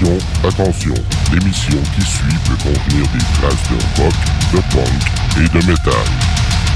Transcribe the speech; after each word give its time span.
Attention, 0.00 0.18
attention, 0.48 0.94
l'émission 1.30 1.76
qui 1.94 2.02
suit 2.02 2.38
peut 2.46 2.56
contenir 2.56 3.06
des 3.12 3.24
traces 3.38 3.68
de 3.68 4.02
rock, 4.02 4.14
de 4.54 4.60
punk 4.74 5.02
et 5.36 5.48
de 5.58 5.66
métal. 5.66 5.92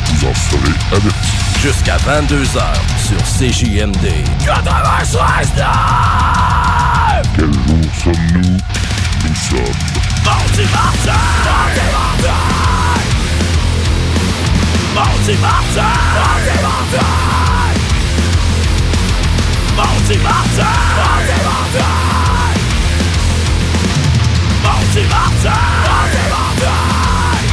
Vous 0.08 0.27
en 0.29 0.35
serez 0.35 0.75
avertis. 0.93 1.32
Jusqu'à 1.62 1.96
22h 1.96 2.60
sur 2.98 3.16
CJMD. 3.22 4.08
96 4.45 5.52
Quel 7.34 7.46
jour 7.46 7.84
sommes-nous? 8.04 8.40
Nous 8.42 9.34
sommes 9.34 9.75
Mardi 10.25 10.64
Martin! 10.70 11.12
Mardi 11.75 11.82
Martin! 11.93 12.41
Mardi 14.95 15.34
Martin! 15.41 15.93
Mardi 16.14 16.56
Martin! 16.62 17.06
Mardi 19.77 20.18
Martin! 20.18 20.75
Mardi 20.96 21.38
Martin! 21.43 22.23
Mardi 24.95 25.08
Martin! 25.08 25.50
Mardi 25.50 26.18
Martin! 26.30 26.71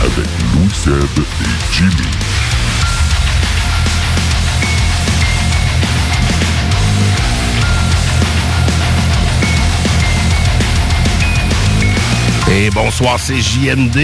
avec 0.06 0.30
Louis 0.54 0.70
Seb 0.72 0.94
et 0.94 1.74
Jimmy. 1.74 1.92
Et 12.52 12.70
bonsoir, 12.70 13.20
c'est 13.20 13.42
JMD. 13.42 13.98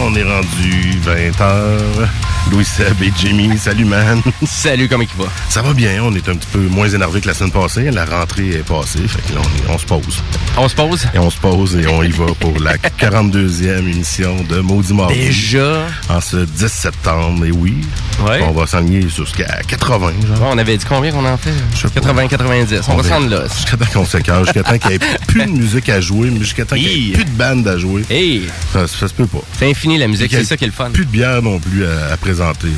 On 0.00 0.12
est 0.16 0.24
rendu 0.24 1.00
20h. 1.00 2.08
Louis 2.52 2.66
Seb 2.66 3.02
et 3.02 3.10
Jimmy, 3.18 3.56
salut 3.56 3.86
man. 3.86 4.20
Salut, 4.46 4.86
comment 4.86 5.02
il 5.04 5.22
va? 5.22 5.30
Ça 5.48 5.62
va 5.62 5.72
bien, 5.72 6.02
on 6.02 6.14
est 6.14 6.28
un 6.28 6.34
petit 6.34 6.48
peu 6.52 6.58
moins 6.58 6.86
énervé 6.86 7.22
que 7.22 7.28
la 7.28 7.32
semaine 7.32 7.50
passée. 7.50 7.90
La 7.90 8.04
rentrée 8.04 8.50
est 8.50 8.66
passée, 8.66 8.98
fait 9.08 9.22
que 9.26 9.34
là, 9.34 9.40
on, 9.68 9.72
on 9.72 9.78
se 9.78 9.86
pose. 9.86 10.22
On 10.58 10.68
se 10.68 10.74
pose? 10.74 11.08
Et 11.14 11.18
on 11.18 11.30
se 11.30 11.38
pose 11.38 11.76
et 11.76 11.86
on 11.86 12.02
y 12.02 12.10
va 12.10 12.26
pour 12.38 12.58
la 12.60 12.76
42e 12.76 13.78
émission 13.88 14.36
de 14.50 14.60
Maudit 14.60 14.92
Mardi. 14.92 15.14
Déjà? 15.14 15.86
En 16.10 16.20
ce 16.20 16.36
10 16.36 16.68
septembre, 16.68 17.46
et 17.46 17.52
oui. 17.52 17.74
Ouais. 18.20 18.40
On 18.42 18.52
va 18.52 18.66
s'enligner 18.66 19.08
jusqu'à 19.08 19.62
80, 19.66 20.12
genre. 20.26 20.42
Ouais, 20.42 20.48
on 20.52 20.58
avait 20.58 20.76
dit 20.76 20.84
combien 20.86 21.10
qu'on 21.10 21.24
en 21.24 21.38
fait? 21.38 21.54
Je 21.74 21.80
sais 21.80 21.88
pas. 21.88 22.00
80, 22.00 22.28
90. 22.28 22.80
On, 22.88 22.96
va 22.96 23.02
se 23.02 23.08
rendre 23.08 23.30
là. 23.30 23.44
Jusqu'à 23.44 23.78
temps 23.78 23.86
qu'on 23.94 24.04
s'écarte, 24.04 24.44
jusqu'à 24.44 24.62
temps 24.62 24.78
qu'il 24.78 24.90
n'y 24.90 24.96
ait 24.96 25.18
plus 25.26 25.46
de 25.46 25.52
musique 25.52 25.88
à 25.88 26.02
jouer, 26.02 26.30
jusqu'à 26.38 26.66
temps 26.66 26.76
qu'il 26.76 26.84
n'y 26.86 27.10
ait 27.10 27.14
plus 27.14 27.24
de 27.24 27.30
bande 27.30 27.66
à 27.66 27.78
jouer. 27.78 28.04
Hey! 28.10 28.42
Ça, 28.74 28.86
ça 28.86 29.08
se 29.08 29.14
peut 29.14 29.26
pas. 29.26 29.40
C'est 29.58 29.70
infini 29.70 29.96
la 29.96 30.06
musique, 30.06 30.30
c'est 30.32 30.44
ça 30.44 30.58
qui 30.58 30.64
est 30.64 30.68
le 30.68 30.72
fun. 30.74 30.90
Plus 30.90 31.06
de 31.06 31.10
bière 31.10 31.40
non 31.40 31.58
plus 31.58 31.86
à, 31.86 32.12
à 32.12 32.16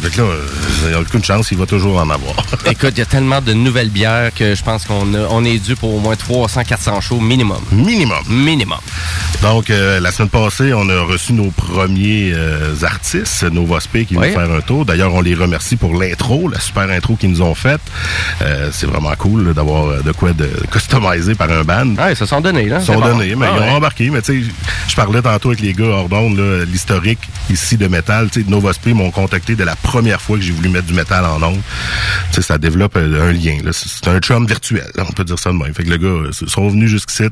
Fait 0.02 0.10
que 0.10 0.20
là, 0.20 0.26
euh, 0.28 0.46
il 0.84 0.88
n'y 0.88 0.94
a 0.94 1.00
aucune 1.00 1.24
chance, 1.24 1.50
il 1.50 1.58
va 1.58 1.66
toujours 1.66 1.96
en 1.98 2.10
avoir. 2.10 2.34
Écoute, 2.66 2.92
il 2.92 2.98
y 2.98 3.02
a 3.02 3.06
tellement 3.06 3.40
de 3.40 3.52
nouvelles 3.52 3.88
bières 3.88 4.32
que 4.34 4.54
je 4.54 4.62
pense 4.62 4.84
qu'on 4.84 5.14
on 5.14 5.44
est 5.44 5.58
dû 5.58 5.74
pour 5.76 5.94
au 5.94 5.98
moins 5.98 6.16
300, 6.16 6.62
400 6.64 7.00
shows 7.00 7.20
minimum. 7.20 7.60
Minimum. 7.72 8.18
Minimum. 8.28 8.78
Donc, 9.42 9.70
euh, 9.70 10.00
la 10.00 10.10
semaine 10.12 10.28
passée, 10.30 10.72
on 10.74 10.88
a 10.88 11.00
reçu 11.02 11.32
nos 11.32 11.50
premiers 11.50 12.32
euh, 12.34 12.74
artistes, 12.82 13.44
Nova 13.44 13.80
Spe, 13.80 14.04
qui 14.06 14.16
Oui. 14.16 14.28
vont 14.28 14.34
faire 14.40 14.50
un 14.50 14.60
tour. 14.60 14.84
D'ailleurs, 14.84 15.14
on 15.14 15.20
les 15.20 15.34
remercie 15.34 15.76
pour 15.76 15.94
l'intro, 15.98 16.48
la 16.48 16.60
super 16.60 16.88
intro 16.90 17.16
qu'ils 17.16 17.30
nous 17.30 17.42
ont 17.42 17.54
faite. 17.54 17.80
Euh, 18.42 18.68
c'est 18.72 18.86
vraiment 18.86 19.14
cool 19.18 19.52
d'avoir 19.54 20.02
de 20.02 20.12
quoi 20.12 20.32
de 20.32 20.48
customiser 20.70 21.34
par 21.34 21.50
un 21.50 21.62
band. 21.62 21.94
Ah, 21.98 22.10
ils 22.10 22.16
se 22.16 22.26
sont 22.26 22.40
donnés, 22.40 22.66
là. 22.66 22.78
Ils 22.80 22.86
C'est 22.86 22.92
sont 22.94 23.00
donnés, 23.00 23.34
mais 23.34 23.46
Ah, 23.48 23.54
ils 23.56 23.62
ont 23.62 23.66
ouais. 23.66 23.70
embarqué. 23.72 24.10
Mais 24.10 24.22
tu 24.22 24.44
sais, 24.44 24.50
je 24.88 24.94
parlais 24.94 25.22
tantôt 25.22 25.48
avec 25.50 25.60
les 25.60 25.72
gars 25.72 25.84
hors 25.84 26.08
d'onde, 26.08 26.38
l'historique 26.70 27.20
ici 27.50 27.76
de 27.76 27.86
métal. 27.88 28.28
Tu 28.30 28.42
sais, 28.42 28.46
Nova 28.48 28.72
m'ont 28.94 29.10
contacté 29.10 29.53
de 29.56 29.64
la 29.64 29.76
première 29.76 30.20
fois 30.20 30.36
que 30.36 30.42
j'ai 30.42 30.52
voulu 30.52 30.68
mettre 30.68 30.86
du 30.86 30.94
métal 30.94 31.24
en 31.24 31.42
onde. 31.42 31.60
Tu 32.30 32.36
sais, 32.36 32.42
ça 32.42 32.58
développe 32.58 32.96
euh, 32.96 33.28
un 33.28 33.32
lien. 33.32 33.58
C'est 33.72 34.08
un 34.08 34.18
chum 34.20 34.46
virtuel, 34.46 34.90
là, 34.94 35.04
on 35.08 35.12
peut 35.12 35.24
dire 35.24 35.38
ça 35.38 35.50
de 35.50 35.56
même. 35.56 35.72
Fait 35.74 35.84
que 35.84 35.90
les 35.90 35.98
gars 35.98 36.06
euh, 36.06 36.30
sont 36.32 36.68
venus 36.68 36.90
jusqu'ici 36.90 37.24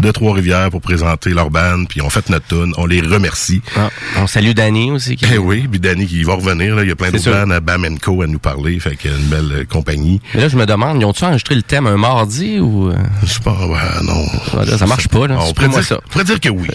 de 0.00 0.10
Trois-Rivières 0.10 0.70
pour 0.70 0.80
présenter 0.80 1.30
leur 1.30 1.50
band, 1.50 1.84
puis 1.88 2.00
ont 2.02 2.10
fait 2.10 2.28
notre 2.30 2.46
tune. 2.46 2.72
On 2.76 2.86
les 2.86 3.00
remercie. 3.00 3.62
Ah, 3.76 3.88
on 4.16 4.26
salue 4.26 4.52
Danny 4.52 4.90
aussi. 4.90 5.16
Qui... 5.16 5.26
Eh 5.32 5.38
oui, 5.38 5.66
puis 5.70 5.80
Danny 5.80 6.06
qui 6.06 6.22
va 6.22 6.34
revenir. 6.34 6.76
Là. 6.76 6.82
Il 6.82 6.88
y 6.88 6.92
a 6.92 6.96
plein 6.96 7.10
d'autres 7.10 7.30
bands 7.30 7.50
à 7.50 7.60
Bam 7.60 7.98
Co 7.98 8.22
à 8.22 8.26
nous 8.26 8.38
parler. 8.38 8.78
Fait 8.80 8.96
qu'il 8.96 9.10
y 9.10 9.14
a 9.14 9.16
une 9.16 9.26
belle 9.26 9.52
euh, 9.52 9.64
compagnie. 9.64 10.20
Mais 10.34 10.42
là, 10.42 10.48
je 10.48 10.56
me 10.56 10.66
demande, 10.66 11.00
ils 11.00 11.04
ont-tu 11.04 11.24
enregistré 11.24 11.54
le 11.54 11.62
thème 11.62 11.86
un 11.86 11.96
mardi 11.96 12.58
ou... 12.60 12.90
euh, 12.90 12.94
Je 13.24 13.28
sais 13.32 13.40
pas, 13.40 13.52
ouais, 13.66 13.78
non. 14.04 14.24
Ah, 14.58 14.64
là, 14.64 14.78
ça 14.78 14.86
marche 14.86 15.08
pas, 15.08 15.26
là. 15.26 15.36
On 15.38 15.46
Supprime-moi 15.46 15.80
pourrait 15.80 15.82
dire, 15.82 15.88
ça. 15.88 16.00
on 16.04 16.08
pourrait 16.10 16.24
dire 16.24 16.40
que 16.40 16.48
oui. 16.48 16.68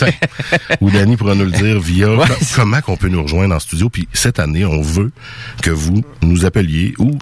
Ou 0.80 0.90
Danny 0.90 1.16
pourra 1.16 1.34
nous 1.34 1.44
le 1.44 1.50
dire 1.50 1.80
via 1.80 2.08
Ouais. 2.12 2.26
comment 2.56 2.80
qu'on 2.80 2.96
peut 2.96 3.08
nous 3.08 3.22
rejoindre 3.22 3.54
en 3.54 3.58
studio. 3.60 3.88
Puis 3.88 4.08
cette 4.12 4.38
année, 4.42 4.66
on 4.66 4.82
veut 4.82 5.10
que 5.62 5.70
vous 5.70 6.02
nous 6.22 6.44
appeliez 6.44 6.92
ou 6.98 7.12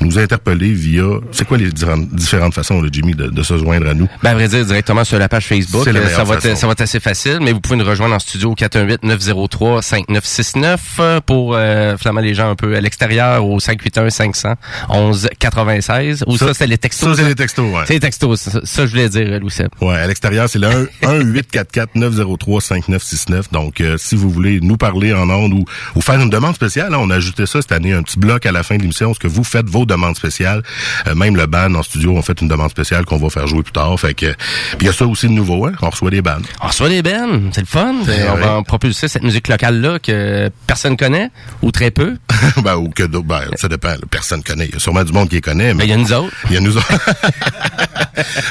nous 0.00 0.18
interpeller 0.18 0.72
via... 0.72 1.04
C'est 1.30 1.46
quoi 1.46 1.58
les 1.58 1.70
différentes, 1.70 2.54
façons, 2.54 2.80
là, 2.80 2.88
Jimmy, 2.90 3.12
de, 3.14 3.26
de 3.26 3.42
se 3.42 3.58
joindre 3.58 3.86
à 3.88 3.92
nous? 3.94 4.08
Ben, 4.22 4.30
à 4.30 4.34
vrai 4.34 4.48
dire, 4.48 4.64
directement 4.64 5.04
sur 5.04 5.18
la 5.18 5.28
page 5.28 5.44
Facebook. 5.46 5.84
La 5.86 6.00
Euh, 6.00 6.08
ça, 6.08 6.24
va 6.24 6.36
être, 6.36 6.56
ça 6.56 6.66
va 6.66 6.72
être 6.72 6.80
assez 6.80 7.00
facile, 7.00 7.38
mais 7.42 7.52
vous 7.52 7.60
pouvez 7.60 7.76
nous 7.76 7.84
rejoindre 7.84 8.14
en 8.14 8.18
studio 8.18 8.52
au 8.52 8.54
418-903-5969 8.54 10.78
euh, 11.00 11.20
pour 11.20 11.54
euh, 11.54 11.96
finalement 11.98 12.20
les 12.22 12.32
gens 12.34 12.48
un 12.50 12.54
peu 12.54 12.74
à 12.76 12.80
l'extérieur 12.80 13.44
au 13.44 13.58
581-500-1196. 13.58 16.22
Ou 16.26 16.38
ça, 16.38 16.46
Ça- 16.46 16.54
c'est 16.54 16.66
les 16.66 16.78
textos. 16.78 17.14
Ça, 17.16 17.22
c'est 17.22 17.28
les 17.28 17.34
textos, 17.34 17.66
ouais. 17.74 17.82
C'est 17.86 17.92
les 17.94 18.00
textos. 18.00 18.40
Ça, 18.40 18.60
ça, 18.64 18.86
je 18.86 18.90
voulais 18.90 19.08
dire, 19.10 19.26
euh, 19.28 19.38
Louis 19.38 19.50
Seb. 19.50 19.68
Ouais, 19.80 19.96
à 19.96 20.06
l'extérieur, 20.06 20.48
c'est 20.48 20.58
le 20.58 20.88
1-844-903-5969. 21.02 23.50
Donc, 23.52 23.80
euh, 23.80 23.96
si 23.98 24.14
vous 24.16 24.30
voulez 24.30 24.60
nous 24.60 24.76
parler 24.76 25.12
en 25.12 25.28
ondes 25.30 25.52
ou, 25.52 25.64
ou 25.94 26.00
faire 26.00 26.20
une 26.20 26.30
demande 26.30 26.57
spéciale, 26.58 26.92
hein, 26.92 26.98
on 27.00 27.08
a 27.10 27.16
ajouté 27.16 27.46
ça 27.46 27.62
cette 27.62 27.70
année, 27.72 27.92
un 27.92 28.02
petit 28.02 28.18
bloc 28.18 28.44
à 28.44 28.52
la 28.52 28.62
fin 28.62 28.76
de 28.76 28.82
l'émission, 28.82 29.14
ce 29.14 29.18
que 29.20 29.28
vous 29.28 29.44
faites 29.44 29.68
vos 29.68 29.86
demandes 29.86 30.16
spéciales. 30.16 30.62
Euh, 31.06 31.14
même 31.14 31.36
le 31.36 31.46
band 31.46 31.72
en 31.74 31.82
studio, 31.82 32.14
on 32.16 32.22
fait 32.22 32.40
une 32.40 32.48
demande 32.48 32.70
spéciale 32.70 33.04
qu'on 33.04 33.16
va 33.16 33.30
faire 33.30 33.46
jouer 33.46 33.62
plus 33.62 33.72
tard. 33.72 33.98
Fait 33.98 34.14
que, 34.14 34.26
puis 34.26 34.78
il 34.80 34.86
y 34.86 34.88
a 34.88 34.92
ça 34.92 35.06
aussi 35.06 35.26
de 35.28 35.32
nouveau, 35.32 35.66
hein, 35.66 35.72
on 35.82 35.90
reçoit 35.90 36.10
des 36.10 36.20
bands. 36.20 36.38
On 36.60 36.66
reçoit 36.66 36.88
des 36.88 37.02
bennes, 37.02 37.50
c'est 37.54 37.60
le 37.60 37.66
fun. 37.66 37.94
On 38.30 38.34
va 38.34 38.62
propulser 38.62 39.06
cette 39.08 39.22
musique 39.22 39.48
locale-là 39.48 39.98
que 40.00 40.50
personne 40.66 40.96
connaît, 40.96 41.30
ou 41.62 41.70
très 41.70 41.90
peu. 41.90 42.16
ben, 42.62 42.74
ou 42.76 42.88
que 42.88 43.04
ben, 43.04 43.42
ça 43.56 43.68
dépend, 43.68 43.90
là, 43.90 43.98
personne 44.10 44.42
connaît. 44.42 44.66
Il 44.66 44.72
y 44.72 44.76
a 44.76 44.80
sûrement 44.80 45.04
du 45.04 45.12
monde 45.12 45.28
qui 45.28 45.36
les 45.36 45.40
connaît, 45.40 45.68
Ben, 45.68 45.78
mais 45.78 45.84
il 45.84 45.90
y 45.90 45.92
a 45.92 45.96
nous 45.96 46.12
autres. 46.12 46.34
il 46.50 46.54
y 46.54 46.56
a 46.56 46.60
nous 46.60 46.76
autres. 46.76 46.88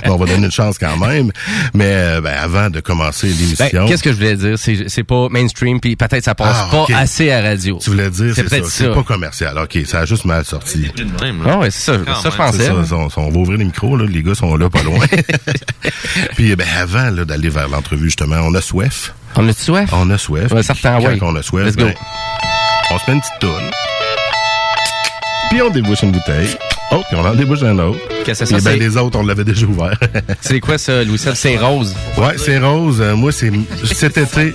Ben, 0.03 0.12
on 0.12 0.16
va 0.16 0.25
donner 0.25 0.45
une 0.45 0.51
chance 0.51 0.78
quand 0.78 0.95
même. 0.95 1.31
Mais 1.74 1.91
euh, 1.91 2.22
ben, 2.22 2.34
avant 2.41 2.69
de 2.69 2.79
commencer 2.79 3.28
Ben, 3.28 3.35
l'émission, 3.38 3.88
Qu'est-ce 3.88 4.03
que 4.03 4.12
je 4.12 4.16
voulais 4.16 4.35
dire? 4.35 4.57
C'est 4.57 5.03
pas 5.03 5.28
mainstream, 5.29 5.81
puis 5.81 5.95
peut-être 5.97 6.24
ça 6.24 6.35
passe 6.35 6.57
Ah, 6.57 6.69
pas 6.72 6.85
assez 6.95 7.31
à 7.31 7.41
radio. 7.41 7.78
tu 7.81 7.89
voulais 7.97 8.09
dire, 8.09 8.35
C'est 8.35 8.50
ça. 8.50 8.69
C'est 8.69 8.94
pas 8.94 9.03
commercial. 9.03 9.58
OK, 9.58 9.78
ça 9.85 10.00
a 10.00 10.06
juste 10.06 10.25
mal 10.25 10.46
sorti. 10.46 10.91
Ah 11.46 11.58
ouais, 11.59 11.72
c'est 11.72 11.91
ça. 11.91 11.97
Quand 12.06 12.16
ça, 12.16 12.30
je 12.30 12.35
pensais. 12.38 12.69
On, 12.72 13.08
on 13.18 13.30
va 13.30 13.38
ouvrir 13.40 13.58
les 13.58 13.66
micros, 13.66 13.97
là, 13.97 14.06
les 14.06 14.24
gars 14.24 14.35
sont 14.35 14.56
là 14.56 14.69
pas 14.69 14.84
loin. 14.84 15.06
Puis 16.36 16.56
ben, 16.56 16.68
avant 16.78 17.09
là, 17.09 17.25
d'aller 17.25 17.50
vers 17.50 17.68
l'entrevue, 17.68 18.06
justement, 18.06 18.38
on 18.44 18.53
a 18.53 18.62
soif. 18.62 19.13
On 19.36 19.47
a-tu 19.47 19.62
soif? 19.63 19.90
On 19.94 20.09
a 20.09 20.18
soif. 20.18 20.52
Ouais, 20.52 20.63
certain, 20.63 21.00
quand 21.00 21.07
ouais. 21.07 21.19
on 21.22 21.36
a 21.36 21.44
soif, 21.44 21.66
Let's 21.66 21.75
go. 21.75 21.86
ben, 21.86 21.94
on 22.91 22.97
se 22.97 23.03
met 23.07 23.13
une 23.16 23.22
petite 23.22 23.40
toune. 23.40 23.72
Puis 25.50 25.62
on 25.62 25.69
débouche 25.69 26.03
une 26.03 26.12
bouteille. 26.12 26.57
Oh, 27.00 27.03
puis 27.08 27.18
on 27.18 27.24
en 27.25 27.35
débouche 27.35 27.62
un 27.63 27.78
autre. 27.80 28.00
Qu'est-ce 28.25 28.40
que 28.40 28.46
ça? 28.46 28.59
ben, 28.72 28.80
les 28.80 28.97
autres, 28.97 29.19
on 29.19 29.24
l'avait 29.25 29.44
déjà 29.44 29.66
ouvert. 29.68 29.97
C'est 30.41 30.59
quoi 30.59 30.78
ça, 30.78 31.03
Louis? 31.03 31.19
C'est 31.19 31.58
rose. 31.58 31.96
ouais, 32.18 32.38
c'est 32.38 32.58
rose. 32.58 32.97
Euh, 33.02 33.16
moi, 33.16 33.31
c'est 33.31 33.52
cet 33.85 34.18
été. 34.18 34.53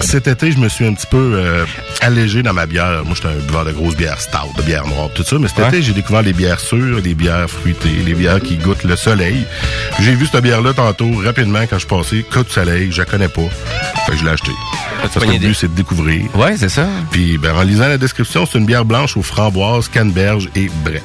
Cet 0.00 0.26
été, 0.26 0.52
je 0.52 0.58
me 0.58 0.68
suis 0.68 0.86
un 0.86 0.94
petit 0.94 1.06
peu 1.06 1.32
euh, 1.34 1.64
allégé 2.00 2.42
dans 2.42 2.52
ma 2.52 2.66
bière. 2.66 3.02
Moi, 3.04 3.14
j'étais 3.14 3.28
un 3.28 3.38
buveur 3.46 3.64
de 3.64 3.72
grosses 3.72 3.96
bières 3.96 4.20
stout, 4.20 4.52
de 4.56 4.62
bières 4.62 4.86
noires, 4.86 5.10
tout 5.14 5.22
ça. 5.22 5.38
Mais 5.38 5.48
cet 5.48 5.58
Ouais. 5.58 5.68
été, 5.68 5.82
j'ai 5.82 5.92
découvert 5.92 6.22
les 6.22 6.32
bières 6.32 6.60
sûres, 6.60 7.00
les 7.04 7.14
bières 7.14 7.48
fruitées, 7.48 8.02
les 8.04 8.14
bières 8.14 8.40
qui 8.40 8.56
goûtent 8.56 8.84
le 8.84 8.96
soleil. 8.96 9.44
J'ai 10.00 10.14
vu 10.14 10.26
cette 10.26 10.42
bière-là 10.42 10.72
tantôt, 10.72 11.10
rapidement, 11.24 11.62
quand 11.68 11.78
je 11.78 11.86
passais. 11.86 12.22
Coup 12.22 12.42
de 12.42 12.50
soleil, 12.50 12.90
je 12.92 12.98
la 12.98 13.04
connais 13.04 13.28
pas. 13.28 13.42
Fait 14.06 14.12
que 14.12 14.18
je 14.18 14.24
l'ai 14.24 14.30
acheté. 14.30 14.52
Parce 15.02 15.14
que 15.14 15.30
le 15.30 15.38
but, 15.38 15.54
c'est 15.54 15.68
de 15.68 15.74
découvrir. 15.76 16.24
Ouais, 16.36 16.56
c'est 16.56 16.68
ça. 16.68 16.86
Puis, 17.10 17.38
ben, 17.38 17.54
en 17.56 17.62
lisant 17.62 17.88
la 17.88 17.98
description, 17.98 18.46
c'est 18.46 18.58
une 18.58 18.66
bière 18.66 18.84
blanche 18.84 19.16
aux 19.16 19.22
framboises, 19.22 19.88
canneberge 19.88 20.48
et 20.56 20.70
brette. 20.84 21.02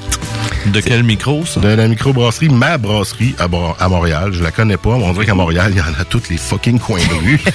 De 0.67 0.79
quel 0.79 1.03
micro, 1.03 1.45
ça? 1.45 1.59
De 1.59 1.67
la 1.67 1.87
microbrasserie 1.87 2.47
Ma 2.49 2.77
Brasserie 2.77 3.35
à, 3.37 3.89
Montréal. 3.89 4.31
Je 4.33 4.41
la 4.41 4.51
connais 4.51 4.77
pas. 4.77 4.97
mais 4.97 5.03
On 5.03 5.11
dirait 5.13 5.25
qu'à 5.25 5.35
Montréal, 5.35 5.71
il 5.75 5.77
y 5.77 5.81
en 5.81 5.99
a 5.99 6.05
tous 6.05 6.23
les 6.29 6.37
fucking 6.37 6.79
coins 6.79 6.99
de 6.99 7.25
rue. 7.25 7.39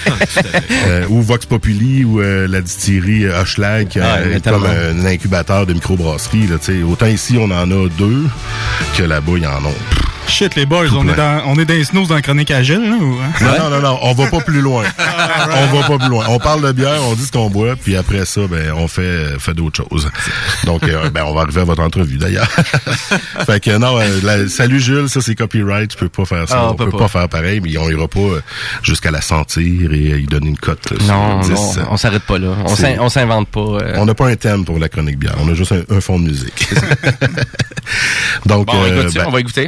Euh, 0.87 1.05
ou 1.09 1.23
Vox 1.23 1.47
Populi, 1.47 2.05
ou 2.05 2.21
euh, 2.21 2.47
la 2.49 2.61
distillerie 2.61 3.25
euh, 3.25 3.41
Hochelag, 3.41 3.89
qui 3.89 4.01
Ah, 4.01 4.21
est 4.23 4.45
comme 4.45 4.65
un 4.67 5.05
incubateur 5.05 5.67
de 5.67 5.75
microbrasserie. 5.75 6.47
Là, 6.47 6.59
tu 6.59 6.79
sais. 6.79 6.83
Autant 6.83 7.07
ici, 7.07 7.37
on 7.39 7.51
en 7.51 7.71
a 7.71 7.89
deux, 7.99 8.25
que 8.97 9.03
là-bas, 9.03 9.33
il 9.37 9.43
y 9.43 9.47
en 9.47 9.51
a. 9.51 10.08
Shit, 10.29 10.55
les 10.55 10.67
boys, 10.67 10.87
on 10.95 11.09
est, 11.09 11.15
dans, 11.15 11.43
on 11.47 11.59
est 11.59 11.65
dans 11.65 11.75
les 11.75 11.85
snows 11.85 12.07
dans 12.07 12.15
la 12.15 12.23
chronique 12.23 12.51
à 12.51 12.63
gel, 12.63 12.81
là, 12.83 12.97
ou, 12.97 13.19
hein? 13.21 13.33
Non, 13.41 13.59
non, 13.65 13.71
non, 13.71 13.81
non, 13.81 13.99
on 14.03 14.13
va 14.15 14.27
pas 14.29 14.41
plus 14.41 14.61
loin. 14.61 14.85
on 15.73 15.77
va 15.81 15.89
pas 15.89 15.99
plus 15.99 16.09
loin. 16.09 16.27
On 16.29 16.39
parle 16.39 16.63
de 16.63 16.71
bière, 16.73 17.01
on 17.09 17.15
dit 17.15 17.25
ce 17.25 17.33
qu'on 17.33 17.49
boit, 17.51 17.75
puis 17.77 17.97
après 17.97 18.25
ça, 18.25 18.43
ben, 18.49 18.73
on 18.77 18.87
fait, 18.87 19.39
fait 19.39 19.55
d'autres 19.55 19.83
choses. 19.89 20.09
Donc, 20.65 20.85
euh, 20.85 21.11
ben, 21.11 21.25
on 21.27 21.35
va 21.35 21.41
arriver 21.43 21.63
à 21.63 21.65
votre 21.65 21.83
entrevue, 21.83 22.19
d'ailleurs. 22.19 22.47
fait 23.47 23.59
que 23.61 23.77
non, 23.79 23.99
euh, 23.99 24.21
la- 24.23 24.49
salut 24.49 24.79
Jules, 24.81 25.09
ça 25.09 25.21
c'est 25.21 25.35
copyright, 25.35 25.91
tu 25.91 25.97
peux 25.97 26.09
pas 26.09 26.25
faire 26.25 26.49
ça. 26.49 26.57
Ah, 26.61 26.69
on, 26.71 26.75
peut 26.75 26.91
pas. 26.91 27.09
faire 27.09 27.29
pareil, 27.29 27.61
mais 27.61 27.77
on 27.79 27.89
ira 27.91 28.07
pas 28.07 28.21
euh, 28.21 28.41
jusqu'à 28.83 29.11
la 29.11 29.23
sentir 29.23 29.93
et 29.93 30.21
y 30.21 30.27
donner 30.27 30.49
une 30.51 30.59
cote. 30.59 30.87
sur 30.89 31.03
Non, 31.13 31.41
10. 31.41 31.51
non, 31.51 31.73
on 31.91 31.97
s'arrête 31.97 32.23
pas 32.23 32.39
là. 32.39 32.49
On 32.65 32.77
C'est- 32.77 32.95
s'in- 32.97 33.01
on 33.01 33.09
s'invente 33.09 33.49
pas. 33.49 33.61
euh. 33.61 33.95
On 33.97 34.05
n'a 34.07 34.15
pas 34.15 34.29
un 34.29 34.37
thème 34.37 34.65
pour 34.65 34.79
la 34.79 34.89
chronique 34.89 35.19
bière, 35.19 35.35
on 35.43 35.49
a 35.51 35.55
juste 35.55 35.73
un, 35.73 35.83
un 35.97 36.01
fond 36.01 36.19
de 36.21 36.25
musique. 36.27 36.69
Donc, 38.47 38.67
Bon, 38.67 38.75
on 38.75 38.81
va 38.83 38.89
euh, 38.89 39.01
écouter 39.03 39.19
ben, 39.19 39.25
on 39.27 39.31
va 39.31 39.41
écouter. 39.41 39.67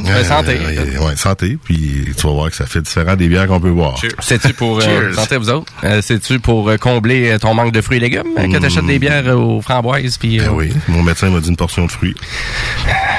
Santé. 0.58 0.78
euh, 0.96 1.06
ouais, 1.06 1.16
santé. 1.16 1.58
Puis 1.64 2.04
tu 2.16 2.26
vas 2.26 2.32
voir 2.32 2.50
que 2.50 2.56
ça 2.56 2.66
fait 2.66 2.80
différent 2.82 3.16
des 3.16 3.28
bières 3.28 3.46
qu'on 3.46 3.60
peut 3.60 3.70
boire. 3.70 4.00
C'est-tu 4.20 4.52
pour 4.54 4.80
euh, 4.80 5.12
santé 5.12 5.36
vous 5.36 5.50
autres? 5.50 5.72
Euh, 5.84 6.00
C'est-tu 6.02 6.38
pour 6.40 6.68
euh, 6.68 6.76
combler 6.76 7.36
ton 7.40 7.54
manque 7.54 7.72
de 7.72 7.80
fruits 7.80 7.98
et 7.98 8.00
légumes? 8.00 8.22
Euh, 8.38 8.46
que 8.50 8.58
t'achètes 8.58 8.86
des 8.86 8.98
bières 8.98 9.26
aux 9.38 9.60
framboises 9.60 10.16
puis 10.18 10.38
Ben 10.38 10.50
oui, 10.52 10.72
mon 10.88 11.02
médecin 11.02 11.30
m'a 11.30 11.40
dit 11.40 11.48
une 11.48 11.56
portion 11.56 11.86
de 11.86 11.90
fruits. 11.90 12.14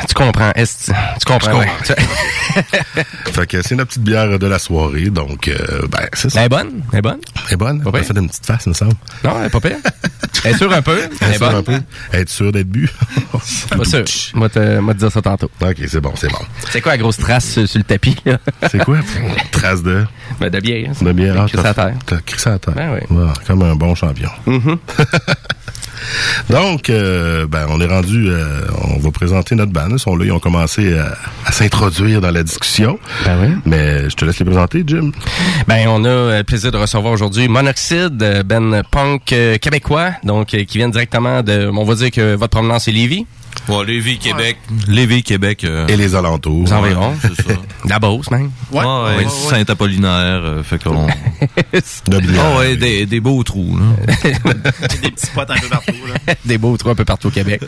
tu 0.07 0.13
comprends 0.13 0.51
est 0.55 0.91
tu 0.91 1.25
comprends 1.25 1.59
ouais. 1.59 1.67
Fait 3.33 3.47
que 3.47 3.61
c'est 3.61 3.75
notre 3.75 3.89
petite 3.89 4.03
bière 4.03 4.37
de 4.39 4.47
la 4.47 4.59
soirée, 4.59 5.09
donc 5.09 5.49
ben 5.89 6.07
c'est 6.13 6.29
ça. 6.29 6.39
Elle 6.41 6.45
est 6.47 6.49
bonne, 6.49 6.83
elle 6.91 6.99
est 6.99 7.01
bonne. 7.01 7.19
Elle 7.47 7.53
est 7.53 7.57
bonne. 7.57 7.81
On 7.85 7.91
a 7.91 8.03
fait 8.03 8.17
une 8.17 8.27
petite 8.27 8.45
face, 8.45 8.63
il 8.65 8.69
me 8.69 8.73
semble. 8.73 8.93
Non, 9.23 9.35
elle 9.39 9.45
est 9.47 9.49
pas 9.49 9.59
pire. 9.61 9.77
Elle 10.43 10.51
est 10.53 10.57
sûre 10.57 10.71
un 10.73 10.81
peu, 10.81 10.97
elle 11.21 11.27
est 11.27 11.35
Être 11.35 11.37
sûr 11.37 11.47
un 11.49 11.61
bonne. 11.61 11.63
peu. 12.11 12.17
Être 12.17 12.29
sûr 12.29 12.51
d'être 12.51 12.67
bu. 12.69 12.89
Pas 13.69 13.85
sûr. 13.85 14.03
Moi 14.33 14.49
te, 14.49 14.79
moi 14.79 14.93
te 14.93 14.99
dire 14.99 15.11
ça 15.11 15.21
tantôt. 15.21 15.49
ok, 15.61 15.75
c'est 15.87 16.01
bon, 16.01 16.13
c'est 16.15 16.29
bon. 16.29 16.39
C'est 16.71 16.81
quoi 16.81 16.93
la 16.93 16.97
grosse 16.97 17.17
trace 17.21 17.65
sur, 17.65 17.77
le 17.79 17.83
tapis? 17.83 18.15
C'est 18.69 18.83
quoi? 18.83 18.97
Trace 19.51 19.83
de, 19.83 20.03
Ben, 20.39 20.49
de 20.49 20.59
bière. 20.59 20.91
de 21.01 21.11
bière. 21.11 21.45
Ah, 21.63 21.73
terre. 21.73 21.93
T'as 22.05 22.17
crissé 22.17 22.49
à 22.49 22.59
terre. 22.59 22.73
Ben 22.73 22.91
oui. 22.93 23.15
Mm-hmm. 23.15 23.45
Comme 23.47 23.61
un 23.63 23.75
bon 23.75 23.95
champion. 23.95 24.29
Donc, 26.49 26.89
euh, 26.89 27.45
ben, 27.47 27.67
on 27.69 27.79
est 27.79 27.85
rendu, 27.85 28.27
euh, 28.27 28.61
on 28.95 28.97
va 28.99 29.11
présenter 29.11 29.55
notre 29.55 29.71
band. 29.71 29.89
Ils 29.91 29.99
sont 29.99 30.15
là, 30.15 30.25
ils 30.25 30.31
ont 30.31 30.39
commencé 30.39 30.97
à, 30.97 31.15
à 31.45 31.51
s'introduire 31.51 32.21
dans 32.21 32.31
la 32.31 32.43
discussion. 32.43 32.99
Ben 33.25 33.37
oui. 33.41 33.47
Mais 33.65 34.09
je 34.09 34.15
te 34.15 34.25
laisse 34.25 34.39
les 34.39 34.45
présenter, 34.45 34.83
Jim. 34.85 35.11
Ben, 35.67 35.87
on 35.87 36.03
a 36.03 36.09
euh, 36.09 36.37
le 36.39 36.43
plaisir 36.43 36.71
de 36.71 36.77
recevoir 36.77 37.13
aujourd'hui 37.13 37.47
Monoxide, 37.47 38.21
euh, 38.21 38.43
ben 38.43 38.81
punk 38.89 39.31
euh, 39.33 39.57
québécois, 39.57 40.11
donc 40.23 40.53
euh, 40.53 40.63
qui 40.63 40.79
vient 40.79 40.89
directement 40.89 41.43
de, 41.43 41.69
on 41.71 41.83
va 41.83 41.95
dire 41.95 42.11
que 42.11 42.35
votre 42.35 42.51
provenance 42.51 42.87
est 42.87 42.91
Lévis, 42.91 43.25
Ouais, 43.69 43.85
Lévis, 43.85 44.17
Québec. 44.17 44.57
Lévis, 44.87 45.23
Québec. 45.23 45.63
euh, 45.63 45.87
Et 45.87 45.95
les 45.95 46.15
alentours. 46.15 46.65
Vous 46.65 46.73
environs. 46.73 47.13
c'est 47.21 47.35
ça. 47.47 47.53
la 47.87 47.99
Beauce 47.99 48.29
même. 48.31 48.51
Ouais. 48.71 48.79
Ouais, 48.83 48.85
ouais, 48.85 49.15
ouais. 49.25 49.29
Saint-Apollinaire, 49.49 50.41
euh, 50.43 50.63
fait 50.63 50.81
qu'on... 50.83 51.07
Ah 52.11 52.57
ouais, 52.57 52.75
des, 52.75 53.05
des 53.05 53.19
beaux 53.19 53.41
trous, 53.43 53.77
là. 53.77 54.13
des 55.01 55.11
petits 55.11 55.25
spots 55.27 55.41
un 55.41 55.57
peu 55.59 55.67
partout. 55.67 55.93
Là. 56.27 56.33
Des 56.45 56.57
beaux 56.57 56.75
trous 56.77 56.89
un 56.89 56.95
peu 56.95 57.05
partout 57.05 57.27
au 57.27 57.31
Québec. 57.31 57.61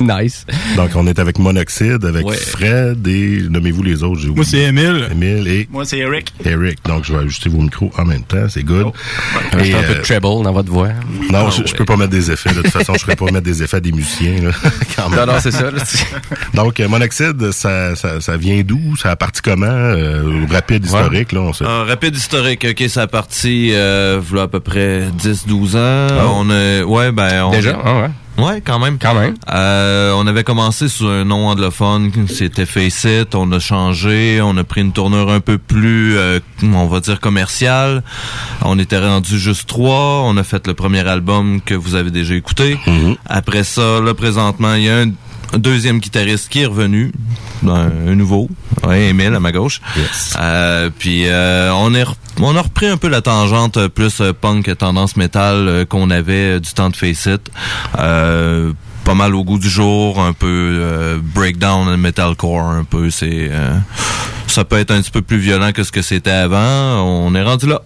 nice. 0.00 0.46
Donc, 0.76 0.90
on 0.94 1.06
est 1.06 1.18
avec 1.18 1.38
Monoxide, 1.38 2.04
avec 2.04 2.26
Ouais. 2.26 2.36
Fred 2.36 3.06
et, 3.06 3.42
nommez-vous 3.50 3.82
les 3.82 4.02
autres, 4.02 4.20
j'ai 4.20 4.28
Moi, 4.28 4.40
oublié. 4.40 4.46
c'est 4.50 4.68
Émile. 4.68 5.08
Emile 5.10 5.48
et 5.48 5.68
Moi, 5.70 5.84
c'est 5.84 5.98
Eric. 5.98 6.32
Eric. 6.44 6.78
Donc, 6.84 7.04
je 7.04 7.12
vais 7.12 7.20
ajuster 7.20 7.48
vos 7.48 7.60
micros 7.60 7.90
en 7.98 8.04
même 8.04 8.22
temps, 8.22 8.46
c'est 8.48 8.62
good. 8.64 8.88
Et, 9.52 9.56
Rajouter 9.56 9.74
un 9.74 9.82
peu 9.82 9.92
euh, 9.92 9.94
de 9.96 10.02
treble 10.02 10.22
dans 10.22 10.52
votre 10.52 10.70
voix. 10.70 10.88
non, 11.30 11.46
Ah 11.48 11.50
je, 11.50 11.66
je 11.66 11.74
peux 11.74 11.84
pas 11.84 11.96
mettre 11.96 12.10
des 12.10 12.30
effets. 12.30 12.50
là. 12.50 12.56
De 12.56 12.62
toute 12.62 12.70
façon, 12.72 12.94
je 12.94 13.10
ne 13.10 13.14
pas 13.14 13.24
mettre 13.26 13.40
des 13.40 13.62
effets 13.62 13.78
à 13.78 13.80
des 13.80 13.92
musiciens. 13.92 14.21
Là, 14.30 14.50
quand 14.96 15.08
même. 15.08 15.20
Non, 15.20 15.26
non, 15.26 15.40
c'est 15.40 15.50
ça. 15.50 15.70
là. 15.70 15.82
Donc, 16.54 16.78
Monoxide, 16.78 17.52
ça, 17.52 17.96
ça, 17.96 18.20
ça 18.20 18.36
vient 18.36 18.62
d'où? 18.62 18.96
Ça 18.96 19.10
a 19.10 19.16
parti 19.16 19.40
comment? 19.42 19.66
Euh, 19.66 20.46
rapide 20.50 20.84
historique, 20.84 21.32
là, 21.32 21.40
on 21.40 21.52
sait. 21.52 21.64
Un 21.64 21.84
rapide 21.84 22.16
historique, 22.16 22.66
ok, 22.70 22.88
ça 22.88 23.02
a 23.02 23.06
parti, 23.06 23.70
euh, 23.72 24.20
voilà 24.22 24.44
à 24.44 24.48
peu 24.48 24.60
près 24.60 25.02
10-12 25.18 25.76
ans. 25.76 26.06
Oh. 26.10 26.32
On 26.36 26.50
a, 26.50 26.82
ouais, 26.82 27.12
ben, 27.12 27.44
on 27.44 27.50
Déjà, 27.50 27.78
ah 27.84 28.02
ouais. 28.02 28.10
Ouais, 28.38 28.62
quand 28.64 28.78
même. 28.78 28.98
Quand 28.98 29.14
même. 29.14 29.34
Euh, 29.52 30.12
on 30.16 30.26
avait 30.26 30.44
commencé 30.44 30.88
sous 30.88 31.06
un 31.06 31.24
nom 31.24 31.48
anglophone, 31.48 32.10
c'était 32.28 32.66
Face 32.66 33.04
It, 33.04 33.34
on 33.34 33.50
a 33.52 33.58
changé, 33.58 34.40
on 34.42 34.56
a 34.56 34.64
pris 34.64 34.80
une 34.80 34.92
tournure 34.92 35.30
un 35.30 35.40
peu 35.40 35.58
plus, 35.58 36.16
euh, 36.16 36.40
on 36.62 36.86
va 36.86 37.00
dire 37.00 37.20
commerciale. 37.20 38.02
On 38.62 38.78
était 38.78 38.98
rendu 38.98 39.38
juste 39.38 39.68
trois, 39.68 40.22
on 40.24 40.36
a 40.36 40.44
fait 40.44 40.66
le 40.66 40.74
premier 40.74 41.06
album 41.06 41.60
que 41.60 41.74
vous 41.74 41.94
avez 41.94 42.10
déjà 42.10 42.34
écouté. 42.34 42.78
Mhm. 42.86 43.16
Après 43.26 43.64
ça, 43.64 44.00
là 44.00 44.14
présentement, 44.14 44.74
il 44.74 44.84
y 44.84 44.88
a 44.88 45.00
un 45.00 45.10
deuxième 45.58 45.98
guitariste 45.98 46.48
qui 46.48 46.60
est 46.60 46.66
revenu, 46.66 47.12
un, 47.66 47.90
un 48.08 48.14
nouveau, 48.14 48.48
ouais, 48.86 49.08
Emile 49.08 49.34
à 49.34 49.40
ma 49.40 49.52
gauche. 49.52 49.80
Yes. 49.96 50.34
Euh, 50.40 50.90
puis 50.98 51.24
euh, 51.26 51.72
on 51.74 51.94
est 51.94 52.02
re- 52.04 52.14
on 52.40 52.56
a 52.56 52.62
repris 52.62 52.86
un 52.86 52.96
peu 52.96 53.08
la 53.08 53.20
tangente 53.20 53.76
euh, 53.76 53.88
plus 53.88 54.20
euh, 54.20 54.32
punk 54.32 54.76
tendance 54.78 55.16
métal 55.16 55.86
qu'on 55.88 56.10
avait 56.10 56.60
du 56.60 56.72
temps 56.72 56.90
de 56.90 56.96
Face 56.96 57.26
It. 57.26 57.50
Euh, 57.98 58.72
pas 59.04 59.14
mal 59.14 59.34
au 59.34 59.42
goût 59.44 59.58
du 59.58 59.68
jour, 59.68 60.20
un 60.22 60.32
peu 60.32 60.46
euh, 60.48 61.18
breakdown 61.20 61.96
metalcore, 61.96 62.60
un 62.62 62.84
peu 62.84 63.10
c'est 63.10 63.48
euh, 63.50 63.76
ça 64.46 64.64
peut 64.64 64.78
être 64.78 64.92
un 64.92 65.02
petit 65.02 65.10
peu 65.10 65.22
plus 65.22 65.38
violent 65.38 65.72
que 65.72 65.82
ce 65.82 65.90
que 65.92 66.02
c'était 66.02 66.30
avant. 66.30 67.02
On 67.04 67.34
est 67.34 67.42
rendu 67.42 67.66
là. 67.66 67.82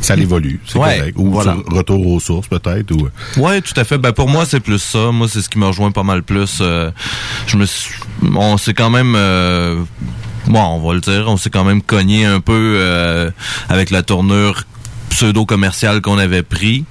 Ça 0.00 0.16
évolue, 0.16 0.60
c'est 0.66 0.78
Ouais, 0.78 0.98
correct. 0.98 1.14
Ou 1.18 1.30
voilà. 1.30 1.56
retour 1.68 2.06
aux 2.06 2.20
sources, 2.20 2.48
peut-être. 2.48 2.90
Ou... 2.92 3.08
Ouais, 3.40 3.60
tout 3.60 3.74
à 3.78 3.84
fait. 3.84 3.98
Ben 3.98 4.12
pour 4.12 4.28
moi 4.28 4.44
c'est 4.46 4.60
plus 4.60 4.78
ça. 4.78 5.10
Moi 5.12 5.26
c'est 5.28 5.42
ce 5.42 5.48
qui 5.48 5.58
me 5.58 5.66
rejoint 5.66 5.90
pas 5.90 6.02
mal 6.02 6.22
plus. 6.22 6.58
Euh, 6.60 6.90
je 7.46 7.56
me 7.56 7.66
suis, 7.66 7.94
on 8.34 8.56
s'est 8.56 8.74
quand 8.74 8.90
même. 8.90 9.14
euh, 9.16 9.82
Bon, 10.48 10.62
on 10.62 10.86
va 10.86 10.94
le 10.94 11.00
dire, 11.00 11.24
on 11.26 11.36
s'est 11.36 11.50
quand 11.50 11.64
même 11.64 11.82
cogné 11.82 12.24
un 12.24 12.38
peu 12.38 12.76
euh, 12.78 13.30
avec 13.68 13.90
la 13.90 14.04
tournure 14.04 14.62
pseudo-commerciale 15.10 16.00
qu'on 16.02 16.18
avait 16.18 16.42
pris. 16.44 16.84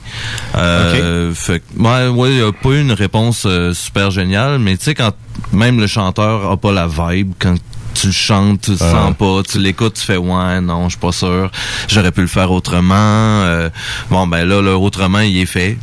Euh, 0.55 1.33
fait 1.33 1.59
que, 1.61 1.81
ouais, 1.81 2.07
ouais, 2.09 2.33
y 2.35 2.41
a 2.41 2.51
pas 2.51 2.69
eu 2.71 2.81
une 2.81 2.91
réponse 2.91 3.43
euh, 3.45 3.73
super 3.73 4.11
géniale, 4.11 4.59
mais 4.59 4.75
tu 4.77 4.85
sais, 4.85 4.93
quand 4.95 5.13
même 5.53 5.79
le 5.79 5.87
chanteur 5.87 6.49
a 6.51 6.57
pas 6.57 6.71
la 6.73 6.87
vibe, 6.87 7.33
quand 7.39 7.55
tu 7.95 8.07
le 8.07 8.13
chantes, 8.13 8.61
tu 8.61 8.71
le 8.71 8.77
Ah. 8.81 8.91
sens 8.91 9.15
pas, 9.17 9.41
tu 9.49 9.59
l'écoutes, 9.59 9.93
tu 9.95 10.01
fais 10.03 10.17
ouais, 10.17 10.61
non, 10.61 10.83
je 10.85 10.89
suis 10.91 10.99
pas 10.99 11.11
sûr, 11.11 11.49
j'aurais 11.87 12.11
pu 12.11 12.21
le 12.21 12.27
faire 12.27 12.51
autrement. 12.51 12.93
Euh, 12.95 13.69
bon, 14.09 14.27
ben 14.27 14.45
là, 14.47 14.61
le 14.61 14.75
autrement, 14.75 15.19
il 15.19 15.37
est 15.37 15.45
fait. 15.45 15.77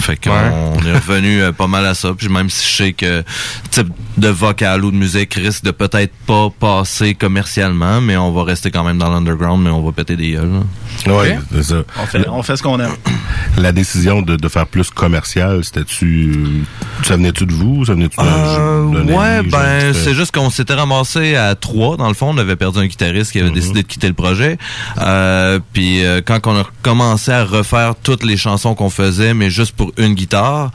Fait 0.00 0.16
qu'on 0.16 0.30
Ouais. 0.30 0.88
est 0.88 0.92
revenu 0.94 1.42
euh, 1.42 1.52
pas 1.52 1.66
mal 1.66 1.84
à 1.86 1.94
ça. 1.94 2.12
Puis 2.16 2.28
même 2.28 2.48
si 2.50 2.68
je 2.70 2.76
sais 2.76 2.92
que 2.92 3.22
type 3.70 3.88
de 4.16 4.28
vocal 4.28 4.84
ou 4.84 4.90
de 4.90 4.96
musique 4.96 5.34
risque 5.34 5.64
de 5.64 5.70
peut-être 5.70 6.12
pas 6.26 6.48
passer 6.58 7.14
commercialement, 7.14 8.00
mais 8.00 8.16
on 8.16 8.32
va 8.32 8.44
rester 8.44 8.70
quand 8.70 8.84
même 8.84 8.98
dans 8.98 9.10
l'underground, 9.10 9.62
mais 9.62 9.70
on 9.70 9.82
va 9.82 9.92
péter 9.92 10.16
des 10.16 10.32
gueules. 10.32 10.62
Ouais, 11.06 11.38
c'est 11.52 11.62
ça. 11.62 11.82
On 12.00 12.06
fait, 12.06 12.28
on 12.28 12.42
fait 12.42 12.56
ce 12.56 12.62
qu'on 12.62 12.78
aime. 12.80 12.94
La 13.58 13.72
décision 13.72 14.22
de, 14.22 14.36
de 14.36 14.48
faire 14.48 14.66
plus 14.66 14.90
commercial, 14.90 15.64
c'était-tu... 15.64 16.64
Ça 17.04 17.16
venait-tu 17.16 17.46
de 17.46 17.52
vous? 17.52 17.84
Ça 17.84 17.92
venait-tu 17.94 18.16
d'un- 18.16 18.24
Euh, 18.24 19.00
ami, 19.00 19.12
ouais, 19.12 19.42
ben 19.42 19.92
c'est 19.94 20.14
juste 20.14 20.32
qu'on 20.34 20.50
s'était 20.50 20.74
ramassé 20.74 21.34
à 21.36 21.54
trois. 21.54 21.96
Dans 21.96 22.08
le 22.08 22.14
fond, 22.14 22.30
on 22.34 22.38
avait 22.38 22.56
perdu 22.56 22.78
un 22.80 22.86
guitariste 22.86 23.32
qui 23.32 23.40
avait 23.40 23.50
décidé 23.50 23.82
de 23.82 23.86
quitter 23.88 24.08
le 24.08 24.14
projet. 24.14 24.58
Euh, 24.98 25.58
puis 25.72 26.04
euh, 26.04 26.20
quand 26.24 26.46
on 26.46 26.56
a 26.60 26.64
commencé 26.82 27.30
à 27.32 27.44
refaire 27.44 27.94
toutes 28.02 28.24
les 28.24 28.36
chansons 28.36 28.74
qu'on 28.74 28.90
faisait, 28.90 29.34
mais 29.34 29.50
juste 29.50 29.72
pour 29.72 29.87
une 29.96 30.14
guitare, 30.14 30.70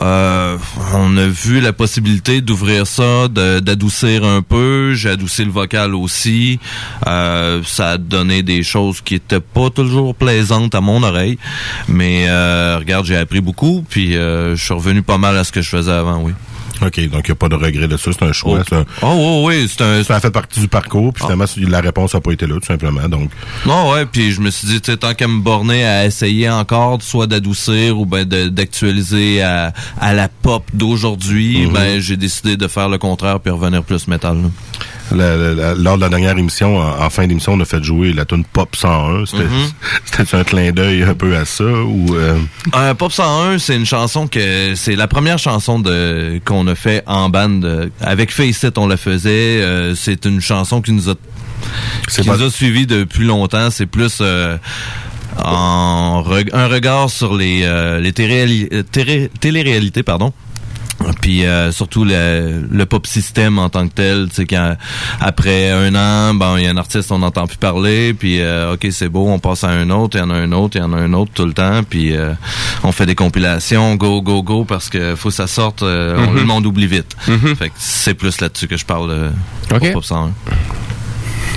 euh, 0.00 0.56
on 0.94 1.16
a 1.16 1.26
vu 1.26 1.60
la 1.60 1.72
possibilité 1.72 2.40
d'ouvrir 2.40 2.86
ça, 2.86 3.28
d'adoucir 3.28 4.24
un 4.24 4.42
peu. 4.42 4.94
J'ai 4.94 5.10
adouci 5.10 5.44
le 5.44 5.50
vocal 5.50 5.94
aussi. 5.94 6.58
Euh, 7.06 7.62
ça 7.64 7.90
a 7.90 7.98
donné 7.98 8.42
des 8.42 8.62
choses 8.62 9.00
qui 9.00 9.16
étaient 9.16 9.40
pas 9.40 9.70
toujours 9.70 10.14
plaisantes 10.14 10.74
à 10.74 10.80
mon 10.80 11.02
oreille. 11.02 11.38
Mais 11.88 12.26
euh, 12.28 12.78
regarde, 12.78 13.04
j'ai 13.06 13.16
appris 13.16 13.40
beaucoup. 13.40 13.84
Puis 13.88 14.12
je 14.12 14.56
suis 14.56 14.74
revenu 14.74 15.02
pas 15.02 15.18
mal 15.18 15.36
à 15.36 15.44
ce 15.44 15.52
que 15.52 15.60
je 15.60 15.68
faisais 15.68 15.92
avant, 15.92 16.22
oui. 16.22 16.32
OK, 16.84 17.08
donc 17.08 17.22
il 17.26 17.30
n'y 17.30 17.32
a 17.32 17.34
pas 17.36 17.48
de 17.48 17.54
regret 17.54 17.86
de 17.88 17.96
ça. 17.96 18.10
C'est 18.12 18.24
un 18.24 18.32
choix. 18.32 18.62
Oh, 18.70 18.74
un- 18.74 18.84
oh, 19.02 19.06
oh, 19.06 19.44
oui, 19.46 19.66
c'est 19.70 19.82
un... 19.82 20.02
Ça 20.02 20.16
a 20.16 20.20
fait 20.20 20.30
partie 20.30 20.60
du 20.60 20.68
parcours, 20.68 21.12
puis 21.12 21.22
finalement, 21.22 21.44
la 21.68 21.80
réponse 21.80 22.14
n'a 22.14 22.20
pas 22.20 22.32
été 22.32 22.46
là, 22.46 22.54
tout 22.60 22.66
simplement. 22.66 23.08
Donc, 23.08 23.30
Non, 23.66 23.90
ouais, 23.92 24.06
puis 24.06 24.32
je 24.32 24.40
me 24.40 24.50
suis 24.50 24.66
dit, 24.68 24.80
tu 24.80 24.90
sais, 24.90 24.96
tant 24.96 25.14
qu'à 25.14 25.28
me 25.28 25.40
borner 25.40 25.84
à 25.84 26.04
essayer 26.06 26.50
encore, 26.50 27.00
soit 27.02 27.26
d'adoucir 27.26 27.98
ou 27.98 28.06
ben 28.06 28.24
d'actualiser 28.24 29.42
à, 29.42 29.72
à 30.00 30.12
la 30.14 30.28
pop 30.28 30.64
d'aujourd'hui, 30.74 31.66
ben 31.72 32.00
j'ai 32.00 32.16
décidé 32.16 32.56
de 32.56 32.68
faire 32.68 32.88
le 32.88 32.98
contraire 32.98 33.40
puis 33.40 33.50
revenir 33.52 33.82
plus 33.82 34.08
métal. 34.08 34.36
là. 34.42 34.48
La- 35.10 35.36
la- 35.36 35.54
la- 35.54 35.74
lors 35.74 35.96
de 35.96 36.02
la 36.02 36.08
dernière 36.08 36.36
émission, 36.38 36.78
en, 36.78 37.02
en 37.04 37.10
fin 37.10 37.26
d'émission, 37.26 37.52
on 37.54 37.60
a 37.60 37.64
fait 37.64 37.82
jouer 37.82 38.12
la 38.12 38.24
tune 38.24 38.44
Pop 38.44 38.74
101. 38.76 39.26
C'était 39.26 39.44
c'était 40.04 40.36
un 40.36 40.44
clin 40.44 40.70
d'œil 40.72 41.02
un 41.02 41.14
peu 41.14 41.36
à 41.36 41.44
ça 41.44 41.64
ou 41.64 42.14
euh, 42.14 42.38
Euh, 42.74 42.94
Pop 42.94 43.12
101, 43.12 43.58
c'est 43.58 43.76
une 43.76 43.86
chanson 43.86 44.26
que 44.28 44.74
c'est 44.74 44.96
la 44.96 45.08
première 45.08 45.38
chanson 45.38 45.78
de 45.80 46.40
qu'on 46.44 46.66
a 46.66 46.74
fait 46.74 47.02
en 47.06 47.28
bande 47.28 47.90
avec 48.00 48.30
Face 48.32 48.62
It, 48.62 48.78
on 48.78 48.86
la 48.86 48.96
faisait. 48.96 49.30
euh, 49.62 49.94
c'est 49.94 50.24
une 50.24 50.40
chanson 50.40 50.80
qui 50.80 50.92
nous 50.92 51.10
a 51.10 51.14
qui 52.08 52.22
pas 52.22 52.36
nous 52.36 52.44
a 52.44 52.50
suivis 52.50 52.86
depuis 52.86 53.24
longtemps. 53.24 53.70
C'est 53.70 53.86
plus 53.86 54.20
en 55.44 56.24
un 56.52 56.66
regard 56.68 57.08
sur 57.10 57.34
les, 57.34 57.60
les 58.00 58.12
téléréali- 58.12 58.82
télé- 58.90 59.30
téléréalités, 59.40 60.02
pardon. 60.02 60.32
Puis 61.20 61.44
euh, 61.44 61.72
surtout 61.72 62.04
le, 62.04 62.62
le 62.70 62.86
pop 62.86 63.06
système 63.06 63.58
en 63.58 63.68
tant 63.68 63.88
que 63.88 63.94
tel, 63.94 64.28
tu 64.28 64.36
sais 64.36 64.46
quand 64.46 64.76
après 65.20 65.70
un 65.70 65.94
an, 65.94 66.34
bon 66.34 66.56
il 66.56 66.64
y 66.64 66.66
a 66.66 66.70
un 66.70 66.76
artiste 66.76 67.10
on 67.10 67.18
n'entend 67.18 67.46
plus 67.46 67.56
parler, 67.56 68.14
puis 68.14 68.40
euh, 68.40 68.74
ok 68.74 68.86
c'est 68.90 69.08
beau, 69.08 69.26
on 69.28 69.38
passe 69.38 69.64
à 69.64 69.70
un 69.70 69.90
autre, 69.90 70.16
il 70.16 70.20
y 70.20 70.22
en 70.22 70.30
a 70.30 70.34
un 70.34 70.52
autre, 70.52 70.76
il 70.76 70.80
y 70.80 70.84
en 70.84 70.92
a 70.92 70.96
un 70.98 71.12
autre 71.12 71.32
tout 71.34 71.46
le 71.46 71.54
temps, 71.54 71.82
puis 71.82 72.14
euh, 72.14 72.32
on 72.84 72.92
fait 72.92 73.06
des 73.06 73.14
compilations, 73.16 73.96
go 73.96 74.22
go 74.22 74.42
go 74.42 74.64
parce 74.64 74.88
que 74.90 75.16
faut 75.16 75.30
que 75.30 75.34
ça 75.34 75.46
sorte, 75.46 75.82
euh, 75.82 76.16
on- 76.28 76.32
le 76.32 76.44
monde 76.44 76.66
oublie 76.66 76.86
vite. 76.86 77.16
Fait 77.56 77.68
que 77.68 77.74
c'est 77.78 78.14
plus 78.14 78.40
là-dessus 78.40 78.68
que 78.68 78.76
je 78.76 78.84
parle 78.84 79.10
de 79.10 79.74
Ok. 79.74 79.92
Pop 79.92 80.04
101. 80.04 80.30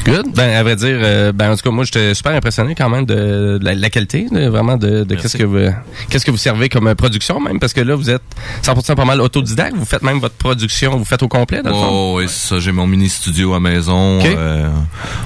Good. 0.06 0.34
Ben, 0.36 0.56
à 0.56 0.62
vrai 0.64 0.76
dire, 0.76 0.98
euh, 1.02 1.32
ben, 1.32 1.52
en 1.52 1.56
tout 1.56 1.64
cas, 1.64 1.72
moi, 1.72 1.84
j'étais 1.84 2.14
super 2.14 2.34
impressionné 2.34 2.76
quand 2.76 2.90
même 2.90 3.06
de, 3.06 3.58
de 3.58 3.66
la, 3.66 3.74
la 3.74 3.90
qualité, 3.90 4.28
de- 4.32 4.48
vraiment 4.48 4.78
de, 4.78 5.04
qu'est-ce 5.04 5.36
que 5.38 5.44
vous, 5.44 5.58
qu'est-ce 6.10 6.24
que 6.26 6.32
vous 6.32 6.38
servez 6.38 6.70
comme 6.70 6.88
euh, 6.88 6.94
production 6.96 7.40
même, 7.40 7.60
parce 7.60 7.74
que 7.74 7.82
là, 7.82 7.96
vous 7.96 8.10
êtes 8.12 8.22
100% 8.64 8.94
pas 8.96 9.06
mal 9.06 9.20
autodidacte. 9.20 9.76
Vous 9.76 9.86
faites 9.86 10.04
même 10.04 10.20
votre 10.20 10.36
production, 10.36 10.96
vous 10.98 11.06
faites 11.06 11.24
au 11.24 11.28
complet, 11.28 11.64
dans 11.64 11.70
le 11.72 11.76
fond. 11.76 11.90
Oh, 11.90 12.14
oui, 12.20 12.26
c'est 12.28 12.50
ça. 12.50 12.60
J'ai 12.60 12.72
mon 12.72 12.86
mini 12.86 13.10
studio 13.10 13.54
à 13.56 13.60
maison. 13.60 14.20
Ok. 14.20 14.26
Euh, 14.28 14.70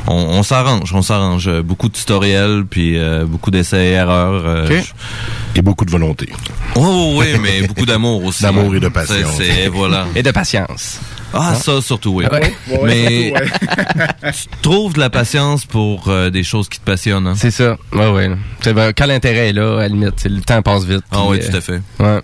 on 0.08 0.14
on 0.40 0.44
s'arrange, 0.44 0.94
on 0.94 1.02
s'arrange. 1.02 1.50
Beaucoup 1.62 1.90
de 1.90 1.94
tutoriels, 1.94 2.64
puis 2.70 2.98
euh, 2.98 3.26
beaucoup 3.26 3.52
d'essais 3.52 3.88
et 3.88 3.92
erreurs. 3.92 4.44
euh, 4.46 4.66
je- 4.70 5.60
Et 5.60 5.62
beaucoup 5.62 5.84
de 5.84 5.92
volonté. 5.92 6.30
Oh 6.76 7.16
oui, 7.18 7.28
mais 7.42 7.68
beaucoup 7.68 7.86
d'amour 7.86 8.24
aussi. 8.24 8.44
D'amour 8.50 8.74
et 8.76 8.80
de 8.80 8.88
patience. 8.88 9.34
C'est 9.38 9.44
c'est- 9.52 9.68
voilà. 9.68 10.06
Et 10.16 10.24
de 10.24 10.32
patience. 10.32 11.00
Ah, 11.34 11.56
ça 11.56 11.82
surtout, 11.82 12.10
oui. 12.12 12.26
Ouais? 12.32 12.54
Mais 12.84 13.34
tu 14.34 14.48
trouves 14.62 14.94
de 14.94 15.00
la 15.00 15.10
patience 15.10 15.66
pour 15.66 16.08
euh, 16.08 16.30
des 16.30 16.44
choses 16.44 16.68
qui 16.70 16.80
te 16.80 16.86
passionnent. 16.86 17.28
hein? 17.28 17.34
C'est 17.36 17.52
ça. 17.52 17.78
Ouais, 17.94 18.10
ouais. 18.10 18.30
Vrai, 18.66 18.94
quand 18.96 19.06
l'intérêt 19.06 19.50
est 19.50 19.54
là, 19.54 19.78
à 19.78 19.82
la 19.82 19.88
limite, 19.90 20.26
le 20.26 20.42
temps 20.42 20.62
passe 20.62 20.84
vite. 20.86 21.04
Ah 21.12 21.24
oui, 21.28 21.40
euh, 21.42 21.50
tout 21.50 21.56
à 21.58 21.62
fait. 21.62 21.82
Ouais. 22.00 22.22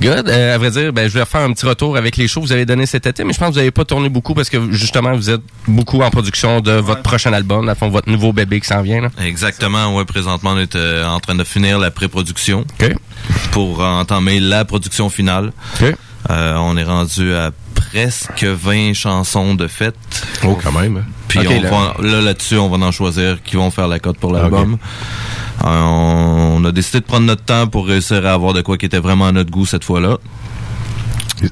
Good. 0.00 0.28
Euh, 0.28 0.54
à 0.54 0.58
vrai 0.58 0.70
dire, 0.70 0.92
ben, 0.92 1.08
je 1.08 1.14
vais 1.14 1.20
refaire 1.22 1.40
un 1.42 1.52
petit 1.52 1.66
retour 1.66 1.96
avec 1.96 2.16
les 2.16 2.28
shows 2.28 2.40
que 2.40 2.46
vous 2.46 2.52
avez 2.52 2.66
donnés 2.66 2.86
cet 2.86 3.06
été, 3.06 3.24
mais 3.24 3.32
je 3.32 3.38
pense 3.38 3.48
que 3.48 3.52
vous 3.54 3.58
n'avez 3.58 3.70
pas 3.70 3.84
tourné 3.84 4.08
beaucoup 4.08 4.34
parce 4.34 4.48
que 4.48 4.70
justement, 4.72 5.14
vous 5.14 5.30
êtes 5.30 5.42
beaucoup 5.66 6.00
en 6.02 6.10
production 6.10 6.60
de 6.60 6.72
votre 6.72 7.02
prochain 7.02 7.32
album, 7.32 7.68
à 7.68 7.74
fond, 7.74 7.88
votre 7.88 8.08
nouveau 8.08 8.32
bébé 8.32 8.60
qui 8.60 8.68
s'en 8.68 8.82
vient. 8.82 9.02
Là. 9.02 9.08
Exactement, 9.22 9.96
ouais, 9.96 10.04
présentement, 10.04 10.50
on 10.54 10.58
est 10.58 10.76
euh, 10.76 11.04
en 11.06 11.20
train 11.20 11.34
de 11.34 11.44
finir 11.44 11.78
la 11.78 11.90
pré-production 11.90 12.60
OK. 12.80 12.94
pour 13.52 13.80
entamer 13.80 14.40
la 14.40 14.64
production 14.64 15.08
finale. 15.10 15.52
OK. 15.80 15.94
Euh, 16.28 16.54
on 16.56 16.76
est 16.76 16.84
rendu 16.84 17.32
à 17.34 17.50
presque 17.90 18.44
20 18.44 18.94
chansons 18.94 19.54
de 19.54 19.66
fête. 19.66 19.96
Oh, 20.46 20.58
quand 20.62 20.72
même. 20.72 21.04
Puis 21.28 21.38
Ok, 21.40 21.46
on 21.50 21.62
là. 21.62 21.70
va, 21.70 21.94
là, 22.06 22.20
là-dessus, 22.20 22.56
on 22.58 22.68
va 22.68 22.84
en 22.84 22.90
choisir 22.92 23.42
qui 23.42 23.56
vont 23.56 23.70
faire 23.70 23.88
la 23.88 23.98
cote 23.98 24.18
pour 24.18 24.32
l'album. 24.32 24.78
Euh, 25.64 25.66
on 25.68 26.64
a 26.64 26.72
décidé 26.72 27.00
de 27.00 27.04
prendre 27.04 27.26
notre 27.26 27.44
temps 27.44 27.66
pour 27.66 27.86
réussir 27.86 28.24
à 28.26 28.32
avoir 28.32 28.52
de 28.52 28.62
quoi 28.62 28.78
qui 28.78 28.86
était 28.86 28.98
vraiment 28.98 29.26
à 29.26 29.32
notre 29.32 29.50
goût 29.50 29.66
cette 29.66 29.84
fois-là. 29.84 30.18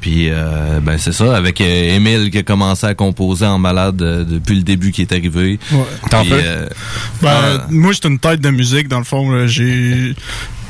Puis 0.01 0.29
euh, 0.29 0.81
ben 0.81 0.99
c'est 0.99 1.13
ça, 1.13 1.37
avec 1.37 1.61
euh, 1.61 1.95
Émile 1.97 2.31
qui 2.31 2.39
a 2.39 2.43
commencé 2.43 2.87
à 2.87 2.95
composer 2.95 3.47
en 3.47 3.59
malade 3.59 4.03
euh, 4.03 4.25
depuis 4.25 4.57
le 4.57 4.63
début 4.63 4.93
qui 4.93 5.03
est 5.03 5.13
arrivé. 5.13 5.59
Ouais. 5.73 5.85
T'en 6.11 6.25
fais? 6.25 6.31
euh, 6.45 6.69
Ben, 7.23 7.31
Ah. 7.61 7.67
moi, 7.71 7.93
j'étais 7.93 8.09
une 8.09 8.19
tête 8.19 8.41
de 8.41 8.51
musique, 8.51 8.89
dans 8.89 8.99
le 8.99 9.05
fond. 9.05 9.31
là. 9.31 9.47
J'ai 9.47 10.15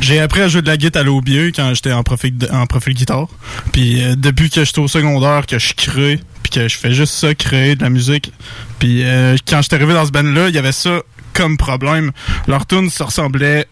j'ai 0.00 0.20
appris 0.20 0.42
à 0.42 0.48
jouer 0.48 0.62
de 0.62 0.68
la 0.68 0.76
guitare 0.76 1.02
à 1.02 1.04
l'aubieux 1.04 1.50
quand 1.54 1.74
j'étais 1.74 1.90
en 1.92 2.04
profil, 2.04 2.36
de- 2.38 2.48
en 2.52 2.66
profil 2.66 2.94
guitare. 2.94 3.26
Puis 3.72 4.02
euh, 4.02 4.14
depuis 4.16 4.48
que 4.50 4.64
j'étais 4.64 4.78
au 4.78 4.86
secondaire, 4.88 5.46
que 5.46 5.58
je 5.58 5.74
crée, 5.74 6.20
puis 6.44 6.50
que 6.52 6.68
je 6.68 6.76
fais 6.78 6.92
juste 6.92 7.14
ça, 7.14 7.34
créer 7.34 7.74
de 7.74 7.82
la 7.82 7.90
musique. 7.90 8.32
Puis 8.78 9.02
euh, 9.02 9.36
quand 9.48 9.60
j'étais 9.62 9.74
arrivé 9.76 9.94
dans 9.94 10.06
ce 10.06 10.12
band-là, 10.12 10.48
il 10.48 10.54
y 10.54 10.58
avait 10.58 10.70
ça 10.72 11.00
comme 11.32 11.56
problème. 11.56 12.12
Leur 12.46 12.66
tune, 12.66 12.88
ça 12.90 13.06
ressemblait... 13.06 13.66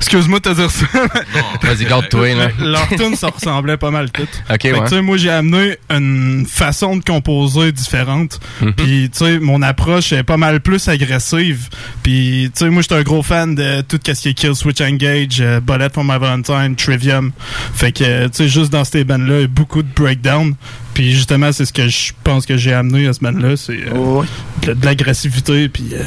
Excuse-moi 0.00 0.38
de 0.40 0.44
te 0.50 0.54
dire 0.54 0.70
ça. 0.70 0.86
Vas-y, 1.62 1.84
garde-toi, 1.84 2.34
là. 2.34 2.48
Leur 2.58 2.88
tune, 2.88 3.14
ça 3.16 3.28
ressemblait 3.28 3.76
pas 3.76 3.90
mal 3.90 4.10
tout. 4.10 4.22
OK, 4.22 4.28
Fait 4.48 4.58
que, 4.58 4.68
ouais. 4.68 4.82
tu 4.84 4.88
sais, 4.88 5.02
moi, 5.02 5.18
j'ai 5.18 5.30
amené 5.30 5.76
une 5.90 6.46
façon 6.48 6.96
de 6.96 7.04
composer 7.04 7.70
différente. 7.70 8.40
Mhm. 8.62 8.72
Puis, 8.72 9.10
tu 9.12 9.18
sais, 9.18 9.38
mon 9.38 9.60
approche 9.60 10.12
est 10.12 10.22
pas 10.22 10.38
mal 10.38 10.60
plus 10.60 10.88
agressive. 10.88 11.68
Puis, 12.02 12.50
tu 12.54 12.64
sais, 12.64 12.70
moi, 12.70 12.80
j'étais 12.82 12.94
un 12.94 13.02
gros 13.02 13.22
fan 13.22 13.54
de 13.54 13.82
tout 13.82 14.00
ce 14.04 14.12
qui 14.12 14.28
est 14.30 14.34
Kill 14.34 14.54
Switch 14.54 14.80
Engage, 14.80 15.40
euh, 15.40 15.60
Bullet 15.60 15.90
for 15.92 16.02
My 16.02 16.18
Valentine, 16.18 16.74
Trivium. 16.76 17.32
Fait 17.74 17.92
que, 17.92 18.02
euh, 18.02 18.28
tu 18.28 18.38
sais, 18.38 18.48
juste 18.48 18.72
dans 18.72 18.84
ces 18.84 19.04
bands-là, 19.04 19.34
il 19.36 19.40
y 19.42 19.44
a 19.44 19.48
beaucoup 19.48 19.82
de 19.82 19.88
breakdown. 19.94 20.54
Puis, 21.00 21.12
justement, 21.12 21.50
c'est 21.50 21.64
ce 21.64 21.72
que 21.72 21.88
je 21.88 22.12
pense 22.24 22.44
que 22.44 22.58
j'ai 22.58 22.74
amené 22.74 23.06
à 23.06 23.14
ce 23.14 23.20
band-là. 23.20 23.56
C'est 23.56 23.72
euh, 23.72 23.96
Oh, 23.96 24.22
de, 24.66 24.74
de 24.74 24.84
l'agressivité. 24.84 25.70
Puis, 25.70 25.94
euh, 25.94 26.02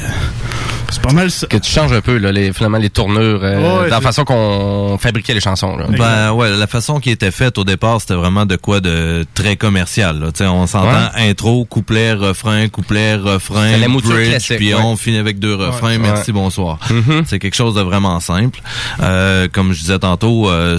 c'est 0.88 1.02
pas 1.02 1.12
mal 1.12 1.32
ça. 1.32 1.48
Que 1.48 1.56
tu 1.56 1.68
changes 1.68 1.92
un 1.92 2.00
peu, 2.00 2.16
là, 2.16 2.30
les, 2.30 2.52
finalement, 2.52 2.78
les 2.78 2.90
tournures, 2.90 3.40
euh, 3.42 3.80
Ouais, 3.82 3.90
dans 3.90 3.96
la 3.96 4.00
façon 4.00 4.24
qu'on 4.24 4.96
fabriquait 5.00 5.34
les 5.34 5.40
chansons. 5.40 5.76
Là. 5.76 5.86
Ben 5.98 6.30
ouais, 6.32 6.48
la 6.56 6.68
façon 6.68 7.00
qui 7.00 7.10
était 7.10 7.32
faite 7.32 7.58
au 7.58 7.64
départ, 7.64 8.00
c'était 8.02 8.14
vraiment 8.14 8.46
de 8.46 8.54
quoi 8.54 8.78
de 8.80 9.26
très 9.34 9.56
commercial. 9.56 10.20
Là. 10.20 10.30
Tu 10.30 10.44
sais, 10.44 10.46
on 10.46 10.68
s'entend 10.68 11.10
intro, 11.16 11.64
couplet, 11.64 12.12
refrain, 12.12 12.68
couplet, 12.68 13.16
refrain, 13.16 13.72
C'est 13.72 13.78
la 13.80 13.88
mouture 13.88 14.12
bridge, 14.12 14.46
puis 14.56 14.74
ouais. 14.74 14.80
on 14.80 14.96
finit 14.96 15.18
avec 15.18 15.40
deux 15.40 15.56
refrains. 15.56 15.98
Merci, 15.98 16.30
bonsoir. 16.30 16.78
Mhm. 16.88 17.24
C'est 17.26 17.40
quelque 17.40 17.56
chose 17.56 17.74
de 17.74 17.80
vraiment 17.82 18.20
simple. 18.20 18.60
Euh, 19.02 19.48
comme 19.50 19.72
je 19.72 19.80
disais 19.80 19.98
tantôt, 19.98 20.48
euh, 20.48 20.78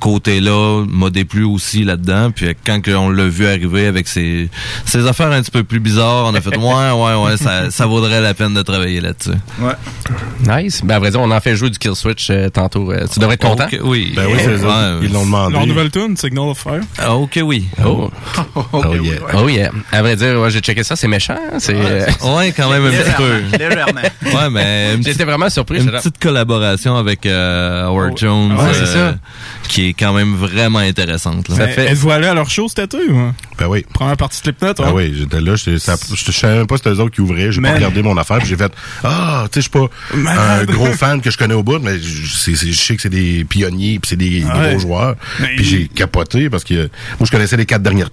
côté-là 0.00 0.84
m'a 0.88 1.10
déplu 1.10 1.44
aussi 1.44 1.84
là-dedans. 1.84 2.30
Puis 2.30 2.46
quand 2.66 2.80
on 2.88 3.10
l'a 3.10 3.24
vu 3.28 3.46
arriver 3.46 3.86
avec 3.86 4.08
ses, 4.08 4.48
ses 4.84 5.06
affaires 5.06 5.30
un 5.32 5.40
petit 5.42 5.50
peu 5.50 5.64
plus 5.64 5.80
bizarres, 5.80 6.26
on 6.26 6.34
a 6.34 6.40
fait 6.40 6.56
ouais, 6.56 6.90
ouais, 6.90 7.24
ouais, 7.24 7.36
ça, 7.36 7.70
ça 7.70 7.86
vaudrait 7.86 8.20
la 8.20 8.34
peine 8.34 8.54
de 8.54 8.62
travailler 8.62 9.00
là-dessus. 9.00 9.30
Nice. 10.46 10.80
Ben, 10.84 10.96
à 10.96 10.98
vrai 10.98 11.10
dire, 11.10 11.20
on 11.20 11.30
en 11.30 11.40
fait 11.40 11.56
jouer 11.56 11.70
du 11.70 11.78
Kill 11.78 11.94
Switch 11.94 12.28
euh, 12.30 12.48
tantôt. 12.48 12.92
Euh, 12.92 13.06
tu 13.12 13.18
devrais 13.20 13.34
être 13.34 13.42
content. 13.46 13.66
Oui. 13.82 14.12
Ben 14.14 14.26
oui, 14.26 14.38
c'est 14.38 14.58
ça. 14.58 14.66
Ouais, 14.66 14.98
Ils 15.02 15.12
l'ont 15.12 15.24
demandé. 15.24 15.52
Leur 15.54 15.66
nouvelle 15.66 15.90
tune, 15.90 16.16
Signal 16.16 16.48
of 16.50 16.58
Fire. 16.58 16.80
Ah, 16.98 17.14
ok, 17.14 17.40
oui. 17.44 17.66
Oh. 17.84 18.10
Oh, 18.72 18.82
yeah. 19.02 19.12
Oh 19.34 19.48
yeah. 19.48 19.70
À 19.92 20.02
vrai 20.02 20.16
dire, 20.16 20.40
ouais, 20.40 20.50
j'ai 20.50 20.60
checké 20.60 20.82
ça, 20.82 20.96
c'est 20.96 21.08
méchant. 21.08 21.34
hein, 21.52 21.58
C'est, 21.58 21.74
euh, 21.76 22.06
Ouais, 22.36 22.52
quand 22.56 22.70
même 22.70 22.84
un 22.86 22.90
petit 22.90 23.10
peu. 23.16 23.42
Légèrement. 23.58 24.00
Ouais, 24.24 24.50
mais 24.50 24.96
J'étais 25.02 25.24
vraiment 25.24 25.48
surpris. 25.50 25.80
une 25.82 25.90
petite 25.90 26.18
collaboration 26.18 26.96
avec 26.96 27.26
euh, 27.26 27.86
Howard 27.86 28.16
Jones, 28.18 28.52
Ouais, 28.52 28.72
c'est 28.74 28.86
ça. 28.86 29.14
Qui 29.68 29.88
est 29.88 29.92
quand 29.94 30.12
même 30.12 30.34
vraiment 30.34 30.78
intéressante. 30.80 31.48
Là. 31.48 31.56
Ça 31.56 31.66
Mais 31.66 31.72
fait- 31.72 31.86
Êtes-vous 31.92 32.10
allé 32.10 32.26
à 32.26 32.34
leur 32.34 32.50
show 32.50 32.68
cet 32.68 32.80
été 32.94 32.98
ou? 33.10 33.16
hein? 33.18 33.34
Ben 33.58 33.66
oui. 33.68 33.84
Première 33.92 34.16
partie 34.16 34.38
de 34.40 34.44
Slipknot, 34.44 34.74
Ah 34.78 34.84
hein? 34.88 34.92
oui, 34.94 35.14
j'étais 35.16 35.40
là, 35.40 35.54
je 35.56 35.76
savais 35.78 36.56
même 36.56 36.66
pas 36.66 36.76
c'était 36.76 36.90
eux 36.90 37.00
autres 37.00 37.14
qui 37.14 37.20
ouvraient, 37.20 37.52
j'ai 37.52 37.60
pas 37.60 37.72
regardé 37.74 38.02
mon 38.02 38.16
affaire, 38.16 38.38
puis 38.38 38.48
j'ai 38.48 38.56
fait 38.56 38.72
ah, 39.04 39.44
tu 39.52 39.60
sais, 39.60 39.68
je 39.72 39.78
suis 39.78 40.24
pas 40.26 40.32
un 40.58 40.64
gros 40.64 40.86
fan 40.92 41.20
que 41.20 41.30
je 41.30 41.38
connais 41.38 41.54
au 41.54 41.62
bout, 41.62 41.78
mais 41.78 41.98
je 41.98 42.26
c'est- 42.34 42.56
c'est- 42.56 42.72
je 42.72 42.80
sais 42.80 42.96
que 42.96 43.02
c'est 43.02 43.08
des 43.08 43.44
pionniers, 43.44 43.98
puis 44.00 44.08
c'est 44.08 44.16
des 44.16 44.44
Ouais. 44.44 44.70
gros 44.70 44.78
joueurs, 44.80 45.16
Mais 45.40 45.48
puis 45.56 45.64
il- 45.64 45.64
j'ai 45.64 45.88
capoté 45.88 46.50
parce 46.50 46.64
que 46.64 46.74
moi 47.18 47.26
je 47.26 47.30
connaissais 47.30 47.56
les 47.56 47.66
quatre 47.66 47.82
dernières 47.82 48.10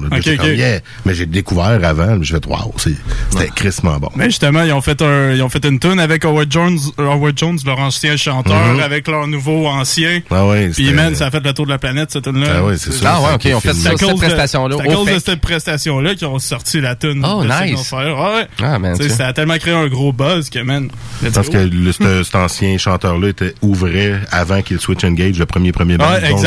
là, 0.00 0.08
ok. 0.18 0.26
yeah. 0.56 0.80
mais 1.06 1.14
j'ai 1.14 1.26
découvert 1.26 1.78
avant, 1.84 2.22
j'ai 2.22 2.34
fait 2.34 2.46
waouh, 2.46 2.72
c'est- 2.76 2.90
c'était 3.30 3.48
crissement 3.48 3.98
bon. 3.98 4.10
Mais 4.16 4.26
justement, 4.26 4.62
ils 4.62 4.72
ont 4.72 4.80
fait 4.82 5.00
un, 5.02 5.32
ils 5.32 5.42
ont 5.42 5.48
fait 5.48 5.64
une 5.64 5.78
tune 5.78 6.00
avec 6.00 6.24
Howard 6.24 6.50
Jones, 6.52 6.78
Howard 6.98 7.38
Jones, 7.38 7.58
leur 7.64 7.78
ancien 7.78 8.16
chanteur, 8.16 8.74
Mhm. 8.74 8.80
avec 8.80 9.08
leur 9.08 9.26
nouveau 9.26 9.66
ancien. 9.66 10.20
Ah 10.30 10.46
ouais, 10.46 10.70
Puis 10.74 10.92
man, 10.92 11.14
ça 11.14 11.26
a 11.26 11.30
fait 11.30 11.44
le 11.44 11.52
tour 11.52 11.66
de 11.66 11.70
la 11.70 11.78
planète 11.78 12.10
cette 12.10 12.24
tune 12.24 12.40
là. 12.40 12.46
Ah 12.58 12.64
ouais, 12.64 12.76
c'est 12.76 12.92
ça. 12.92 13.14
Ah 13.14 13.20
ouais, 13.20 13.34
ok, 13.34 13.48
on 13.56 13.60
fait 13.60 13.72
ça. 13.74 13.90
à 13.90 13.92
cette 13.92 14.00
cause 14.00 14.14
de- 14.14 14.26
prestation-là, 14.26 14.76
c'est 14.78 14.88
au 14.88 14.90
à 14.90 14.94
cause 14.94 15.06
de 15.14 15.18
cette 15.18 15.40
prestation 15.40 16.00
là 16.00 16.14
qu'ils 16.14 16.26
ont 16.26 16.38
sorti 16.38 16.80
la 16.80 16.94
tune. 16.94 17.24
Oh, 17.26 17.44
nice. 17.44 17.92
Ah 17.92 18.34
ouais. 18.34 18.48
Ah, 18.62 18.78
man, 18.78 18.96
ça 18.96 19.28
a 19.28 19.32
tellement 19.32 19.56
créé 19.58 19.74
un 19.74 19.86
gros 19.88 20.12
buzz 20.12 20.50
que 20.50 20.58
man. 20.60 20.88
Parce 21.34 21.48
que 21.48 21.92
cet 22.22 22.34
ancien 22.34 22.78
chanteur-là 22.78 23.28
était 23.28 23.54
ouvrait 23.62 24.20
avant 24.30 24.62
qu'il 24.62 24.80
switch 24.80 25.04
engage, 25.04 25.38
le 25.38 25.46
premier 25.46 25.72
premier 25.72 25.96
band, 25.96 26.06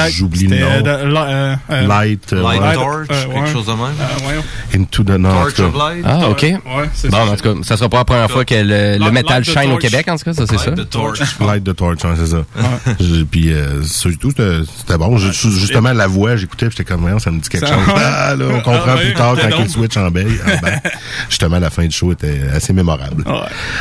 j'oublie 0.10 0.48
le 0.48 0.58
nom. 0.60 0.65
euh, 0.67 0.82
euh, 0.86 1.55
euh, 1.72 1.88
Light, 1.88 2.32
Light. 2.32 2.74
Torch, 2.74 3.08
quelque 3.08 3.50
chose 3.50 3.65
de 3.65 3.72
même. 3.72 4.41
Into 4.74 5.03
the 5.03 5.12
en 5.12 5.22
Torch 5.24 5.60
of 5.60 5.75
Light. 5.75 6.03
Ah, 6.05 6.29
OK. 6.29 6.46
Bon, 7.10 7.17
en 7.17 7.36
tout 7.36 7.44
cas, 7.55 7.60
ça 7.63 7.77
sera 7.77 7.89
pas 7.89 7.98
la 7.98 8.05
première 8.05 8.32
fois 8.32 8.46
que 8.46 8.55
le, 8.55 8.98
the 8.98 9.44
shine 9.44 9.72
au. 9.72 9.77
Québec, 9.77 10.08
en 10.08 10.17
tout 10.17 10.24
cas, 10.25 10.34
ça, 10.34 10.46
c'est 10.48 10.58
ça. 10.58 10.72
Light 10.72 10.79
the 10.86 10.89
Torch. 10.89 11.20
Light 11.39 11.63
the 11.63 11.75
Torch, 11.75 12.00
c'est 12.17 12.27
ça. 12.27 12.46
Puis 13.29 13.53
euh, 13.53 13.84
surtout, 14.20 14.30
c'était 14.30 14.60
c'était 14.78 14.98
bon. 14.98 15.18
Je- 15.18 15.32
justement, 15.32 15.94
la 15.94 16.08
voix, 16.08 16.36
j'écoutais, 16.36 16.68
puis 16.68 16.76
j'étais 16.78 16.92
comme, 16.94 17.20
ça 17.20 17.32
me 17.32 17.40
dit 17.40 17.50
quelque 17.50 17.68
Ça- 17.68 17.74
chose. 17.74 17.94
Ah, 17.96 18.36
là, 18.36 18.46
on 18.50 18.62
comprend 18.62 18.82
Ah, 18.94 18.98
plus 18.98 19.14
tard 19.14 19.36
quand 19.40 19.50
donc. 19.50 19.60
il 19.66 19.70
switch 19.70 19.98
en 19.98 20.10
baie. 20.12 20.26
en 20.26 20.62
bas. 20.62 20.72
Justement, 21.30 21.60
la 21.60 21.70
fin 21.70 21.86
du 21.86 21.96
show 21.96 22.12
était 22.12 22.42
assez 22.54 22.74
mémorable. 22.74 23.24
Ouais. 23.26 23.34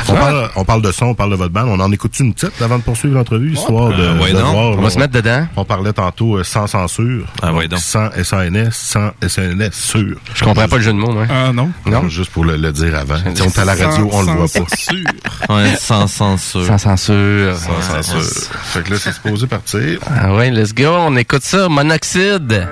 On, 0.09 0.13
parle, 0.13 0.49
on 0.55 0.63
parle 0.65 0.81
de 0.81 0.91
son, 0.91 1.05
on 1.07 1.13
parle 1.15 1.31
de 1.31 1.35
votre 1.35 1.53
band. 1.53 1.65
On 1.67 1.79
en 1.79 1.91
écoute 1.91 2.17
une 2.19 2.33
petite 2.33 2.61
avant 2.61 2.77
de 2.77 2.83
poursuivre 2.83 3.15
l'entrevue, 3.15 3.53
histoire 3.53 3.89
de, 3.89 4.01
Euh, 4.03 4.17
ouais, 4.19 4.31
de 4.33 4.37
non. 4.39 4.51
voir. 4.51 4.65
On 4.71 4.75
là, 4.77 4.81
va 4.83 4.89
se 4.89 4.99
mettre 4.99 5.13
dedans. 5.13 5.47
on 5.55 5.65
parlait 5.65 5.93
tantôt 5.93 6.37
euh, 6.37 6.43
sans 6.43 6.67
censure. 6.67 7.25
Ah, 7.41 7.53
ouais, 7.53 7.67
donc. 7.67 7.79
Sans 7.79 8.09
SANS, 8.23 8.71
sans 8.71 9.11
SANS 9.27 9.71
sûr. 9.71 10.17
Je 10.33 10.43
comprends 10.43 10.67
pas 10.67 10.77
le 10.77 10.81
jeu 10.83 10.93
de 10.93 10.97
mots, 10.97 11.11
moi. 11.13 11.25
Ah 11.29 11.51
non. 11.53 11.71
Non, 11.85 12.07
juste 12.09 12.31
pour 12.31 12.45
le, 12.45 12.57
le 12.57 12.71
dire 12.71 12.95
avant. 12.95 13.17
Si 13.33 13.41
on 13.41 13.45
est 13.45 13.59
à 13.59 13.65
la 13.65 13.75
radio, 13.75 14.09
on 14.11 14.21
le 14.21 14.31
voit 14.33 14.47
pas. 14.47 14.75
Sûr. 14.77 14.95
Ouais, 15.49 15.75
sans 15.79 16.07
censure. 16.07 16.65
Sans 16.65 16.77
censure. 16.77 17.55
Sans 17.55 17.81
censure. 18.01 18.21
Fait 18.63 18.81
que 18.83 18.91
là, 18.91 18.97
c'est 18.99 19.11
supposé 19.13 19.45
partir. 19.47 19.99
Ah 20.27 20.33
ouais, 20.33 20.49
let's 20.49 20.73
go. 20.73 20.87
On 20.87 21.15
écoute 21.17 21.43
ça. 21.43 21.69
Monoxyde. 21.69 22.67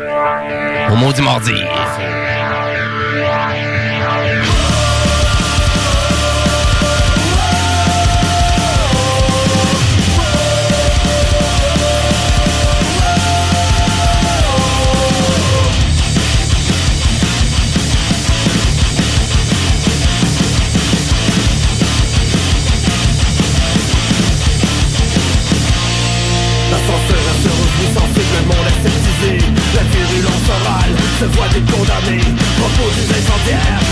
Au 0.92 0.96
maudit 0.96 1.22
mardi. 1.22 1.54
Se 31.24 31.38
voit 31.38 31.48
des 31.50 31.62
condamnés 31.72 32.24
Propos 32.58 32.90
des 32.96 33.08
incendiaires, 33.10 33.83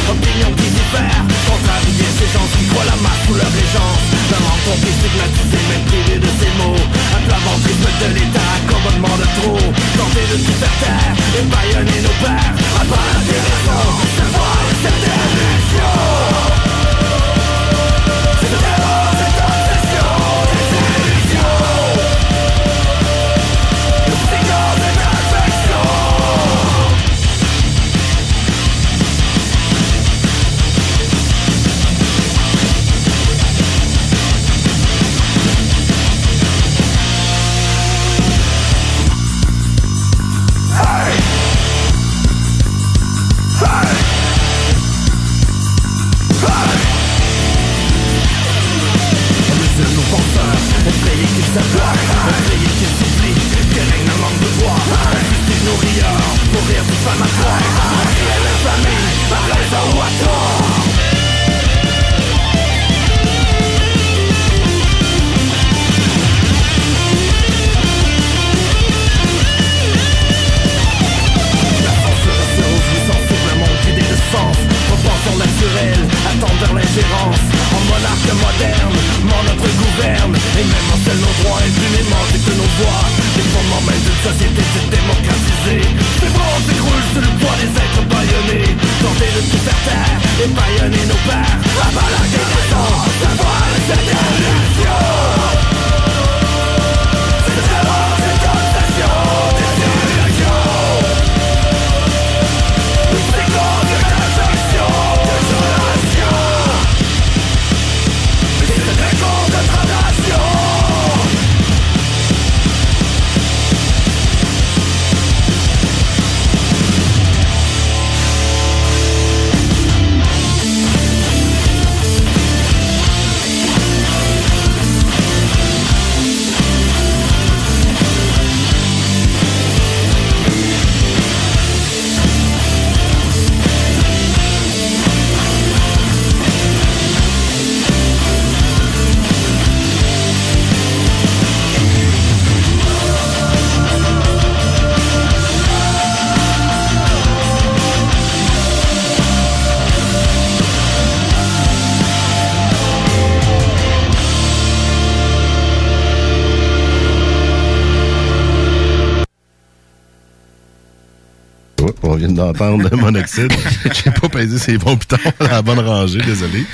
On 162.60 162.78
d'entendre 162.78 162.96
Monoxyde. 162.98 163.52
J'ai 164.04 164.12
pas 164.12 164.30
pesé 164.30 164.58
ses 164.58 164.78
bons 164.78 164.98
pitons 164.98 165.18
dans 165.40 165.48
la 165.48 165.62
bonne 165.62 165.80
rangée, 165.80 166.20
désolé. 166.20 166.66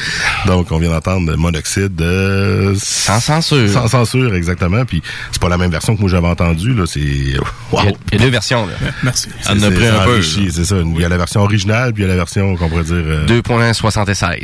Donc, 0.45 0.71
on 0.71 0.79
vient 0.79 0.89
d'entendre 0.89 1.35
Monoxyde 1.35 2.01
euh, 2.01 2.75
Sans 2.81 3.19
censure. 3.19 3.69
Sans 3.69 3.87
censure, 3.87 4.33
exactement. 4.33 4.83
Puis, 4.85 5.01
c'est 5.31 5.41
pas 5.41 5.49
la 5.49 5.57
même 5.57 5.71
version 5.71 5.95
que 5.95 6.01
moi 6.01 6.09
j'avais 6.09 6.27
entendue, 6.27 6.73
là. 6.73 6.83
C'est... 6.87 6.99
Wow! 7.71 7.81
Il 7.83 7.85
y 7.85 7.87
a- 7.87 7.91
il 8.13 8.19
y 8.19 8.21
a 8.21 8.25
deux 8.25 8.31
versions, 8.31 8.65
là. 8.65 8.73
Merci. 9.03 9.27
En 9.49 9.61
a 9.61 9.71
pris 9.71 9.87
un 9.87 10.03
peu. 10.05 10.21
C'est 10.21 10.65
ça. 10.65 10.75
Il 10.83 10.99
y 11.01 11.05
a 11.05 11.09
la 11.09 11.17
version 11.17 11.41
originale, 11.41 11.93
puis 11.93 12.03
il 12.03 12.07
y 12.07 12.09
a 12.09 12.13
la 12.13 12.17
version 12.17 12.55
qu'on 12.55 12.69
pourrait 12.69 12.83
dire 12.83 12.95
euh, 12.95 13.25
2.76. 13.27 14.43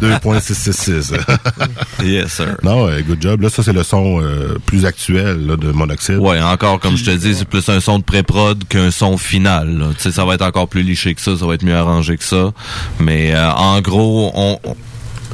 2.666. 0.00 1.12
Yes, 2.02 2.32
sir. 2.32 2.56
non, 2.64 2.88
euh, 2.88 3.00
good 3.02 3.18
job. 3.22 3.42
Là, 3.42 3.48
ça, 3.48 3.62
c'est 3.62 3.72
le 3.72 3.82
son 3.84 4.20
euh, 4.20 4.58
plus 4.66 4.84
actuel 4.86 5.46
là, 5.46 5.56
de 5.56 5.70
Monoxyde. 5.70 6.16
Ouais, 6.16 6.40
encore, 6.40 6.80
comme 6.80 6.96
je 6.96 7.04
te 7.04 7.10
dis, 7.10 7.34
c'est 7.34 7.44
plus 7.46 7.68
un 7.68 7.78
son 7.80 7.98
de 8.00 8.04
pré-prod 8.04 8.64
qu'un 8.68 8.90
son 8.90 9.16
final. 9.16 9.78
là. 9.78 9.86
Tu 9.94 10.02
sais, 10.02 10.12
ça 10.12 10.24
va 10.24 10.34
être 10.34 10.42
encore 10.42 10.68
plus 10.68 10.82
liché 10.82 11.14
que 11.14 11.20
ça, 11.20 11.36
ça 11.36 11.46
va 11.46 11.54
être 11.54 11.64
mieux 11.64 11.76
arrangé 11.76 12.16
que 12.16 12.24
ça. 12.24 12.52
Mais 13.00 13.34
euh, 13.34 13.50
en 13.52 13.80
gros, 13.80 14.30
on, 14.34 14.58
on- 14.64 14.76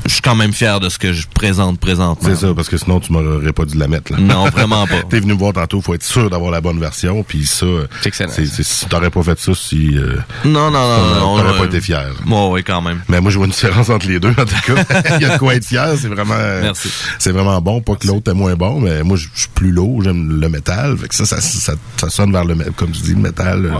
je 0.06 0.12
suis 0.14 0.22
quand 0.22 0.36
même 0.36 0.54
fier 0.54 0.80
de 0.80 0.88
ce 0.88 0.96
que 0.96 1.12
je 1.12 1.26
présente 1.34 1.78
présentement. 1.80 2.16
C'est 2.30 2.36
ça, 2.36 2.54
parce 2.54 2.68
que 2.70 2.78
sinon, 2.78 2.98
tu 2.98 3.12
m'aurais 3.12 3.52
pas 3.52 3.66
dû 3.66 3.76
la 3.76 3.88
mettre. 3.88 4.12
Là. 4.12 4.18
Non, 4.18 4.44
vraiment 4.48 4.86
pas. 4.86 5.02
T'es 5.10 5.20
venu 5.20 5.34
me 5.34 5.38
voir 5.38 5.52
tantôt, 5.52 5.82
faut 5.82 5.92
être 5.92 6.04
sûr 6.04 6.30
d'avoir 6.30 6.50
la 6.50 6.62
bonne 6.62 6.78
version, 6.80 7.22
puis 7.24 7.44
ça, 7.44 7.66
C'est 8.00 8.08
excellent. 8.08 8.32
si 8.32 8.86
t'aurais 8.86 9.10
pas 9.10 9.22
fait 9.22 9.38
ça, 9.38 9.52
si 9.54 9.98
euh, 9.98 10.16
Non, 10.46 10.70
non, 10.70 10.88
non, 10.88 11.14
non. 11.20 11.38
t'aurais 11.42 11.58
pas 11.58 11.64
été 11.66 11.80
fier. 11.82 12.06
Moi, 12.24 12.48
oui, 12.48 12.62
quand 12.64 12.80
même. 12.80 13.00
Mais 13.08 13.20
moi, 13.20 13.30
je 13.30 13.36
vois 13.36 13.46
une 13.48 13.52
différence 13.52 13.90
entre 13.90 14.06
les 14.06 14.18
deux, 14.18 14.30
en 14.30 14.46
tout 14.46 14.72
cas. 14.74 15.02
Il 15.16 15.22
y 15.22 15.24
a 15.26 15.34
de 15.34 15.38
quoi 15.38 15.56
être 15.56 15.66
fier, 15.66 15.88
c'est 16.00 16.08
vraiment, 16.08 16.36
Merci. 16.62 16.88
c'est 17.18 17.32
vraiment 17.32 17.60
bon. 17.60 17.82
Pas 17.82 17.96
que 17.96 18.06
l'autre 18.06 18.30
est 18.30 18.34
moins 18.34 18.54
bon, 18.54 18.80
mais 18.80 19.02
moi, 19.02 19.16
je 19.18 19.26
suis 19.34 19.48
plus 19.54 19.72
lourd, 19.72 20.02
j'aime 20.04 20.40
le 20.40 20.48
métal. 20.48 20.96
Fait 20.96 21.08
que 21.08 21.14
ça, 21.16 21.26
ça, 21.26 21.40
ça, 21.42 21.74
ça 21.98 22.08
sonne 22.08 22.32
vers 22.32 22.44
le, 22.46 22.54
comme 22.76 22.92
tu 22.92 23.02
dis, 23.02 23.14
le 23.14 23.20
métal. 23.20 23.66
euh, 23.66 23.72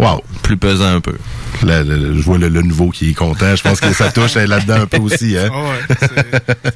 Wow. 0.00 0.22
Plus 0.42 0.56
pesant 0.56 0.94
un 0.96 1.00
peu. 1.00 1.14
Là, 1.62 1.82
le- 1.82 1.96
le- 1.96 2.16
je 2.16 2.22
vois 2.22 2.38
le, 2.38 2.48
le 2.48 2.62
nouveau 2.62 2.88
qui 2.90 3.10
est 3.10 3.14
content. 3.14 3.54
Je 3.54 3.62
pense 3.62 3.80
que 3.80 3.92
ça 3.92 4.10
touche 4.10 4.34
elle, 4.36 4.48
là-dedans 4.48 4.80
un 4.82 4.86
peu 4.86 4.96
aussi, 4.98 5.36
hein. 5.36 5.48
Ah 5.52 5.58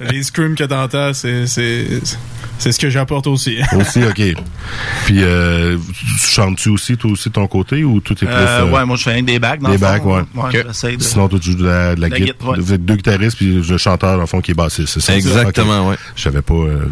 ouais, 0.03 0.13
les 0.13 0.23
screams 0.23 0.55
que 0.55 0.65
t'entends, 0.65 1.15
c'est, 1.15 1.47
c'est, 1.47 1.87
c'est 2.59 2.71
ce 2.73 2.79
que 2.79 2.91
j'apporte 2.91 3.27
aussi. 3.27 3.59
Aussi, 3.77 4.05
OK. 4.05 4.21
Puis, 5.07 5.23
euh, 5.23 5.79
tu 6.21 6.29
chantes-tu 6.29 6.69
aussi, 6.69 6.97
toi 6.99 7.13
aussi, 7.13 7.31
de 7.31 7.35
ton 7.35 7.47
côté, 7.47 7.83
ou 7.83 8.01
tout 8.01 8.13
est 8.13 8.27
plus... 8.27 8.29
Euh, 8.29 8.67
euh, 8.67 8.71
ouais, 8.71 8.85
moi, 8.85 8.97
je 8.97 9.03
fais 9.05 9.13
rien 9.13 9.23
que 9.23 9.27
des 9.27 9.39
bacs, 9.39 9.61
dans 9.61 9.71
Des 9.71 9.79
le 9.79 9.79
fond. 9.79 9.85
bacs, 9.93 10.05
ouais. 10.05 10.13
Ouais, 10.35 10.61
Ok. 10.61 10.65
j'essaie 10.67 10.97
de... 10.97 11.03
Sinon, 11.03 11.29
toi, 11.29 11.39
tu 11.41 11.53
joues 11.53 11.57
de 11.59 11.65
la, 11.67 11.95
de 11.95 12.01
la 12.03 12.09
La 12.09 12.17
guitare. 12.19 12.35
guitare, 12.37 12.49
ouais. 12.51 12.57
Vous 12.61 12.73
êtes 12.75 12.85
deux 12.85 12.97
guitaristes, 12.97 13.37
puis 13.39 13.55
le 13.67 13.79
chanteur, 13.79 14.17
dans 14.17 14.21
le 14.21 14.27
fond, 14.27 14.41
qui 14.43 14.51
est 14.51 14.55
bassiste, 14.55 14.89
c'est 14.89 15.01
ça? 15.01 15.17
Exactement, 15.17 15.85
Ok. 15.87 15.91
ouais. 15.93 15.97
Je 16.15 16.23
savais 16.23 16.43
pas 16.43 16.55
euh, 16.55 16.85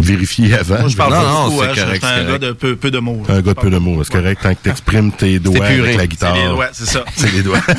vérifier 0.00 0.54
avant. 0.54 0.78
Moi, 0.80 0.88
je 0.88 0.96
parle 0.96 1.12
Non, 1.14 1.20
non, 1.22 1.50
c'est 1.58 1.64
hein, 1.66 1.70
je- 1.74 1.80
correct, 1.80 1.86
Je 1.86 1.90
suis 1.90 2.00
c'est 2.00 2.06
un 2.06 2.32
gars 2.32 2.38
de 2.38 2.52
peu, 2.52 2.76
peu 2.76 2.90
de 2.90 2.98
mots. 2.98 3.22
Un 3.28 3.40
gars 3.40 3.54
de 3.54 3.60
peu 3.60 3.70
de 3.70 3.78
mots, 3.78 4.02
c'est 4.04 4.12
correct. 4.12 4.42
Tant 4.42 4.54
que 4.54 4.62
t'exprimes 4.62 5.12
tes 5.12 5.38
doigts 5.40 5.64
avec 5.66 5.94
la 5.96 6.00
C'est 6.02 6.08
guitare. 6.08 6.34
les 6.36 6.44
doigts, 6.46 6.68
c'est 6.72 6.86
ça. 6.86 7.04
C'est 7.16 7.32
les 7.32 7.42
doigts. 7.42 7.60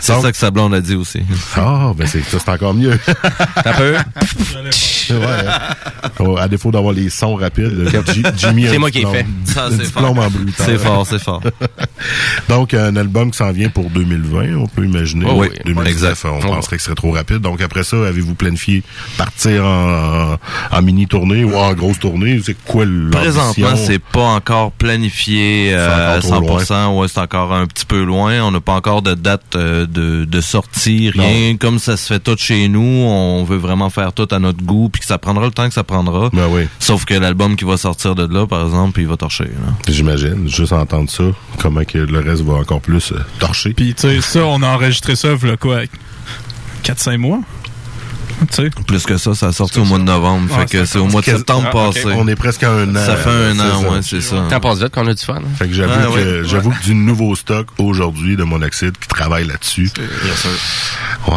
C'est 0.00 0.12
Donc- 0.14 0.22
ça 0.22 0.32
que 0.32 0.38
sa 0.38 0.50
blonde 0.50 0.74
a 0.74 0.80
dit 0.80 0.94
aussi. 0.94 1.20
Ah, 1.56 1.92
ben 1.94 2.06
c'est 2.06 2.22
ça, 2.24 2.38
c'est 2.38 2.50
encore 2.50 2.72
mieux. 2.74 2.98
Un 3.64 3.72
peu. 3.74 3.92
ouais, 3.92 5.46
hein. 5.46 5.58
Oh, 6.18 6.36
à 6.38 6.48
défaut 6.48 6.70
d'avoir 6.70 6.94
les 6.94 7.10
sons 7.10 7.34
rapides, 7.36 7.88
Jimmy 8.36 8.66
a 8.66 8.70
C'est 8.70 8.78
moi 8.78 8.90
qui 8.90 9.00
ai 9.00 9.06
fait. 9.06 9.26
Ça, 9.44 9.68
c'est 9.70 9.84
fort. 9.84 10.14
C'est 10.56 10.78
fort, 10.78 11.06
c'est 11.06 11.18
fort. 11.22 11.42
Donc, 12.48 12.72
un 12.74 12.96
album 12.96 13.30
qui 13.30 13.36
s'en 13.38 13.52
vient 13.52 13.68
pour 13.68 13.90
2020, 13.90 14.56
on 14.56 14.66
peut 14.66 14.84
imaginer. 14.84 15.26
Oh 15.28 15.34
oui, 15.36 15.48
2019, 15.66 16.10
exact. 16.12 16.24
on 16.24 16.38
Oh. 16.48 16.54
penserait 16.54 16.76
que 16.76 16.82
ce 16.82 16.86
serait 16.86 16.94
trop 16.96 17.12
rapide. 17.12 17.38
Donc, 17.40 17.60
après 17.60 17.84
ça, 17.84 17.96
avez-vous 18.06 18.34
planifié 18.34 18.82
partir 19.18 19.64
en, 19.66 20.36
en 20.70 20.82
mini-tournée 20.82 21.44
ou 21.44 21.56
en 21.56 21.72
grosse 21.74 21.98
tournée? 21.98 22.40
C'est 22.44 22.56
quoi? 22.64 22.84
Présentement, 23.10 23.76
c'est 23.76 23.98
pas 23.98 24.24
encore 24.24 24.72
planifié 24.72 25.72
euh, 25.74 26.16
à 26.16 26.20
trop 26.20 26.60
100%. 26.60 26.98
Ouais, 26.98 27.08
c'est 27.08 27.20
encore 27.20 27.52
un 27.52 27.66
petit 27.66 27.84
peu 27.84 28.02
loin. 28.02 28.42
On 28.42 28.50
n'a 28.50 28.60
pas 28.60 28.74
encore 28.74 29.02
de 29.02 29.14
date 29.14 29.56
euh, 29.56 29.86
de, 29.86 30.24
de 30.24 30.40
sortie, 30.40 31.10
rien. 31.10 31.56
Comme 31.56 31.78
ça 31.78 31.96
se 31.96 32.06
fait 32.12 32.20
tout 32.20 32.36
chez 32.38 32.68
nous, 32.68 32.80
on 32.80 33.44
veut 33.44 33.56
vraiment 33.56 33.90
faire 33.90 34.12
tout 34.12 34.28
à 34.30 34.38
notre 34.38 34.62
goût, 34.62 34.88
puis 34.88 35.00
que 35.00 35.06
ça 35.06 35.18
prendra 35.18 35.44
le 35.46 35.52
temps 35.52 35.68
que 35.68 35.74
ça 35.74 35.84
prendra. 35.84 36.30
Ben 36.32 36.46
oui, 36.50 36.66
Sauf 36.78 37.04
que 37.04 37.14
l'album 37.14 37.56
qui 37.56 37.64
va 37.64 37.76
sortir 37.76 38.14
de 38.14 38.26
là, 38.32 38.46
par 38.46 38.64
exemple, 38.64 39.00
il 39.00 39.06
va 39.06 39.16
torcher. 39.16 39.44
Là. 39.44 39.72
j'imagine. 39.88 40.48
Juste 40.48 40.72
entendre 40.72 41.10
ça, 41.10 41.24
comment 41.58 41.84
que 41.84 41.98
le 41.98 42.18
reste 42.18 42.42
va 42.42 42.54
encore 42.54 42.80
plus 42.80 43.12
euh, 43.12 43.20
torcher. 43.38 43.72
Puis, 43.72 43.94
tu 43.94 44.02
sais, 44.02 44.20
ça, 44.20 44.44
on 44.44 44.62
a 44.62 44.68
enregistré 44.68 45.16
ça, 45.16 45.34
v'là 45.34 45.56
quoi, 45.56 45.80
4-5 46.84 47.16
mois? 47.18 47.40
Tu 48.50 48.62
sais? 48.62 48.70
Plus 48.86 49.04
que 49.04 49.16
ça, 49.16 49.34
ça 49.34 49.48
a 49.48 49.52
sorti 49.52 49.78
au 49.78 49.84
mois 49.84 49.98
de 49.98 50.04
novembre. 50.04 50.50
Ouais, 50.52 50.60
fait 50.66 50.78
que 50.78 50.84
c'est 50.84 50.98
au 50.98 51.06
mois 51.06 51.20
de 51.20 51.26
septembre 51.26 51.68
Ah, 51.68 51.72
passé. 51.72 52.04
On 52.16 52.26
est 52.28 52.34
presque 52.36 52.62
à 52.64 52.70
un 52.70 52.94
an. 52.94 53.04
Ça 53.06 53.16
fait 53.16 53.30
un 53.30 53.58
an, 53.60 53.80
ça. 53.82 53.88
ouais, 53.90 53.98
c'est 54.02 54.20
ça. 54.20 54.36
T'en 54.50 54.60
passes 54.60 54.78
vite 54.80 54.90
qu'on 54.92 55.06
a 55.06 55.14
du 55.14 55.24
fun. 55.24 55.34
hein? 55.36 55.42
Fait 55.58 55.68
que 55.68 55.74
j'avoue 55.74 55.92
Ah, 55.96 56.06
que 56.06 56.40
ouais. 56.42 56.48
j'avoue 56.48 56.70
que 56.70 56.82
du 56.82 56.94
nouveau 56.94 57.34
stock 57.36 57.66
aujourd'hui 57.78 58.36
de 58.36 58.42
Monoxyde 58.44 58.96
qui 58.98 59.08
travaille 59.08 59.46
là-dessus. 59.46 59.90
Ouais, 61.28 61.34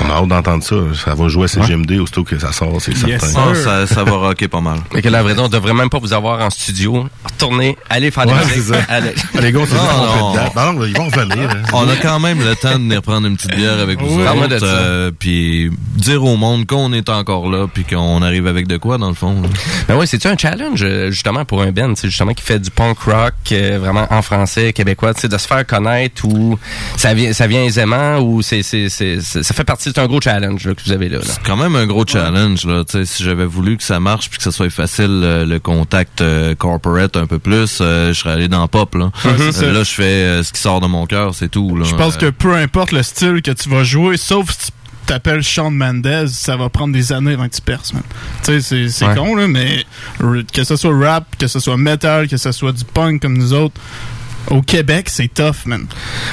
on 0.00 0.10
a 0.10 0.14
hâte 0.14 0.28
d'entendre 0.28 0.62
ça. 0.64 0.76
Ça 1.04 1.14
va 1.14 1.28
jouer 1.28 1.44
à 1.44 1.48
CGMD 1.48 1.98
aussitôt 2.00 2.24
que 2.24 2.38
ça 2.38 2.52
sort, 2.52 2.76
c'est 2.80 2.96
Yes, 3.06 3.20
certain. 3.20 3.50
Ah, 3.50 3.54
ça, 3.54 3.86
ça 3.86 4.04
va 4.04 4.12
rocker 4.12 4.48
pas 4.48 4.60
mal. 4.60 4.78
Et 4.94 5.02
que 5.02 5.08
là, 5.08 5.18
à 5.18 5.22
vrai 5.22 5.34
dire, 5.34 5.42
on 5.44 5.48
devrait 5.48 5.74
même 5.74 5.90
pas 5.90 5.98
vous 5.98 6.12
avoir 6.12 6.40
en 6.40 6.50
studio. 6.50 7.06
Retournez, 7.24 7.76
allez 7.90 8.10
faire 8.10 8.26
des 8.26 8.32
ça. 8.60 8.76
Allez. 8.88 9.12
Ah, 9.36 9.40
les 9.40 9.52
gars, 9.52 9.60
c'est 9.68 9.74
non. 9.76 10.72
non, 10.74 10.84
ils 10.84 10.96
vont 10.96 11.06
revenir. 11.06 11.50
hein. 11.50 11.62
On 11.72 11.88
a 11.88 11.96
quand 11.96 12.20
même 12.20 12.38
le 12.40 12.54
temps 12.54 12.74
de 12.74 12.82
venir 12.82 13.02
prendre 13.02 13.26
une 13.26 13.36
petite 13.36 13.54
bière 13.56 13.78
avec 13.80 14.00
vous 14.00 14.20
autres, 14.20 14.58
ça. 14.58 14.64
euh, 14.64 15.10
puis 15.18 15.70
dire 15.96 16.22
au 16.24 16.36
monde 16.36 16.43
qu'on 16.66 16.92
est 16.92 17.08
encore 17.08 17.50
là, 17.50 17.66
puis 17.72 17.84
qu'on 17.84 18.22
arrive 18.22 18.46
avec 18.46 18.66
de 18.66 18.76
quoi 18.76 18.98
dans 18.98 19.08
le 19.08 19.14
fond. 19.14 19.42
là. 19.42 19.48
Ben 19.88 19.96
oui, 19.96 20.06
c'est-tu 20.06 20.28
un 20.28 20.36
challenge, 20.36 20.82
euh, 20.82 21.10
justement, 21.10 21.44
pour 21.44 21.62
un 21.62 21.72
band, 21.72 21.94
c'est 21.96 22.08
justement 22.08 22.32
qui 22.34 22.42
fait 22.42 22.58
du 22.58 22.70
punk 22.70 22.98
rock, 23.00 23.34
euh, 23.52 23.78
vraiment 23.80 24.06
en 24.10 24.22
français, 24.22 24.72
québécois, 24.72 25.12
sais, 25.14 25.28
de 25.28 25.36
se 25.38 25.46
faire 25.46 25.66
connaître 25.66 26.24
ou 26.24 26.58
ça 26.96 27.14
vient, 27.14 27.32
ça 27.32 27.46
vient 27.46 27.62
aisément 27.64 28.18
ou 28.20 28.42
c'est, 28.42 28.62
c'est, 28.62 28.88
c'est, 28.88 29.18
c'est- 29.20 29.42
ça 29.42 29.54
fait 29.54 29.64
partie, 29.64 29.90
c'est 29.94 30.00
un 30.00 30.06
gros 30.06 30.20
challenge 30.20 30.66
là, 30.66 30.74
que 30.74 30.80
vous 30.84 30.92
avez 30.92 31.08
là. 31.08 31.18
là. 31.18 31.24
C'est 31.26 31.42
quand 31.42 31.56
même 31.56 31.76
un 31.76 31.86
gros 31.86 32.04
challenge 32.06 32.64
là. 32.66 32.84
Tu 32.84 32.92
sais, 32.98 33.04
si 33.04 33.22
j'avais 33.24 33.46
voulu 33.46 33.76
que 33.76 33.82
ça 33.82 34.00
marche 34.00 34.28
puis 34.30 34.38
que 34.38 34.44
ça 34.44 34.52
soit 34.52 34.70
facile 34.70 35.22
euh, 35.24 35.44
le 35.46 35.58
contact 35.60 36.20
euh, 36.20 36.54
corporate 36.54 37.16
un 37.16 37.26
peu 37.26 37.38
plus, 37.38 37.78
euh, 37.80 38.12
je 38.12 38.18
serais 38.20 38.32
allé 38.34 38.48
dans 38.48 38.66
pop 38.68 38.94
là. 38.94 39.10
c'est. 39.22 39.64
Euh, 39.64 39.72
là, 39.72 39.82
je 39.82 39.90
fais 39.92 40.02
euh, 40.04 40.42
ce 40.42 40.52
qui 40.52 40.60
sort 40.60 40.80
de 40.80 40.86
mon 40.86 41.06
cœur, 41.06 41.34
c'est 41.34 41.48
tout. 41.48 41.78
Je 41.84 41.94
pense 41.94 42.14
Euh, 42.16 42.18
que 42.18 42.30
peu 42.30 42.54
importe 42.54 42.92
le 42.92 43.02
style 43.02 43.40
que 43.42 43.50
tu 43.50 43.68
vas 43.68 43.84
jouer, 43.84 44.16
sauf 44.16 44.50
si 44.50 44.66
tu 44.66 44.72
t'appelles 45.06 45.42
Sean 45.44 45.70
Mendez, 45.70 46.26
ça 46.28 46.56
va 46.56 46.68
prendre 46.68 46.92
des 46.92 47.12
années 47.12 47.32
avant 47.34 47.48
que 47.48 47.54
tu 47.54 47.60
perces, 47.60 47.92
man. 47.92 48.02
Tu 48.44 48.60
sais, 48.60 48.88
c'est, 48.88 49.06
Ouais. 49.06 49.14
con, 49.14 49.34
là, 49.34 49.46
mais 49.48 49.84
que 50.52 50.64
ce 50.64 50.76
soit 50.76 50.96
rap, 50.98 51.36
que 51.38 51.46
ce 51.46 51.58
soit 51.60 51.76
metal, 51.76 52.28
que 52.28 52.36
ce 52.36 52.52
soit 52.52 52.72
du 52.72 52.84
punk 52.84 53.20
comme 53.22 53.36
nous 53.36 53.52
autres, 53.52 53.80
au 54.48 54.60
Québec, 54.62 55.08
c'est 55.08 55.32
tough, 55.32 55.64
man. 55.66 55.86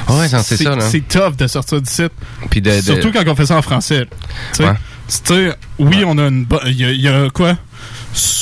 Ouais, 0.08 0.28
c'est 0.28 0.56
ça, 0.62 0.76
là. 0.76 0.88
C'est 0.88 1.06
tough 1.08 1.34
de 1.36 1.46
sortir 1.46 1.80
du 1.80 1.90
site. 1.90 2.12
Puis 2.50 2.60
de, 2.60 2.70
de- 2.70 2.80
Surtout 2.82 3.10
quand 3.12 3.22
on 3.26 3.34
fait 3.34 3.46
ça 3.46 3.56
en 3.56 3.62
français. 3.62 4.06
Tu 4.52 4.62
sais, 4.62 4.64
Ouais. 4.64 5.56
Oui, 5.78 6.04
on 6.06 6.16
a 6.18 6.28
une. 6.28 6.44
bo- 6.44 6.60
Il 6.66 6.72
y, 6.80 6.84
a- 6.84 6.90
il 6.92 7.00
y 7.00 7.08
a 7.08 7.28
quoi? 7.30 7.56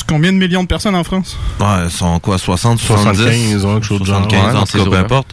Combien 0.07 0.33
de 0.33 0.39
millions 0.39 0.63
de 0.65 0.69
personnes 0.69 0.97
en 0.97 1.05
France? 1.05 1.37
Ouais, 1.61 1.67
elles 1.85 1.91
sont 1.91 2.19
quoi, 2.19 2.37
60, 2.37 2.81
70? 2.81 3.17
75, 3.19 3.65
ouais, 3.65 3.73
quelque 3.75 3.87
chose 3.87 4.01
de 4.01 4.05
genre. 4.07 4.23
75, 4.29 4.55
Ouais, 4.55 4.61
en 4.61 4.67
ces 4.67 4.79
tout 4.79 4.85
cas, 4.85 4.91
peu 4.91 4.97
importe. 4.97 5.29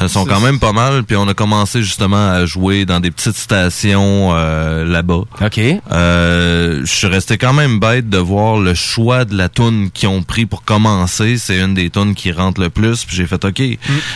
Elles 0.00 0.08
sont 0.08 0.24
quand 0.24 0.38
même 0.38 0.60
pas 0.60 0.72
mal, 0.72 1.02
puis 1.02 1.16
on 1.16 1.26
a 1.26 1.34
commencé 1.34 1.82
justement 1.82 2.30
à 2.30 2.46
jouer 2.46 2.84
dans 2.86 3.00
des 3.00 3.10
petites 3.10 3.36
stations 3.36 4.30
euh, 4.34 4.84
là-bas. 4.84 5.22
OK. 5.40 5.60
Euh, 5.90 6.80
je 6.84 6.90
suis 6.92 7.06
resté 7.08 7.38
quand 7.38 7.52
même 7.52 7.80
bête 7.80 8.08
de 8.08 8.18
voir 8.18 8.58
le 8.58 8.74
choix 8.74 9.24
de 9.24 9.36
la 9.36 9.48
toune 9.48 9.90
qu'ils 9.92 10.08
ont 10.08 10.22
pris 10.22 10.46
pour 10.46 10.62
commencer. 10.62 11.36
C'est 11.38 11.58
une 11.58 11.74
des 11.74 11.90
tounes 11.90 12.14
qui 12.14 12.30
rentre 12.30 12.60
le 12.60 12.70
plus. 12.70 13.04
Puis 13.04 13.16
j'ai 13.16 13.26
fait 13.26 13.44
OK. 13.44 13.60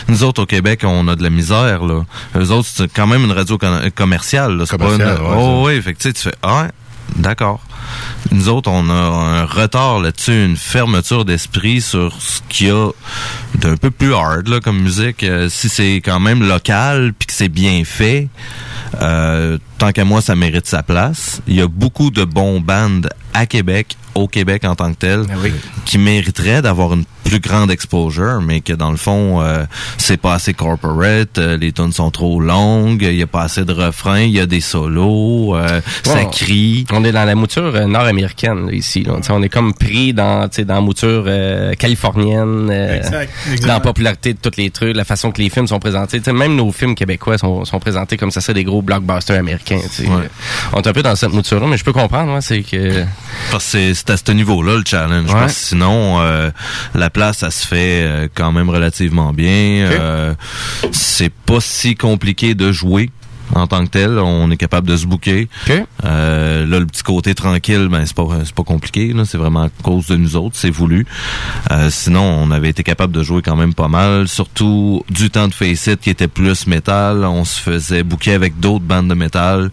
Nous 0.07 0.23
autres 0.23 0.43
au 0.43 0.45
Québec, 0.45 0.81
on 0.85 1.07
a 1.09 1.15
de 1.17 1.23
la 1.23 1.29
misère 1.29 1.83
là. 1.83 2.05
Eux 2.37 2.51
autres, 2.51 2.69
c'est 2.71 2.91
quand 2.91 3.07
même 3.07 3.25
une 3.25 3.31
radio 3.33 3.57
com- 3.57 3.89
commerciale. 3.93 4.57
Là. 4.57 4.65
C'est 4.65 4.77
pas 4.77 4.85
une... 4.85 4.91
Commerciale, 4.99 5.21
ouais, 5.21 5.35
oh 5.37 5.63
oui, 5.65 5.81
fait 5.81 5.93
que 5.93 5.99
tu 5.99 6.07
sais, 6.07 6.13
tu 6.13 6.21
fais 6.21 6.35
ah 6.41 6.61
ouais, 6.63 6.69
d'accord. 7.17 7.59
Nous 8.31 8.49
autres, 8.49 8.69
on 8.69 8.89
a 8.89 8.93
un 8.93 9.45
retard 9.45 9.99
là-dessus, 9.99 10.45
une 10.45 10.57
fermeture 10.57 11.25
d'esprit 11.25 11.81
sur 11.81 12.13
ce 12.19 12.41
qu'il 12.49 12.67
y 12.67 12.71
a 12.71 12.89
d'un 13.55 13.77
peu 13.77 13.91
plus 13.91 14.13
hard 14.13 14.47
là, 14.47 14.59
comme 14.59 14.79
musique. 14.81 15.23
Euh, 15.23 15.49
si 15.49 15.69
c'est 15.69 15.95
quand 15.97 16.19
même 16.19 16.47
local 16.47 17.13
puis 17.17 17.27
que 17.27 17.33
c'est 17.33 17.49
bien 17.49 17.83
fait, 17.85 18.29
euh, 19.01 19.57
tant 19.77 19.91
qu'à 19.91 20.05
moi, 20.05 20.21
ça 20.21 20.35
mérite 20.35 20.67
sa 20.67 20.83
place. 20.83 21.41
Il 21.47 21.55
y 21.55 21.61
a 21.61 21.67
beaucoup 21.67 22.11
de 22.11 22.23
bons 22.23 22.59
bands 22.59 23.01
à 23.35 23.45
Québec, 23.45 23.97
au 24.15 24.27
Québec 24.29 24.63
en 24.63 24.75
tant 24.75 24.93
que 24.93 24.97
tel, 24.97 25.23
Ben 25.27 25.35
oui. 25.43 25.51
qui 25.85 25.97
mériteraient 25.97 26.61
d'avoir 26.61 26.93
une 26.93 27.03
plus 27.25 27.39
grande 27.39 27.69
exposure, 27.71 28.39
mais 28.41 28.61
que 28.61 28.71
dans 28.71 28.91
le 28.91 28.97
fond, 28.97 29.41
euh, 29.41 29.65
c'est 29.97 30.15
pas 30.15 30.35
assez 30.35 30.53
corporate, 30.53 31.37
euh, 31.37 31.57
les 31.57 31.71
tunes 31.73 31.91
sont 31.91 32.11
trop 32.11 32.39
longues, 32.39 33.01
il 33.01 33.15
y 33.15 33.23
a 33.23 33.27
pas 33.27 33.41
assez 33.41 33.65
de 33.65 33.73
refrains, 33.73 34.21
il 34.21 34.31
y 34.31 34.39
a 34.39 34.45
des 34.45 34.61
solos, 34.61 35.55
euh, 35.55 35.81
ça 36.03 36.23
crie. 36.25 36.85
On 36.93 37.03
est 37.03 37.11
dans 37.11 37.25
la 37.25 37.35
mouture 37.35 37.73
euh, 37.75 37.87
nord-américaine 37.87 38.69
ici. 38.71 39.03
Là. 39.03 39.13
On 39.29 39.41
est 39.43 39.49
comme 39.49 39.73
pris 39.73 40.13
dans, 40.13 40.47
tu 40.47 40.57
sais, 40.57 40.65
dans 40.65 40.75
la 40.75 40.81
mouture 40.81 41.25
euh, 41.27 41.73
californienne, 41.73 42.69
euh, 42.71 42.97
Exact, 42.97 43.33
dans 43.63 43.67
la 43.73 43.79
popularité 43.79 44.33
de 44.33 44.39
tous 44.39 44.55
les 44.57 44.69
trucs, 44.69 44.95
la 44.95 45.03
façon 45.03 45.31
que 45.31 45.41
les 45.41 45.49
films 45.49 45.67
sont 45.67 45.79
présentés. 45.79 46.21
Même 46.31 46.55
nos 46.55 46.71
films 46.71 46.95
québécois 46.95 47.37
sont, 47.39 47.65
sont 47.65 47.79
présentés 47.79 48.17
comme 48.17 48.31
ça, 48.31 48.39
c'est 48.39 48.53
des 48.53 48.63
gros 48.63 48.81
blockbusters 48.83 49.37
américains. 49.37 49.81
Ouais. 49.99 50.29
On 50.73 50.81
est 50.81 50.87
un 50.87 50.93
peu 50.93 51.01
dans 51.03 51.15
cette 51.15 51.33
mouture-là, 51.33 51.65
mais 51.67 51.77
je 51.77 51.83
peux 51.83 51.93
comprendre, 51.93 52.29
moi, 52.29 52.41
c'est 52.41 52.61
que... 52.61 53.03
Parce 53.51 53.71
que 53.71 53.93
c'est- 53.93 54.09
à 54.09 54.17
ce 54.17 54.31
niveau-là 54.31 54.75
le 54.77 54.83
challenge. 54.85 55.27
Ouais. 55.27 55.39
Parce 55.39 55.53
que 55.53 55.59
sinon, 55.59 56.19
euh, 56.21 56.51
la 56.93 57.09
place, 57.09 57.39
ça 57.39 57.51
se 57.51 57.65
fait 57.65 58.03
euh, 58.03 58.27
quand 58.33 58.51
même 58.51 58.69
relativement 58.69 59.33
bien. 59.33 59.89
Euh, 59.91 60.33
c'est 60.91 61.31
pas 61.31 61.59
si 61.59 61.95
compliqué 61.95 62.55
de 62.55 62.71
jouer 62.71 63.09
en 63.53 63.67
tant 63.67 63.83
que 63.85 63.89
tel. 63.89 64.19
On 64.19 64.49
est 64.51 64.57
capable 64.57 64.87
de 64.87 64.97
se 64.97 65.05
bouquer. 65.05 65.47
Euh, 66.03 66.65
là, 66.65 66.79
le 66.79 66.85
petit 66.85 67.03
côté 67.03 67.35
tranquille, 67.35 67.87
ben 67.89 68.05
c'est 68.05 68.15
pas 68.15 68.27
c'est 68.43 68.55
pas 68.55 68.63
compliqué. 68.63 69.13
C'est 69.25 69.37
vraiment 69.37 69.63
à 69.63 69.69
cause 69.83 70.07
de 70.07 70.15
nous 70.15 70.35
autres, 70.35 70.55
c'est 70.55 70.69
voulu. 70.69 71.05
Euh, 71.71 71.89
sinon, 71.89 72.21
on 72.21 72.51
avait 72.51 72.69
été 72.69 72.83
capable 72.83 73.13
de 73.13 73.23
jouer 73.23 73.41
quand 73.41 73.55
même 73.55 73.73
pas 73.73 73.87
mal. 73.87 74.27
Surtout 74.27 75.03
du 75.09 75.29
temps 75.29 75.47
de 75.47 75.53
Face 75.53 75.87
It 75.87 75.99
qui 75.99 76.09
était 76.09 76.27
plus 76.27 76.67
métal. 76.67 77.23
On 77.25 77.45
se 77.45 77.59
faisait 77.59 78.03
bouquer 78.03 78.33
avec 78.33 78.59
d'autres 78.59 78.85
bandes 78.85 79.07
de 79.07 79.15
métal. 79.15 79.71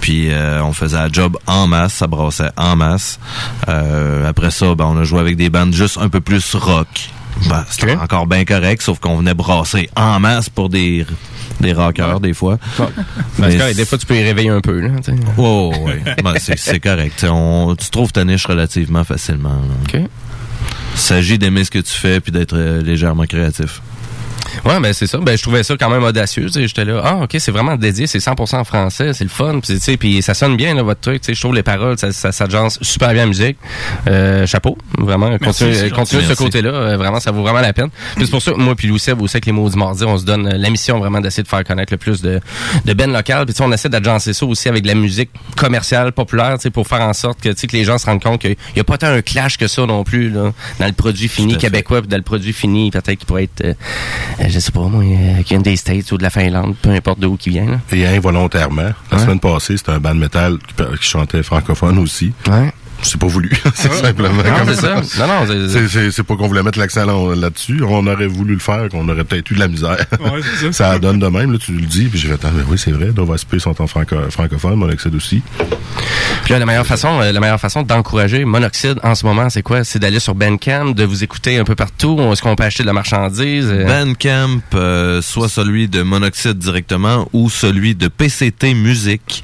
Puis 0.00 0.30
euh, 0.30 0.62
on 0.62 0.72
faisait 0.72 0.98
la 0.98 1.08
job 1.10 1.36
en 1.46 1.66
masse, 1.66 1.94
ça 1.94 2.06
brassait 2.06 2.50
en 2.56 2.76
masse. 2.76 3.18
Après 3.66 4.50
ça, 4.50 4.74
ben, 4.74 4.84
on 4.86 4.98
a 4.98 5.04
joué 5.04 5.20
avec 5.20 5.36
des 5.36 5.50
bandes 5.50 5.72
juste 5.72 5.98
un 5.98 6.08
peu 6.08 6.20
plus 6.20 6.54
rock. 6.54 7.10
Ben, 7.48 7.64
c'était 7.68 7.96
encore 7.96 8.26
bien 8.26 8.44
correct, 8.44 8.82
sauf 8.82 8.98
qu'on 8.98 9.16
venait 9.16 9.34
brasser 9.34 9.90
en 9.94 10.18
masse 10.20 10.48
pour 10.48 10.68
des 10.68 11.06
des 11.60 11.72
rockers 11.72 12.20
des 12.20 12.34
fois. 12.34 12.58
Ben, 12.78 12.88
Mais 13.38 13.74
des 13.74 13.84
fois, 13.84 13.98
tu 13.98 14.06
peux 14.06 14.16
y 14.16 14.22
réveiller 14.22 14.50
un 14.50 14.60
peu. 14.60 14.80
Là. 14.80 14.88
Oh, 15.38 15.72
ouais. 15.84 16.02
Ben, 16.22 16.34
c'est, 16.38 16.80
correct. 16.80 17.24
On, 17.28 17.74
tu 17.78 17.90
trouves 17.90 18.12
ta 18.12 18.24
niche 18.24 18.46
relativement 18.46 19.04
facilement. 19.04 19.60
là. 19.94 20.00
OK. 20.00 20.08
Il 20.94 20.98
s'agit 20.98 21.38
d'aimer 21.38 21.64
ce 21.64 21.70
que 21.70 21.78
tu 21.78 21.92
fais 21.92 22.20
puis 22.20 22.32
d'être 22.32 22.56
euh, 22.56 22.80
légèrement 22.82 23.24
créatif. 23.24 23.82
Ouais, 24.64 24.80
ben 24.80 24.92
c'est 24.92 25.06
ça. 25.06 25.18
Ben 25.18 25.36
je 25.36 25.42
trouvais 25.42 25.62
ça 25.62 25.74
quand 25.78 25.90
même 25.90 26.02
audacieux. 26.02 26.48
J'étais 26.54 26.84
là, 26.84 27.00
ah 27.04 27.16
ok, 27.22 27.36
c'est 27.38 27.52
vraiment 27.52 27.76
dédié, 27.76 28.06
c'est 28.06 28.18
100% 28.18 28.56
en 28.56 28.64
français, 28.64 29.12
c'est 29.12 29.24
le 29.24 29.30
fun. 29.30 29.60
Puis 29.60 29.74
tu 29.74 29.80
sais, 29.80 29.96
puis 29.96 30.22
ça 30.22 30.34
sonne 30.34 30.56
bien 30.56 30.74
là, 30.74 30.82
votre 30.82 31.00
truc. 31.00 31.20
Tu 31.20 31.26
sais, 31.26 31.34
je 31.34 31.40
trouve 31.40 31.54
les 31.54 31.62
paroles, 31.62 31.98
ça, 31.98 32.12
ça, 32.12 32.32
ça 32.32 32.46
super 32.80 33.12
bien 33.12 33.22
la 33.22 33.26
musique. 33.26 33.56
Euh, 34.08 34.46
chapeau, 34.46 34.76
vraiment. 34.98 35.30
De 35.30 35.38
ce 35.52 36.34
côté-là. 36.34 36.70
Euh, 36.70 36.96
vraiment, 36.96 37.20
ça 37.20 37.30
vaut 37.30 37.42
vraiment 37.42 37.60
la 37.60 37.72
peine. 37.72 37.90
Puis 38.16 38.24
c'est 38.26 38.30
pour 38.30 38.42
ça, 38.42 38.52
que 38.52 38.56
moi 38.56 38.74
puis 38.74 38.88
Louis 38.88 38.98
Seb, 38.98 39.20
aussi 39.20 39.36
avec 39.36 39.46
les 39.46 39.52
mots 39.52 39.68
du 39.68 39.76
mardi, 39.76 40.04
on 40.04 40.18
se 40.18 40.24
donne 40.24 40.46
euh, 40.46 40.56
la 40.56 40.70
mission 40.70 40.98
vraiment 40.98 41.20
d'essayer 41.20 41.42
de 41.42 41.48
faire 41.48 41.64
connaître 41.64 41.92
le 41.92 41.98
plus 41.98 42.22
de 42.22 42.40
de 42.84 42.92
ben 42.92 43.12
local. 43.12 43.46
Puis 43.46 43.54
on 43.60 43.72
essaie 43.72 43.88
d'agencer 43.88 44.32
ça 44.32 44.46
aussi 44.46 44.68
avec 44.68 44.82
de 44.82 44.88
la 44.88 44.94
musique 44.94 45.30
commerciale, 45.56 46.12
populaire, 46.12 46.54
tu 46.56 46.62
sais, 46.62 46.70
pour 46.70 46.86
faire 46.86 47.00
en 47.00 47.12
sorte 47.12 47.40
que 47.40 47.48
tu 47.48 47.56
sais 47.56 47.66
que 47.66 47.76
les 47.76 47.84
gens 47.84 47.98
se 47.98 48.06
rendent 48.06 48.22
compte 48.22 48.40
qu'il 48.40 48.56
y 48.74 48.80
a 48.80 48.84
pas 48.84 48.98
tant 48.98 49.08
un 49.08 49.22
clash 49.22 49.56
que 49.58 49.66
ça 49.66 49.84
non 49.86 50.04
plus 50.04 50.30
là, 50.30 50.52
dans 50.78 50.86
le 50.86 50.92
produit 50.92 51.28
fini 51.28 51.56
québécois 51.56 52.00
puis 52.00 52.08
dans 52.08 52.16
le 52.16 52.22
produit 52.22 52.52
fini 52.52 52.90
peut-être 52.90 53.18
qui 53.18 53.26
pourrait 53.26 53.44
être 53.44 53.64
euh, 53.64 53.74
je 54.48 54.58
sais 54.58 54.72
pas 54.72 54.80
moi 54.80 55.02
euh, 55.02 55.42
qui 55.42 55.54
vient 55.54 55.60
des 55.60 55.76
States 55.76 56.10
ou 56.12 56.18
de 56.18 56.22
la 56.22 56.30
Finlande 56.30 56.74
peu 56.82 56.90
importe 56.90 57.20
d'où 57.20 57.36
qui 57.36 57.50
vient 57.50 57.66
là. 57.66 57.78
Et 57.92 58.06
involontairement. 58.06 58.90
La 59.10 59.16
Ouais. 59.18 59.22
semaine 59.24 59.40
passée, 59.40 59.76
c'était 59.76 59.92
un 59.92 59.98
band 59.98 60.14
de 60.14 60.20
métal 60.20 60.58
qui, 60.58 60.74
qui 61.00 61.08
chantait 61.08 61.42
francophone 61.42 61.98
aussi. 61.98 62.32
Ouais. 62.48 62.72
C'est 63.02 63.20
pas 63.20 63.26
voulu. 63.26 63.50
c'est 63.74 63.92
simplement 63.92 64.42
Non, 64.42 64.64
c'est 64.66 64.74
ça. 64.76 64.94
Non, 65.18 65.26
non, 65.26 65.46
c'est- 65.46 65.68
C'est- 65.68 65.88
C'est 65.88 66.10
c'est 66.10 66.22
pas 66.22 66.34
qu'on 66.36 66.48
voulait 66.48 66.62
mettre 66.62 66.78
l'accent 66.78 67.04
là- 67.06 67.34
là-dessus. 67.36 67.80
On 67.86 68.06
aurait 68.06 68.26
voulu 68.26 68.54
le 68.54 68.60
faire, 68.60 68.88
qu'on 68.90 69.08
aurait 69.08 69.24
peut-être 69.24 69.50
eu 69.50 69.54
de 69.54 69.60
la 69.60 69.68
misère. 69.68 69.96
Ouais, 70.20 70.40
c'est 70.60 70.72
ça. 70.72 70.72
ça 70.92 70.98
donne 70.98 71.18
de 71.18 71.26
même, 71.28 71.52
là, 71.52 71.58
tu 71.58 71.72
le 71.72 71.86
dis. 71.86 72.04
Puis 72.06 72.18
j'ai 72.18 72.28
fait, 72.28 72.40
ah, 72.44 72.50
ben 72.52 72.64
oui, 72.68 72.78
c'est 72.78 72.90
vrai, 72.92 73.10
Nova 73.16 73.36
SP 73.38 73.58
sont 73.58 73.80
en 73.80 73.86
franco 73.86 74.16
francophone, 74.30 74.74
Monoxide 74.76 75.14
aussi. 75.14 75.42
Puis 76.44 76.52
là, 76.52 76.58
la 76.58 76.66
meilleure 76.66 76.86
façon, 76.86 77.20
euh, 77.20 77.32
la 77.32 77.40
meilleure 77.40 77.60
façon 77.60 77.82
d'encourager 77.82 78.44
Monoxide 78.44 78.98
en 79.02 79.14
ce 79.14 79.26
moment, 79.26 79.50
c'est 79.50 79.62
quoi? 79.62 79.84
C'est 79.84 79.98
d'aller 79.98 80.20
sur 80.20 80.34
Bandcamp, 80.34 80.90
de 80.94 81.04
vous 81.04 81.22
écouter 81.24 81.58
un 81.58 81.64
peu 81.64 81.74
partout. 81.74 82.18
Est-ce 82.32 82.42
qu'on 82.42 82.54
peut 82.56 82.64
acheter 82.64 82.82
de 82.82 82.86
la 82.86 82.92
marchandise? 82.92 83.68
Euh, 83.70 83.84
Bandcamp, 83.86 84.60
euh, 84.74 85.20
soit 85.22 85.48
celui 85.48 85.88
de 85.88 86.02
Monoxide 86.02 86.58
directement 86.58 87.28
ou 87.32 87.50
celui 87.50 87.94
de 87.94 88.08
PCT 88.08 88.74
Musique, 88.74 89.42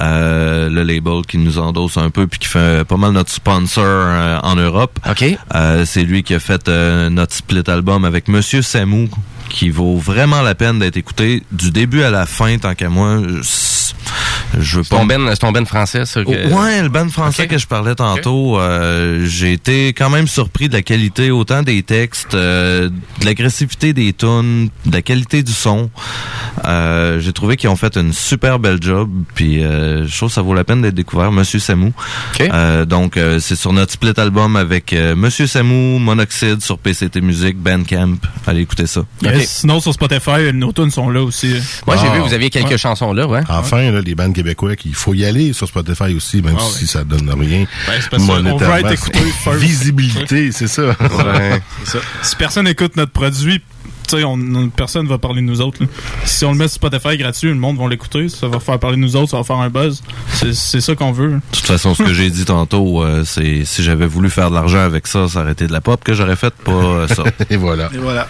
euh, 0.00 0.68
le 0.68 0.82
label 0.82 1.22
qui 1.26 1.38
nous 1.38 1.58
endosse 1.58 1.96
un 1.98 2.10
peu 2.10 2.26
puis 2.26 2.38
qui 2.38 2.48
fait 2.48 2.84
pas 2.88 2.96
mal 2.96 3.12
notre 3.12 3.30
sponsor 3.30 3.84
euh, 3.84 4.38
en 4.42 4.56
Europe. 4.56 4.98
OK. 5.08 5.24
Euh, 5.54 5.84
c'est 5.84 6.02
lui 6.02 6.22
qui 6.22 6.34
a 6.34 6.40
fait 6.40 6.68
euh, 6.68 7.10
notre 7.10 7.34
split 7.34 7.62
album 7.68 8.04
avec 8.04 8.28
Monsieur 8.28 8.62
Samou, 8.62 9.08
qui 9.50 9.70
vaut 9.70 9.96
vraiment 9.96 10.42
la 10.42 10.54
peine 10.54 10.78
d'être 10.78 10.96
écouté 10.96 11.42
du 11.52 11.70
début 11.70 12.02
à 12.02 12.10
la 12.10 12.26
fin, 12.26 12.56
tant 12.58 12.74
qu'à 12.74 12.88
moi. 12.88 13.18
Je, 13.42 13.92
je 14.58 14.76
veux 14.78 14.82
C'est 14.82 14.90
ton 14.90 15.06
pas 15.06 15.16
ben, 15.18 15.28
c'est 15.30 15.38
ton 15.38 15.52
ben 15.52 15.66
français, 15.66 16.04
ça? 16.06 16.20
Oh, 16.24 16.30
que- 16.30 16.48
Ouais, 16.52 16.82
le 16.82 16.88
band 16.88 17.08
français 17.08 17.46
que 17.46 17.58
je 17.58 17.66
parlais 17.66 17.94
tantôt, 17.94 18.58
euh, 18.58 19.24
j'ai 19.26 19.52
été 19.52 19.88
quand 19.88 20.10
même 20.10 20.26
surpris 20.26 20.68
de 20.68 20.74
la 20.74 20.82
qualité 20.82 21.30
autant 21.30 21.62
des 21.62 21.82
textes, 21.82 22.34
euh, 22.34 22.88
de 23.20 23.24
l'agressivité 23.26 23.92
des 23.92 24.12
tunes, 24.12 24.70
de 24.86 24.92
la 24.92 25.02
qualité 25.02 25.42
du 25.42 25.52
son. 25.52 25.90
Euh, 26.64 27.20
j'ai 27.20 27.32
trouvé 27.32 27.56
qu'ils 27.56 27.68
ont 27.70 27.76
fait 27.76 27.96
une 27.96 28.12
super 28.12 28.58
belle 28.58 28.78
job, 28.80 29.10
puis 29.34 29.62
euh, 29.62 30.06
je 30.06 30.16
trouve 30.16 30.28
que 30.28 30.34
ça 30.34 30.42
vaut 30.42 30.54
la 30.54 30.64
peine 30.64 30.82
d'être 30.82 30.94
découvert. 30.94 31.30
Monsieur 31.32 31.58
Samou. 31.58 31.92
OK. 32.34 32.40
Euh, 32.52 32.84
donc 32.84 33.16
euh, 33.16 33.38
c'est 33.40 33.56
sur 33.56 33.72
notre 33.72 33.92
split 33.92 34.12
album 34.16 34.56
avec 34.56 34.92
euh, 34.92 35.14
Monsieur 35.14 35.46
Samou, 35.46 35.98
Monoxide 35.98 36.60
sur 36.62 36.78
PCT 36.78 37.20
Music, 37.20 37.56
Bandcamp. 37.56 38.16
Allez 38.46 38.62
écouter 38.62 38.86
ça. 38.86 39.02
Yes. 39.22 39.48
Sinon, 39.60 39.80
sur 39.80 39.92
Spotify, 39.92 40.52
nos 40.54 40.72
tunes 40.72 40.90
sont 40.90 41.10
là 41.10 41.22
aussi. 41.22 41.54
Moi, 41.86 41.96
j'ai 41.96 42.08
Ah. 42.10 42.14
vu, 42.14 42.20
vous 42.20 42.34
aviez 42.34 42.50
quelques 42.50 42.68
Ouais. 42.70 42.78
chansons 42.78 43.12
là, 43.12 43.26
ouais. 43.26 43.40
Enfin, 43.48 43.90
là, 43.90 43.97
les 44.00 44.14
bandes 44.14 44.34
québécois, 44.34 44.76
qu'il 44.76 44.94
faut 44.94 45.14
y 45.14 45.24
aller 45.24 45.52
sur 45.52 45.68
Spotify 45.68 46.14
aussi, 46.14 46.42
même 46.42 46.56
Ah 46.58 46.62
si 46.72 46.82
ouais. 46.84 46.86
ça 46.88 47.04
donne 47.04 47.30
rien. 47.30 47.66
Ben, 47.86 48.00
parce 48.10 48.26
être 48.80 48.92
écouté. 48.92 49.20
Visibilité, 49.58 50.52
c'est 50.52 50.68
ça. 50.68 50.82
Ouais. 51.00 51.62
Si 52.22 52.36
personne 52.36 52.66
écoute 52.68 52.96
notre 52.96 53.12
produit, 53.12 53.62
tu 54.08 54.16
sais, 54.16 54.24
on, 54.24 54.32
on- 54.34 54.68
personne 54.68 55.06
va 55.06 55.18
parler 55.18 55.40
de 55.42 55.46
nous 55.46 55.60
autres. 55.60 55.82
là. 55.82 55.88
Si 56.24 56.44
on 56.44 56.52
le 56.52 56.58
met 56.58 56.68
sur 56.68 56.76
Spotify 56.76 57.16
gratuit, 57.16 57.48
le 57.48 57.54
monde 57.54 57.78
va 57.78 57.88
l'écouter. 57.88 58.28
Ça 58.28 58.48
va 58.48 58.60
faire 58.60 58.78
parler 58.78 58.96
de 58.96 59.02
nous 59.02 59.16
autres, 59.16 59.30
ça 59.30 59.36
va 59.38 59.44
faire 59.44 59.56
un 59.58 59.70
buzz. 59.70 60.02
C'est 60.32 60.54
c'est 60.54 60.80
ça 60.80 60.94
qu'on 60.94 61.12
veut. 61.12 61.30
De 61.32 61.40
toute 61.52 61.66
façon, 61.66 61.94
ce 61.94 62.02
que 62.02 62.12
j'ai 62.14 62.30
dit 62.30 62.44
tantôt, 62.44 63.02
euh, 63.02 63.22
c'est 63.24 63.64
si 63.64 63.82
j'avais 63.82 64.06
voulu 64.06 64.30
faire 64.30 64.50
de 64.50 64.54
l'argent 64.54 64.78
avec 64.80 65.06
ça, 65.06 65.28
ça 65.28 65.40
aurait 65.40 65.52
été 65.52 65.66
de 65.66 65.72
la 65.72 65.80
pop 65.80 66.02
que 66.04 66.14
j'aurais 66.14 66.36
fait, 66.36 66.54
pas 66.54 66.70
euh, 66.72 67.08
ça. 67.08 67.24
Et 67.50 67.56
voilà. 67.56 67.88
Et 67.94 67.98
voilà. 67.98 68.28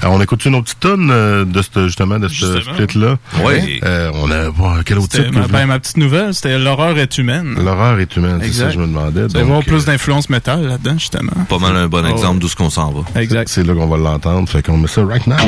Alors, 0.00 0.14
on 0.14 0.20
écoute 0.20 0.44
une 0.44 0.54
autre 0.54 0.64
petite 0.64 0.80
tonne 0.80 1.10
euh, 1.10 1.44
de 1.44 1.62
ce, 1.62 1.86
justement, 1.86 2.18
de 2.18 2.28
ce 2.28 2.60
split-là. 2.60 3.18
Oui. 3.44 3.80
Euh, 3.84 4.10
on 4.14 4.30
a, 4.30 4.50
bon, 4.50 4.82
quel 4.84 4.98
autre 4.98 5.08
titre? 5.08 5.30
ma, 5.32 5.46
ben, 5.46 5.66
ma 5.66 5.78
petite 5.78 5.96
nouvelle, 5.96 6.34
c'était 6.34 6.58
L'horreur 6.58 6.98
est 6.98 7.18
humaine. 7.18 7.54
L'horreur 7.62 7.98
est 8.00 8.16
humaine, 8.16 8.38
c'est 8.42 8.46
ça 8.46 8.46
Exact. 8.48 8.66
que 8.68 8.72
je 8.74 8.78
me 8.80 8.86
demandais. 8.86 9.26
Donc, 9.28 9.42
voir 9.44 9.62
plus 9.62 9.82
euh, 9.82 9.86
d'influence 9.86 10.28
métal 10.30 10.66
là-dedans, 10.66 10.94
justement. 10.98 11.32
Pas 11.48 11.58
mal 11.58 11.76
un 11.76 11.88
bon 11.88 12.02
Oh. 12.04 12.08
exemple 12.08 12.38
d'où 12.40 12.48
ce 12.48 12.56
qu'on 12.56 12.70
s'en 12.70 12.90
va. 12.90 13.20
Exact. 13.20 13.48
c'est 13.48 13.64
là 13.64 13.74
qu'on 13.74 13.86
va 13.86 13.96
l'entendre. 13.96 14.48
Fait 14.48 14.60
qu'on 14.62 14.76
met 14.76 14.88
ça 14.88 15.01
right 15.04 15.26
now. 15.26 15.38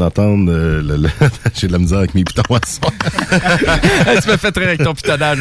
D'entendre... 0.00 0.50
euh, 0.50 0.82
le- 0.82 0.96
le- 0.96 1.08
J'ai 1.54 1.68
de 1.68 1.72
la 1.72 1.78
misère 1.78 1.98
avec 1.98 2.14
mes 2.14 2.24
pitons 2.24 2.42
à 2.54 2.60
tu 4.22 4.28
me 4.30 4.36
fais 4.36 4.50
très 4.52 4.64
avec 4.64 4.82
ton 4.82 4.94
pitonnage. 4.94 5.38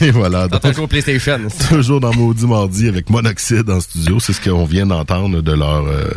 Et 0.00 0.10
voilà. 0.10 0.48
Dans 0.48 0.58
ton 0.58 0.86
PlayStation. 0.88 1.38
Toujours 1.68 2.00
dans 2.00 2.12
Maudit 2.14 2.46
Mardi 2.46 2.88
avec 2.88 3.10
Monoxide 3.10 3.68
en 3.70 3.80
studio. 3.80 4.18
C'est 4.20 4.32
ce 4.32 4.40
qu'on 4.40 4.64
vient 4.64 4.86
d'entendre 4.86 5.40
de 5.42 5.52
leur 5.52 5.86
euh, 5.86 6.10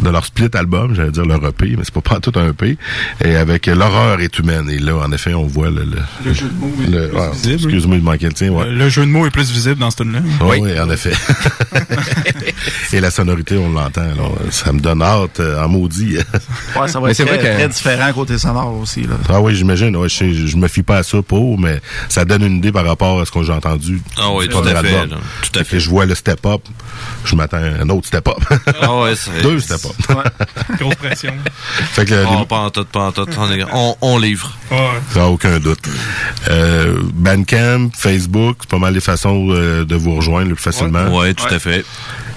de 0.00 0.10
leur 0.10 0.24
split 0.24 0.50
album, 0.54 0.94
j'allais 0.94 1.10
dire 1.10 1.24
leur 1.24 1.44
EP, 1.46 1.74
mais 1.76 1.84
c'est 1.84 1.94
pas, 1.94 2.20
tout 2.20 2.32
un 2.36 2.48
EP. 2.50 2.76
Et 3.24 3.36
avec 3.36 3.66
L'horreur 3.66 4.20
est 4.20 4.38
humaine. 4.38 4.68
Et 4.70 4.78
là, 4.78 4.96
en 4.96 5.10
effet, 5.12 5.34
on 5.34 5.46
voit 5.46 5.70
le... 5.70 5.84
le, 5.84 5.96
Le 6.24 6.32
jeu 6.32 6.48
de 6.48 6.54
mots 6.58 6.72
est 6.82 6.90
le- 6.90 7.08
plus 7.08 7.18
ah, 7.18 7.30
visible. 7.32 7.54
Excuse-moi, 7.54 7.96
il 7.96 8.02
manquait 8.02 8.26
le 8.26 8.32
tien. 8.32 8.50
Ouais. 8.50 8.70
Le 8.70 8.88
jeu 8.88 9.02
de 9.02 9.10
mots 9.10 9.26
est 9.26 9.30
plus 9.30 9.50
visible 9.50 9.80
dans 9.80 9.90
ce 9.90 9.96
tune-là. 9.98 10.20
Oui, 10.42 10.58
oui, 10.60 10.78
en 10.80 10.90
effet. 10.90 11.12
Et 12.92 13.00
la 13.00 13.10
sonorité, 13.10 13.56
on 13.56 13.70
l'entend. 13.70 14.02
Ça 14.50 14.72
me 14.72 14.80
donne 14.80 15.02
hâte 15.02 15.40
euh, 15.40 15.62
en 15.64 15.68
maudit. 15.68 16.16
Ouais, 16.80 16.88
ça 16.88 17.00
va 17.00 17.06
Mais 17.06 17.10
être 17.12 17.16
c'est 17.16 17.24
très, 17.26 17.36
vrai 17.38 17.48
que- 17.50 17.54
très 17.56 17.68
différent 17.68 18.12
côté 18.12 18.38
sonore 18.38 18.74
aussi. 18.80 19.02
Là. 19.02 19.14
ah 19.28 19.40
oui, 19.40 19.54
j'imagine. 19.54 19.96
Ouais, 19.96 20.08
je, 20.08 20.46
je 20.46 20.56
me 20.56 20.68
fie 20.68 20.82
pas 20.82 20.98
à 20.98 21.02
ça 21.02 21.22
pour, 21.22 21.58
mais 21.58 21.80
ça 22.08 22.24
donne 22.24 22.42
une 22.42 22.56
idée 22.58 22.72
par 22.72 22.84
rapport 22.84 23.20
à 23.20 23.24
ce 23.26 23.30
que 23.30 23.42
j'ai 23.42 23.52
entendu. 23.52 24.00
Ah 24.16 24.30
oui, 24.32 24.48
tout 24.48 24.58
à 24.58 24.82
fait, 24.82 25.06
là. 25.06 25.16
Tout 25.42 25.58
à 25.58 25.64
fait. 25.64 25.80
je 25.80 25.88
vois 25.90 26.06
le 26.06 26.14
step-up. 26.14 26.60
Je 27.24 27.34
m'attends 27.36 27.56
à 27.58 27.82
un 27.82 27.88
autre 27.90 28.06
step-up. 28.06 28.36
Ah 28.80 28.94
ouais, 29.00 29.14
c'est- 29.16 29.42
Deux 29.42 29.60
step-up. 29.60 29.92
Grosse 30.78 30.94
pression. 30.96 31.32
fait 31.92 32.04
que 32.04 32.24
Oh, 32.28 32.36
les- 32.40 32.46
pas 32.46 32.58
en 32.58 32.70
tout, 32.70 32.84
pas 32.84 33.06
en 33.08 33.12
tout. 33.12 33.26
On, 33.38 33.52
est- 33.52 33.64
on, 33.72 33.96
on 34.00 34.18
livre. 34.18 34.52
Ouais. 34.70 34.78
Sans 35.12 35.28
aucun 35.28 35.58
doute. 35.58 35.80
Euh, 36.48 37.00
Bandcamp, 37.14 37.90
Facebook, 37.96 38.58
c'est 38.60 38.70
pas 38.70 38.78
mal 38.78 38.94
les 38.94 39.00
façons 39.00 39.48
euh, 39.50 39.84
de 39.84 39.94
vous 39.96 40.14
rejoindre 40.14 40.48
le 40.50 40.54
plus 40.54 40.62
facilement. 40.62 41.16
Ouais, 41.18 41.34
tout 41.34 41.46
à 41.52 41.58
fait. 41.58 41.84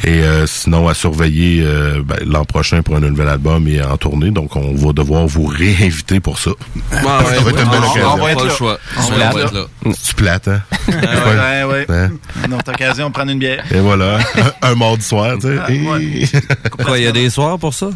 Et 0.05 0.21
euh, 0.23 0.47
sinon, 0.47 0.87
à 0.87 0.93
surveiller 0.93 1.61
euh, 1.63 2.01
ben, 2.05 2.15
l'an 2.25 2.45
prochain 2.45 2.81
pour 2.81 2.95
un 2.95 3.01
nouvel 3.01 3.27
album 3.27 3.67
et 3.67 3.81
en 3.83 3.97
tournée. 3.97 4.31
Donc, 4.31 4.55
on 4.55 4.73
va 4.73 4.93
devoir 4.93 5.27
vous 5.27 5.45
réinviter 5.45 6.19
pour 6.21 6.39
ça. 6.39 6.51
Ouais, 6.51 6.55
Ça 7.01 7.41
va 7.41 7.49
être 7.49 7.63
une 7.63 7.69
belle 7.69 7.81
on- 7.83 7.91
occasion. 7.91 8.13
On 8.13 8.17
va 8.17 8.31
être 8.31 8.37
là. 8.45 8.49
le 8.49 8.55
choix. 8.55 8.79
On 8.97 9.01
On 9.01 9.09
va 9.17 9.41
être 9.41 9.53
là. 9.53 9.65
Tu 10.07 10.15
plates, 10.15 10.47
hein? 10.47 10.61
Ouais, 10.89 11.63
ouais. 11.65 11.85
Hein? 11.89 12.11
Une 12.45 12.53
autre 12.53 12.71
occasion 12.71 13.09
de 13.09 13.13
prendre 13.13 13.31
une 13.31 13.39
bière. 13.39 13.63
Et 13.71 13.79
voilà. 13.79 14.17
un, 14.61 14.69
un 14.71 14.75
mardi 14.75 15.03
soir, 15.03 15.35
tu 15.39 15.47
sais. 15.47 15.57
Ah. 15.61 15.71
Et- 15.99 16.83
Quoi, 16.83 16.97
il 16.97 17.03
y 17.03 17.07
a 17.07 17.11
des 17.11 17.29
soirs 17.29 17.59
pour 17.59 17.73
ça? 17.73 17.89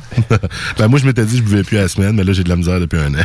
ben, 0.77 0.87
moi, 0.89 0.99
je 0.99 1.05
m'étais 1.05 1.23
dit 1.25 1.39
que 1.41 1.45
je 1.47 1.49
buvais 1.51 1.63
plus 1.63 1.77
à 1.77 1.83
la 1.83 1.87
semaine, 1.87 2.15
mais 2.15 2.23
là, 2.23 2.33
j'ai 2.33 2.43
de 2.43 2.49
la 2.49 2.55
misère 2.57 2.79
depuis 2.79 2.99
un 2.99 3.13
an. 3.15 3.23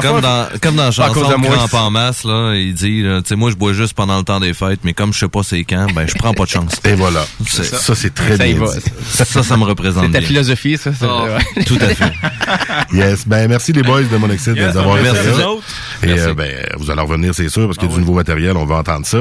Comme 0.00 0.20
dans, 0.20 0.46
comme 0.60 0.76
dans 0.76 0.84
la 0.86 0.90
chanson 0.90 1.28
de 1.28 1.34
moi. 1.36 1.56
Crampe 1.56 1.74
en 1.74 1.90
masse, 1.90 2.24
là, 2.24 2.54
il 2.54 2.72
dit, 2.74 3.02
tu 3.02 3.20
sais, 3.28 3.36
moi, 3.36 3.50
je 3.50 3.56
bois 3.56 3.72
juste 3.72 3.94
pendant 3.94 4.16
le 4.18 4.24
temps 4.24 4.40
des 4.40 4.54
fêtes, 4.54 4.80
mais 4.84 4.92
comme 4.94 5.12
je 5.12 5.18
sais 5.18 5.28
pas 5.28 5.42
c'est 5.42 5.64
quand, 5.64 5.86
ben, 5.94 6.06
je 6.06 6.14
prends 6.14 6.32
pas 6.32 6.44
de 6.44 6.48
chance. 6.50 6.72
Et 6.84 6.94
voilà. 6.94 7.24
C'est- 7.46 7.62
Ça, 7.64 7.94
c'est 7.94 8.14
très 8.14 8.36
Ça 8.36 8.44
bien 8.44 8.54
va. 8.58 8.66
Ça, 9.08 9.24
ça 9.42 9.56
me 9.56 9.64
représente 9.64 10.04
C'est 10.06 10.12
ta 10.12 10.18
bien. 10.20 10.28
philosophie, 10.28 10.78
ça. 10.78 10.92
c'est- 10.98 11.06
Ah, 11.08 11.24
ouais. 11.56 11.64
Tout 11.64 11.78
à 11.80 11.88
fait. 11.88 12.12
Yes. 12.92 13.26
Ben, 13.26 13.48
merci 13.48 13.72
les 13.72 13.82
boys 13.82 14.02
de 14.02 14.16
Monoxide 14.16 14.56
Yes, 14.56 14.74
d'avoir 14.74 14.98
été 14.98 15.10
merci 15.10 15.26
là. 15.26 15.32
vous 15.32 15.40
autres. 15.42 15.64
Et 16.02 16.06
Merci. 16.06 16.24
euh, 16.28 16.34
ben, 16.34 16.66
vous 16.78 16.90
allez 16.90 17.00
revenir, 17.00 17.34
c'est 17.34 17.48
sûr, 17.48 17.66
parce 17.66 17.78
qu'il 17.78 17.88
y 17.88 17.92
a 17.92 17.94
du 17.94 18.00
nouveau 18.00 18.14
matériel, 18.14 18.56
on 18.56 18.64
va 18.66 18.76
entendre 18.76 19.06
ça. 19.06 19.18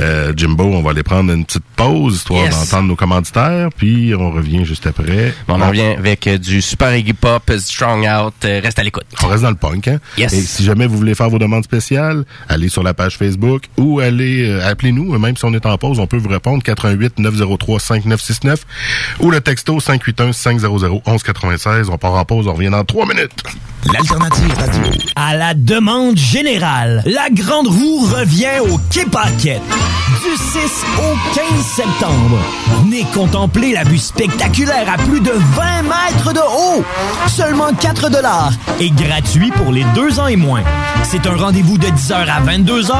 Euh, 0.00 0.32
Jimbo, 0.36 0.64
on 0.64 0.82
va 0.82 0.90
aller 0.90 1.02
prendre 1.02 1.32
une 1.32 1.44
petite 1.44 1.62
pause, 1.76 2.16
histoire 2.16 2.44
Yes. 2.44 2.54
d'entendre 2.70 2.88
nos 2.88 2.96
commanditaires, 2.96 3.68
puis 3.76 4.14
on 4.14 4.30
revient 4.30 4.64
juste 4.64 4.86
après. 4.86 5.34
On 5.48 5.60
en 5.60 5.68
revient 5.68 5.94
avec 5.98 6.26
euh, 6.26 6.38
du 6.38 6.62
super 6.62 6.94
Iggy 6.96 7.12
Pop, 7.12 7.42
euh, 7.50 7.58
Strong 7.58 8.06
Out. 8.06 8.34
euh, 8.44 8.60
Reste 8.62 8.78
à 8.78 8.82
l'écoute. 8.82 9.04
On 9.22 9.26
reste 9.28 9.42
dans 9.42 9.50
le 9.50 9.56
punk, 9.56 9.88
hein? 9.88 9.98
Yes. 10.18 10.32
Et 10.32 10.42
si 10.42 10.64
jamais 10.64 10.86
vous 10.86 10.96
voulez 10.96 11.14
faire 11.14 11.30
vos 11.30 11.38
demandes 11.38 11.64
spéciales, 11.64 12.24
allez 12.48 12.68
sur 12.68 12.82
la 12.82 12.94
page 12.94 13.16
Facebook 13.16 13.64
ou 13.76 14.00
allez, 14.00 14.48
euh, 14.48 14.66
appelez-nous, 14.66 15.18
même 15.18 15.36
si 15.36 15.44
on 15.44 15.54
est 15.54 15.66
en 15.66 15.78
pause, 15.78 15.98
on 15.98 16.06
peut 16.06 16.18
vous 16.18 16.28
répondre 16.28 16.62
88 16.62 17.18
903 17.18 17.80
5969 17.80 18.66
ou 19.20 19.30
le 19.30 19.40
texto 19.40 19.80
581 19.80 20.32
500 20.32 20.78
1196. 21.06 21.88
On 21.88 21.98
part 21.98 22.14
en 22.14 22.24
pause, 22.24 22.46
on 22.46 22.54
revient 22.54 22.70
dans 22.70 22.84
trois 22.84 23.06
minutes. 23.06 23.42
L'alternative 23.90 24.54
radio. 24.58 24.82
À 25.16 25.34
la 25.36 25.54
demande 25.54 26.16
générale, 26.16 27.02
la 27.04 27.28
Grande 27.30 27.66
Roue 27.66 28.06
revient 28.06 28.60
au 28.60 28.78
Quai 28.90 29.04
Paquette. 29.06 29.60
Du 30.22 30.36
6 30.36 30.84
au 30.98 31.34
15 31.34 31.64
septembre. 31.64 32.38
Venez 32.84 33.04
contempler 33.12 33.72
la 33.72 33.82
vue 33.82 33.98
spectaculaire 33.98 34.86
à 34.92 34.98
plus 34.98 35.20
de 35.20 35.32
20 35.32 35.82
mètres 35.82 36.32
de 36.32 36.38
haut. 36.38 36.84
Seulement 37.26 37.72
4 37.72 38.10
dollars 38.10 38.52
et 38.78 38.90
gratuit 38.90 39.50
pour 39.50 39.72
les 39.72 39.84
deux 39.94 40.20
ans 40.20 40.28
et 40.28 40.36
moins. 40.36 40.62
C'est 41.02 41.26
un 41.26 41.34
rendez-vous 41.36 41.78
de 41.78 41.86
10h 41.86 42.14
à 42.14 42.40
22h, 42.40 42.92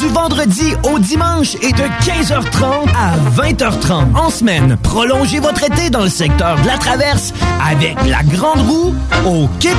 du 0.00 0.08
vendredi 0.08 0.74
au 0.84 0.98
dimanche 0.98 1.56
et 1.56 1.72
de 1.72 1.82
15h30 2.04 2.88
à 2.96 3.16
20h30 3.42 4.16
en 4.16 4.30
semaine. 4.30 4.76
Prolongez 4.82 5.40
votre 5.40 5.64
été 5.64 5.90
dans 5.90 6.02
le 6.02 6.08
secteur 6.08 6.60
de 6.60 6.66
la 6.66 6.78
Traverse 6.78 7.32
avec 7.68 7.96
la 8.06 8.22
Grande 8.22 8.60
Roue 8.60 8.94
au 9.26 9.48
Quai 9.58 9.74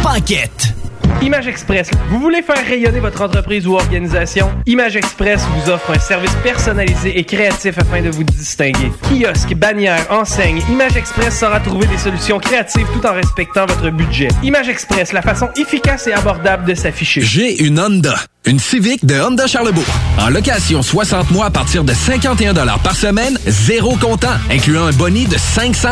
Image 1.21 1.47
Express. 1.47 1.91
Vous 2.09 2.19
voulez 2.19 2.41
faire 2.41 2.65
rayonner 2.65 2.99
votre 2.99 3.21
entreprise 3.21 3.67
ou 3.67 3.75
organisation? 3.75 4.49
Image 4.65 4.95
Express 4.95 5.45
vous 5.55 5.69
offre 5.71 5.91
un 5.91 5.99
service 5.99 6.33
personnalisé 6.43 7.17
et 7.19 7.23
créatif 7.23 7.77
afin 7.77 8.01
de 8.01 8.09
vous 8.09 8.23
distinguer. 8.23 8.91
Kiosque, 9.03 9.53
bannière, 9.53 10.05
enseigne, 10.09 10.61
Image 10.69 10.97
Express 10.97 11.39
saura 11.39 11.59
trouver 11.59 11.85
des 11.87 11.97
solutions 11.97 12.39
créatives 12.39 12.87
tout 12.93 13.05
en 13.05 13.13
respectant 13.13 13.67
votre 13.67 13.91
budget. 13.91 14.29
Image 14.41 14.69
Express, 14.69 15.13
la 15.13 15.21
façon 15.21 15.49
efficace 15.57 16.07
et 16.07 16.13
abordable 16.13 16.65
de 16.65 16.73
s'afficher. 16.73 17.21
J'ai 17.21 17.63
une 17.63 17.79
Honda. 17.79 18.15
Une 18.43 18.57
Civic 18.57 19.05
de 19.05 19.19
Honda 19.21 19.45
Charlebourg. 19.45 19.85
En 20.19 20.29
location 20.29 20.81
60 20.81 21.29
mois 21.29 21.45
à 21.45 21.49
partir 21.51 21.83
de 21.83 21.93
51 21.93 22.55
par 22.79 22.95
semaine, 22.95 23.37
zéro 23.45 23.95
comptant, 23.97 24.33
incluant 24.49 24.85
un 24.85 24.91
boni 24.91 25.25
de 25.25 25.37
500 25.37 25.89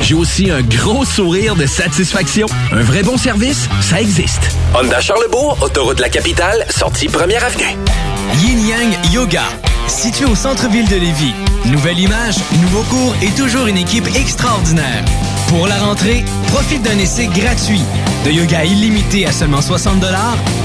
J'ai 0.00 0.14
aussi 0.14 0.50
un 0.50 0.62
gros 0.62 1.04
sourire 1.04 1.54
de 1.54 1.66
satisfaction. 1.66 2.46
Un 2.72 2.82
vrai 2.82 3.02
bon 3.02 3.18
service, 3.18 3.68
ça 3.82 4.00
existe. 4.00 4.56
Honda 4.74 5.00
Charlebourg, 5.02 5.58
autoroute 5.60 5.98
de 5.98 6.02
la 6.02 6.08
capitale, 6.08 6.64
sortie 6.70 7.08
première 7.08 7.44
avenue. 7.44 7.76
Yin 8.42 8.58
Yang 8.66 8.98
Yoga. 9.12 9.44
Situé 9.86 10.24
au 10.24 10.34
centre-ville 10.34 10.88
de 10.88 10.96
Lévis. 10.96 11.32
Nouvelle 11.66 12.00
image, 12.00 12.38
nouveau 12.60 12.82
cours 12.82 13.14
et 13.22 13.30
toujours 13.30 13.68
une 13.68 13.76
équipe 13.76 14.08
extraordinaire. 14.16 15.04
Pour 15.46 15.68
la 15.68 15.76
rentrée, 15.76 16.24
profite 16.48 16.82
d'un 16.82 16.98
essai 16.98 17.28
gratuit. 17.28 17.84
De 18.24 18.32
yoga 18.32 18.64
illimité 18.64 19.26
à 19.26 19.32
seulement 19.32 19.60
60 19.60 20.04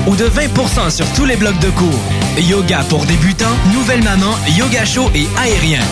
ou 0.07 0.15
de 0.15 0.25
20% 0.25 0.89
sur 0.89 1.05
tous 1.13 1.25
les 1.25 1.35
blocs 1.35 1.59
de 1.59 1.69
cours. 1.69 1.99
Yoga 2.39 2.79
pour 2.89 3.05
débutants, 3.05 3.55
nouvelle 3.71 4.03
maman, 4.03 4.33
yoga 4.57 4.83
chaud 4.83 5.11
et 5.13 5.27
aérien. 5.39 5.83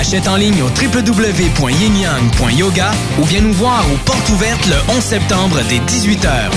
Achète 0.00 0.28
en 0.28 0.36
ligne 0.36 0.62
au 0.62 0.68
www.yinyang.yoga 0.68 2.90
ou 3.20 3.24
viens 3.24 3.42
nous 3.42 3.52
voir 3.52 3.84
aux 3.92 3.98
portes 3.98 4.30
ouvertes 4.30 4.66
le 4.66 4.76
11 4.94 5.02
septembre 5.02 5.58
dès 5.68 5.80
18h. 5.80 6.48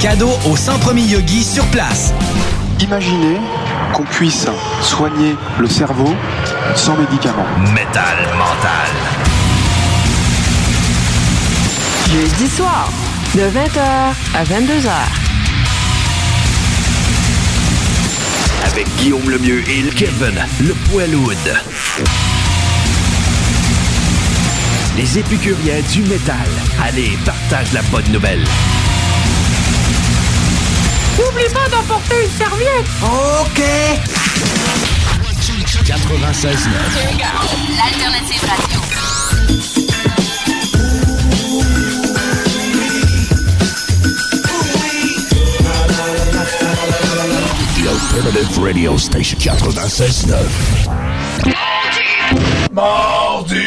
Cadeau 0.00 0.36
aux 0.50 0.56
100 0.56 0.80
premiers 0.80 1.06
yogis 1.06 1.44
sur 1.44 1.64
place. 1.66 2.12
Imaginez 2.80 3.38
qu'on 3.94 4.02
puisse 4.02 4.46
soigner 4.82 5.34
le 5.58 5.66
cerveau 5.66 6.14
sans 6.74 6.94
médicaments. 6.96 7.46
Métal 7.72 8.18
mental. 8.36 8.90
Jeudi 12.12 12.48
soir, 12.48 12.90
de 13.34 13.40
20h 13.40 13.80
à 14.34 14.44
22h. 14.44 14.90
Avec 18.66 18.86
Guillaume 18.98 19.30
Lemieux 19.30 19.62
et 19.68 19.82
le 19.82 19.90
Kevin, 19.90 20.38
le 20.60 20.74
Poiloud. 20.90 21.36
Les 24.96 25.18
épicuriens 25.18 25.80
du 25.92 26.02
métal. 26.02 26.46
Allez, 26.82 27.16
partage 27.24 27.72
la 27.72 27.82
bonne 27.82 28.10
nouvelle. 28.12 28.44
N'oublie 31.18 31.48
pas 31.52 31.68
d'emporter 31.70 32.24
une 32.24 32.30
serviette. 32.30 32.86
OK. 33.02 33.62
96 35.84 36.68
L'alternative 37.76 38.42
radio. 38.42 38.80
The 47.76 47.86
Alternative 47.88 48.58
Radio 48.58 48.96
Station 48.98 49.38
96.9. 49.38 51.46
Mardi! 52.72 53.65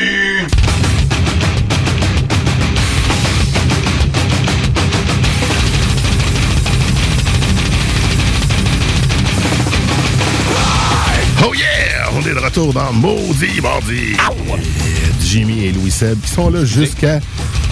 Oh 11.46 11.54
yeah! 11.54 12.10
On 12.14 12.22
est 12.22 12.34
de 12.34 12.40
retour 12.40 12.74
dans 12.74 12.92
Maudit 12.92 13.62
Mardi! 13.62 14.14
Et 14.14 15.26
Jimmy 15.26 15.66
et 15.66 15.72
Louis 15.72 15.92
Seb 15.92 16.20
qui 16.22 16.30
sont 16.30 16.50
là 16.50 16.66
jusqu'à, 16.66 17.20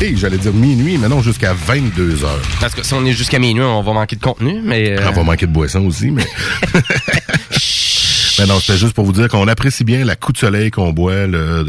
et 0.02 0.16
j'allais 0.16 0.38
dire 0.38 0.54
minuit, 0.54 0.98
mais 0.98 1.08
non, 1.10 1.22
jusqu'à 1.22 1.54
22 1.54 2.24
heures. 2.24 2.42
Parce 2.62 2.74
que 2.74 2.84
si 2.84 2.94
on 2.94 3.06
est 3.06 3.12
jusqu'à 3.14 3.40
minuit, 3.40 3.64
on 3.64 3.82
va 3.82 3.94
manquer 3.94 4.16
de 4.16 4.22
contenu, 4.22 4.62
mais... 4.64 4.92
euh, 4.92 5.10
On 5.10 5.12
va 5.12 5.24
manquer 5.24 5.48
de 5.48 5.52
boisson 5.52 5.86
aussi, 5.86 6.12
mais... 6.12 6.26
Ben 8.38 8.46
non, 8.48 8.60
c'était 8.60 8.78
juste 8.78 8.94
pour 8.94 9.06
vous 9.06 9.12
dire 9.14 9.28
qu'on 9.30 9.48
apprécie 9.48 9.84
bien 9.84 10.06
la 10.06 10.16
coup 10.16 10.32
de 10.32 10.38
soleil 10.38 10.70
qu'on 10.72 10.92
boit 10.94 11.26
de, 11.28 11.64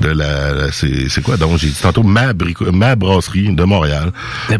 de 0.00 0.08
la, 0.08 0.72
c'est 0.72 1.22
quoi 1.22 1.36
donc? 1.36 1.58
J'ai 1.58 1.68
dit 1.68 1.78
tantôt 1.80 2.02
ma 2.02 2.32
brico- 2.32 2.70
ma 2.72 2.96
brasserie 2.96 3.54
de 3.54 3.64
Montréal. 3.64 4.10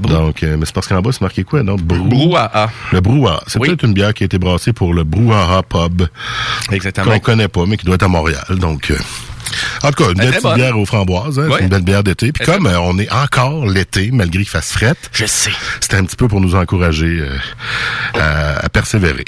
Donc 0.01 0.43
euh, 0.43 0.57
mais 0.59 0.67
c'est 0.67 0.75
parce 0.75 0.89
qu'en 0.89 1.01
bas 1.01 1.11
c'est 1.13 1.21
marqué 1.23 1.45
quoi 1.45 1.63
donc? 1.63 1.81
Brou 1.83 2.05
Brouhaha. 2.05 2.71
Le 2.93 3.01
brouhaha, 3.01 3.43
c'est 3.47 3.59
Oui. 3.59 3.69
peut-être 3.69 3.85
une 3.85 3.95
bière 3.95 4.13
qui 4.15 4.25
a 4.25 4.27
été 4.27 4.39
brassée 4.39 4.73
pour 4.73 4.93
le 4.95 5.05
Brouhaha 5.05 5.63
Pub. 5.63 6.03
Exactement. 6.71 7.13
Qu'on 7.13 7.19
connaît 7.21 7.49
pas 7.49 7.65
mais 7.67 7.77
qui 7.77 7.87
doit 7.87 7.95
être 7.95 8.03
à 8.05 8.09
Montréal. 8.09 8.45
Donc 8.59 8.91
euh, 8.91 8.97
en 9.83 9.91
tout 9.91 10.05
cas, 10.05 10.11
une 10.11 10.17
belle 10.17 10.27
très 10.29 10.31
petite 10.37 10.43
bonne. 10.43 10.55
bière 10.57 10.79
aux 10.79 10.87
framboises, 10.87 11.39
hein, 11.39 11.49
Ouais. 11.49 11.57
c'est 11.59 11.65
une 11.65 11.71
belle 11.71 11.83
bière 11.83 12.03
d'été. 12.03 12.33
Puis 12.33 12.45
comme 12.45 12.67
euh, 12.67 12.79
on 12.81 12.99
est 12.99 13.11
encore 13.13 13.67
l'été, 13.67 14.11
malgré 14.13 14.43
qu'il 14.43 14.51
fasse 14.51 14.73
fret, 14.73 14.95
Je 15.13 15.27
sais. 15.27 15.51
c'était 15.81 15.97
un 15.97 16.05
petit 16.05 16.17
peu 16.17 16.29
pour 16.29 16.41
nous 16.41 16.55
encourager 16.55 17.21
euh, 17.21 17.37
à, 18.19 18.65
à 18.65 18.69
persévérer. 18.69 19.25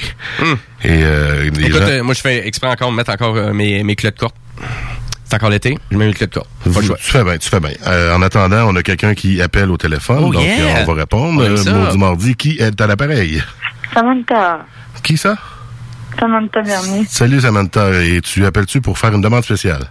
Et 0.83 1.03
euh, 1.03 1.51
les 1.51 1.67
Écoute, 1.67 1.81
gens- 1.81 1.89
euh, 1.89 2.03
moi, 2.03 2.15
je 2.15 2.21
fais 2.21 2.47
exprès 2.47 2.69
encore 2.69 2.91
de 2.91 2.97
mettre 2.97 3.11
encore 3.13 3.37
euh, 3.37 3.53
mes, 3.53 3.83
mes 3.83 3.97
culottes 3.97 4.19
courtes. 4.19 4.35
C'est 5.27 5.37
encore 5.37 5.51
l'été, 5.51 5.77
je 5.91 5.97
mets 5.97 6.07
mes 6.07 6.13
culottes 6.15 6.35
courtes. 6.35 6.49
Pas 6.75 6.81
le 6.81 6.87
choix. 6.87 6.97
Tu 6.97 7.11
fais 7.11 7.25
bien, 7.25 7.39
tu 7.39 7.49
fais 7.49 7.61
bien. 7.61 7.71
Euh, 7.87 8.15
en 8.15 8.21
attendant, 8.23 8.69
on 8.69 8.77
a 8.77 8.83
quelqu'un 8.83 9.15
qui 9.15 9.41
appelle 9.41 9.71
au 9.71 9.77
téléphone, 9.79 10.23
Oh, 10.27 10.33
donc 10.33 10.43
yeah! 10.43 10.83
on 10.83 10.85
va 10.85 10.95
répondre. 11.01 11.41
On 11.43 11.45
aime 11.45 11.57
ça. 11.57 11.73
Maudit 11.73 11.99
mardi, 11.99 12.35
qui 12.37 12.57
est 12.59 12.79
à 12.81 12.87
l'appareil? 12.87 13.43
Samantha. 13.95 14.65
Qui 15.03 15.17
ça? 15.17 15.37
Samantha 16.21 16.63
Bernier. 16.63 17.05
Salut 17.09 17.41
Samantha, 17.41 17.91
et 18.03 18.21
tu 18.21 18.45
appelles-tu 18.47 18.81
pour 18.81 18.99
faire 18.99 19.13
une 19.15 19.21
demande 19.23 19.43
spéciale? 19.45 19.87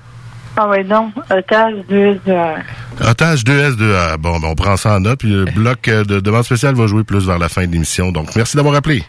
Ah 0.55 0.69
ouais, 0.69 0.83
donc, 0.83 1.13
otage 1.31 1.73
de... 1.89 2.19
de- 2.25 3.09
Otage 3.09 3.43
2S2A. 3.43 4.17
Bon, 4.17 4.39
ben, 4.39 4.49
on 4.51 4.55
prend 4.55 4.77
ça 4.77 4.95
en 4.95 4.99
note, 4.99 5.19
puis 5.19 5.29
le 5.29 5.45
bloc 5.45 5.87
euh, 5.87 6.03
de 6.03 6.19
demande 6.19 6.43
spéciale 6.43 6.75
va 6.75 6.85
jouer 6.85 7.03
plus 7.03 7.25
vers 7.25 7.39
la 7.39 7.49
fin 7.49 7.65
de 7.65 7.71
l'émission. 7.71 8.11
Donc, 8.11 8.35
merci 8.35 8.55
d'avoir 8.55 8.75
appelé. 8.75 9.03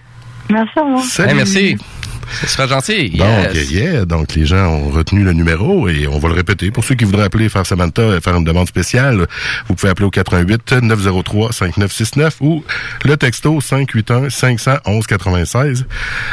Merci 0.51 0.79
à 0.79 0.83
vous. 0.83 1.03
Salut. 1.03 1.29
Hey, 1.31 1.37
merci. 1.37 1.77
C'est 2.41 2.49
super 2.49 2.69
gentil. 2.69 3.11
Donc, 3.11 3.55
Yes. 3.55 3.71
yeah, 3.71 4.05
donc 4.05 4.35
les 4.35 4.47
gens 4.47 4.67
ont 4.67 4.91
retenu 4.91 5.23
le 5.25 5.33
numéro 5.33 5.89
et 5.89 6.07
on 6.07 6.19
va 6.19 6.29
le 6.29 6.35
répéter. 6.35 6.71
Pour 6.71 6.85
ceux 6.85 6.95
qui 6.95 7.05
voudraient 7.05 7.25
appeler 7.25 7.49
faire 7.49 7.67
Samantha 7.67 8.17
et 8.17 8.21
faire 8.21 8.35
une 8.37 8.45
demande 8.45 8.69
spéciale, 8.69 9.27
vous 9.69 9.75
pouvez 9.75 9.91
appeler 9.91 10.07
au 10.07 10.11
88 10.11 10.73
903 10.83 11.53
5969 11.53 12.37
ou 12.41 12.65
le 13.05 13.17
texto 13.17 13.61
581 13.61 14.31
511 14.31 15.07
96. 15.07 15.87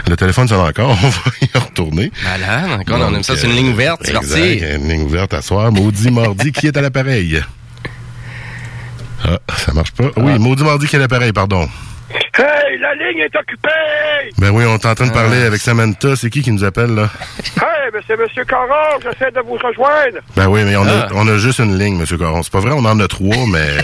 Le 0.10 0.16
téléphone 0.18 0.48
sonne 0.48 0.60
encore, 0.62 0.90
on 1.04 1.10
va 1.10 1.32
y 1.42 1.58
retourner. 1.58 2.12
Malade, 2.24 2.80
encore, 2.82 3.00
on 3.00 3.08
aime 3.08 3.14
Donc, 3.16 3.26
ça, 3.26 3.36
c'est 3.36 3.46
une 3.48 3.54
euh, 3.54 3.56
ligne 3.56 3.70
ouverte, 3.70 4.02
c'est 4.04 4.16
exact, 4.16 4.30
parti. 4.30 4.76
Une 4.76 4.88
ligne 4.90 5.02
ouverte 5.04 5.34
à 5.34 5.42
soir. 5.42 5.72
Maudit 5.72 6.12
mardi, 6.12 6.52
qui 6.52 6.68
est 6.68 6.78
à 6.78 6.82
l'appareil? 6.82 7.42
Ah, 9.24 9.38
ça 9.58 9.74
marche 9.74 9.92
pas. 9.92 10.10
Oui, 10.18 10.40
maudit 10.40 10.64
mardi 10.64 10.88
qui 10.88 10.96
est 10.96 11.00
à 11.00 11.02
l'appareil, 11.02 11.32
pardon. 11.32 11.68
Hey, 12.38 12.78
la 12.80 12.94
ligne 12.96 13.20
est 13.20 13.36
occupée! 13.36 13.70
Ben 14.38 14.50
oui, 14.52 14.64
on 14.68 14.76
est 14.76 14.86
en 14.86 14.96
train 14.96 15.06
de 15.06 15.12
Ah. 15.12 15.22
parler 15.22 15.44
avec 15.44 15.60
Samantha. 15.62 16.16
C'est 16.16 16.30
qui 16.30 16.42
qui 16.42 16.52
nous 16.52 16.64
appelle, 16.64 16.94
là? 16.96 17.10
Hey, 17.62 17.90
mais 17.94 18.00
c'est 18.08 18.18
Monsieur 18.18 18.44
Caron, 18.46 19.00
j'essaie 19.04 19.32
de 19.32 19.40
vous 19.42 19.54
rejoindre. 19.56 20.20
Ben 20.36 20.48
oui, 20.48 20.64
mais 20.64 20.76
on, 20.76 20.84
Ah. 20.88 21.08
a, 21.08 21.14
on 21.14 21.28
a 21.28 21.38
juste 21.38 21.60
une 21.60 21.78
ligne, 21.78 22.00
M. 22.00 22.18
Caron. 22.18 22.42
C'est 22.44 22.52
pas 22.52 22.60
vrai, 22.60 22.72
on 22.74 22.86
en 22.86 23.00
a 23.00 23.08
trois, 23.08 23.46
mais 23.52 23.78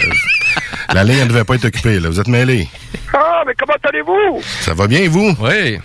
la 0.94 1.04
ligne, 1.04 1.20
elle 1.22 1.28
devait 1.28 1.44
pas 1.44 1.56
être 1.56 1.66
occupée. 1.66 2.00
Là. 2.00 2.10
Vous 2.10 2.20
êtes 2.20 2.28
mêlés. 2.28 2.68
Ah, 3.14 3.44
mais 3.46 3.54
comment 3.58 3.76
allez-vous? 3.84 4.42
Ça 4.62 4.74
va 4.74 4.88
bien, 4.88 5.08
vous? 5.10 5.36
Oui. 5.40 5.80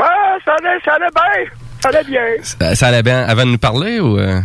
Ah, 0.00 0.36
ça 0.44 0.52
allait, 0.58 0.78
ça 0.84 0.94
allait 0.94 1.06
bien. 1.14 1.50
Ça 1.82 1.88
allait 1.88 2.04
bien. 2.04 2.20
Ça, 2.42 2.74
ça 2.74 2.86
allait 2.88 3.02
bien 3.02 3.24
avant 3.24 3.44
de 3.44 3.50
nous 3.52 3.58
parler 3.58 3.98
ou... 4.00 4.18
euh? 4.18 4.40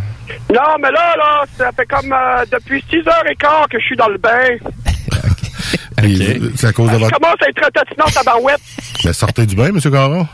Non, 0.52 0.76
mais 0.80 0.90
là, 0.90 1.14
là, 1.16 1.44
ça 1.56 1.70
fait 1.72 1.86
comme 1.86 2.12
euh, 2.12 2.44
depuis 2.50 2.84
6h15 2.90 3.68
que 3.70 3.78
je 3.78 3.84
suis 3.84 3.96
dans 3.96 4.08
le 4.08 4.18
bain. 4.18 4.56
Et 6.04 6.40
C'est 6.56 6.68
à 6.68 6.72
cause 6.72 6.88
de 6.88 6.94
Je 6.94 6.98
votre... 7.00 7.18
commence 7.18 7.36
à 7.44 7.48
être 7.48 7.60
très 7.60 7.70
tatinant 7.70 8.06
ta 8.06 8.22
barouette. 8.22 8.60
Ben, 9.04 9.12
sortez 9.12 9.46
du 9.46 9.54
bain, 9.54 9.66
M. 9.66 9.80
Caron. 9.80 10.26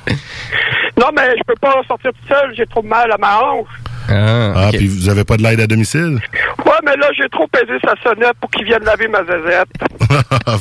Non, 0.98 1.08
mais 1.14 1.28
je 1.36 1.42
peux 1.46 1.54
pas 1.60 1.74
sortir 1.86 2.12
tout 2.12 2.28
seul, 2.28 2.54
j'ai 2.56 2.64
trop 2.66 2.82
mal 2.82 3.12
à 3.12 3.18
ma 3.18 3.38
hanche. 3.40 3.68
Ah, 4.08 4.70
puis 4.72 4.86
vous 4.86 5.08
avez 5.08 5.24
pas 5.24 5.36
de 5.36 5.42
l'aide 5.42 5.60
à 5.60 5.66
domicile? 5.66 6.18
Ouais, 6.64 6.72
mais 6.84 6.96
là, 6.96 7.08
j'ai 7.16 7.28
trop 7.28 7.46
pesé 7.48 7.74
sa 7.84 7.94
sonnette 8.02 8.34
pour 8.40 8.50
qu'il 8.50 8.64
vienne 8.64 8.84
laver 8.84 9.08
ma 9.08 9.20
zézette. 9.24 9.68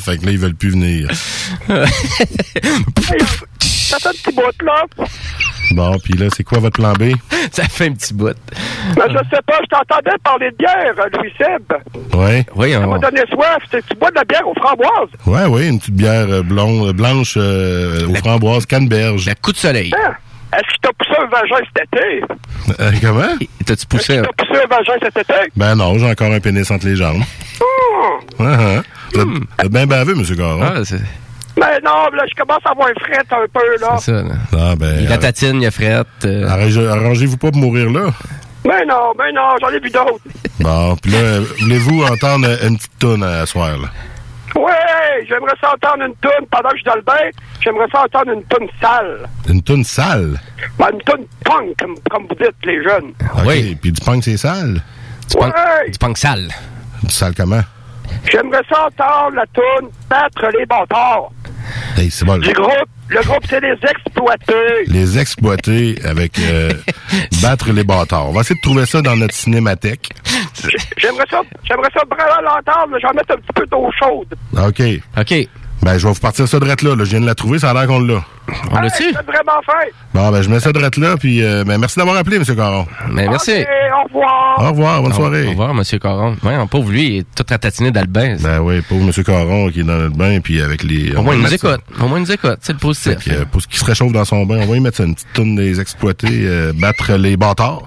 fait 0.00 0.18
que 0.18 0.26
là, 0.26 0.32
ils 0.32 0.38
veulent 0.38 0.54
plus 0.54 0.70
venir. 0.70 1.08
Ça 3.60 3.98
fait 3.98 4.08
un 4.08 4.12
petit 4.12 4.32
bout, 4.34 4.62
là. 4.64 4.84
Bon, 5.72 5.96
puis 6.02 6.14
là, 6.14 6.26
c'est 6.34 6.44
quoi 6.44 6.58
votre 6.58 6.78
plan 6.80 6.92
B? 6.92 7.12
Ça 7.52 7.64
fait 7.64 7.86
un 7.88 7.92
petit 7.92 8.14
bout. 8.14 8.36
Mais 8.96 9.02
je 9.08 9.18
sais 9.30 9.42
pas, 9.46 9.58
je 9.62 9.66
t'entendais 9.68 10.16
parler 10.22 10.50
de 10.50 10.56
bière, 10.56 10.94
euh, 10.98 11.18
Louis 11.18 11.32
Seb. 11.38 11.72
Ouais. 12.14 12.44
Oui, 12.54 12.72
Ça 12.72 12.80
m'a 12.86 12.98
donné 12.98 13.22
soif. 13.30 13.58
C'est- 13.70 13.86
Tu 13.88 13.96
bois 13.96 14.10
de 14.10 14.16
la 14.16 14.24
bière 14.24 14.46
aux 14.46 14.54
framboises. 14.54 15.08
Ouais, 15.26 15.46
ouais, 15.46 15.68
une 15.68 15.78
petite 15.78 15.94
bière 15.94 16.26
euh, 16.28 16.42
blonde, 16.42 16.92
blanche 16.92 17.34
euh, 17.36 18.06
aux 18.08 18.14
framboises, 18.16 18.66
canneberge. 18.66 19.26
La 19.26 19.34
coup 19.34 19.52
de 19.52 19.56
soleil. 19.56 19.92
Hein? 19.96 20.12
Est-ce 20.52 20.68
qu'il 20.70 20.80
t'a 20.82 20.90
poussé 20.92 21.20
un 21.20 21.26
vagin 21.26 21.64
cet 21.74 21.88
été? 21.88 22.24
Euh, 22.80 22.92
comment? 23.00 23.46
T'as-tu 23.66 23.86
poussé... 23.86 24.22
T'as 24.22 24.44
poussé 24.44 24.60
un 24.62 24.68
vagin 24.68 24.92
cet 25.02 25.16
été? 25.16 25.34
Ben 25.56 25.74
non, 25.74 25.98
j'ai 25.98 26.08
encore 26.08 26.32
un 26.32 26.38
pénis 26.40 26.70
entre 26.70 26.86
les 26.86 26.94
jambes. 26.96 27.22
Oh! 27.60 28.20
Ah, 28.38 28.56
ah. 28.78 28.82
Vous 29.12 29.20
êtes, 29.20 29.26
vous 29.26 29.40
êtes 29.64 29.72
bien 29.72 29.86
baveux, 29.86 30.14
M. 30.16 30.36
Caron. 30.36 30.60
Ah, 30.62 30.84
c'est 30.84 31.00
Mais 31.56 31.78
non, 31.84 32.08
là, 32.12 32.24
je 32.28 32.34
commence 32.34 32.62
à 32.64 32.70
avoir 32.70 32.88
un 32.88 32.94
fret 33.00 33.24
un 33.30 33.46
peu, 33.52 33.80
là. 33.80 33.96
c'est 33.98 34.10
ça. 34.10 34.22
Là. 34.22 34.34
Ah, 34.52 34.74
ben... 34.76 34.96
Il 35.00 35.08
y 35.08 35.12
a 35.12 35.18
tatine, 35.18 35.56
il 35.56 35.62
y 35.62 35.66
a 35.66 35.70
frette. 35.70 36.06
euh. 36.24 36.48
arrangez- 36.48 36.88
Arrangez-vous 36.88 37.36
pas 37.36 37.50
pour 37.52 37.60
mourir 37.60 37.90
là. 37.90 38.10
Mais 38.66 38.84
non, 38.86 39.12
mais 39.18 39.30
non, 39.32 39.42
j'en 39.60 39.68
ai 39.68 39.78
vu 39.78 39.90
d'autres. 39.90 40.18
Bon, 40.60 40.96
puis 40.96 41.12
là, 41.12 41.40
voulez-vous 41.60 42.02
entendre 42.04 42.48
une 42.66 42.76
petite 42.76 42.98
toune 42.98 43.22
à 43.22 43.44
soir, 43.46 43.76
là? 43.76 43.88
Ouais, 44.56 45.24
j'aimerais 45.28 45.52
ça 45.60 45.74
entendre 45.74 46.04
une 46.06 46.14
toune 46.16 46.46
pendant 46.50 46.68
que 46.70 46.76
je 46.76 46.80
suis 46.82 46.84
dans 46.90 46.94
le 46.94 47.02
bain. 47.02 47.30
J'aimerais 47.62 47.86
ça 47.92 48.02
entendre 48.04 48.32
une 48.32 48.44
toune 48.44 48.68
sale. 48.80 49.28
Une 49.48 49.62
toune 49.62 49.84
sale? 49.84 50.40
Ben, 50.78 50.86
une 50.92 51.00
toune 51.02 51.26
punk, 51.44 51.76
comme, 51.78 51.94
comme 52.10 52.22
vous 52.28 52.34
dites, 52.36 52.54
les 52.64 52.82
jeunes. 52.82 53.12
OK, 53.36 53.78
puis 53.82 53.92
du 53.92 54.00
punk, 54.00 54.22
c'est 54.24 54.36
sale? 54.36 54.80
Du 55.30 55.36
punk, 55.36 55.54
du 55.92 55.98
punk 55.98 56.16
sale. 56.18 56.48
Du 57.02 57.10
sale 57.12 57.34
comment? 57.36 57.60
J'aimerais 58.30 58.62
ça 58.70 58.86
entendre 58.86 59.36
la 59.36 59.44
toune 59.52 59.90
Battre 60.08 60.50
les 60.58 60.64
bâtards. 60.66 61.30
Hey, 61.96 62.10
c'est 62.10 62.24
bon. 62.24 62.38
Du 62.38 62.52
groupe, 62.52 62.88
le 63.08 63.20
groupe, 63.22 63.44
c'est 63.48 63.60
les 63.60 63.74
exploités. 63.88 64.84
Les 64.88 65.18
exploiter 65.18 65.96
avec 66.04 66.38
euh, 66.38 66.72
battre 67.42 67.72
les 67.72 67.84
bâtards. 67.84 68.28
On 68.28 68.32
va 68.32 68.40
essayer 68.40 68.56
de 68.56 68.60
trouver 68.60 68.86
ça 68.86 69.02
dans 69.02 69.16
notre 69.16 69.34
cinémathèque. 69.34 70.10
J'aimerais 70.96 71.24
ça, 71.30 71.40
j'aimerais 71.64 71.90
ça 71.94 72.02
vraiment 72.10 72.40
l'entendre, 72.42 72.88
mais 72.92 73.00
j'en 73.00 73.12
mettre 73.12 73.32
un 73.32 73.36
petit 73.36 73.52
peu 73.54 73.66
d'eau 73.66 73.88
chaude. 73.98 74.34
OK. 74.56 74.82
OK. 75.18 75.48
Ben, 75.84 75.98
je 75.98 76.06
vais 76.06 76.14
vous 76.14 76.20
partir 76.20 76.48
ça 76.48 76.58
drette 76.58 76.80
là, 76.80 76.96
là. 76.96 77.04
Je 77.04 77.10
viens 77.10 77.20
de 77.20 77.26
la 77.26 77.34
trouver, 77.34 77.58
ça 77.58 77.70
a 77.70 77.74
l'air 77.74 77.86
qu'on 77.86 78.00
l'a. 78.00 78.24
On 78.70 78.82
Hey, 78.82 78.90
C'est 78.96 79.12
vraiment 79.12 79.60
fait. 79.66 79.92
Bon, 80.14 80.30
ben, 80.30 80.40
je 80.42 80.48
mets 80.48 80.60
ça 80.60 80.72
drette 80.72 80.96
là, 80.96 81.16
puis 81.18 81.42
euh, 81.42 81.62
ben, 81.64 81.76
merci 81.78 81.98
d'avoir 81.98 82.16
appelé, 82.16 82.36
M. 82.36 82.44
Caron. 82.56 82.86
Mais 83.10 83.28
merci. 83.28 83.52
Au 83.52 84.04
revoir. 84.08 84.58
Au 84.58 84.68
revoir, 84.70 85.02
bonne 85.02 85.12
Au- 85.12 85.14
soirée. 85.14 85.46
Au 85.46 85.50
revoir, 85.50 85.70
M. 85.70 85.82
Caron. 86.00 86.36
Ouais, 86.42 86.54
pauvre 86.70 86.90
lui, 86.90 87.06
il 87.06 87.18
est 87.18 87.26
tout 87.34 87.44
ratatiné 87.48 87.90
dans 87.90 88.00
le 88.00 88.06
bain. 88.06 88.36
Ben 88.40 88.60
oui, 88.60 88.80
pauvre 88.88 89.04
M. 89.14 89.24
Caron 89.24 89.68
qui 89.70 89.80
est 89.80 89.84
dans 89.84 89.96
notre 89.98 90.16
bain, 90.16 90.40
puis 90.40 90.62
avec 90.62 90.82
les... 90.84 91.14
Au 91.14 91.22
moins, 91.22 91.34
il 91.34 91.42
nous 91.42 91.52
écoute. 91.54 91.80
Au 92.00 92.08
moins, 92.08 92.18
il 92.18 92.22
nous 92.22 92.32
écoute. 92.32 92.58
C'est 92.62 92.72
le 92.72 92.78
positif. 92.78 93.18
Fait 93.18 93.30
que, 93.30 93.36
euh, 93.36 93.44
pour 93.44 93.60
ce 93.60 93.66
qui 93.68 93.78
se 93.78 93.84
réchauffe 93.84 94.12
dans 94.12 94.24
son 94.24 94.46
bain, 94.46 94.60
on 94.62 94.66
va 94.66 94.76
y 94.76 94.80
mettre 94.80 94.96
ça, 94.96 95.04
une 95.04 95.14
petite 95.14 95.32
toune 95.34 95.54
des 95.54 95.80
exploités, 95.80 96.28
euh, 96.46 96.72
battre 96.74 97.12
les 97.14 97.36
bâtards. 97.36 97.82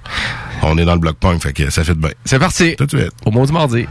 On 0.62 0.78
est 0.78 0.86
dans 0.86 0.94
le 0.94 1.00
bloc 1.00 1.18
punk, 1.18 1.42
fait 1.42 1.54
que 1.54 1.70
ça 1.72 1.84
fait 1.84 1.94
de 1.96 2.00
bien. 2.00 2.12
C'est 2.26 2.40
parti. 2.40 2.76
Tout 2.76 2.86
de 2.86 2.98
suite. 2.98 3.12
Au 3.26 3.32
mot 3.32 3.46
du 3.46 3.54
mardi. 3.54 3.88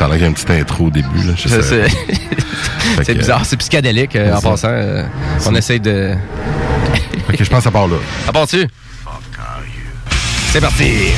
Ça 0.00 0.06
a 0.06 0.08
l'air 0.08 0.16
qu'il 0.16 0.22
y 0.22 0.24
a 0.24 0.28
une 0.28 0.34
petite 0.34 0.50
intro 0.50 0.86
au 0.86 0.90
début, 0.90 1.22
là. 1.24 1.34
C'est 3.02 3.12
que, 3.12 3.18
bizarre, 3.18 3.44
c'est 3.44 3.56
psychédélique 3.58 4.16
euh, 4.16 4.34
en 4.34 4.40
passant. 4.40 4.68
euh, 4.70 5.04
on 5.46 5.54
essaye 5.54 5.78
de. 5.78 6.14
Que 7.36 7.44
je 7.44 7.50
pense 7.50 7.58
que 7.58 7.64
ça 7.64 7.70
part 7.70 7.86
là. 7.86 7.96
À 8.26 8.32
part-tu? 8.32 8.66
C'est 10.52 10.60
parti! 10.60 11.12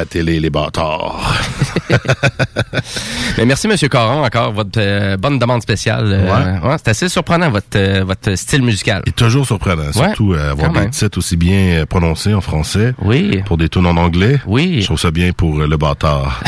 Allez, 0.00 0.06
battez-les, 0.06 0.40
les 0.40 0.50
bâtards. 0.50 1.49
Mais 3.38 3.44
merci, 3.44 3.68
Monsieur 3.68 3.88
Caron, 3.88 4.24
encore, 4.24 4.52
votre 4.52 4.78
euh, 4.78 5.16
bonne 5.16 5.38
demande 5.38 5.62
spéciale. 5.62 6.06
Euh, 6.12 6.58
ouais, 6.60 6.76
c'est 6.78 6.88
assez 6.90 7.08
surprenant, 7.08 7.50
votre, 7.50 7.66
euh, 7.76 8.04
votre 8.04 8.34
style 8.36 8.62
musical. 8.62 9.02
Et 9.06 9.12
toujours 9.12 9.46
surprenant, 9.46 9.92
surtout 9.92 10.34
avoir 10.34 10.72
des 10.72 10.90
titres 10.90 11.18
aussi 11.18 11.36
bien 11.36 11.84
prononcés 11.88 12.34
en 12.34 12.40
français. 12.40 12.94
Oui. 13.02 13.42
Pour 13.46 13.56
des 13.56 13.68
tunes 13.68 13.86
en 13.86 13.96
anglais. 13.96 14.40
Oui. 14.46 14.78
Je 14.80 14.86
trouve 14.86 14.98
ça 15.00 15.10
bien 15.10 15.32
pour 15.32 15.58
le 15.58 15.76
bâtard. 15.76 16.42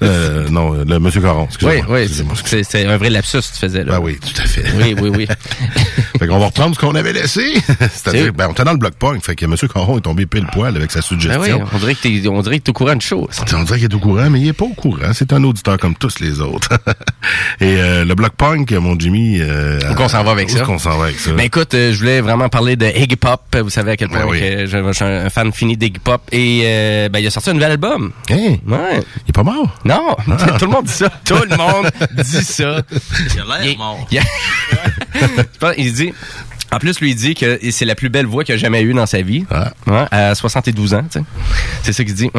non, 0.50 0.72
le 0.72 0.98
Monsieur 0.98 1.20
Caron, 1.20 1.48
Oui, 1.62 1.74
excusez-moi. 1.98 2.34
oui, 2.52 2.64
c'est 2.64 2.86
un 2.86 2.96
vrai 2.96 3.10
lapsus 3.10 3.38
que 3.38 3.52
tu 3.54 3.58
faisais. 3.60 3.84
Là. 3.84 3.92
Ben 3.92 4.00
oui, 4.02 4.18
tout 4.20 4.40
à 4.40 4.46
fait. 4.46 4.64
Oui, 4.76 4.94
oui, 5.00 5.10
oui. 5.14 5.26
fait 6.18 6.26
qu'on 6.26 6.38
va 6.38 6.46
reprendre 6.46 6.74
ce 6.74 6.80
qu'on 6.80 6.94
avait 6.94 7.12
laissé. 7.12 7.42
C'est-à-dire, 7.78 8.32
ben, 8.32 8.48
on 8.48 8.52
était 8.52 8.64
dans 8.64 8.72
le 8.72 8.78
bloc 8.78 8.94
punk, 8.94 9.22
fait 9.24 9.34
que 9.36 9.44
M. 9.44 9.54
Caron 9.72 9.98
est 9.98 10.02
tombé 10.02 10.26
pile 10.26 10.46
poil 10.52 10.76
avec 10.76 10.90
sa 10.90 11.00
Ben 11.00 11.06
suggestion. 11.06 11.40
oui, 11.58 11.68
on 11.72 11.78
dirait 11.78 11.94
que 11.94 12.00
t'es, 12.02 12.28
on 12.28 12.40
dirait 12.42 12.58
que 12.58 12.64
t'es 12.64 12.70
au 12.70 12.74
courant 12.74 12.96
de 12.96 13.02
choses. 13.02 13.28
On 13.54 13.62
dirait 13.62 13.78
qu'il 13.78 13.90
est 13.90 13.94
au 13.94 13.98
courant, 13.98 14.30
mais 14.30 14.40
il 14.40 14.48
est 14.48 14.52
pas 14.56 14.64
au 14.64 14.74
courant. 14.74 15.12
C'est 15.12 15.32
un 15.32 15.42
auditeur 15.44 15.78
comme 15.78 15.94
tous 15.94 16.20
les 16.20 16.40
autres. 16.40 16.70
Et 17.60 17.76
euh, 17.80 18.04
le 18.04 18.14
bloc 18.14 18.32
punk, 18.36 18.72
mon 18.72 18.98
Jimmy... 18.98 19.38
Euh, 19.40 19.78
Où 19.90 19.94
qu'on 19.94 20.08
s'en 20.08 20.22
va 20.24 20.32
avec 20.32 20.48
où 20.48 20.52
ça? 20.52 20.60
qu'on 20.60 20.78
s'en 20.78 20.96
va 20.98 21.04
avec 21.04 21.18
ça? 21.18 21.32
Ben 21.32 21.44
écoute, 21.44 21.74
euh, 21.74 21.92
je 21.92 21.98
voulais 21.98 22.20
vraiment 22.20 22.48
parler 22.48 22.76
de 22.76 22.86
Iggy 22.86 23.16
Pop. 23.16 23.42
Vous 23.60 23.70
savez 23.70 23.92
à 23.92 23.96
quel 23.96 24.08
point 24.08 24.20
Ben 24.20 24.28
oui. 24.28 24.40
que 24.40 24.66
je, 24.66 24.82
je 24.86 24.92
suis 24.92 25.04
un 25.04 25.28
fan 25.30 25.52
fini 25.52 25.76
d'Iggy 25.76 25.98
Pop. 25.98 26.22
Et 26.32 26.62
euh, 26.64 27.08
ben, 27.08 27.18
il 27.20 27.26
a 27.26 27.30
sorti 27.30 27.50
un 27.50 27.54
nouvel 27.54 27.72
album. 27.72 28.12
Hein? 28.30 28.56
Ouais. 28.66 29.00
Il 29.24 29.30
est 29.30 29.32
pas 29.32 29.42
mort? 29.42 29.74
Non, 29.84 30.16
Ah. 30.30 30.36
tout 30.58 30.64
le 30.66 30.70
monde 30.72 30.84
dit 30.84 30.92
ça. 30.92 31.08
Tout 31.24 31.34
le 31.48 31.56
monde 31.56 31.90
dit 32.16 32.44
ça. 32.44 32.82
Il 33.34 33.40
a 33.40 33.60
l'air 33.60 33.76
mort. 33.78 34.06
Il, 34.10 34.20
Je 35.14 35.58
pense- 35.58 35.74
il 35.78 35.92
dit. 35.92 36.12
En 36.72 36.78
plus, 36.78 37.00
lui 37.00 37.10
il 37.10 37.14
dit 37.16 37.34
que 37.34 37.58
c'est 37.70 37.84
la 37.84 37.94
plus 37.94 38.08
belle 38.08 38.26
voix 38.26 38.44
qu'il 38.44 38.54
a 38.54 38.58
jamais 38.58 38.82
eue 38.82 38.92
dans 38.92 39.06
sa 39.06 39.22
vie. 39.22 39.44
Ah. 39.50 39.72
À 40.10 40.34
72 40.34 40.94
ans, 40.94 41.02
tu 41.10 41.18
sais. 41.20 41.24
C'est 41.82 41.92
ça 41.92 42.04
qu'il 42.04 42.14
dit. 42.14 42.30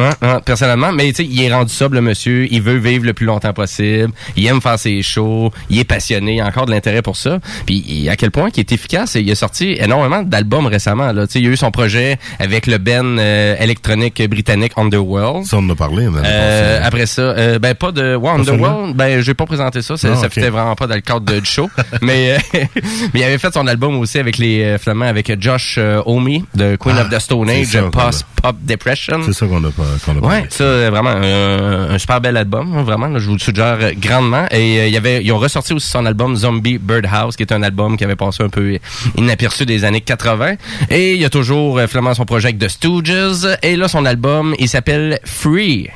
Personnellement, 0.44 0.92
mais 0.92 1.08
tu 1.08 1.16
sais, 1.16 1.24
il 1.24 1.42
est 1.42 1.52
rendu 1.52 1.72
sobre, 1.72 1.94
le 1.94 2.00
monsieur. 2.02 2.46
Il 2.52 2.62
veut 2.62 2.76
vivre 2.76 3.04
le 3.04 3.12
plus 3.14 3.26
longtemps 3.26 3.52
possible. 3.52 4.12
Il 4.36 4.46
aime 4.46 4.60
faire 4.60 4.78
ses 4.78 5.02
shows. 5.02 5.50
Il 5.70 5.78
est 5.78 5.84
passionné. 5.84 6.36
Il 6.36 6.40
a 6.40 6.46
encore 6.46 6.66
de 6.66 6.70
l'intérêt 6.70 7.02
pour 7.02 7.16
ça. 7.16 7.38
Puis 7.66 7.84
il- 7.88 8.08
à 8.08 8.16
quel 8.16 8.30
point 8.30 8.50
il 8.54 8.60
est 8.60 8.72
efficace. 8.72 9.14
Il 9.14 9.30
a 9.30 9.34
sorti 9.34 9.76
énormément 9.78 10.22
d'albums 10.22 10.66
récemment. 10.66 11.12
Là. 11.12 11.26
Tu 11.26 11.34
sais, 11.34 11.38
il 11.40 11.44
y 11.46 11.48
a 11.48 11.50
eu 11.52 11.56
son 11.56 11.70
projet 11.70 12.18
avec 12.38 12.66
le 12.66 12.78
band 12.78 13.16
euh, 13.18 13.56
électronique 13.58 14.22
britannique 14.28 14.72
Underworld. 14.76 15.44
Ça, 15.46 15.56
on 15.56 15.66
en 15.66 15.70
a 15.70 15.74
parlé. 15.74 16.06
On 16.08 16.12
Euh, 16.24 16.80
après 16.82 17.06
ça, 17.06 17.22
euh, 17.22 17.58
ben 17.58 17.74
pas 17.74 17.92
de 17.92 18.14
ouais, 18.16 18.30
Underworld, 18.30 18.94
ben 18.96 19.20
j'ai 19.20 19.34
pas 19.34 19.46
présenté 19.46 19.82
ça, 19.82 19.96
ça, 19.96 20.08
Non, 20.08 20.16
ça 20.16 20.26
ok. 20.26 20.32
fitait 20.32 20.50
vraiment 20.50 20.74
pas 20.76 20.86
dans 20.86 20.94
le 20.94 21.00
cadre 21.00 21.20
de- 21.20 21.40
du 21.40 21.46
show, 21.46 21.70
mais 22.02 22.32
euh, 22.32 22.38
mais 23.14 23.20
il 23.20 23.22
avait 23.24 23.38
fait 23.38 23.52
son 23.52 23.66
album 23.66 23.96
aussi 23.98 24.17
avec 24.18 24.38
les 24.38 24.62
euh, 24.62 24.78
finalement 24.78 25.06
avec 25.06 25.32
Josh 25.40 25.76
euh, 25.78 26.02
Homme 26.06 26.28
de 26.54 26.76
Queen 26.76 26.96
Ah, 26.98 27.02
of 27.02 27.10
the 27.10 27.18
Stone 27.18 27.48
Age, 27.50 27.78
Post 27.92 28.26
Pop 28.42 28.56
Depression. 28.62 29.20
C'est 29.24 29.32
ça 29.32 29.46
qu'on 29.46 29.62
a 29.64 29.70
pas 29.70 29.82
qu'on 30.04 30.16
a 30.18 30.26
Ouais, 30.28 30.44
ça 30.50 30.64
euh, 30.64 30.88
vraiment 30.90 31.10
un, 31.10 31.94
un 31.94 31.98
super 31.98 32.20
bel 32.20 32.36
album, 32.36 32.74
hein, 32.76 32.82
vraiment. 32.82 33.06
là, 33.08 33.18
je 33.18 33.26
vous 33.26 33.32
le 33.34 33.38
suggère 33.38 33.78
euh, 33.80 33.92
grandement. 33.96 34.46
Et 34.50 34.80
euh, 34.80 34.86
il 34.86 34.92
y 34.92 34.96
avait, 34.96 35.22
ils 35.24 35.32
ont 35.32 35.38
ressorti 35.38 35.72
aussi 35.72 35.88
son 35.88 36.04
album 36.06 36.36
Zombie 36.36 36.78
Birdhouse, 36.78 37.36
qui 37.36 37.42
est 37.42 37.52
un 37.52 37.62
album 37.62 37.96
qui 37.96 38.04
avait 38.04 38.16
passé 38.16 38.42
un 38.42 38.48
peu 38.48 38.78
inaperçu 39.16 39.66
des 39.66 39.84
années 39.84 40.00
80. 40.00 40.54
Et 40.90 41.14
il 41.14 41.20
y 41.20 41.24
a 41.24 41.30
toujours 41.30 41.78
euh, 41.78 41.86
finalement 41.86 42.14
son 42.14 42.24
projet 42.24 42.52
The 42.52 42.68
Stooges. 42.68 43.46
Et 43.62 43.76
là, 43.76 43.88
son 43.88 44.04
album, 44.04 44.54
il 44.58 44.68
s'appelle 44.68 45.18
Free. 45.24 45.88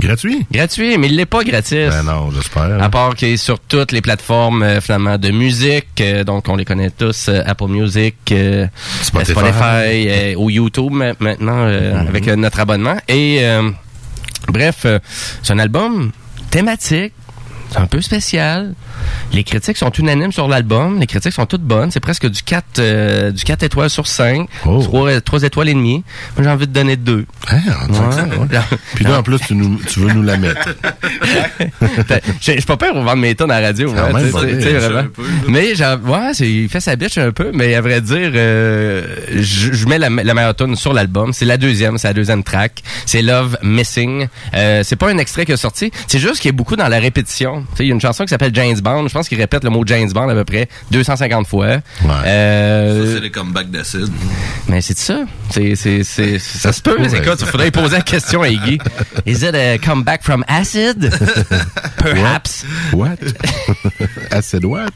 Gratuit? 0.00 0.46
Gratuit, 0.52 0.96
mais 0.98 1.08
il 1.08 1.16
l'est 1.16 1.26
pas 1.26 1.42
gratis. 1.44 1.88
Ben 1.90 2.02
non, 2.02 2.30
j'espère. 2.30 2.82
À 2.82 2.88
part 2.88 3.14
qu'il 3.14 3.28
est 3.28 3.36
sur 3.36 3.58
toutes 3.60 3.92
les 3.92 4.00
plateformes 4.00 4.62
euh, 4.62 4.80
finalement 4.80 5.18
de 5.18 5.30
musique, 5.30 6.00
euh, 6.00 6.24
donc 6.24 6.48
on 6.48 6.56
les 6.56 6.64
connaît 6.64 6.90
tous, 6.90 7.28
euh, 7.28 7.42
Apple 7.46 7.66
Music, 7.68 8.14
euh, 8.32 8.66
Spotify. 9.02 9.32
Spotify, 9.32 10.34
ou 10.36 10.50
YouTube 10.50 10.92
ma- 10.92 11.14
maintenant 11.20 11.58
euh, 11.66 11.98
avec 12.06 12.26
notre 12.28 12.60
abonnement. 12.60 12.96
Et 13.08 13.40
bref, 14.48 14.86
c'est 15.42 15.52
un 15.52 15.58
album 15.58 16.12
thématique. 16.50 17.12
C'est 17.70 17.78
un 17.78 17.86
peu 17.86 18.00
spécial. 18.00 18.74
Les 19.32 19.44
critiques 19.44 19.76
sont 19.76 19.90
unanimes 19.90 20.32
sur 20.32 20.48
l'album. 20.48 20.98
Les 20.98 21.06
critiques 21.06 21.32
sont 21.32 21.46
toutes 21.46 21.62
bonnes. 21.62 21.90
C'est 21.90 22.00
presque 22.00 22.26
du 22.26 22.42
4, 22.42 22.64
euh, 22.78 23.30
du 23.30 23.44
4 23.44 23.62
étoiles 23.62 23.90
sur 23.90 24.06
5. 24.06 24.48
Oh. 24.66 24.82
3, 24.82 25.20
3 25.20 25.42
étoiles 25.42 25.68
et 25.68 25.74
demie. 25.74 26.04
Moi, 26.36 26.44
j'ai 26.44 26.50
envie 26.50 26.66
de 26.66 26.72
donner 26.72 26.96
2. 26.96 27.26
Hein, 27.50 27.58
on 27.88 27.92
dirait 27.92 28.08
que 28.08 28.14
ça, 28.14 28.24
ouais. 28.24 28.78
Puis 28.94 29.04
là, 29.04 29.18
en 29.18 29.22
plus, 29.22 29.38
tu, 29.40 29.54
nous, 29.54 29.78
tu 29.86 30.00
veux 30.00 30.12
nous 30.12 30.22
la 30.22 30.36
mettre. 30.36 30.68
Je 32.40 32.52
je 32.52 32.52
suis 32.52 32.62
pas 32.62 32.76
peur 32.76 32.94
de 32.94 33.00
vendre 33.00 33.16
mes 33.16 33.34
tonnes 33.34 33.50
à 33.50 33.60
la 33.60 33.68
radio. 33.68 33.92
Même, 33.92 34.10
vraiment. 34.10 34.40
Peu, 34.40 34.94
là. 34.94 35.04
Mais 35.48 35.72
ouais, 35.80 36.32
il 36.40 36.68
fait 36.68 36.80
sa 36.80 36.96
bitch 36.96 37.18
un 37.18 37.30
peu, 37.32 37.50
mais 37.54 37.74
à 37.74 37.80
vrai 37.80 38.00
dire, 38.00 38.30
euh, 38.34 39.02
je, 39.36 39.86
mets 39.86 39.98
la, 39.98 40.08
la 40.08 40.34
meilleure 40.34 40.54
tune 40.54 40.76
sur 40.76 40.92
l'album. 40.92 41.32
C'est 41.32 41.44
la 41.44 41.56
deuxième, 41.56 41.98
c'est 41.98 42.08
la 42.08 42.14
deuxième 42.14 42.42
track. 42.42 42.82
C'est 43.06 43.22
Love 43.22 43.58
Missing. 43.62 44.28
Euh, 44.54 44.82
c'est 44.84 44.96
pas 44.96 45.10
un 45.10 45.18
extrait 45.18 45.46
qui 45.46 45.52
est 45.52 45.56
sorti. 45.56 45.90
C'est 46.06 46.18
juste 46.18 46.40
qu'il 46.40 46.48
y 46.48 46.54
a 46.54 46.56
beaucoup 46.56 46.76
dans 46.76 46.88
la 46.88 46.98
répétition. 46.98 47.64
Il 47.78 47.86
y 47.86 47.90
a 47.90 47.94
une 47.94 48.00
chanson 48.00 48.24
qui 48.24 48.30
s'appelle 48.30 48.54
James 48.54 48.80
Bond. 48.88 49.08
Je 49.08 49.12
pense 49.14 49.28
qu'il 49.28 49.38
répète 49.38 49.64
le 49.64 49.70
mot 49.70 49.82
James 49.86 50.10
Bond 50.12 50.28
à 50.28 50.34
peu 50.34 50.44
près 50.44 50.68
250 50.90 51.46
fois. 51.46 51.66
Ouais. 51.66 51.80
Euh, 52.26 53.06
Ça, 53.06 53.12
c'est 53.14 53.20
les 53.20 53.30
comebacks 53.30 53.70
d'acide. 53.70 54.08
mais 54.68 54.80
c'est 54.80 54.96
ça. 54.98 55.20
C'est, 55.50 55.74
c'est, 55.76 56.04
c'est, 56.04 56.38
ça 56.38 56.72
se 56.72 56.82
peut. 56.82 56.96
pourrait. 56.96 57.18
Écoute, 57.18 57.38
il 57.40 57.46
faudrait 57.46 57.70
poser 57.70 57.96
la 57.96 58.02
question 58.02 58.42
à 58.42 58.48
Iggy. 58.48 58.78
Is 59.26 59.42
it 59.44 59.54
a 59.54 59.78
comeback 59.78 60.22
from 60.22 60.44
acid? 60.48 61.10
Perhaps. 61.98 62.64
What? 62.92 63.16
Acid 64.30 64.64
what? 64.64 64.90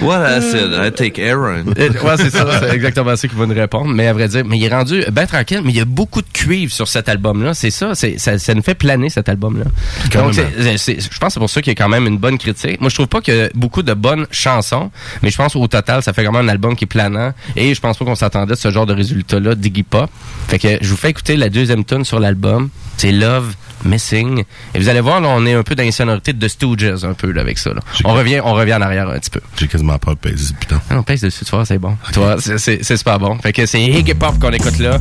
What 0.00 0.22
acid? 0.22 0.72
I 0.74 0.90
take 0.90 1.18
Aaron. 1.18 1.64
Ouais, 1.76 2.16
c'est 2.16 2.30
ça, 2.30 2.46
c'est 2.60 2.74
exactement 2.74 3.14
ça 3.16 3.28
qu'il 3.28 3.36
va 3.38 3.46
nous 3.46 3.54
répondre. 3.54 3.88
Mais 3.92 4.06
à 4.06 4.12
vrai 4.12 4.28
dire, 4.28 4.44
mais 4.46 4.58
il 4.58 4.64
est 4.64 4.74
rendu 4.74 5.02
bien 5.10 5.26
tranquille, 5.26 5.60
mais 5.64 5.70
il 5.70 5.76
y 5.76 5.80
a 5.80 5.84
beaucoup 5.84 6.22
de 6.22 6.28
cuivre 6.32 6.72
sur 6.72 6.88
cet 6.88 7.08
album-là. 7.08 7.54
C'est 7.54 7.70
ça, 7.70 7.94
c'est, 7.94 8.18
ça, 8.18 8.38
ça 8.38 8.54
nous 8.54 8.62
fait 8.62 8.74
planer 8.74 9.10
cet 9.10 9.28
album-là. 9.28 9.64
Donc, 10.12 10.34
c'est- 10.76 11.00
je 11.00 11.18
pense 11.18 11.28
que 11.28 11.32
c'est 11.34 11.40
pour 11.40 11.50
ça 11.50 11.62
qu'il 11.62 11.72
y 11.72 11.76
a 11.76 11.82
quand 11.82 11.88
même 11.88 12.06
une 12.06 12.15
bonne 12.18 12.38
critique. 12.38 12.80
Moi, 12.80 12.90
je 12.90 12.94
trouve 12.94 13.06
pas 13.08 13.20
qu'il 13.20 13.34
y 13.34 13.40
a 13.40 13.48
beaucoup 13.54 13.82
de 13.82 13.94
bonnes 13.94 14.26
chansons, 14.30 14.90
mais 15.22 15.30
je 15.30 15.36
pense 15.36 15.54
au 15.56 15.66
total, 15.66 16.02
ça 16.02 16.12
fait 16.12 16.24
quand 16.24 16.32
même 16.32 16.46
un 16.46 16.48
album 16.48 16.74
qui 16.76 16.84
est 16.84 16.88
planant. 16.88 17.32
Et 17.56 17.74
je 17.74 17.80
pense 17.80 17.96
pas 17.98 18.04
qu'on 18.04 18.14
s'attendait 18.14 18.52
à 18.52 18.56
ce 18.56 18.70
genre 18.70 18.86
de 18.86 18.94
résultat-là 18.94 19.54
d'Iggy 19.54 19.82
Pop. 19.82 20.10
Fait 20.48 20.58
que 20.58 20.78
je 20.80 20.88
vous 20.88 20.96
fais 20.96 21.10
écouter 21.10 21.36
la 21.36 21.48
deuxième 21.48 21.84
tune 21.84 22.04
sur 22.04 22.20
l'album. 22.20 22.68
C'est 22.96 23.12
Love 23.12 23.54
Missing. 23.84 24.42
Et 24.74 24.78
vous 24.78 24.88
allez 24.88 25.00
voir, 25.00 25.20
là, 25.20 25.28
on 25.30 25.44
est 25.46 25.52
un 25.54 25.62
peu 25.62 25.74
dans 25.74 25.82
les 25.82 25.90
sonorités 25.92 26.32
de 26.32 26.48
Stooges, 26.48 27.04
un 27.04 27.12
peu, 27.12 27.30
là, 27.30 27.42
avec 27.42 27.58
ça, 27.58 27.70
là. 27.74 27.80
On 28.04 28.14
revient, 28.14 28.40
on 28.42 28.54
revient 28.54 28.74
en 28.74 28.80
arrière 28.80 29.08
un 29.10 29.18
petit 29.18 29.30
peu. 29.30 29.40
J'ai 29.58 29.68
quasiment 29.68 29.98
pas 29.98 30.14
pèse, 30.16 30.54
putain. 30.58 30.80
Ah, 30.90 30.96
on 30.98 31.02
pèse 31.02 31.20
dessus, 31.20 31.44
tu 31.44 31.50
vois, 31.50 31.64
c'est 31.66 31.78
bon. 31.78 31.96
Tu 32.12 32.18
vois, 32.18 32.40
c'est- 32.40 32.58
c'est 32.58 32.82
c'est 32.82 32.96
super 32.96 33.18
bon. 33.18 33.36
Fait 33.38 33.52
que 33.52 33.66
c'est 33.66 33.80
Iggy 33.82 34.14
Pop 34.14 34.38
qu'on 34.40 34.50
écoute 34.52 34.78
là. 34.78 34.98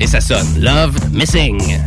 Et 0.00 0.06
ça 0.06 0.20
sonne. 0.20 0.46
Love 0.60 0.94
Missing. 1.12 1.78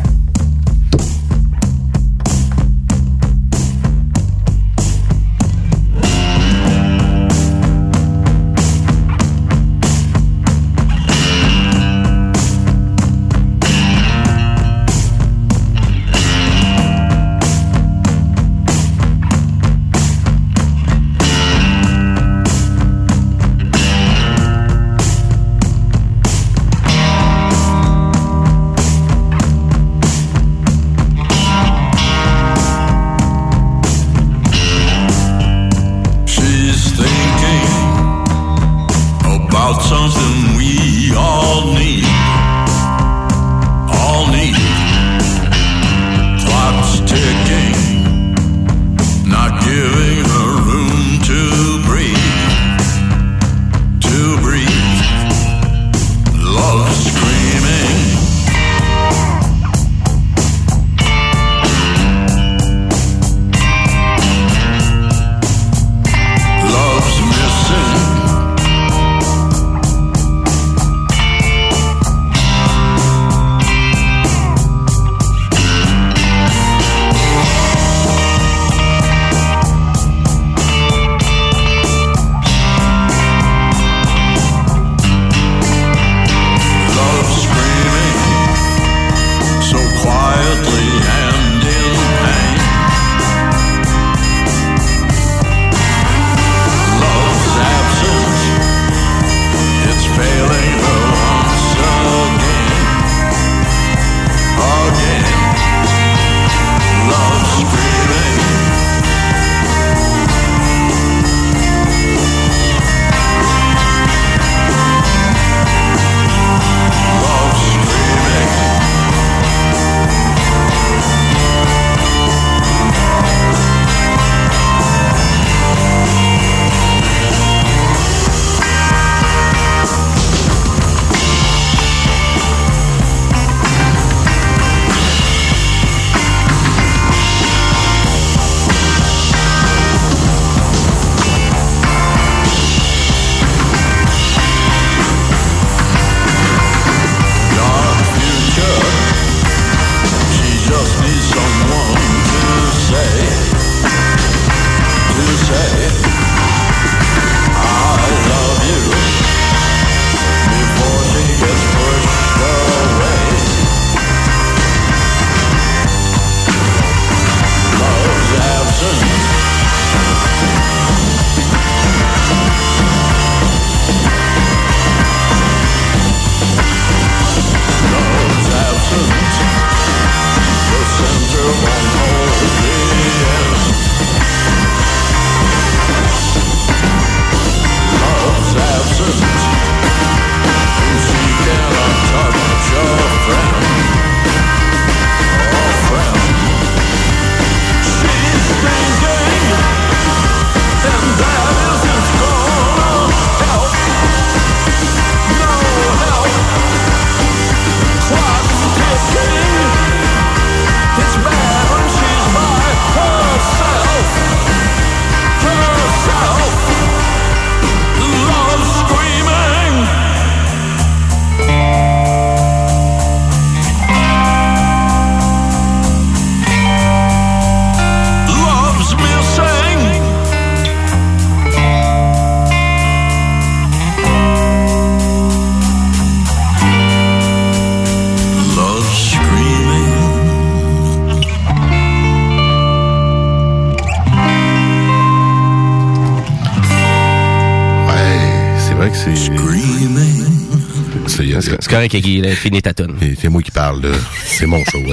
Finis 252.35 252.61
ta 252.61 252.73
toune. 252.73 252.97
C'est 253.19 253.29
moi 253.29 253.41
qui 253.41 253.51
parle, 253.51 253.81
là. 253.81 253.89
C'est 254.25 254.45
mon 254.45 254.63
show. 254.65 254.79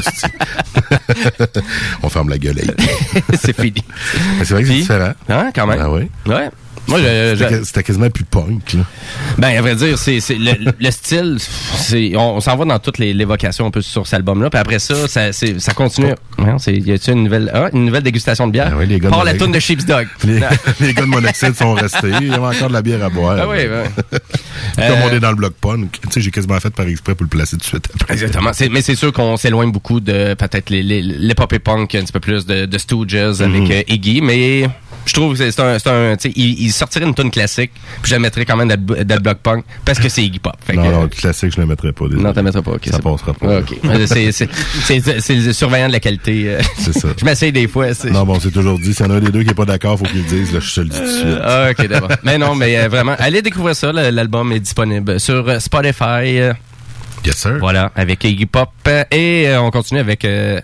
On 2.03 2.09
ferme 2.09 2.29
la 2.29 2.39
gueule. 2.39 2.61
c'est 3.41 3.59
fini. 3.59 3.83
C'est 4.39 4.51
vrai 4.51 4.63
que 4.63 4.69
c'est 4.69 4.75
différent. 4.75 5.13
Hein, 5.29 5.51
quand 5.55 5.67
même. 5.67 5.81
Ah 5.81 5.91
oui? 5.91 6.09
Ouais. 6.27 6.49
Moi, 6.87 7.01
C'était 7.65 7.83
quasiment 7.83 8.11
plus 8.11 8.25
punk, 8.25 8.75
là. 8.75 8.85
Ben, 9.39 9.57
à 9.57 9.61
vrai 9.63 9.75
dire, 9.75 9.99
c'est, 9.99 10.21
c'est 10.21 10.35
le, 10.37 10.53
le 10.79 10.91
style, 10.91 11.37
c'est, 11.41 12.13
on, 12.17 12.37
on 12.37 12.41
s'en 12.41 12.57
va 12.57 12.65
dans 12.65 12.79
toutes 12.79 12.99
les 12.99 13.13
l'évocation 13.13 13.67
un 13.67 13.71
peu 13.71 13.83
sur 13.83 14.07
cet 14.07 14.15
album-là. 14.15 14.49
Puis 14.51 14.59
après 14.61 14.79
ça, 14.79 15.09
ça, 15.09 15.33
ça 15.33 15.73
continue. 15.75 16.13
Ouais, 16.39 16.55
c'est, 16.59 16.75
y 16.77 16.93
a-tu 16.93 17.11
une 17.13 17.25
nouvelle, 17.25 17.51
ah, 17.53 17.69
une 17.73 17.85
nouvelle 17.87 18.03
dégustation 18.05 18.47
de 18.47 18.53
bière? 18.53 18.71
Ah 18.73 18.77
oui, 18.79 18.87
les 18.87 19.01
gars 19.01 19.11
Par 19.11 19.21
de 19.21 19.27
la 19.27 19.35
toune 19.35 19.53
de 19.53 19.59
Sheep's 19.59 19.85
Dog. 19.87 20.07
Les, 20.25 20.41
les 20.81 20.95
gars 20.95 21.03
de 21.03 21.07
Monoxide 21.09 21.55
sont 21.57 21.75
restés. 21.75 22.11
Il 22.21 22.29
y 22.29 22.33
avait 22.33 22.57
encore 22.57 22.69
de 22.69 22.73
la 22.75 22.83
bière 22.83 23.05
à 23.05 23.09
boire. 23.09 23.37
Ah 23.41 23.49
oui, 23.49 23.59
ouais. 23.59 24.19
Comme 24.77 25.03
on 25.05 25.11
est 25.15 25.21
dans 25.21 25.31
le 25.31 25.37
bloc 25.37 25.55
punk. 25.61 25.99
Tu 26.01 26.09
sais, 26.11 26.21
j'ai 26.21 26.31
quasiment 26.31 26.59
fait 26.61 26.71
par 26.73 26.87
exprès 26.87 27.15
pour 27.15 27.25
le 27.25 27.29
placer 27.29 27.57
tout 27.57 27.61
de 27.61 27.65
suite. 27.65 27.89
après. 27.95 28.15
Exactement. 28.15 28.51
Mais 28.71 28.81
c'est 28.83 28.95
sûr 28.95 29.13
qu'on 29.13 29.37
s'éloigne 29.37 29.73
beaucoup 29.73 30.01
de 30.01 30.35
peut-être 30.35 30.71
les, 30.71 30.83
les, 30.83 31.03
l'épopée 31.03 31.59
punk, 31.59 31.95
un 31.95 32.03
petit 32.03 32.13
peu 32.13 32.21
plus 32.21 32.47
de, 32.47 32.67
de 32.67 32.79
Stooges 32.79 33.15
avec 33.41 33.63
Mhm. 33.63 33.71
euh, 33.71 33.83
Iggy, 33.89 34.21
mais 34.21 34.69
je 35.07 35.13
trouve 35.13 35.37
que 35.39 35.51
c'est 35.51 35.61
un, 35.61 35.75
un 35.75 36.17
tu 36.17 36.29
sais, 36.29 36.33
il, 36.37 36.61
il 36.63 36.73
sortirait 36.73 37.05
une 37.05 37.15
tune 37.15 37.31
classique, 37.31 37.71
puis 38.03 38.11
je 38.11 38.15
la 38.15 38.19
mettrais 38.21 38.45
quand 38.45 38.57
même 38.57 38.69
dans 38.69 38.95
le, 38.97 39.05
dans 39.05 39.15
le 39.15 39.21
bloc 39.21 39.39
punk 39.39 39.65
parce 39.85 39.99
que 39.99 40.09
c'est 40.09 40.23
Iggy 40.23 40.39
Pop. 40.39 40.55
Que, 40.67 40.73
Non, 40.75 40.91
non, 40.91 41.03
le 41.03 41.09
classique, 41.09 41.53
je 41.55 41.61
le 41.61 41.67
mettrais 41.67 41.93
pas. 41.93 42.05
désolé. 42.07 42.23
Non, 42.23 42.33
t'en 42.33 42.43
mettras 42.43 42.63
pas, 42.63 42.73
ok. 42.73 42.87
Ça 42.91 42.99
passera 42.99 43.35
pas. 43.35 43.59
Ok. 43.59 43.79
Euh, 43.85 44.07
c'est, 44.07 45.35
le 45.35 45.53
surveillant 45.53 45.89
de 45.89 45.93
la 45.93 46.01
qualité. 46.01 46.45
euh. 46.49 46.61
C'est 46.79 46.93
ça. 46.93 47.09
je 47.17 47.25
m'essaye 47.25 47.53
des 47.53 47.69
fois. 47.69 47.87
Non, 48.11 48.25
bon, 48.25 48.39
c'est 48.41 48.51
toujours 48.51 48.79
dit. 48.79 48.95
S'il 48.95 49.07
y 49.07 49.09
en 49.09 49.13
a 49.13 49.17
un 49.17 49.21
des 49.21 49.31
deux 49.31 49.43
qui 49.43 49.51
est 49.51 49.55
pas 49.55 49.65
d'accord, 49.65 49.99
faut 49.99 50.05
qu'il 50.05 50.23
le 50.23 50.29
dise. 50.29 50.53
Là, 50.53 50.61
je 50.61 50.75
te 50.75 50.81
le 50.81 50.89
dis 50.89 50.99
tout 50.99 51.05
de 51.05 51.11
suite. 51.11 51.39
Ah, 51.43 51.69
ok, 51.71 51.87
d'abord. 51.89 52.11
mais 52.23 52.39
non, 52.39 52.55
mais 52.55 52.79
euh, 52.79 52.89
vraiment, 52.89 53.15
allez 53.19 53.43
découvrir 53.43 53.75
ça. 53.77 53.93
L'album 53.93 54.53
est 54.53 54.61
disponible 54.61 55.19
sur 55.21 55.49
euh, 55.49 55.59
Spotify. 55.59 56.39
euh, 56.41 56.53
Yes, 57.25 57.37
sir. 57.37 57.57
Voilà, 57.59 57.91
avec 57.97 58.23
Iggy 58.25 58.47
Pop. 58.47 58.69
euh, 58.87 59.05
Et 59.11 59.49
euh, 59.49 59.61
on 59.63 59.71
continue 59.71 60.01
avec 60.01 60.25
euh, 60.25 60.61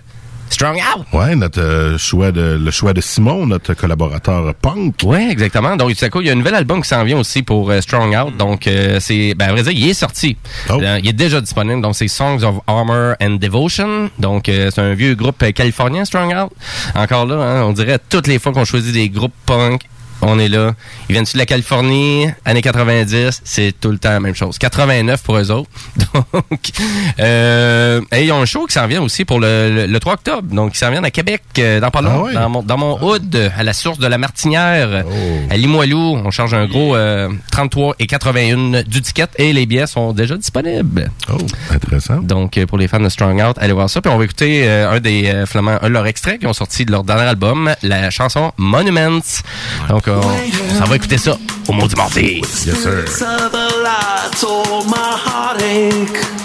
Strong 0.51 0.77
Out. 0.77 1.07
Ouais, 1.13 1.35
notre 1.37 1.61
euh, 1.61 1.97
choix 1.97 2.33
de 2.33 2.59
le 2.63 2.71
choix 2.71 2.93
de 2.93 3.01
Simon, 3.01 3.47
notre 3.47 3.75
collaborateur 3.75 4.55
punk. 4.55 4.97
Ouais, 5.05 5.31
exactement. 5.31 5.77
Donc, 5.77 5.91
tu 5.91 5.95
sais 5.95 6.11
quoi, 6.11 6.23
il 6.23 6.27
y 6.27 6.31
a 6.31 6.33
un 6.33 6.37
nouvel 6.37 6.55
album 6.55 6.83
qui 6.83 6.89
s'en 6.89 7.05
vient 7.05 7.19
aussi 7.19 7.43
pour 7.43 7.71
euh, 7.71 7.81
Strong 7.81 8.15
Out. 8.17 8.37
Donc, 8.37 8.67
euh, 8.67 8.99
c'est, 9.01 9.35
ben, 9.35 9.49
à 9.49 9.53
vrai 9.53 9.63
dire, 9.63 9.73
il 9.73 9.89
est 9.89 9.95
sorti. 9.95 10.37
Oh. 10.69 10.81
Euh, 10.83 10.99
il 11.03 11.09
est 11.09 11.15
déjà 11.15 11.41
disponible. 11.41 11.81
Donc, 11.81 11.95
c'est 11.95 12.09
Songs 12.09 12.43
of 12.43 12.57
Armor 12.67 13.15
and 13.23 13.37
Devotion. 13.41 14.11
Donc, 14.19 14.49
euh, 14.49 14.71
c'est 14.75 14.81
un 14.81 14.95
vieux 14.95 15.15
groupe 15.15 15.45
californien, 15.53 16.05
Strong 16.05 16.35
Out. 16.35 16.51
Encore 16.95 17.27
là, 17.27 17.37
hein, 17.37 17.63
on 17.63 17.73
dirait 17.73 17.99
toutes 18.09 18.27
les 18.27 18.39
fois 18.39 18.53
qu'on 18.53 18.65
choisit 18.65 18.93
des 18.93 19.09
groupes 19.09 19.35
punk, 19.47 19.83
on 20.23 20.39
est 20.39 20.49
là. 20.49 20.75
Ils 21.09 21.13
viennent 21.13 21.25
de 21.25 21.39
la 21.39 21.47
Californie, 21.47 22.27
années 22.45 22.63
90, 22.63 23.43
c'est 23.45 23.75
tout 23.81 23.91
le 23.91 23.99
temps 23.99 24.11
la 24.11 24.21
même 24.21 24.35
chose. 24.35 24.59
89 24.59 25.23
pour 25.23 25.37
eux 25.39 25.51
autres. 25.51 25.71
Donc, 26.15 26.71
euh, 27.19 28.01
et 28.13 28.25
ils 28.25 28.33
ont 28.33 28.43
un 28.43 28.47
show 28.47 28.67
qui 28.67 28.75
s'en 28.75 28.87
vient 28.87 29.03
aussi 29.03 29.25
pour 29.25 29.41
le, 29.41 29.71
le, 29.71 29.87
le 29.87 30.01
3 30.01 30.15
octobre. 30.15 30.55
Donc, 30.55 30.75
ils 30.75 30.79
s'en 30.79 30.91
viennent 30.91 31.05
à 31.05 31.11
Québec, 31.11 31.43
euh, 31.59 31.81
dans 31.81 31.91
Ah 31.95 32.03
dans 32.03 32.49
mon, 32.49 32.63
dans 32.63 32.79
mon 32.79 33.03
hood, 33.03 33.51
à 33.57 33.63
la 33.63 33.73
source 33.73 33.99
de 33.99 34.07
la 34.07 34.19
Martinière, 34.19 35.05
Oh. 35.07 35.13
à 35.51 35.57
Limoilou. 35.57 36.21
On 36.25 36.31
charge 36.31 36.55
un 36.55 36.67
gros 36.67 36.95
euh, 36.97 37.29
33 37.53 37.97
et 37.99 38.07
81 38.07 38.83
du 38.83 39.03
ticket 39.03 39.27
et 39.37 39.53
les 39.53 39.67
billets 39.67 39.87
sont 39.87 40.13
déjà 40.13 40.37
disponibles. 40.37 41.11
Oh, 41.33 41.37
intéressant. 41.71 42.19
Donc, 42.19 42.57
euh, 42.59 42.67
pour 42.67 42.79
les 42.79 42.89
fans 42.89 43.01
de 43.01 43.09
Strong 43.09 43.41
Out, 43.43 43.57
allez 43.59 43.73
voir 43.73 43.89
ça. 43.91 44.01
Puis 44.01 44.11
on 44.11 44.19
va 44.19 44.25
écouter 44.25 44.63
euh, 44.69 44.91
un 44.91 45.01
des 45.01 45.27
euh, 45.27 45.47
finalement 45.47 45.79
un 45.81 45.89
de 45.89 45.93
leurs 45.93 46.07
extraits 46.07 46.41
qui 46.41 46.47
ont 46.47 46.53
sorti 46.53 46.85
de 46.85 46.93
leur 46.93 47.05
dernier 47.05 47.23
album, 47.25 47.71
la 47.83 48.11
chanson 48.11 48.53
Monuments. 48.57 49.43
Donc, 49.89 50.09
on 50.11 50.79
s'en 50.79 50.85
va 50.85 50.97
écouter 50.97 51.19
ça 51.19 51.37
au 51.69 51.73
mot 51.73 51.87
du 51.87 51.95
mardi. 51.97 52.43
Yes, 52.67 52.83
sir. 52.83 53.05
of 53.23 53.53
the 53.53 53.69
lights, 53.83 54.45
my 54.87 55.17
heartache. 55.25 56.41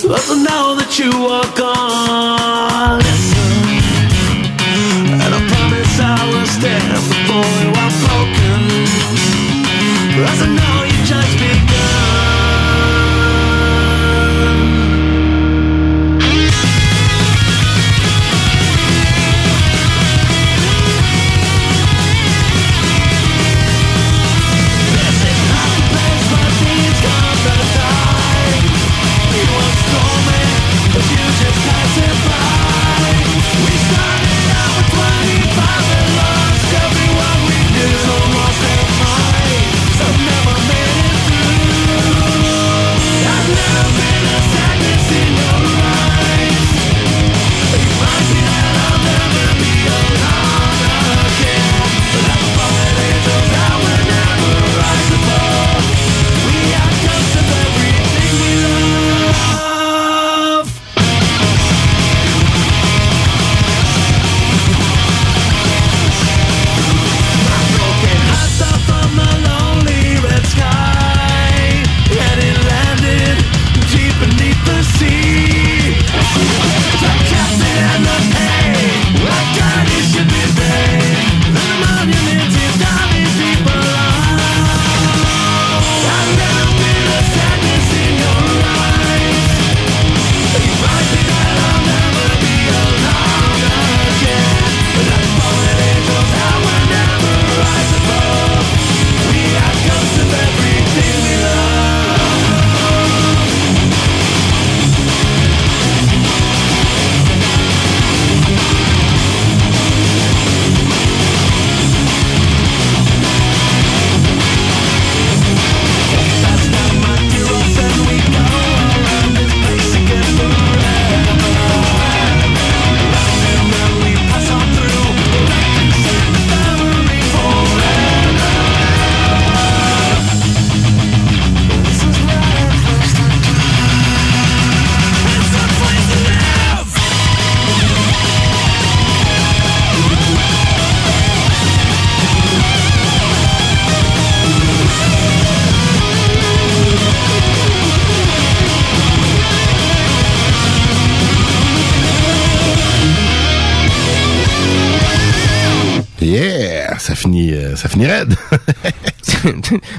Doesn't 0.00 0.42
know 0.42 0.76
that 0.76 0.98
you 0.98 1.12
are 1.26 1.46
gone. 1.56 3.02
And 5.22 5.34
I 5.34 5.40
promise 5.52 6.00
I 6.00 6.16
will 6.30 6.46
stand 6.46 6.94
before 7.12 7.50
you 7.62 7.70
are 7.82 7.92
broken. 8.06 8.60
Doesn't 10.16 10.54
know 10.54 10.87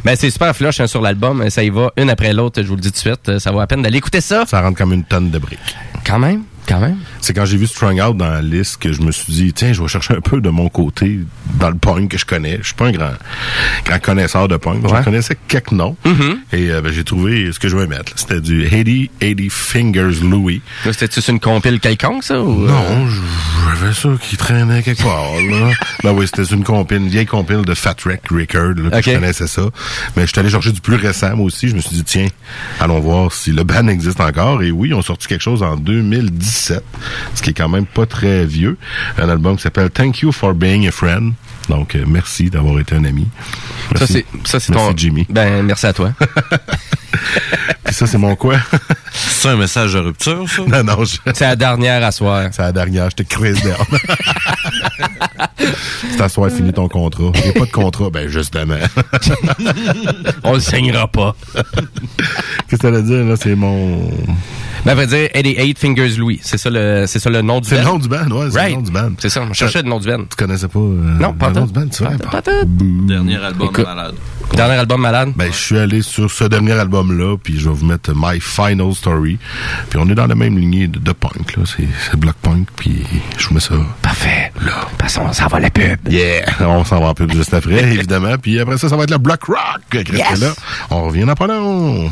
ben, 0.10 0.16
c'est 0.16 0.32
super 0.32 0.56
flush 0.56 0.80
hein, 0.80 0.88
sur 0.88 1.04
l'album. 1.04 1.48
Ça 1.52 1.62
y 1.62 1.70
va 1.70 1.92
une 1.96 2.10
après 2.10 2.34
l'autre, 2.34 2.64
je 2.64 2.68
vous 2.68 2.76
le 2.76 2.82
dis 2.82 2.88
tout 2.88 2.96
de 2.96 2.98
suite. 2.98 3.38
Ça 3.38 3.52
vaut 3.52 3.60
la 3.60 3.68
peine 3.68 3.84
d'aller 3.84 4.00
écouter 4.00 4.22
ça. 4.22 4.44
ça 4.48 4.60
rentre 4.60 4.76
comme 4.76 4.92
une 4.92 5.04
tonne 5.04 5.30
de 5.30 5.38
briques. 5.38 5.60
Quand 6.04 6.18
même. 6.18 6.46
Quand 6.68 6.80
même. 6.80 6.98
C'est 7.22 7.34
quand 7.34 7.46
j'ai 7.46 7.58
vu 7.58 7.68
Strung 7.68 8.02
Out 8.02 8.18
dans 8.18 8.30
la 8.30 8.42
liste 8.42 8.78
que 8.78 8.92
je 8.92 9.04
me 9.04 9.12
suis 9.12 9.32
dit, 9.32 9.54
tiens, 9.54 9.72
je 9.72 9.80
vais 9.80 9.88
chercher 9.88 10.16
un 10.16 10.22
peu 10.22 10.42
de 10.42 10.50
mon 10.50 10.68
côté 10.68 11.20
dans 11.60 11.70
le 11.70 11.76
punk 11.78 12.12
que 12.12 12.18
je 12.18 12.26
connais. 12.26 12.58
Je 12.62 12.68
suis 12.68 12.74
pas 12.76 12.86
un 12.88 12.92
grand, 12.92 13.12
grand 13.86 14.00
connaisseur 14.00 14.48
de 14.48 14.58
punk. 14.58 14.88
Je 14.88 14.94
Ouais. 14.94 15.04
connaissais 15.04 15.38
quelques 15.48 15.72
noms. 15.72 15.96
Et 16.54 16.72
euh, 16.72 16.82
ben, 16.82 16.92
j'ai 16.92 17.04
trouvé 17.04 17.52
ce 17.52 17.60
que 17.60 17.68
je 17.70 17.76
vais 17.78 17.88
mettre. 17.88 18.12
C'était 18.16 18.42
du 18.42 18.64
80, 18.70 19.06
80 19.20 19.48
Fingers 19.50 20.22
Louis. 20.24 20.62
C'était-tu 20.84 21.20
une 21.32 21.40
compile 21.40 21.80
quelconque, 21.80 22.24
ça? 22.24 22.40
Ou, 22.42 22.66
euh? 22.66 22.68
Non, 22.68 23.08
je- 23.08 23.22
j'avais 23.80 23.94
ça 23.94 24.10
qui 24.22 24.38
traînait 24.38 24.82
quelque 24.84 25.04
part. 25.04 25.32
Là. 25.50 25.72
ben 26.04 26.12
oui, 26.14 26.28
c'était 26.28 26.54
une 26.54 26.64
compile, 26.64 26.98
une 26.98 27.08
vieille 27.10 27.26
compile 27.26 27.62
de 27.64 27.74
Fat 27.74 27.96
Wreck 28.06 28.22
Record. 28.30 28.76
Là. 28.92 29.02
Je 29.02 29.12
connaissais 29.14 29.48
ça. 29.48 29.64
Mais 30.16 30.24
je 30.24 30.28
suis 30.32 30.40
allé 30.40 30.50
chercher 30.50 30.72
du 30.72 30.82
plus 30.82 30.96
récent, 30.96 31.36
moi 31.36 31.46
aussi. 31.46 31.70
Je 31.70 31.76
me 31.76 31.82
suis 31.82 31.96
dit, 31.96 32.04
tiens, 32.04 32.28
allons 32.80 33.00
voir 33.00 33.32
si 33.34 33.52
le 33.52 33.64
band 33.64 33.88
existe 33.88 34.20
encore. 34.22 34.62
Et 34.64 34.72
oui, 34.72 34.94
ont 34.94 35.02
sorti 35.02 35.28
quelque 35.28 35.42
chose 35.44 35.64
en 35.64 35.76
2017, 35.78 36.84
ce 37.36 37.42
qui 37.42 37.52
est 37.52 37.54
quand 37.54 37.70
même 37.70 37.86
pas 37.86 38.06
très 38.06 38.46
vieux. 38.46 38.78
Un 39.18 39.30
album 39.30 39.56
qui 39.58 39.64
s'appelle 39.64 39.90
Thank 39.90 40.20
You 40.22 40.32
for 40.32 40.54
Being 40.54 40.88
a 40.88 40.92
Friend. 40.92 41.34
Donc, 41.70 41.96
euh, 41.96 42.04
merci 42.08 42.50
d'avoir 42.50 42.80
été 42.80 42.96
un 42.96 43.06
ami. 43.06 43.28
Ça, 43.96 44.08
c'est, 44.08 44.26
ça, 44.44 44.60
c'est 44.60 44.74
Merci, 44.74 44.90
ton. 44.90 44.98
Jimmy. 44.98 45.26
Ben, 45.30 45.64
merci 45.64 45.86
à 45.86 45.94
toi. 45.94 46.14
Puis 47.84 47.94
ça, 47.96 48.06
c'est 48.08 48.18
mon 48.18 48.36
quoi? 48.36 48.58
C'est 49.12 49.50
un 49.50 49.56
message 49.56 49.94
de 49.94 50.00
rupture, 50.00 50.46
ça? 50.50 50.62
non, 50.68 50.84
non, 50.84 51.04
je- 51.06 51.18
c'est 51.34 51.42
la 51.46 51.56
dernière 51.56 52.04
à 52.04 52.12
soir. 52.12 52.50
C'est 52.52 52.62
la 52.62 52.72
dernière, 52.74 53.10
je 53.10 53.16
te 53.16 53.24
crise 53.24 53.62
d'herbe. 53.64 53.80
C'est 56.12 56.22
à 56.22 56.30
soir 56.30 56.50
fini 56.52 56.74
ton 56.74 56.88
contrat. 56.88 57.32
Il 57.36 57.42
n'y 57.42 57.50
a 57.50 57.54
pas 57.54 57.66
de 57.66 57.72
contrat, 57.72 58.10
ben 58.10 58.28
justement. 58.28 58.76
On 60.44 60.54
le 60.54 60.60
signera 60.60 61.08
pas. 61.08 61.36
Qu'est-ce 62.68 62.76
que 62.76 62.82
ça 62.82 62.92
veut 62.92 63.04
dire, 63.04 63.26
là? 63.26 63.36
C'est 63.42 63.56
mon... 63.56 63.98
Ben, 64.86 64.92
ça 64.92 64.96
veut 64.96 65.08
dire 65.08 65.30
88 65.34 65.80
Fingers 65.80 66.10
Louis. 66.18 66.40
C'est 66.44 66.58
ça 66.58 66.70
le, 66.70 67.06
c'est 67.08 67.20
ça 67.20 67.30
le 67.30 67.42
nom 67.42 67.60
du 67.62 67.70
C'est 67.70 67.78
le 67.78 67.84
band? 67.84 67.94
nom 67.94 68.00
du 68.00 68.08
band, 68.10 68.28
ouais, 68.32 68.48
c'est 68.52 68.58
Right. 68.60 68.70
le 68.72 68.76
nom 68.78 68.82
du 68.84 68.92
band. 68.92 69.12
C'est 69.20 69.30
ça. 69.30 69.46
Je 69.50 69.54
cherchais 69.54 69.82
le 69.82 69.90
nom 69.90 70.00
du 70.00 70.08
band. 70.08 70.24
Tu 70.30 70.36
connaissais 70.38 70.68
pas 70.68 70.80
euh, 70.80 71.18
Non, 71.20 71.34
pas 71.34 71.50
le 71.50 71.56
nom 71.56 71.66
du 71.66 71.74
band, 71.74 71.88
tu 71.88 72.04
vois? 72.04 72.14
Pas 72.32 72.42
tout. 72.42 72.52
Dernier 73.08 73.38
album 73.44 73.70
Écoute. 73.70 73.86
malade. 73.86 74.16
Dernier 74.56 74.74
album 74.80 75.00
malade? 75.02 75.32
Ben, 75.36 75.52
je 75.52 75.58
suis 75.58 75.78
allé 75.78 76.02
sur 76.02 76.30
ce 76.30 76.44
dernier 76.44 76.74
album-là, 76.74 77.38
puis 77.42 77.58
je 77.60 77.70
vais 77.70 77.76
vous 77.76 77.86
mettre 77.86 78.12
My 78.16 78.40
Final 78.42 78.94
Story. 78.94 79.38
Puis 79.90 80.00
on 80.02 80.10
est 80.10 80.16
dans 80.16 80.28
la 80.28 80.36
même 80.36 80.58
lignée 80.58 80.88
de, 80.88 81.00
de 81.00 81.12
punk, 81.14 81.56
là. 81.56 81.64
C'est 81.66 82.20
block 82.20 82.36
punk, 82.42 82.68
puis 82.76 83.04
je 83.38 83.48
vous 83.48 83.54
mets 83.54 83.60
ça. 83.62 83.76
Parfait. 84.02 84.52
Là. 84.66 84.88
Passons, 84.98 85.32
ça 85.32 85.48
va 85.48 85.60
la 85.62 85.70
pub. 85.70 85.98
Yeah! 86.10 86.44
On 86.62 86.84
s'en 86.84 87.00
va 87.00 87.08
en 87.08 87.14
pub 87.14 87.32
juste 87.32 87.54
après, 87.54 87.84
évidemment. 87.94 88.36
Puis 88.42 88.60
après 88.60 88.78
ça, 88.78 88.90
ça 88.90 88.98
va 88.98 89.04
être 89.04 89.12
le 89.12 89.18
block 89.18 89.44
rock. 89.46 89.58
Restez 89.94 90.18
Yes! 90.18 90.42
là? 90.42 90.54
On 90.90 91.04
revient 91.06 91.26
dans 91.26 91.36
pas 91.36 91.48
long. 91.48 92.12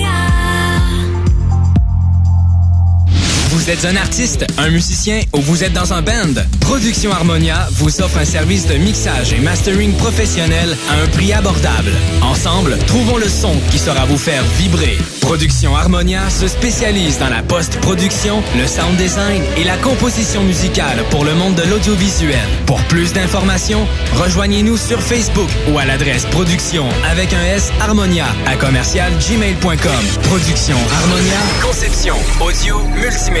Vous 3.51 3.69
êtes 3.69 3.83
un 3.83 3.97
artiste, 3.97 4.45
un 4.57 4.69
musicien 4.69 5.19
ou 5.33 5.41
vous 5.41 5.61
êtes 5.61 5.73
dans 5.73 5.91
un 5.91 6.01
band? 6.01 6.41
Production 6.61 7.11
Harmonia 7.11 7.67
vous 7.73 8.01
offre 8.01 8.17
un 8.17 8.23
service 8.23 8.65
de 8.65 8.75
mixage 8.75 9.33
et 9.33 9.39
mastering 9.39 9.91
professionnel 9.95 10.77
à 10.89 11.03
un 11.03 11.07
prix 11.07 11.33
abordable. 11.33 11.91
Ensemble, 12.21 12.77
trouvons 12.87 13.17
le 13.17 13.27
son 13.27 13.53
qui 13.69 13.77
saura 13.77 14.05
vous 14.05 14.17
faire 14.17 14.41
vibrer. 14.57 14.97
Production 15.19 15.75
Harmonia 15.75 16.29
se 16.29 16.47
spécialise 16.47 17.19
dans 17.19 17.27
la 17.27 17.43
post-production, 17.43 18.41
le 18.57 18.65
sound 18.65 18.95
design 18.95 19.43
et 19.57 19.65
la 19.65 19.75
composition 19.75 20.43
musicale 20.43 21.03
pour 21.09 21.25
le 21.25 21.35
monde 21.35 21.55
de 21.55 21.63
l'audiovisuel. 21.63 22.47
Pour 22.65 22.81
plus 22.85 23.11
d'informations, 23.11 23.85
rejoignez-nous 24.13 24.77
sur 24.77 25.01
Facebook 25.01 25.49
ou 25.69 25.77
à 25.77 25.83
l'adresse 25.83 26.25
production 26.27 26.87
avec 27.09 27.33
un 27.33 27.43
S 27.43 27.69
Harmonia 27.81 28.27
à 28.47 28.55
commercial 28.55 29.11
gmail.com. 29.19 30.05
Production 30.23 30.77
Harmonia, 30.93 31.39
conception, 31.61 32.15
audio, 32.39 32.79
multimédia. 32.95 33.40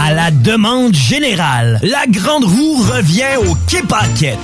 À 0.00 0.12
la 0.12 0.30
demande 0.30 0.94
générale, 0.94 1.80
la 1.82 2.06
Grande 2.06 2.44
Roue 2.44 2.80
revient 2.82 3.36
au 3.40 3.56
Quai 3.66 3.82
Paquette. 3.82 4.38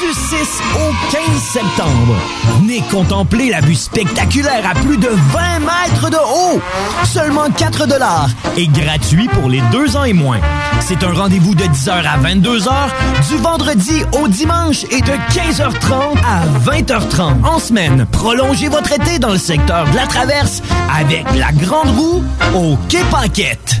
Du 0.00 0.12
6 0.12 0.36
au 0.74 1.12
15 1.12 1.40
septembre, 1.40 2.16
venez 2.58 2.82
contempler 2.90 3.50
la 3.50 3.60
vue 3.60 3.76
spectaculaire 3.76 4.68
à 4.68 4.74
plus 4.74 4.96
de 4.96 5.06
20 5.06 5.60
mètres 5.60 6.10
de 6.10 6.16
haut. 6.16 6.60
Seulement 7.04 7.48
4 7.48 7.86
dollars 7.86 8.28
et 8.56 8.66
gratuit 8.66 9.28
pour 9.28 9.48
les 9.48 9.60
deux 9.70 9.96
ans 9.96 10.02
et 10.02 10.12
moins. 10.12 10.40
C'est 10.80 11.04
un 11.04 11.12
rendez-vous 11.12 11.54
de 11.54 11.62
10h 11.62 11.90
à 11.90 12.18
22h, 12.18 12.88
du 13.28 13.36
vendredi 13.36 14.02
au 14.20 14.26
dimanche 14.26 14.82
et 14.90 15.00
de 15.00 15.12
15h30 15.32 16.18
à 16.26 16.44
20h30 16.68 17.44
en 17.44 17.60
semaine. 17.60 18.04
Prolongez 18.10 18.68
votre 18.68 18.92
été 18.92 19.20
dans 19.20 19.30
le 19.30 19.38
secteur 19.38 19.88
de 19.90 19.94
la 19.94 20.08
Traverse 20.08 20.60
avec 20.92 21.24
la 21.36 21.52
Grande 21.52 21.90
Roue 21.90 22.24
au 22.56 22.76
Quai 22.88 23.04
Paquette. 23.12 23.80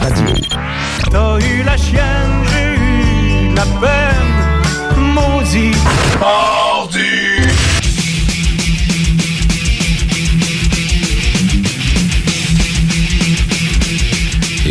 radio. 0.00 0.34
T'as 1.10 1.38
eu 1.38 1.62
la 1.62 1.76
chienne, 1.76 2.44
j'ai 2.50 2.74
eu 2.74 3.54
la 3.54 3.66
peine, 3.80 5.14
maudit. 5.14 5.76
Mordu. 6.20 6.67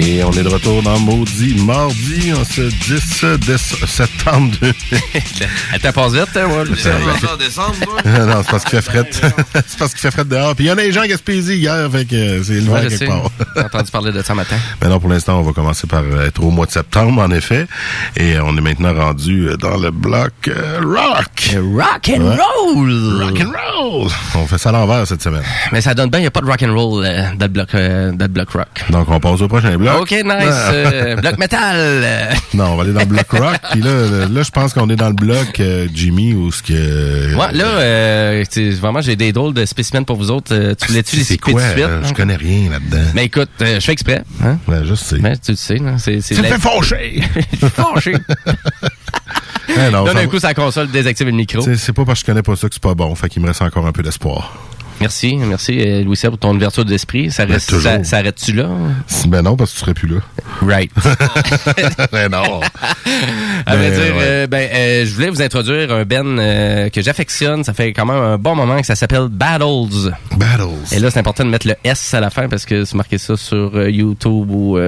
Et 0.09 0.23
on 0.23 0.31
est 0.31 0.41
de 0.43 0.47
retour 0.47 0.81
dans 0.83 0.97
Maudit 0.99 1.55
Mardi 1.65 2.31
en 2.33 2.45
ce 2.45 2.61
10 2.61 3.25
de 3.45 3.57
septembre. 3.57 4.53
Elle 5.73 5.79
t'a 5.81 5.91
passe 5.91 6.13
vite, 6.13 6.29
hein, 6.37 6.47
moi. 6.47 6.63
le- 6.63 6.69
non, 8.25 8.41
c'est 8.41 8.49
parce 8.51 8.63
qu'il 8.63 8.79
fait 8.79 8.81
fret. 8.81 9.09
c'est 9.11 9.77
parce 9.77 9.91
qu'il 9.91 9.99
fait 9.99 10.11
fret 10.11 10.23
dehors. 10.23 10.55
Puis 10.55 10.65
il 10.65 10.67
y 10.69 10.71
en 10.71 10.77
a 10.77 10.81
des 10.81 10.93
gens 10.93 11.01
qui 11.01 11.09
Gaspésie 11.09 11.57
hier, 11.57 11.89
fait 11.91 12.05
que 12.05 12.41
c'est 12.41 12.53
le 12.61 12.69
Ouais, 12.71 12.81
quelque 12.83 12.97
sais. 12.97 13.05
part. 13.05 13.29
J'ai 13.55 13.63
entendu 13.63 13.91
parler 13.91 14.11
de 14.13 14.21
ça 14.21 14.33
matin. 14.33 14.55
Mais 14.81 14.87
non, 14.87 14.97
pour 15.01 15.09
l'instant, 15.09 15.39
on 15.39 15.43
va 15.43 15.51
commencer 15.51 15.87
par 15.87 16.03
euh, 16.03 16.27
être 16.27 16.41
au 16.41 16.51
mois 16.51 16.65
de 16.65 16.71
septembre, 16.71 17.21
en 17.21 17.31
effet. 17.31 17.67
Et 18.15 18.35
euh, 18.37 18.43
on 18.45 18.55
est 18.57 18.61
maintenant 18.61 18.93
rendu 18.93 19.49
euh, 19.49 19.57
dans 19.57 19.75
le 19.77 19.91
bloc 19.91 20.31
euh, 20.47 20.79
rock. 20.85 21.57
Rock 21.57 22.11
and 22.15 22.21
Ouais. 22.21 22.35
roll! 22.37 23.23
Rock 23.23 23.41
and 23.41 23.51
roll! 23.81 24.07
On 24.35 24.47
fait 24.47 24.57
ça 24.57 24.69
à 24.69 24.71
l'envers 24.71 25.05
cette 25.05 25.21
semaine. 25.21 25.43
Mais 25.73 25.81
ça 25.81 25.93
donne 25.93 26.09
bien, 26.09 26.19
il 26.19 26.23
n'y 26.23 26.27
a 26.27 26.31
pas 26.31 26.41
de 26.41 26.45
rock 26.45 26.63
and 26.63 26.73
roll 26.73 27.05
euh, 27.05 27.23
dans, 27.37 27.45
le 27.45 27.49
bloc, 27.51 27.75
euh, 27.75 28.11
dans 28.13 28.25
le 28.25 28.29
bloc 28.31 28.49
rock. 28.51 28.67
Donc, 28.89 29.09
on 29.09 29.19
passe 29.19 29.41
au 29.41 29.47
prochain 29.49 29.75
bloc. 29.77 29.96
OK, 30.01 30.11
nice. 30.11 30.23
euh, 30.71 31.15
bloc 31.17 31.37
métal. 31.37 31.75
euh. 31.77 32.31
Non, 32.53 32.65
on 32.71 32.75
va 32.75 32.83
aller 32.83 32.93
dans 32.93 33.01
le 33.01 33.05
bloc 33.05 33.29
rock. 33.31 33.57
Puis 33.71 33.81
là, 33.81 34.27
là, 34.29 34.43
je 34.43 34.51
pense 34.51 34.73
qu'on 34.73 34.89
est 34.89 34.95
dans 34.95 35.09
le 35.09 35.13
bloc 35.15 35.59
euh, 35.59 35.87
Jimmy 35.93 36.33
où 36.33 36.51
ce 36.51 36.63
que... 36.63 37.35
Ouais, 37.35 37.51
là, 37.53 37.65
euh, 37.65 38.43
vraiment, 38.79 39.01
j'ai 39.01 39.15
des 39.15 39.31
drôles 39.31 39.53
de 39.53 39.65
spécimens 39.65 40.03
pour 40.03 40.17
vous 40.17 40.31
autres. 40.31 40.53
Euh, 40.55 40.73
tu 40.79 40.87
voulais-tu 40.87 41.17
les 41.17 41.37
quoi? 41.37 41.53
tout 41.53 41.59
de 41.59 41.71
suite? 41.73 41.85
euh, 41.85 42.01
je 42.03 42.13
connais 42.13 42.35
rien 42.35 42.69
là-dedans. 42.71 43.03
Mais 43.13 43.25
écoute, 43.25 43.49
euh, 43.61 43.75
je 43.79 43.85
fais 43.85 43.91
exprès. 43.93 44.23
Hein? 44.43 44.57
Ouais, 44.67 44.79
je 44.83 44.95
sais. 44.95 45.17
Mais 45.19 45.37
tu 45.37 45.51
le 45.51 45.57
sais. 45.57 45.77
C'est, 45.97 46.21
c'est 46.21 46.35
Tu 46.35 46.41
me 46.41 46.49
la- 46.49 46.55
fais 46.57 46.61
fâcher! 46.61 47.21
Eh 49.69 49.91
non, 49.91 50.05
Donne 50.05 50.17
un 50.17 50.27
coup 50.27 50.37
la 50.41 50.53
console, 50.53 50.89
désactive 50.89 51.27
le 51.27 51.33
micro. 51.33 51.61
C'est 51.61 51.93
pas 51.93 52.05
parce 52.05 52.19
que 52.21 52.25
je 52.27 52.31
connais 52.31 52.41
pas 52.43 52.55
ça 52.55 52.67
que 52.69 52.73
c'est 52.73 52.81
pas 52.81 52.93
bon. 52.95 53.13
Fait 53.15 53.29
qu'il 53.29 53.41
me 53.41 53.47
reste 53.47 53.61
encore 53.61 53.85
un 53.85 53.91
peu 53.91 54.01
d'espoir. 54.01 54.55
Merci, 54.99 55.35
merci 55.37 55.79
euh, 55.79 56.03
Louis 56.03 56.17
pour 56.23 56.37
ton 56.39 56.55
ouverture 56.55 56.83
d'esprit. 56.83 57.29
Ça, 57.31 57.45
Ben, 57.45 57.59
ça, 57.59 58.03
ça 58.03 58.17
arrête-tu 58.17 58.53
là? 58.53 58.67
Ben 59.27 59.43
non, 59.43 59.55
parce 59.55 59.71
que 59.71 59.75
tu 59.75 59.81
serais 59.81 59.93
plus 59.93 60.07
là. 60.07 60.19
Right. 60.61 60.91
ben 62.11 62.29
non. 62.29 62.61
À 63.67 63.75
vrai 63.75 63.91
dire, 63.91 64.15
ouais. 64.15 64.23
euh, 64.23 64.47
ben, 64.47 64.67
euh, 64.73 65.05
je 65.05 65.13
voulais 65.13 65.29
vous 65.29 65.41
introduire 65.41 65.93
un 65.93 66.03
Ben 66.03 66.39
euh, 66.39 66.89
que 66.89 67.01
j'affectionne. 67.03 67.63
Ça 67.63 67.73
fait 67.73 67.93
quand 67.93 68.05
même 68.05 68.15
un 68.17 68.37
bon 68.39 68.55
moment 68.55 68.79
que 68.79 68.87
ça 68.87 68.95
s'appelle 68.95 69.27
Battles. 69.29 70.11
Battles. 70.35 70.63
Et 70.91 70.99
là, 70.99 71.11
c'est 71.11 71.19
important 71.19 71.45
de 71.45 71.49
mettre 71.49 71.67
le 71.67 71.75
S 71.83 72.13
à 72.15 72.19
la 72.19 72.29
fin 72.31 72.49
parce 72.49 72.65
que 72.65 72.83
si 72.83 72.91
vous 72.91 72.97
marquez 72.97 73.19
ça 73.19 73.37
sur 73.37 73.87
YouTube 73.87 74.49
ou 74.49 74.79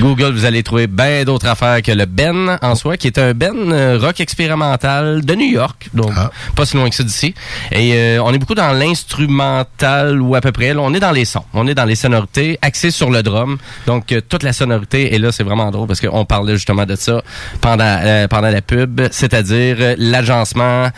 Google, 0.00 0.32
vous 0.32 0.44
allez 0.46 0.62
trouver 0.62 0.86
bien 0.86 1.24
d'autres 1.24 1.48
affaires 1.48 1.82
que 1.82 1.92
le 1.92 2.06
Ben 2.06 2.58
en 2.62 2.74
soi, 2.74 2.96
qui 2.96 3.08
est 3.08 3.18
un 3.18 3.34
Ben 3.34 3.96
rock 3.98 4.20
expérimental 4.20 5.22
de 5.24 5.34
New 5.34 5.50
York, 5.50 5.90
donc 5.92 6.12
Ah. 6.16 6.30
pas 6.56 6.64
si 6.64 6.76
loin 6.76 6.88
que 6.88 6.94
ça 6.96 7.02
d'ici. 7.04 7.34
Et 7.72 8.18
on 8.20 8.32
est 8.32 8.38
beaucoup 8.38 8.54
dans 8.54 8.72
l'instrumental 9.18 10.20
ou 10.20 10.34
à 10.34 10.40
peu 10.40 10.52
près. 10.52 10.74
On 10.76 10.94
est 10.94 11.00
dans 11.00 11.12
les 11.12 11.24
sons, 11.24 11.44
on 11.54 11.66
est 11.66 11.74
dans 11.74 11.84
les 11.84 11.94
sonorités, 11.94 12.58
axé 12.62 12.90
sur 12.90 13.10
le 13.10 13.22
drum. 13.22 13.58
Donc 13.86 14.12
euh, 14.12 14.20
toute 14.26 14.42
la 14.42 14.52
sonorité. 14.52 15.14
Et 15.14 15.18
là, 15.18 15.32
c'est 15.32 15.44
vraiment 15.44 15.70
drôle 15.70 15.86
parce 15.86 16.00
qu'on 16.00 16.24
parlait 16.24 16.54
justement 16.54 16.86
de 16.86 16.96
ça 16.96 17.22
pendant 17.60 17.84
euh, 17.84 18.28
pendant 18.28 18.50
la 18.50 18.62
pub, 18.62 19.00
c'est-à-dire 19.10 19.76
euh, 19.80 19.94
l'agencement 19.98 20.88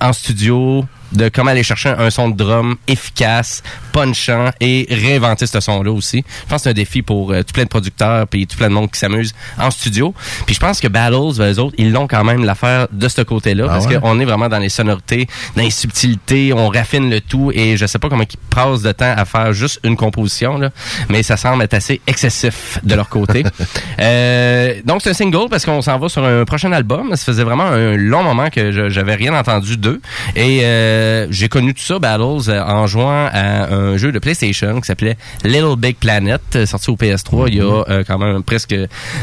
en 0.00 0.12
studio 0.12 0.84
de 1.12 1.28
comment 1.28 1.50
aller 1.50 1.62
chercher 1.62 1.90
un 1.90 2.10
son 2.10 2.28
de 2.30 2.36
drum 2.36 2.76
efficace, 2.88 3.62
punchant 3.92 4.50
et 4.60 4.86
réinventer 4.90 5.46
ce 5.46 5.60
son-là 5.60 5.90
aussi. 5.92 6.24
Je 6.44 6.48
pense 6.48 6.58
que 6.60 6.62
c'est 6.64 6.70
un 6.70 6.74
défi 6.74 7.02
pour 7.02 7.32
euh, 7.32 7.42
tout 7.42 7.52
plein 7.52 7.64
de 7.64 7.68
producteurs 7.68 8.26
puis 8.26 8.46
tout 8.46 8.56
plein 8.56 8.68
de 8.68 8.74
monde 8.74 8.90
qui 8.90 8.98
s'amuse 8.98 9.34
en 9.58 9.70
studio. 9.70 10.14
Puis 10.46 10.54
je 10.54 10.60
pense 10.60 10.80
que 10.80 10.88
Battles, 10.88 11.40
eux 11.40 11.58
autres, 11.58 11.74
ils 11.78 11.92
l'ont 11.92 12.06
quand 12.06 12.24
même 12.24 12.44
l'affaire 12.44 12.86
de 12.92 13.08
ce 13.08 13.22
côté-là 13.22 13.66
Ah 13.68 13.72
parce 13.74 13.86
ouais? 13.86 14.00
qu'on 14.00 14.18
est 14.20 14.24
vraiment 14.24 14.48
dans 14.48 14.58
les 14.58 14.68
sonorités, 14.68 15.26
dans 15.56 15.62
les 15.62 15.70
subtilités, 15.70 16.52
on 16.52 16.68
raffine 16.68 17.10
le 17.10 17.20
tout 17.20 17.50
et 17.54 17.76
je 17.76 17.86
sais 17.86 17.98
pas 17.98 18.08
comment 18.08 18.24
ils 18.24 18.54
passent 18.54 18.82
de 18.82 18.92
temps 18.92 19.12
à 19.16 19.24
faire 19.24 19.52
juste 19.52 19.80
une 19.84 19.96
composition 19.96 20.58
là, 20.58 20.70
mais 21.08 21.22
ça 21.22 21.36
semble 21.36 21.62
être 21.62 21.74
assez 21.74 22.00
excessif 22.06 22.78
de 22.82 22.94
leur 22.94 23.08
côté. 23.08 23.42
Euh, 24.00 24.80
donc 24.84 25.02
c'est 25.02 25.10
un 25.10 25.14
single 25.14 25.48
parce 25.50 25.64
qu'on 25.64 25.80
s'en 25.82 25.98
va 25.98 26.08
sur 26.08 26.24
un 26.24 26.44
prochain 26.44 26.72
album. 26.72 27.14
Ça 27.14 27.24
faisait 27.26 27.44
vraiment 27.44 27.64
un 27.66 27.96
long 27.96 28.22
moment 28.22 28.48
que 28.50 28.88
j'avais 28.90 29.14
rien 29.14 29.34
entendu 29.34 29.76
d'eux 29.76 30.00
et 30.34 30.60
euh, 30.62 31.01
j'ai 31.30 31.48
connu 31.48 31.74
tout 31.74 31.82
ça 31.82 31.98
Battles 31.98 32.48
euh, 32.50 32.62
en 32.64 32.86
jouant 32.86 33.28
à 33.32 33.72
un 33.72 33.96
jeu 33.96 34.12
de 34.12 34.18
PlayStation 34.18 34.80
qui 34.80 34.86
s'appelait 34.86 35.16
Little 35.44 35.76
Big 35.78 35.96
Planet, 35.96 36.40
euh, 36.56 36.66
sorti 36.66 36.90
au 36.90 36.96
PS3 36.96 37.44
il 37.48 37.54
y 37.56 37.60
a 37.60 37.84
euh, 37.88 38.04
quand 38.06 38.18
même 38.18 38.42
presque 38.42 38.74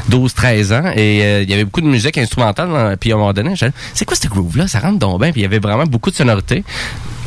12-13 0.09 0.73
ans 0.73 0.91
et 0.95 1.21
euh, 1.23 1.41
il 1.43 1.49
y 1.49 1.53
avait 1.53 1.65
beaucoup 1.65 1.81
de 1.81 1.87
musique 1.87 2.17
instrumentale. 2.17 2.69
dans- 2.69 2.97
Puis 2.97 3.11
à 3.11 3.15
un 3.15 3.17
moment 3.17 3.33
donné, 3.33 3.53
c'est 3.93 4.05
quoi 4.05 4.15
ce 4.15 4.27
groove 4.27 4.57
là 4.57 4.67
Ça 4.67 4.79
rentre 4.79 4.99
donc 4.99 5.21
bien. 5.21 5.31
Puis 5.31 5.41
il 5.41 5.43
y 5.43 5.47
avait 5.47 5.59
vraiment 5.59 5.85
beaucoup 5.85 6.11
de 6.11 6.15
sonorités. 6.15 6.63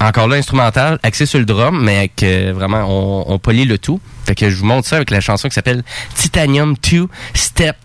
Encore 0.00 0.26
là, 0.28 0.36
instrumental, 0.36 0.98
axé 1.02 1.26
sur 1.26 1.38
le 1.38 1.44
drum, 1.44 1.80
mais 1.82 1.98
avec 1.98 2.22
euh, 2.22 2.52
vraiment, 2.54 2.84
on, 2.88 3.24
on 3.32 3.38
polie 3.38 3.64
le 3.64 3.78
tout. 3.78 4.00
Fait 4.24 4.34
que 4.34 4.50
je 4.50 4.56
vous 4.56 4.64
montre 4.66 4.88
ça 4.88 4.96
avec 4.96 5.10
la 5.10 5.20
chanson 5.20 5.48
qui 5.48 5.54
s'appelle 5.54 5.82
Titanium 6.14 6.74
2 6.90 7.06
Step. 7.34 7.76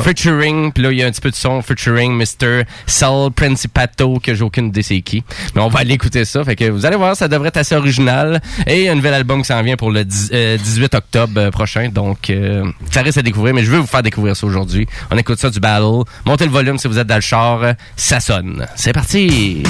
Featuring, 0.00 0.72
puis 0.72 0.82
là, 0.82 0.92
il 0.92 0.98
y 0.98 1.02
a 1.02 1.06
un 1.06 1.10
petit 1.10 1.20
peu 1.20 1.30
de 1.30 1.34
son, 1.36 1.60
featuring 1.62 2.12
Mr. 2.16 2.62
Sal 2.86 3.30
Principato, 3.30 4.18
que 4.22 4.34
j'ai 4.34 4.42
aucune 4.42 4.66
idée 4.66 4.82
c'est 4.82 5.00
qui. 5.00 5.22
Mais 5.54 5.60
on 5.60 5.68
va 5.68 5.80
aller 5.80 5.94
écouter 5.94 6.24
ça. 6.24 6.44
Fait 6.44 6.56
que 6.56 6.64
vous 6.70 6.86
allez 6.86 6.96
voir, 6.96 7.16
ça 7.16 7.28
devrait 7.28 7.48
être 7.48 7.58
assez 7.58 7.74
original. 7.74 8.40
Et 8.66 8.88
un 8.88 8.94
nouvel 8.94 9.14
album 9.14 9.42
qui 9.42 9.48
s'en 9.48 9.62
vient 9.62 9.76
pour 9.76 9.90
le 9.90 10.04
10 10.04 10.30
euh, 10.32 10.56
18 10.56 10.94
octobre 10.94 11.40
euh, 11.40 11.50
prochain. 11.50 11.88
Donc, 11.88 12.30
euh, 12.30 12.64
ça 12.90 13.02
reste 13.02 13.18
à 13.18 13.22
découvrir, 13.22 13.54
mais 13.54 13.64
je 13.64 13.70
veux 13.70 13.78
vous 13.78 13.86
faire 13.86 14.02
découvrir 14.02 14.36
ça 14.36 14.46
aujourd'hui. 14.46 14.86
On 15.10 15.18
écoute 15.18 15.38
ça 15.38 15.50
du 15.50 15.60
battle. 15.60 16.04
Montez 16.24 16.44
le 16.44 16.50
volume 16.50 16.78
si 16.78 16.88
vous 16.88 16.98
êtes 16.98 17.06
dans 17.06 17.16
le 17.16 17.20
char. 17.20 17.74
Ça 17.96 18.20
sonne. 18.20 18.66
C'est 18.76 18.92
parti! 18.92 19.62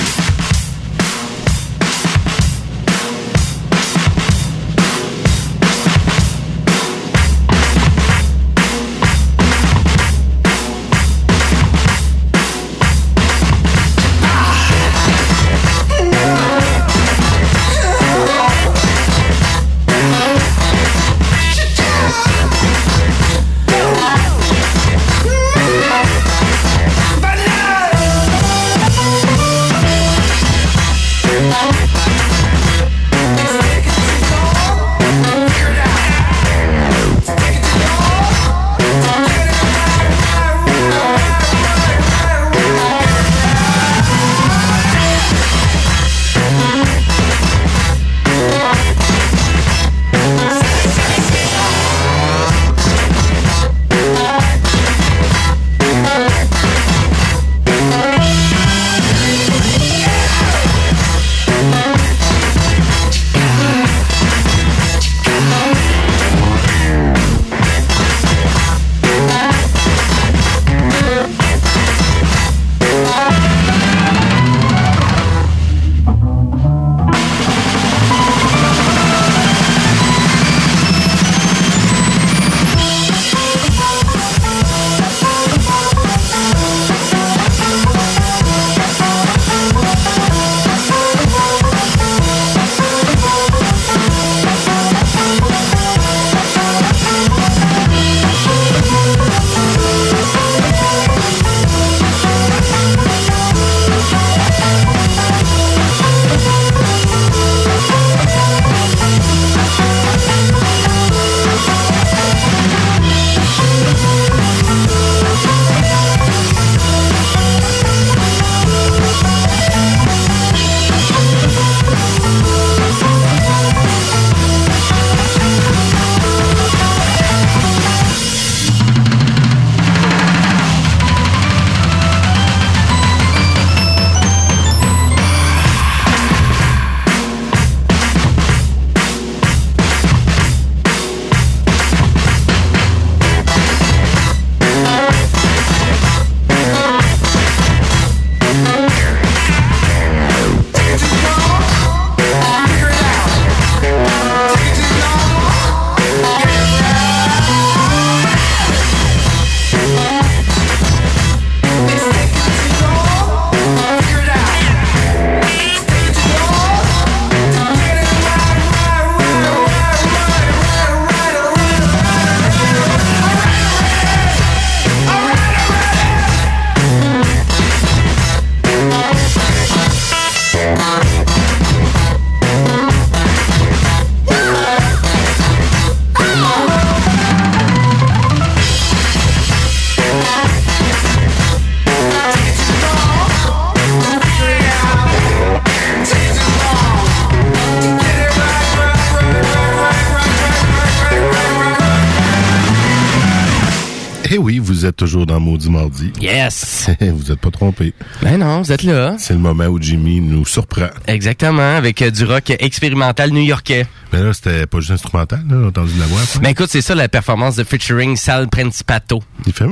Toujours 205.13 205.27
dans 205.27 205.41
Maudit 205.41 205.69
Mardi. 205.69 206.11
Yes! 206.23 206.89
vous 207.01 207.31
êtes 207.31 207.39
pas 207.39 207.51
trompé. 207.51 207.93
Ben 208.23 208.39
non, 208.39 208.63
vous 208.63 208.73
êtes 208.73 208.83
là. 208.83 209.17
C'est 209.19 209.35
le 209.35 209.41
moment 209.41 209.67
où 209.67 209.79
Jimmy 209.79 210.23
nous 210.23 210.47
surprend. 210.47 210.89
Exactement, 211.07 211.77
avec 211.77 212.01
euh, 212.01 212.11
du 212.11 212.25
rock 212.25 212.49
expérimental 212.49 213.31
new-yorkais. 213.31 213.87
Mais 214.11 214.23
là, 214.23 214.33
c'était 214.33 214.65
pas 214.65 214.79
juste 214.81 214.93
instrumental, 214.93 215.41
là, 215.51 215.57
on 215.57 215.65
a 215.65 215.69
entendu 215.69 215.93
la 215.99 216.07
voix. 216.07 216.23
après. 216.23 216.39
Ben 216.41 216.49
écoute, 216.49 216.71
c'est 216.71 216.81
ça 216.81 216.95
la 216.95 217.11
performance 217.11 217.57
de 217.57 217.65
featuring 217.65 218.17
Sal 218.17 218.49
Principato. 218.49 219.23
Il 219.47 219.53
fait... 219.53 219.67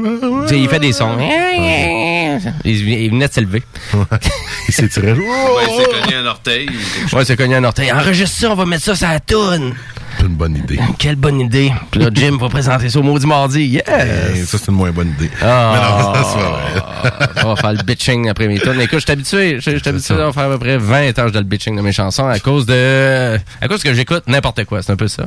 Il 0.53 0.68
fait 0.68 0.78
des 0.78 0.93
sons. 0.93 1.16
Il, 2.66 2.88
il 2.88 3.11
venait 3.11 3.28
de 3.28 3.32
s'élever. 3.32 3.62
il 4.68 4.74
s'est 4.74 4.88
tiré. 4.88 5.12
Ouais, 5.12 5.20
il 5.22 5.74
s'est 5.74 6.01
cogné 6.03 6.16
un 6.16 6.26
orteil. 6.26 6.68
Ouais, 7.14 7.24
c'est 7.24 7.36
cogné 7.36 7.55
un 7.55 7.64
orteil. 7.64 7.91
Enregistre 7.93 8.36
ça, 8.36 8.51
on 8.51 8.57
va 8.57 8.66
mettre 8.66 8.84
ça 8.84 8.95
sur 8.95 9.09
la 9.09 9.20
toune. 9.20 9.72
C'est 10.21 10.27
une 10.27 10.35
bonne 10.35 10.57
idée. 10.57 10.79
Quelle 10.99 11.16
bonne 11.16 11.41
idée. 11.41 11.73
Puis 11.91 12.01
là, 12.01 12.11
Jim 12.12 12.37
va 12.39 12.49
présenter 12.49 12.89
ça 12.91 12.99
au 12.99 13.03
Maudit 13.03 13.27
Mardi. 13.27 13.62
Yes! 13.66 13.83
Eh, 13.89 14.45
ça, 14.45 14.59
c'est 14.59 14.68
une 14.68 14.75
moins 14.77 14.91
bonne 14.91 15.09
idée. 15.18 15.31
Ah. 15.43 15.73
Mais 15.75 15.81
non, 15.81 16.25
c'est 16.25 16.39
pas 16.39 17.21
vrai. 17.27 17.43
on 17.45 17.55
va 17.55 17.57
faire 17.57 17.73
le 17.73 17.83
bitching 17.83 18.29
après 18.29 18.47
mes 18.49 18.59
tunes. 18.59 18.81
Écoute, 18.81 18.99
je 18.99 19.05
suis 19.05 19.12
habitué, 19.12 19.55
je 19.61 19.71
suis 19.79 19.89
habitué 19.89 20.14
à 20.21 20.33
faire 20.33 20.45
à 20.45 20.49
peu 20.51 20.59
près 20.59 20.76
20 20.76 21.18
ans 21.18 21.30
de 21.30 21.38
le 21.38 21.45
bitching 21.45 21.75
de 21.76 21.80
mes 21.83 21.92
chansons 21.92 22.26
à 22.26 22.38
cause 22.38 22.67
de, 22.67 23.38
à 23.61 23.68
cause 23.68 23.83
que 23.83 23.95
j'écoute 23.95 24.25
n'importe 24.26 24.64
quoi. 24.64 24.83
C'est 24.83 24.92
un 24.92 24.97
peu 24.97 25.09
ça. 25.09 25.25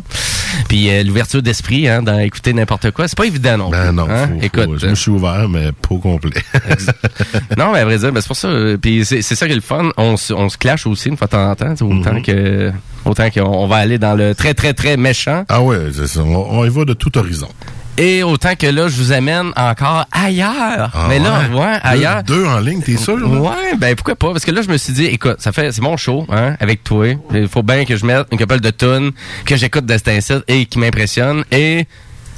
Puis 0.67 0.89
euh, 0.91 1.03
l'ouverture 1.03 1.41
d'esprit, 1.41 1.87
hein, 1.87 2.03
dans 2.03 2.19
écouter 2.19 2.53
n'importe 2.53 2.91
quoi, 2.91 3.07
c'est 3.07 3.17
pas 3.17 3.25
évident 3.25 3.57
non 3.57 3.69
plus. 3.71 3.79
Ben 3.79 3.91
non, 3.91 4.07
hein? 4.09 4.27
faut- 4.27 4.35
faut- 4.35 4.41
Écoute. 4.41 4.79
je 4.79 4.87
me 4.87 4.95
suis 4.95 5.09
ouvert, 5.11 5.49
mais 5.49 5.71
pas 5.71 5.95
au 5.95 5.97
complet. 5.97 6.31
non, 7.57 7.71
mais 7.73 7.79
à 7.79 7.85
vrai 7.85 7.97
dire, 7.97 8.11
ben, 8.11 8.21
c'est 8.21 8.27
pour 8.27 8.35
ça. 8.35 8.47
euh, 8.49 8.77
Puis 8.77 9.03
c'est 9.05 9.21
c'est 9.23 9.33
ça 9.35 9.47
qui 9.47 9.53
est 9.53 9.55
le 9.55 9.61
fun. 9.61 9.89
On, 9.97 10.17
se- 10.17 10.33
on 10.33 10.49
se 10.49 10.57
clash 10.57 10.85
aussi 10.85 11.09
une 11.09 11.17
fois 11.17 11.25
de 11.27 11.31
temps 11.31 11.49
en 11.49 11.55
temps. 11.55 11.73
Autant 11.81 12.21
que 12.21 12.71
autant 13.05 13.29
qu'on 13.29 13.41
on 13.43 13.67
va 13.67 13.77
aller 13.77 13.97
dans 13.97 14.15
le 14.15 14.33
très 14.35 14.53
très 14.53 14.73
très 14.73 14.97
méchant. 14.97 15.45
Ah 15.49 15.61
ouais, 15.61 15.77
c'est 15.93 16.07
ça. 16.07 16.21
On, 16.21 16.59
on 16.59 16.65
y 16.65 16.69
va 16.69 16.85
de 16.85 16.93
tout 16.93 17.17
horizon. 17.17 17.49
Et 17.95 18.23
autant 18.23 18.55
que 18.55 18.65
là, 18.65 18.87
je 18.87 18.95
vous 18.95 19.11
amène 19.11 19.51
encore 19.55 20.07
ailleurs. 20.11 20.89
Ah 20.95 21.05
Mais 21.09 21.19
là, 21.19 21.41
ouais? 21.51 21.59
ouais, 21.59 21.73
Deux- 21.75 21.79
ailleurs. 21.89 22.23
deux 22.23 22.45
en 22.45 22.59
ligne, 22.59 22.81
t'es 22.81 22.97
sûr, 22.97 23.17
là? 23.19 23.27
Ouais, 23.27 23.75
ben 23.77 23.93
pourquoi 23.95 24.15
pas? 24.15 24.31
Parce 24.31 24.43
que 24.45 24.49
là, 24.49 24.63
je 24.63 24.69
me 24.69 24.77
suis 24.77 24.93
dit, 24.93 25.05
écoute, 25.05 25.35
ça 25.37 25.51
fait, 25.51 25.71
c'est 25.71 25.81
mon 25.81 25.95
show, 25.95 26.25
hein, 26.31 26.55
avec 26.59 26.83
toi. 26.83 27.05
Il 27.35 27.47
faut 27.47 27.61
bien 27.61 27.85
que 27.85 27.95
je 27.95 28.03
mette 28.03 28.25
une 28.31 28.39
couple 28.39 28.61
de 28.61 28.71
tunes 28.71 29.11
que 29.45 29.55
j'écoute 29.55 29.85
de 29.85 29.95
cet 29.95 30.33
et 30.47 30.65
qui 30.65 30.79
m'impressionne. 30.79 31.43
Et 31.51 31.85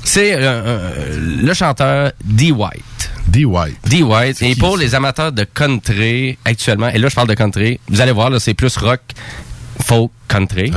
c'est 0.04 0.34
euh, 0.34 0.40
euh, 0.42 1.40
le 1.42 1.54
chanteur 1.54 2.12
D. 2.26 2.52
White. 2.52 3.12
D. 3.30 3.46
White. 3.46 3.78
D. 3.88 4.04
White. 4.04 4.42
Et 4.42 4.56
pour 4.56 4.76
les 4.76 4.94
amateurs 4.94 5.32
de 5.32 5.46
country 5.46 6.38
actuellement, 6.44 6.90
et 6.90 6.98
là, 6.98 7.08
je 7.08 7.16
parle 7.16 7.30
de 7.30 7.34
country, 7.34 7.80
vous 7.88 8.02
allez 8.02 8.12
voir, 8.12 8.30
là, 8.30 8.42
c'est 8.42 8.54
plus 8.56 8.76
rock, 8.76 9.00
folk, 9.82 10.12
country. 10.28 10.72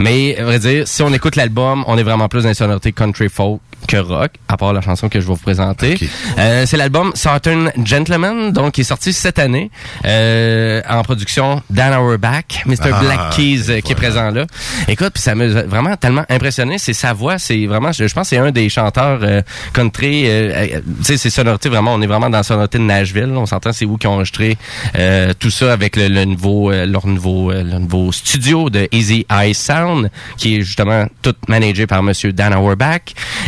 Mais, 0.00 0.36
à 0.36 0.44
vrai 0.44 0.58
dire, 0.58 0.86
si 0.88 1.02
on 1.02 1.12
écoute 1.12 1.36
l'album, 1.36 1.84
on 1.86 1.98
est 1.98 2.02
vraiment 2.02 2.28
plus 2.28 2.42
dans 2.42 2.48
les 2.48 2.54
sonorités 2.54 2.92
country 2.92 3.28
folk 3.28 3.60
que 3.86 3.96
rock, 3.96 4.32
à 4.48 4.56
part 4.56 4.72
la 4.72 4.80
chanson 4.80 5.08
que 5.08 5.20
je 5.20 5.26
vais 5.26 5.32
vous 5.32 5.40
présenter. 5.40 5.98
Euh, 6.38 6.64
c'est 6.66 6.76
l'album 6.76 7.12
Southern 7.14 7.70
Gentleman, 7.84 8.52
donc 8.52 8.72
qui 8.72 8.82
est 8.82 8.84
sorti 8.84 9.12
cette 9.12 9.38
année, 9.38 9.70
euh, 10.04 10.80
en 10.88 11.02
production 11.02 11.62
Dan 11.70 11.92
Auerbach, 11.94 12.62
Mr. 12.66 12.76
Ah, 12.92 13.00
Black 13.00 13.30
Keys 13.30 13.70
euh, 13.70 13.80
qui 13.80 13.92
est 13.92 13.96
présent 13.96 14.30
là. 14.30 14.46
Écoute, 14.88 15.10
puis 15.14 15.22
ça 15.22 15.34
m'a 15.34 15.46
vraiment 15.46 15.96
tellement 15.96 16.24
impressionné, 16.28 16.78
c'est 16.78 16.92
sa 16.92 17.12
voix, 17.12 17.38
c'est 17.38 17.66
vraiment, 17.66 17.92
je, 17.92 18.06
je 18.06 18.14
pense 18.14 18.28
c'est 18.28 18.38
un 18.38 18.50
des 18.50 18.68
chanteurs 18.68 19.20
euh, 19.22 19.42
country, 19.72 20.24
euh, 20.26 20.52
euh, 20.54 20.66
tu 20.98 21.04
sais, 21.04 21.16
c'est 21.16 21.30
sonorités 21.30 21.68
vraiment, 21.68 21.94
on 21.94 22.02
est 22.02 22.06
vraiment 22.06 22.30
dans 22.30 22.38
la 22.38 22.42
sonorité 22.42 22.78
de 22.78 22.84
Nashville, 22.84 23.32
on 23.36 23.46
s'entend, 23.46 23.72
c'est 23.72 23.84
vous 23.84 23.98
qui 23.98 24.06
ont 24.06 24.14
enregistré 24.14 24.56
euh, 24.96 25.32
tout 25.38 25.50
ça 25.50 25.72
avec 25.72 25.96
le, 25.96 26.08
le 26.08 26.24
nouveau, 26.24 26.70
euh, 26.70 26.86
leur 26.86 27.06
nouveau, 27.06 27.50
euh, 27.50 27.62
leur 27.62 27.80
nouveau 27.80 28.12
studio 28.12 28.70
de 28.70 28.88
Easy 28.92 29.26
Eye 29.30 29.54
Sound, 29.54 30.10
qui 30.36 30.56
est 30.56 30.60
justement 30.62 31.06
tout 31.22 31.34
managé 31.48 31.86
par 31.86 32.02
Monsieur 32.02 32.32
Dan 32.32 32.54
Auerbach. 32.54 33.00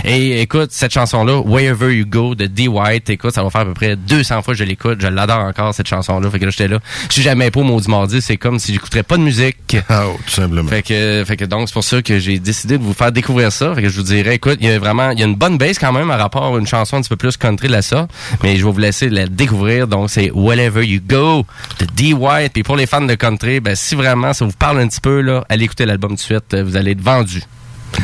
Et 0.04 0.23
écoute, 0.32 0.70
cette 0.72 0.92
chanson-là, 0.92 1.40
Wherever 1.40 1.94
You 1.94 2.06
Go 2.06 2.34
de 2.34 2.46
D. 2.46 2.68
White, 2.68 3.10
écoute, 3.10 3.34
ça 3.34 3.42
va 3.42 3.50
faire 3.50 3.62
à 3.62 3.64
peu 3.64 3.74
près 3.74 3.96
200 3.96 4.42
fois 4.42 4.54
que 4.54 4.58
je 4.58 4.64
l'écoute. 4.64 5.00
Je 5.00 5.06
l'adore 5.06 5.40
encore, 5.40 5.74
cette 5.74 5.88
chanson-là. 5.88 6.30
Fait 6.30 6.38
que 6.38 6.44
là, 6.44 6.50
j'étais 6.50 6.68
là. 6.68 6.78
Je 7.08 7.14
suis 7.14 7.22
jamais 7.22 7.50
au 7.54 7.62
maudit 7.62 7.90
mardi. 7.90 8.20
C'est 8.20 8.36
comme 8.36 8.58
si 8.58 8.72
j'écouterais 8.72 9.02
pas 9.02 9.16
de 9.16 9.22
musique. 9.22 9.76
Ah, 9.90 10.06
tout 10.26 10.32
simplement. 10.32 10.68
Fait 10.68 10.82
que, 10.82 11.22
fait 11.26 11.36
que 11.36 11.44
donc, 11.44 11.68
c'est 11.68 11.74
pour 11.74 11.84
ça 11.84 12.00
que 12.00 12.18
j'ai 12.18 12.38
décidé 12.38 12.78
de 12.78 12.82
vous 12.82 12.94
faire 12.94 13.12
découvrir 13.12 13.52
ça. 13.52 13.74
Fait 13.74 13.82
que 13.82 13.88
je 13.88 13.96
vous 13.96 14.02
dirais, 14.02 14.36
écoute, 14.36 14.56
il 14.60 14.68
y 14.68 14.70
a 14.70 14.78
vraiment, 14.78 15.10
il 15.10 15.20
y 15.20 15.22
a 15.22 15.26
une 15.26 15.36
bonne 15.36 15.58
base 15.58 15.78
quand 15.78 15.92
même 15.92 16.10
à 16.10 16.16
rapport 16.16 16.54
à 16.54 16.58
une 16.58 16.66
chanson 16.66 16.96
un 16.96 17.00
petit 17.00 17.10
peu 17.10 17.16
plus 17.16 17.36
country 17.36 17.68
la 17.68 17.82
ça. 17.82 18.08
Mais 18.42 18.56
je 18.56 18.64
vais 18.64 18.72
vous 18.72 18.78
laisser 18.78 19.10
la 19.10 19.26
découvrir. 19.26 19.86
Donc, 19.86 20.10
c'est 20.10 20.30
Wherever 20.32 20.84
You 20.84 21.00
Go 21.06 21.44
de 21.78 21.86
D. 21.94 22.12
White. 22.14 22.52
Puis 22.54 22.62
pour 22.62 22.76
les 22.76 22.86
fans 22.86 23.02
de 23.02 23.14
country, 23.14 23.60
ben, 23.60 23.76
si 23.76 23.94
vraiment 23.94 24.32
ça 24.32 24.44
vous 24.44 24.52
parle 24.52 24.80
un 24.80 24.88
petit 24.88 25.00
peu, 25.00 25.20
là, 25.20 25.44
allez 25.48 25.64
écouter 25.64 25.86
l'album 25.86 26.12
tout 26.12 26.16
de 26.16 26.20
suite. 26.20 26.56
Vous 26.56 26.76
allez 26.76 26.92
être 26.92 27.02
vendu. 27.02 27.42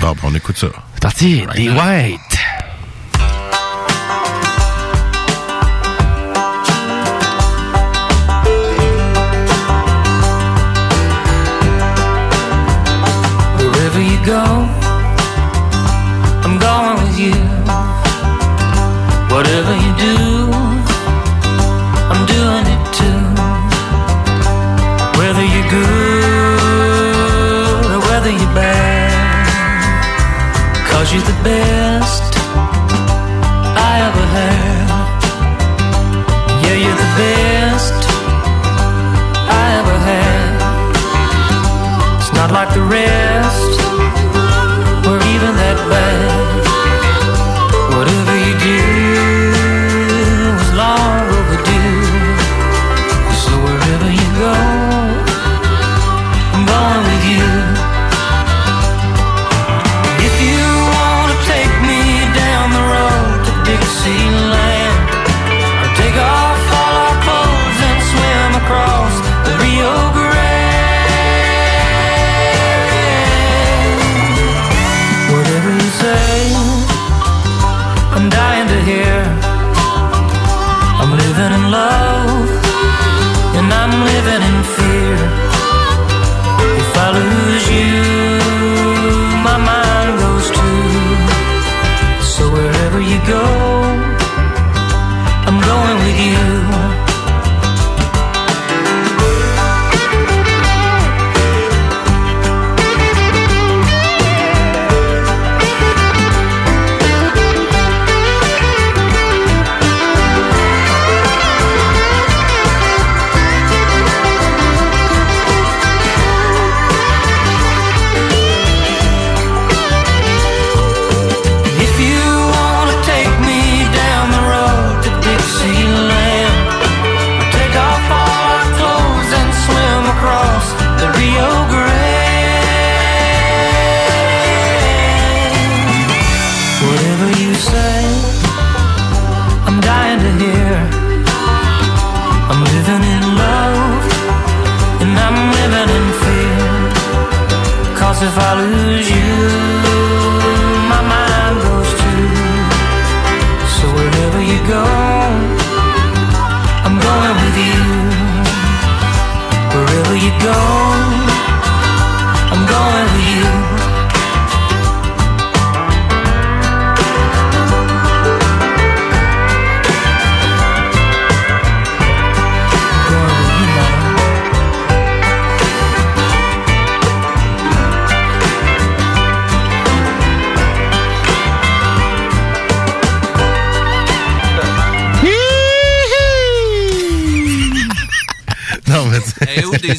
Bon, 0.00 0.12
ben, 0.12 0.18
on 0.24 0.34
écoute 0.34 0.58
ça. 0.58 0.68
C'est 1.02 1.06
parti, 1.08 1.46
D. 1.56 1.70
White. 1.70 2.38
Wherever 13.56 14.00
you 14.02 14.18
go, 14.26 14.44
I'm 16.44 16.58
going 16.58 16.96
with 17.02 17.18
you. 17.18 17.32
Whatever 19.34 19.74
you 19.74 19.92
do, 19.96 20.29
best 31.42 32.34
I 33.90 33.92
ever 34.08 34.26
had. 34.38 34.88
Yeah, 36.62 36.76
you're 36.82 37.00
the 37.04 37.12
best 37.22 38.00
I 39.48 39.64
ever 39.80 39.96
had. 40.10 40.50
It's 42.20 42.32
not 42.34 42.50
like 42.50 42.70
the 42.74 42.82
rest, 42.82 43.29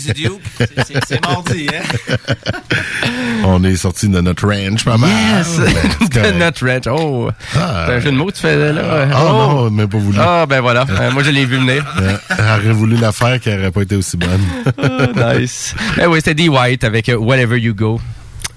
Eh? 0.10 0.66
C'est- 1.08 1.22
mardi, 1.26 1.68
hein? 1.70 2.26
On 3.44 3.64
est 3.64 3.76
sorti 3.76 4.08
de 4.08 4.22
notre 4.22 4.48
range 4.48 4.84
pas 4.86 4.98
mal. 4.98 5.10
Yes! 5.10 5.58
Ben, 5.60 5.74
c'est 6.12 6.32
de 6.34 6.38
notre 6.38 6.66
ranch. 6.68 6.88
Oh! 6.88 7.30
Ah. 7.56 7.86
C'est 7.88 7.94
un 7.96 8.00
jeu 8.00 8.12
de 8.12 8.16
mots 8.18 8.26
que 8.28 8.34
tu 8.34 8.42
fais 8.42 8.72
là? 8.74 9.08
Ah 9.14 9.24
non, 9.24 9.72
même 9.72 9.88
pas 9.90 9.98
voulu. 9.98 10.18
Ah, 10.20 10.46
ben 10.48 10.62
voilà. 10.62 10.86
Euh, 10.90 11.12
moi, 11.12 11.24
je 11.24 11.32
l'ai 11.32 11.46
vu 11.46 11.58
venir. 11.58 11.84
Euh, 12.00 12.18
Elle 12.30 12.46
aurait 12.66 12.74
voulu 12.74 12.98
la 12.98 13.12
faire 13.12 13.40
qui 13.40 13.50
aurait 13.50 13.72
pas 13.72 13.82
été 13.82 13.96
aussi 13.96 14.18
bonne. 14.18 14.42
Ah, 14.82 15.34
nice. 15.40 15.74
Ben 15.98 16.08
oui, 16.08 16.20
c'était 16.20 16.36
D. 16.36 16.50
White 16.50 16.84
avec 16.84 17.10
euh, 17.10 17.16
Wherever 17.18 17.58
You 17.60 17.74
Go. 17.74 18.00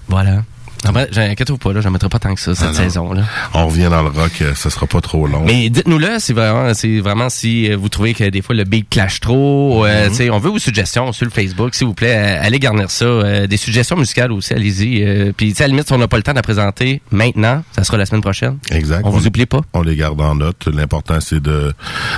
Voilà. 0.07 0.43
Ben, 0.93 1.07
inquiète-vous 1.17 1.57
pas, 1.57 1.73
là, 1.73 1.81
j'en 1.81 1.91
mettrai 1.91 2.09
pas 2.09 2.19
tant 2.19 2.33
que 2.35 2.39
ça, 2.41 2.53
cette 2.55 2.69
Ah 2.71 2.73
saison-là. 2.73 3.23
On 3.53 3.67
revient 3.67 3.87
dans 3.89 4.01
le 4.03 4.09
rock, 4.09 4.31
euh, 4.41 4.53
ça 4.55 4.69
sera 4.69 4.85
pas 4.87 5.01
trop 5.01 5.27
long. 5.27 5.43
Mais 5.45 5.69
dites-nous 5.69 5.97
là, 5.97 6.19
c'est 6.19 6.33
vraiment, 6.33 6.73
c'est 6.73 6.99
vraiment 6.99 7.29
si 7.29 7.71
euh, 7.71 7.75
vous 7.77 7.89
trouvez 7.89 8.13
que 8.13 8.23
des 8.29 8.41
fois 8.41 8.55
le 8.55 8.63
beat 8.63 8.89
clash 8.89 9.19
trop, 9.19 9.83
Mhm. 9.83 9.89
euh, 9.89 10.09
sais, 10.11 10.29
on 10.29 10.39
veut 10.39 10.49
vos 10.51 10.59
suggestions 10.59 11.11
sur 11.11 11.25
le 11.25 11.31
Facebook, 11.31 11.73
s'il 11.75 11.87
vous 11.87 11.93
plaît, 11.93 12.15
euh, 12.15 12.45
allez 12.45 12.59
garnir 12.59 12.89
ça, 12.91 13.05
euh, 13.05 13.47
des 13.47 13.57
suggestions 13.57 13.95
musicales 13.97 14.31
aussi, 14.31 14.53
allez-y. 14.53 15.03
euh, 15.03 15.31
Puis 15.35 15.49
tu 15.49 15.55
sais, 15.55 15.63
à 15.63 15.67
la 15.67 15.71
limite, 15.71 15.87
si 15.87 15.93
on 15.93 15.97
n'a 15.97 16.07
pas 16.07 16.17
le 16.17 16.23
temps 16.23 16.31
de 16.31 16.37
la 16.37 16.41
présenter 16.43 17.01
maintenant, 17.11 17.63
ça 17.75 17.83
sera 17.83 17.97
la 17.97 18.05
semaine 18.05 18.21
prochaine. 18.21 18.57
Exact. 18.71 19.01
On 19.05 19.09
vous 19.09 19.27
oublie 19.27 19.45
pas. 19.45 19.61
On 19.73 19.81
les 19.81 19.95
garde 19.95 20.19
en 20.21 20.35
note. 20.35 20.67
L'important, 20.73 21.19
c'est 21.19 21.41
de 21.41 21.73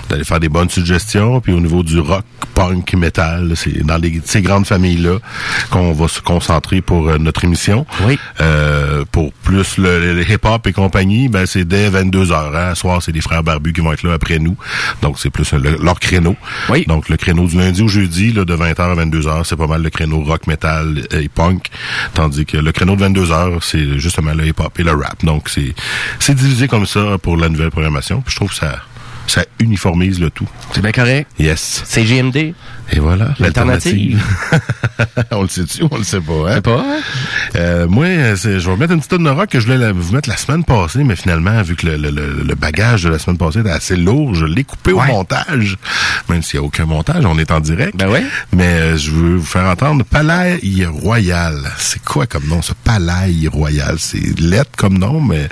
d'aller 0.10 0.23
faire 0.23 0.39
des 0.39 0.49
bonnes 0.49 0.69
suggestions. 0.69 1.39
Puis 1.41 1.53
au 1.53 1.60
niveau 1.60 1.84
du 1.84 1.99
rock, 1.99 2.23
punk, 2.53 2.94
metal, 2.94 3.53
c'est 3.56 3.84
dans 3.85 3.98
les, 3.98 4.22
ces 4.26 4.41
grandes 4.41 4.65
familles-là 4.65 5.18
qu'on 5.69 5.94
va 5.94 6.07
se 6.07 6.22
concentrer 6.22 6.81
pour 6.81 7.07
euh, 7.10 7.18
notre 7.18 7.44
émission. 7.44 7.85
Oui. 8.06 8.18
Euh, 8.41 8.57
pour 9.12 9.32
plus 9.34 9.78
le, 9.78 10.14
le 10.14 10.22
hip-hop 10.30 10.66
et 10.68 10.74
compagnie, 10.74 11.28
ben 11.30 11.46
c'est 11.46 11.66
dès 11.66 11.90
22 11.90 12.32
heures. 12.32 12.56
Hein. 12.56 12.76
Soir, 12.76 13.02
c'est 13.02 13.12
les 13.12 13.22
frères 13.22 13.44
Barbus 13.44 13.74
qui 13.74 13.82
vont 13.82 13.94
être 13.94 14.04
là 14.04 14.14
après 14.14 14.40
nous. 14.40 14.56
Donc, 15.02 15.20
c'est 15.20 15.30
plus 15.30 15.52
euh, 15.54 15.58
le- 15.58 15.78
leur 15.84 16.00
créneau. 16.00 16.36
Oui. 16.70 16.86
Donc, 16.88 17.10
le 17.10 17.18
créneau 17.18 17.48
du 17.48 17.58
lundi 17.58 17.82
au 17.82 17.88
jeudi, 17.88 18.32
là, 18.34 18.46
de 18.46 18.56
20h 18.56 18.80
à 18.82 18.96
22h, 18.96 19.44
c'est 19.46 19.56
pas 19.56 19.68
mal 19.68 19.82
le 19.82 19.90
créneau 19.90 20.22
rock, 20.22 20.48
metal 20.48 21.04
et 21.12 21.30
punk. 21.30 21.68
Tandis 22.14 22.46
que 22.46 22.58
le 22.58 22.72
créneau 22.72 22.96
de 22.96 23.06
22h, 23.06 23.60
c'est 23.62 24.00
justement 24.00 24.34
le 24.34 24.48
hip-hop 24.48 24.80
et 24.80 24.84
le 24.84 24.92
rap. 24.92 25.24
Donc, 25.24 25.50
c'est 25.50 25.74
c'est 26.20 26.36
divisé 26.36 26.68
comme 26.68 26.86
ça 26.86 27.18
pour 27.22 27.38
la 27.38 27.50
nouvelle 27.50 27.72
programmation. 27.72 28.22
Puis 28.22 28.32
je 28.32 28.36
trouve 28.38 28.50
que 28.50 28.56
ça, 28.56 28.80
ça 29.28 29.44
uniformise 29.60 30.20
le 30.20 30.30
tout. 30.30 30.48
C'est 30.74 30.82
bien 30.82 30.92
correct. 30.92 31.30
Yes. 31.40 31.84
C'est 31.86 32.04
GMD. 32.04 32.54
Et 32.94 33.00
voilà, 33.00 33.34
L'alternative. 33.40 34.22
on 35.32 35.42
le 35.44 35.48
sait-tu, 35.50 35.84
on 35.92 35.98
le 35.98 36.04
sait 36.04 36.22
pas. 36.22 36.34
Hein? 36.56 36.62
Pas, 36.62 36.80
hein? 36.80 37.00
Euh, 37.56 37.88
moi, 37.88 38.06
je 38.36 38.48
vais 38.48 38.72
remettre 38.72 38.94
une 38.94 39.00
petite 39.00 39.12
tonne 39.12 39.24
de 39.26 39.30
rock 39.30 39.50
que 39.50 39.60
je 39.60 39.66
voulais 39.66 39.78
la- 39.78 39.92
vous 39.92 40.14
mettre 40.14 40.30
la 40.30 40.38
semaine 40.38 40.64
passée, 40.64 41.04
mais 41.04 41.16
finalement, 41.16 41.62
vu 41.64 41.76
que 41.76 41.86
le, 41.86 41.98
le- 41.98 42.12
le- 42.12 42.44
le 42.44 42.56
bagage 42.56 43.04
de 43.04 43.10
la 43.10 43.20
semaine 43.20 43.38
passée 43.38 43.60
était 43.60 43.70
assez 43.70 43.96
lourd, 43.98 44.36
je 44.36 44.46
l'ai 44.46 44.64
coupé 44.64 44.94
au 44.94 45.00
Ouais. 45.00 45.08
montage. 45.08 45.78
Même 46.30 46.42
s'il 46.44 46.60
n'y 46.60 46.66
a 46.66 46.68
aucun 46.68 46.86
montage, 46.86 47.26
on 47.26 47.38
est 47.38 47.52
en 47.52 47.60
direct. 47.60 47.96
Ben 47.98 48.08
ouais. 48.10 48.24
Mais 48.54 48.64
euh, 48.68 48.98
je 48.98 49.12
veux 49.12 49.36
vous 49.36 49.46
faire 49.46 49.66
entendre 49.66 50.04
Palais 50.06 50.60
Royal. 50.88 51.56
C'est 51.78 52.02
quoi 52.04 52.26
comme 52.26 52.48
nom, 52.48 52.62
ça? 52.62 52.74
Palais 52.84 53.48
Royal. 53.52 53.96
C'est 54.00 54.40
lettre 54.40 54.72
comme 54.78 54.98
nom, 54.98 55.20
mais 55.22 55.50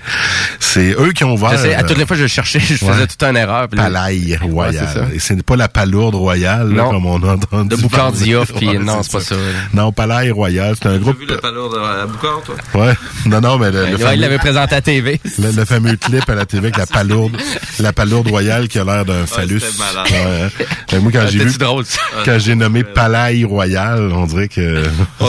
c'est 0.60 0.96
eux 1.00 1.12
qui 1.12 1.24
ont 1.24 1.34
ouvert... 1.34 1.52
Je 1.52 1.58
sais, 1.58 1.76
à 1.76 1.82
euh, 1.82 1.88
toutes 1.88 1.98
les 1.98 2.06
fois 2.06 2.16
je 2.18 2.28
cherchais, 2.28 2.60
je 2.60 2.74
ouais. 2.86 2.92
faisais 2.94 3.08
tout 3.08 3.26
un 3.26 3.36
erreur. 3.36 3.68
Palais 3.68 3.96
Ouais, 4.16 4.38
Royal. 4.42 4.88
ça. 4.94 5.02
Et 5.14 5.20
c'est 5.20 5.42
pas 5.44 5.56
la 5.56 5.68
palourde 5.68 6.16
royale, 6.16 6.74
là, 6.74 6.88
comme 6.90 7.06
on 7.06 7.22
entendu. 7.30 7.70
De 7.70 7.76
Boucardioff, 7.82 8.52
parler. 8.52 8.68
puis 8.68 8.78
Ouais, 8.78 8.84
non, 8.84 9.04
c'est 9.04 9.12
pas 9.12 9.20
ça. 9.20 9.36
Non, 9.74 9.92
Palais 9.92 10.32
Royal, 10.32 10.76
c'est 10.82 10.88
un 10.90 10.98
groupe... 10.98 11.20
vu 11.20 11.26
le 11.26 11.38
palourde 11.38 11.76
à 11.78 12.06
Boucard, 12.06 12.42
toi? 12.46 12.56
Ouais. 12.74 12.94
Non, 13.26 13.42
non, 13.42 13.58
mais 13.58 13.72
le, 13.72 13.86
le 13.86 13.92
Ouais, 13.94 13.98
fameux, 13.98 14.14
il 14.16 14.20
l'avait 14.22 14.38
présenté 14.38 14.76
à 14.76 14.82
TV. 14.82 15.20
le, 15.40 15.52
le 15.52 15.66
fameux 15.66 15.96
clip 15.96 16.30
à 16.30 16.36
la 16.36 16.46
TV 16.46 16.66
avec 16.68 16.78
la 16.78 16.86
palourde, 16.86 17.38
la 17.80 17.94
palourde 17.94 18.28
royale 18.30 18.68
qui 18.68 18.80
a 18.80 18.84
l'air 18.84 19.06
d'un 19.06 19.26
phallus. 19.26 19.62
hein. 19.98 20.50
Mais 20.92 21.00
moi, 21.00 21.12
quand 21.12 21.20
Ah, 21.24 21.28
j'ai 21.28 21.40
vu, 21.40 21.52
ça? 21.52 22.00
quand 22.26 22.38
j'ai 22.40 22.56
nommé 22.56 22.84
Palais 22.84 23.44
Royal, 23.44 24.12
on 24.14 24.26
dirait 24.26 24.48
que 24.48 24.84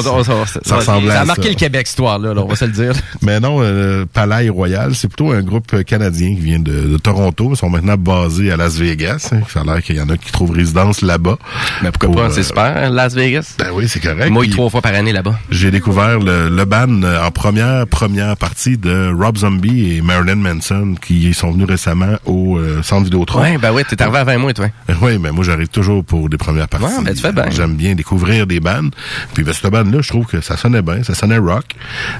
ça 0.64 0.77
ressemblait 0.77 1.10
ça 1.10 1.18
à 1.18 1.23
a 1.23 1.24
marqué 1.24 1.48
le 1.48 1.55
Québec, 1.55 1.86
cette 1.86 1.94
histoire-là, 1.94 2.35
là, 2.35 2.43
on 2.43 2.47
va 2.48 2.56
se 2.56 2.64
le 2.64 2.73
dire. 2.73 2.93
Mais 3.23 3.40
non, 3.40 3.59
euh, 3.60 4.05
Palais 4.12 4.48
Royal, 4.48 4.94
c'est 4.94 5.09
plutôt 5.09 5.32
un 5.32 5.43
groupe 5.43 5.82
canadien 5.85 6.28
qui 6.35 6.40
vient 6.40 6.59
de, 6.59 6.73
de 6.82 6.97
Toronto. 6.98 7.51
Ils 7.52 7.56
sont 7.56 7.70
maintenant 7.70 7.97
basés 7.97 8.51
à 8.52 8.56
Las 8.56 8.74
Vegas. 8.77 9.31
hein. 9.32 9.40
Ça 9.52 9.60
a 9.60 9.64
l'air 9.64 9.82
qu'il 9.82 9.97
y 9.97 10.01
en 10.01 10.09
a 10.09 10.16
qui 10.16 10.31
trouvent 10.32 10.51
résidence 10.52 11.01
là-bas. 11.02 11.39
Mais 11.86 11.92
pourquoi 11.92 12.08
Pour, 12.08 12.16
pas, 12.16 12.30
c'est 12.30 12.40
euh, 12.40 12.42
super, 12.42 12.76
hein, 12.76 12.90
Las 12.90 13.14
Vegas. 13.14 13.54
Ben 13.58 13.68
oui, 13.72 13.88
c'est 13.88 14.00
correct. 14.00 14.30
Moi, 14.30 14.46
trois 14.50 14.68
fois 14.70 14.82
par 14.82 14.94
année 14.94 15.12
là-bas. 15.12 15.38
J'ai 15.50 15.70
découvert 15.70 16.18
le, 16.18 16.48
le 16.48 16.64
band 16.64 17.02
euh, 17.02 17.24
en 17.24 17.30
première 17.30 17.86
première 17.86 18.36
partie 18.36 18.76
de 18.76 19.12
Rob 19.16 19.36
Zombie 19.36 19.96
et 19.96 20.02
Marilyn 20.02 20.36
Manson 20.36 20.94
qui 21.00 21.32
sont 21.32 21.52
venus 21.52 21.68
récemment 21.68 22.16
au 22.24 22.58
euh, 22.58 22.82
centre 22.82 23.04
Vidéotron. 23.04 23.40
Ouais, 23.40 23.56
ben 23.58 23.72
ouais, 23.72 23.84
t'es 23.84 24.00
arrivé 24.02 24.18
à 24.18 24.24
20 24.24 24.38
mois, 24.38 24.52
toi. 24.52 24.66
Oui, 25.00 25.18
mais 25.18 25.30
moi 25.30 25.44
j'arrive 25.44 25.68
toujours 25.68 26.04
pour 26.04 26.28
des 26.28 26.36
premières 26.36 26.68
parties. 26.68 26.86
Ouais, 26.86 27.04
ben, 27.04 27.14
tu 27.14 27.20
fais 27.20 27.32
bien. 27.32 27.44
J'aime 27.50 27.74
bien 27.74 27.94
découvrir 27.94 28.46
des 28.46 28.58
bandes. 28.58 28.94
Puis 29.34 29.44
ben, 29.44 29.52
cette 29.52 29.70
bande-là, 29.70 30.00
je 30.02 30.08
trouve 30.08 30.26
que 30.26 30.40
ça 30.40 30.56
sonnait 30.56 30.82
bien, 30.82 31.02
ça 31.04 31.14
sonnait 31.14 31.38
rock. 31.38 31.64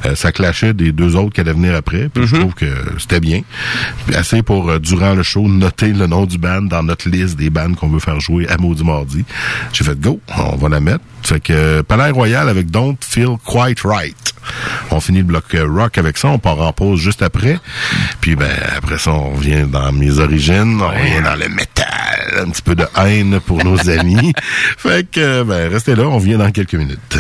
Euh, 0.05 0.15
ça 0.15 0.31
clashait 0.31 0.75
des 0.75 0.93
deux 0.93 1.17
autres 1.17 1.35
qui 1.35 1.41
allaient 1.41 1.53
venir 1.53 1.75
après. 1.75 2.09
Puis 2.09 2.27
je 2.27 2.37
trouve 2.37 2.55
que 2.55 2.67
c'était 2.99 3.21
bien. 3.21 3.43
Puis 4.07 4.15
assez 4.15 4.43
pour, 4.43 4.71
euh, 4.71 4.79
durant 4.79 5.15
le 5.15 5.23
show, 5.23 5.49
noter 5.49 5.93
le 5.93 6.07
nom 6.07 6.27
du 6.27 6.39
band 6.39 6.63
dans 6.63 6.83
notre 6.83 7.09
liste 7.09 7.37
des 7.37 7.51
bandes 7.51 7.77
qu'on 7.77 7.89
veut 7.89 8.01
faire 8.01 8.21
jouer 8.21 8.47
à 8.49 8.57
Maudit 8.57 8.85
Mardi. 8.85 9.25
J'ai 9.73 9.85
fait 9.85 9.99
go, 9.99 10.21
on 10.37 10.57
va 10.57 10.69
la 10.69 10.81
mettre. 10.81 11.05
Fait 11.23 11.41
que 11.41 11.83
Palais 11.83 12.11
Royal 12.11 12.49
avec 12.49 12.71
Don't 12.71 12.97
Feel 13.01 13.37
Quite 13.45 13.81
Right. 13.85 14.17
On 14.91 15.01
finit 15.01 15.19
le 15.19 15.25
bloc 15.25 15.55
euh, 15.55 15.67
rock 15.69 15.99
avec 15.99 16.17
ça, 16.19 16.29
on 16.29 16.39
part 16.39 16.61
en 16.61 16.73
pause 16.73 17.01
juste 17.01 17.23
après. 17.23 17.59
Puis 18.21 18.37
ben 18.37 18.51
après 18.77 18.99
ça, 18.99 19.11
on 19.11 19.31
revient 19.35 19.67
dans 19.69 19.91
mes 19.93 20.19
origines, 20.19 20.81
on 20.81 20.89
revient 20.89 21.23
dans 21.23 21.35
le 21.35 21.49
métal, 21.49 22.45
un 22.47 22.51
petit 22.51 22.63
peu 22.63 22.75
de 22.75 22.87
haine 22.97 23.41
pour 23.41 23.63
nos 23.65 23.91
amis. 23.91 24.33
Fait 24.79 25.09
que 25.11 25.43
ben 25.43 25.71
restez 25.71 25.97
là, 25.97 26.05
on 26.05 26.19
vient 26.19 26.39
dans 26.39 26.51
quelques 26.51 26.75
minutes. 26.75 27.19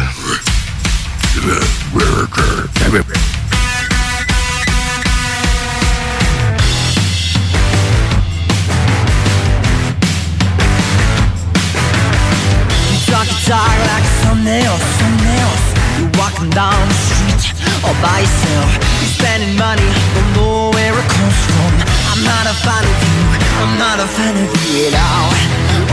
Talk 13.46 13.78
like 13.94 14.02
something 14.26 14.58
else, 14.58 14.82
something 14.98 15.38
else. 15.38 15.66
You're 16.02 16.10
walking 16.18 16.50
down 16.50 16.82
the 16.90 16.98
street 16.98 17.54
all 17.86 17.94
by 18.02 18.18
yourself. 18.26 18.74
You're 18.98 19.14
spending 19.22 19.54
money, 19.54 19.86
don't 20.18 20.30
know 20.34 20.74
where 20.74 20.90
it 20.90 21.06
comes 21.14 21.38
from. 21.46 21.72
I'm 22.10 22.26
not 22.26 22.50
a 22.50 22.56
fan 22.66 22.82
of 22.82 22.98
you, 23.06 23.22
I'm 23.62 23.78
not 23.78 24.02
a 24.02 24.08
fan 24.10 24.34
of 24.34 24.50
you 24.50 24.90
at 24.90 24.98
all. 24.98 25.30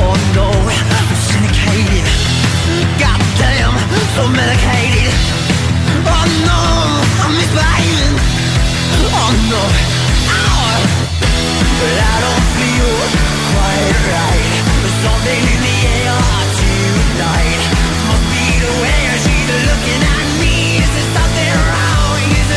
Oh 0.01 0.17
no, 0.33 0.49
I'm 0.49 1.13
syndicated. 1.29 2.09
Goddamn, 2.97 3.77
so 4.17 4.25
medicated. 4.33 5.13
Oh 6.09 6.25
no, 6.49 6.61
I'm 7.21 7.37
misbehaving. 7.37 8.17
Oh 9.13 9.29
no, 9.53 9.61
ow. 10.41 10.73
But 11.77 11.97
I 12.01 12.15
don't 12.17 12.45
feel 12.57 12.93
quite 13.53 13.97
right. 14.09 14.57
There's 14.81 14.97
something 15.05 15.41
in 15.53 15.59
the 15.61 15.77
air 16.01 16.33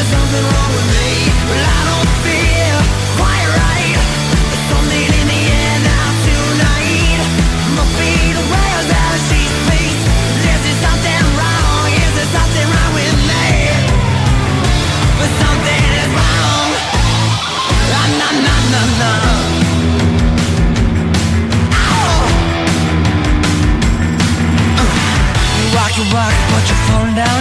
something 0.06 0.42
wrong 0.42 0.72
with 0.72 0.86
me? 0.94 1.08
Well, 1.48 1.64
I 1.64 1.82
don't 1.88 2.10
feel 2.24 2.55
walk, 26.66 26.72
but 26.72 26.76
you're 26.76 26.86
falling 26.86 27.14
down, 27.14 27.35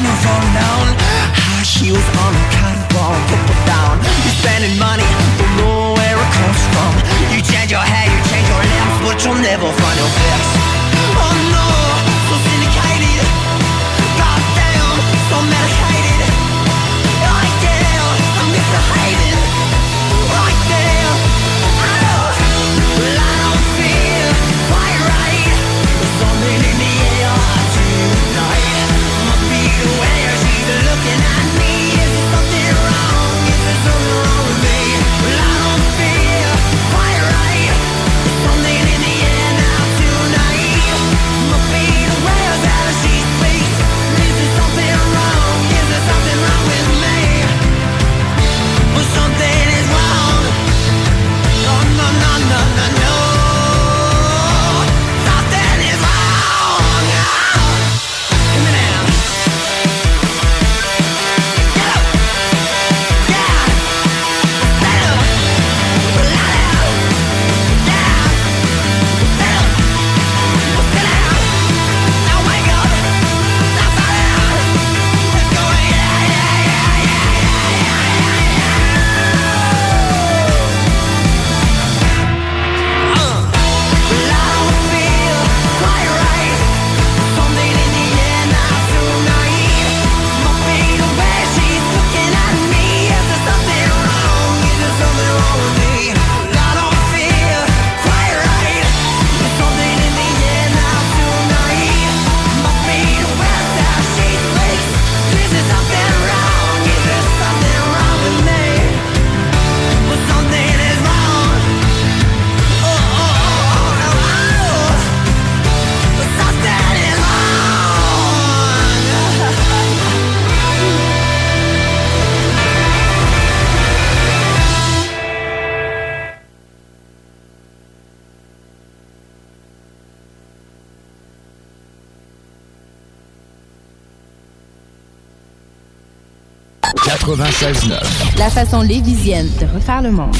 96.9. 137.61 138.37
La 138.37 138.49
façon 138.49 138.81
lévisienne 138.81 139.49
de 139.61 139.65
refaire 139.73 140.01
le 140.01 140.11
monde. 140.11 140.35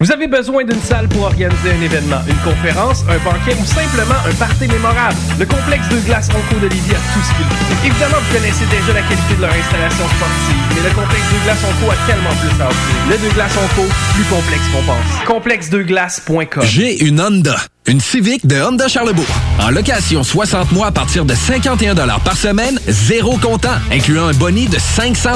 Vous 0.00 0.10
avez 0.10 0.26
besoin 0.26 0.64
d'une 0.64 0.80
salle 0.82 1.08
pour 1.08 1.22
organiser 1.22 1.70
un 1.70 1.80
événement, 1.80 2.18
une 2.28 2.36
conférence, 2.38 3.04
un 3.08 3.16
banquet 3.24 3.56
ou 3.58 3.64
simplement 3.64 4.18
un 4.28 4.34
party 4.34 4.66
mémorable. 4.66 5.14
Le 5.38 5.46
complexe 5.46 5.88
de 5.88 5.98
glace 6.00 6.28
Onco 6.30 6.60
de 6.60 6.66
Lévis 6.66 6.90
a 6.90 6.98
tout 7.14 7.22
ce 7.22 7.32
qu'il 7.36 7.46
faut. 7.46 7.86
Évidemment, 7.86 8.16
vous 8.20 8.34
connaissez 8.36 8.66
déjà 8.66 8.92
la 8.92 9.02
qualité 9.02 9.34
de 9.36 9.40
leur 9.40 9.52
installation 9.54 10.04
sportive, 10.04 10.60
mais 10.74 10.88
le 10.88 10.94
complexe 10.94 11.32
de 11.32 11.44
glace 11.44 11.62
Onco 11.62 11.90
a 11.92 12.06
tellement 12.10 12.34
plus 12.42 12.60
à 12.60 12.66
offrir. 12.68 12.96
Le 13.08 13.28
de 13.28 13.34
glace 13.34 13.56
Onco, 13.56 13.86
plus 14.14 14.24
complexe 14.24 14.64
qu'on 14.72 14.82
pense. 14.82 15.26
Complexedeglace.com 15.26 16.64
J'ai 16.64 17.04
une 17.04 17.20
Honda. 17.20 17.56
Une 17.86 18.00
Civic 18.00 18.46
de 18.46 18.60
Honda 18.60 18.88
Charlebourg. 18.88 19.24
En 19.60 19.70
location 19.70 20.22
60 20.22 20.72
mois 20.72 20.88
à 20.88 20.92
partir 20.92 21.24
de 21.24 21.34
51 21.34 21.94
par 22.24 22.36
semaine, 22.36 22.78
zéro 22.88 23.36
comptant, 23.38 23.74
incluant 23.92 24.26
un 24.26 24.32
boni 24.32 24.66
de 24.66 24.78
500 24.78 25.30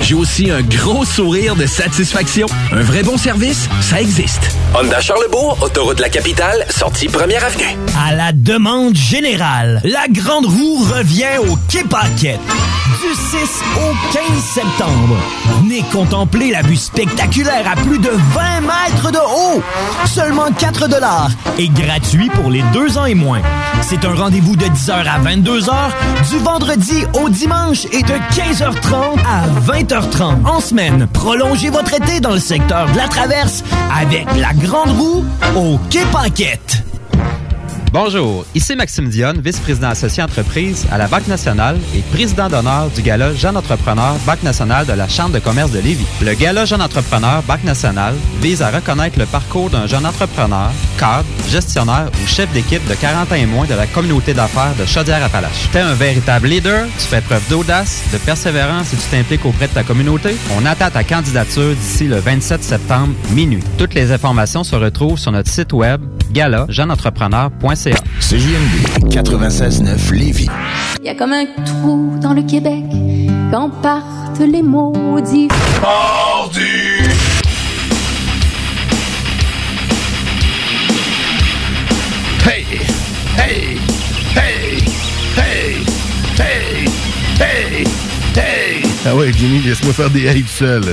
J'ai 0.00 0.14
aussi 0.14 0.50
un 0.50 0.62
gros 0.62 1.04
sourire 1.04 1.56
de 1.56 1.66
satisfaction. 1.66 2.46
Un 2.72 2.82
vrai 2.82 3.02
bon 3.02 3.16
service, 3.16 3.68
ça 3.80 4.00
existe. 4.00 4.54
Honda 4.74 5.00
Charlebourg, 5.00 5.58
autoroute 5.62 5.96
de 5.96 6.02
la 6.02 6.08
capitale, 6.08 6.64
sortie 6.68 7.08
première 7.08 7.44
avenue. 7.44 7.76
À 8.06 8.14
la 8.14 8.32
demande 8.32 8.94
générale, 8.96 9.80
la 9.84 10.06
Grande 10.08 10.46
Roue 10.46 10.84
revient 10.84 11.38
au 11.48 11.56
Quai 11.68 11.84
Paquette. 11.84 12.40
Du 13.04 13.14
6 13.14 13.62
au 13.76 14.12
15 14.14 14.22
septembre. 14.42 15.16
Venez 15.60 15.82
contempler 15.92 16.50
la 16.50 16.62
vue 16.62 16.76
spectaculaire 16.76 17.70
à 17.70 17.76
plus 17.76 17.98
de 17.98 18.08
20 18.08 18.60
mètres 18.62 19.12
de 19.12 19.18
haut. 19.18 19.62
Seulement 20.06 20.50
4 20.50 20.88
dollars 20.88 21.30
et 21.58 21.68
gratuit 21.68 22.30
pour 22.30 22.50
les 22.50 22.62
deux 22.72 22.96
ans 22.96 23.04
et 23.04 23.14
moins. 23.14 23.42
C'est 23.82 24.06
un 24.06 24.14
rendez-vous 24.14 24.56
de 24.56 24.64
10h 24.64 24.92
à 24.92 25.18
22h 25.18 25.74
du 26.30 26.38
vendredi 26.38 27.04
au 27.22 27.28
dimanche 27.28 27.84
et 27.92 28.02
de 28.02 28.14
15h30 28.34 29.18
à 29.26 29.48
20h30 29.70 30.46
en 30.46 30.60
semaine. 30.60 31.06
Prolongez 31.12 31.68
votre 31.68 31.92
été 31.92 32.20
dans 32.20 32.32
le 32.32 32.40
secteur 32.40 32.90
de 32.90 32.96
la 32.96 33.08
Traverse 33.08 33.64
avec 33.94 34.26
la 34.36 34.54
Grande 34.54 34.96
Roue 34.98 35.24
au 35.56 35.78
Quai 35.90 36.04
Paquette. 36.10 36.83
Bonjour, 37.94 38.44
ici 38.56 38.74
Maxime 38.74 39.08
Dionne, 39.08 39.40
vice-président 39.40 39.90
associé 39.90 40.20
entreprise 40.20 40.84
à 40.90 40.98
la 40.98 41.06
Banque 41.06 41.28
nationale 41.28 41.78
et 41.94 42.00
président 42.00 42.48
d'honneur 42.48 42.90
du 42.90 43.02
Gala 43.02 43.32
Jeune 43.34 43.56
Entrepreneur 43.56 44.16
Banque 44.26 44.42
nationale 44.42 44.84
de 44.84 44.94
la 44.94 45.06
Chambre 45.06 45.30
de 45.30 45.38
commerce 45.38 45.70
de 45.70 45.78
Lévis. 45.78 46.04
Le 46.20 46.34
Gala 46.34 46.64
Jeune 46.64 46.82
Entrepreneur 46.82 47.40
Banque 47.44 47.62
nationale 47.62 48.16
vise 48.42 48.62
à 48.62 48.72
reconnaître 48.72 49.16
le 49.16 49.26
parcours 49.26 49.70
d'un 49.70 49.86
jeune 49.86 50.04
entrepreneur, 50.04 50.72
cadre, 50.98 51.24
gestionnaire 51.48 52.10
ou 52.20 52.26
chef 52.26 52.52
d'équipe 52.52 52.84
de 52.88 52.94
40 52.94 53.30
ans 53.30 53.36
et 53.36 53.46
moins 53.46 53.66
de 53.66 53.74
la 53.74 53.86
communauté 53.86 54.34
d'affaires 54.34 54.74
de 54.76 54.86
Chaudière-Appalaches. 54.86 55.70
T'es 55.70 55.78
un 55.78 55.94
véritable 55.94 56.48
leader, 56.48 56.88
tu 56.98 57.06
fais 57.06 57.20
preuve 57.20 57.48
d'audace, 57.48 58.02
de 58.12 58.18
persévérance 58.18 58.92
et 58.92 58.96
tu 58.96 59.04
t'impliques 59.08 59.46
auprès 59.46 59.68
de 59.68 59.72
ta 59.72 59.84
communauté. 59.84 60.34
On 60.58 60.66
attend 60.66 60.90
ta 60.90 61.04
candidature 61.04 61.76
d'ici 61.76 62.08
le 62.08 62.16
27 62.16 62.64
septembre 62.64 63.14
minuit. 63.30 63.62
Toutes 63.78 63.94
les 63.94 64.10
informations 64.10 64.64
se 64.64 64.74
retrouvent 64.74 65.16
sur 65.16 65.30
notre 65.30 65.48
site 65.48 65.72
web 65.72 66.00
gala-jeuneentrepreneur.ca. 66.34 67.96
CJMD 68.20 69.08
96.9 69.08 70.12
Lévis. 70.12 70.48
Il 71.00 71.06
y 71.06 71.08
a 71.08 71.14
comme 71.14 71.32
un 71.32 71.46
trou 71.64 72.18
dans 72.20 72.32
le 72.32 72.42
Québec 72.42 72.84
quand 73.50 73.70
partent 73.70 74.40
les 74.40 74.62
maudits. 74.62 75.48
Hey! 82.44 82.64
Hey! 83.38 83.78
Hey! 84.34 84.78
Hey! 85.36 85.84
Hey! 86.36 86.84
Hey! 87.38 87.84
Hey! 88.36 88.82
Ah 89.06 89.14
ouais, 89.14 89.30
Jimmy, 89.32 89.60
laisse-moi 89.60 89.92
faire 89.92 90.10
des 90.10 90.26
hey 90.26 90.44
seul. 90.48 90.84
là, 90.84 90.92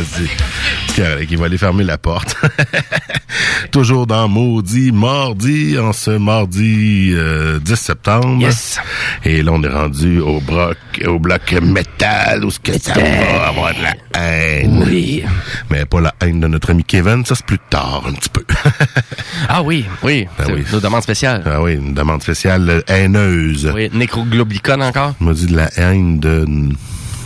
correct, 1.04 1.28
il 1.32 1.38
va 1.38 1.46
aller 1.46 1.58
fermer 1.58 1.84
la 1.84 1.98
porte. 1.98 2.36
Toujours 3.72 4.08
dans 4.08 4.28
Maudit 4.28 4.92
Mardi, 4.92 5.78
en 5.80 5.94
ce 5.94 6.12
mardi 6.12 7.12
euh, 7.14 7.60
10 7.60 7.76
septembre. 7.76 8.42
Yes. 8.42 8.80
Et 9.24 9.42
là, 9.42 9.52
on 9.54 9.64
est 9.64 9.70
rendu 9.70 10.20
au 10.20 10.40
bloc, 10.42 10.78
au 11.06 11.20
bloc 11.20 11.54
métal, 11.62 12.44
où 12.46 12.52
ce 12.52 12.60
que 12.60 12.78
ça 12.80 12.94
va 12.94 13.48
avoir 13.48 13.74
de 13.74 13.82
la 13.82 14.22
haine. 14.22 14.84
Oui. 14.88 15.24
Mais 15.70 15.86
pas 15.86 16.02
la 16.02 16.14
haine 16.22 16.40
de 16.40 16.48
notre 16.48 16.72
ami 16.72 16.84
Kevin, 16.84 17.26
ça 17.26 17.36
c'est 17.36 17.46
plus 17.46 17.60
tard 17.70 18.04
un 18.08 18.14
petit 18.14 18.30
peu. 18.30 18.44
Ah 19.50 19.64
oui, 19.64 19.86
oui. 20.04 20.28
Ben 20.38 20.46
C'est 20.46 20.54
oui. 20.54 20.64
Nos 20.72 20.80
demandes 20.80 21.02
spéciales. 21.02 21.42
Ah 21.46 21.62
oui, 21.62 21.74
une 21.74 21.94
demande 21.94 22.22
spéciale 22.22 22.70
euh, 22.70 22.82
haineuse. 22.88 23.72
Oui, 23.74 23.90
nécroglobicon 23.92 24.80
encore. 24.82 25.16
On 25.20 25.26
m'a 25.26 25.34
dit 25.34 25.48
de 25.48 25.56
la 25.56 25.70
haine 25.78 26.20
de 26.20 26.46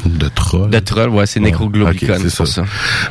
de 0.05 0.27
troll. 0.29 0.69
De 0.69 0.79
troll, 0.79 1.09
ouais, 1.09 1.25
c'est 1.25 1.39
nécroglobicon, 1.39 2.13
Ok, 2.13 2.19
c'est 2.21 2.35
pour 2.35 2.47
ça. 2.47 2.63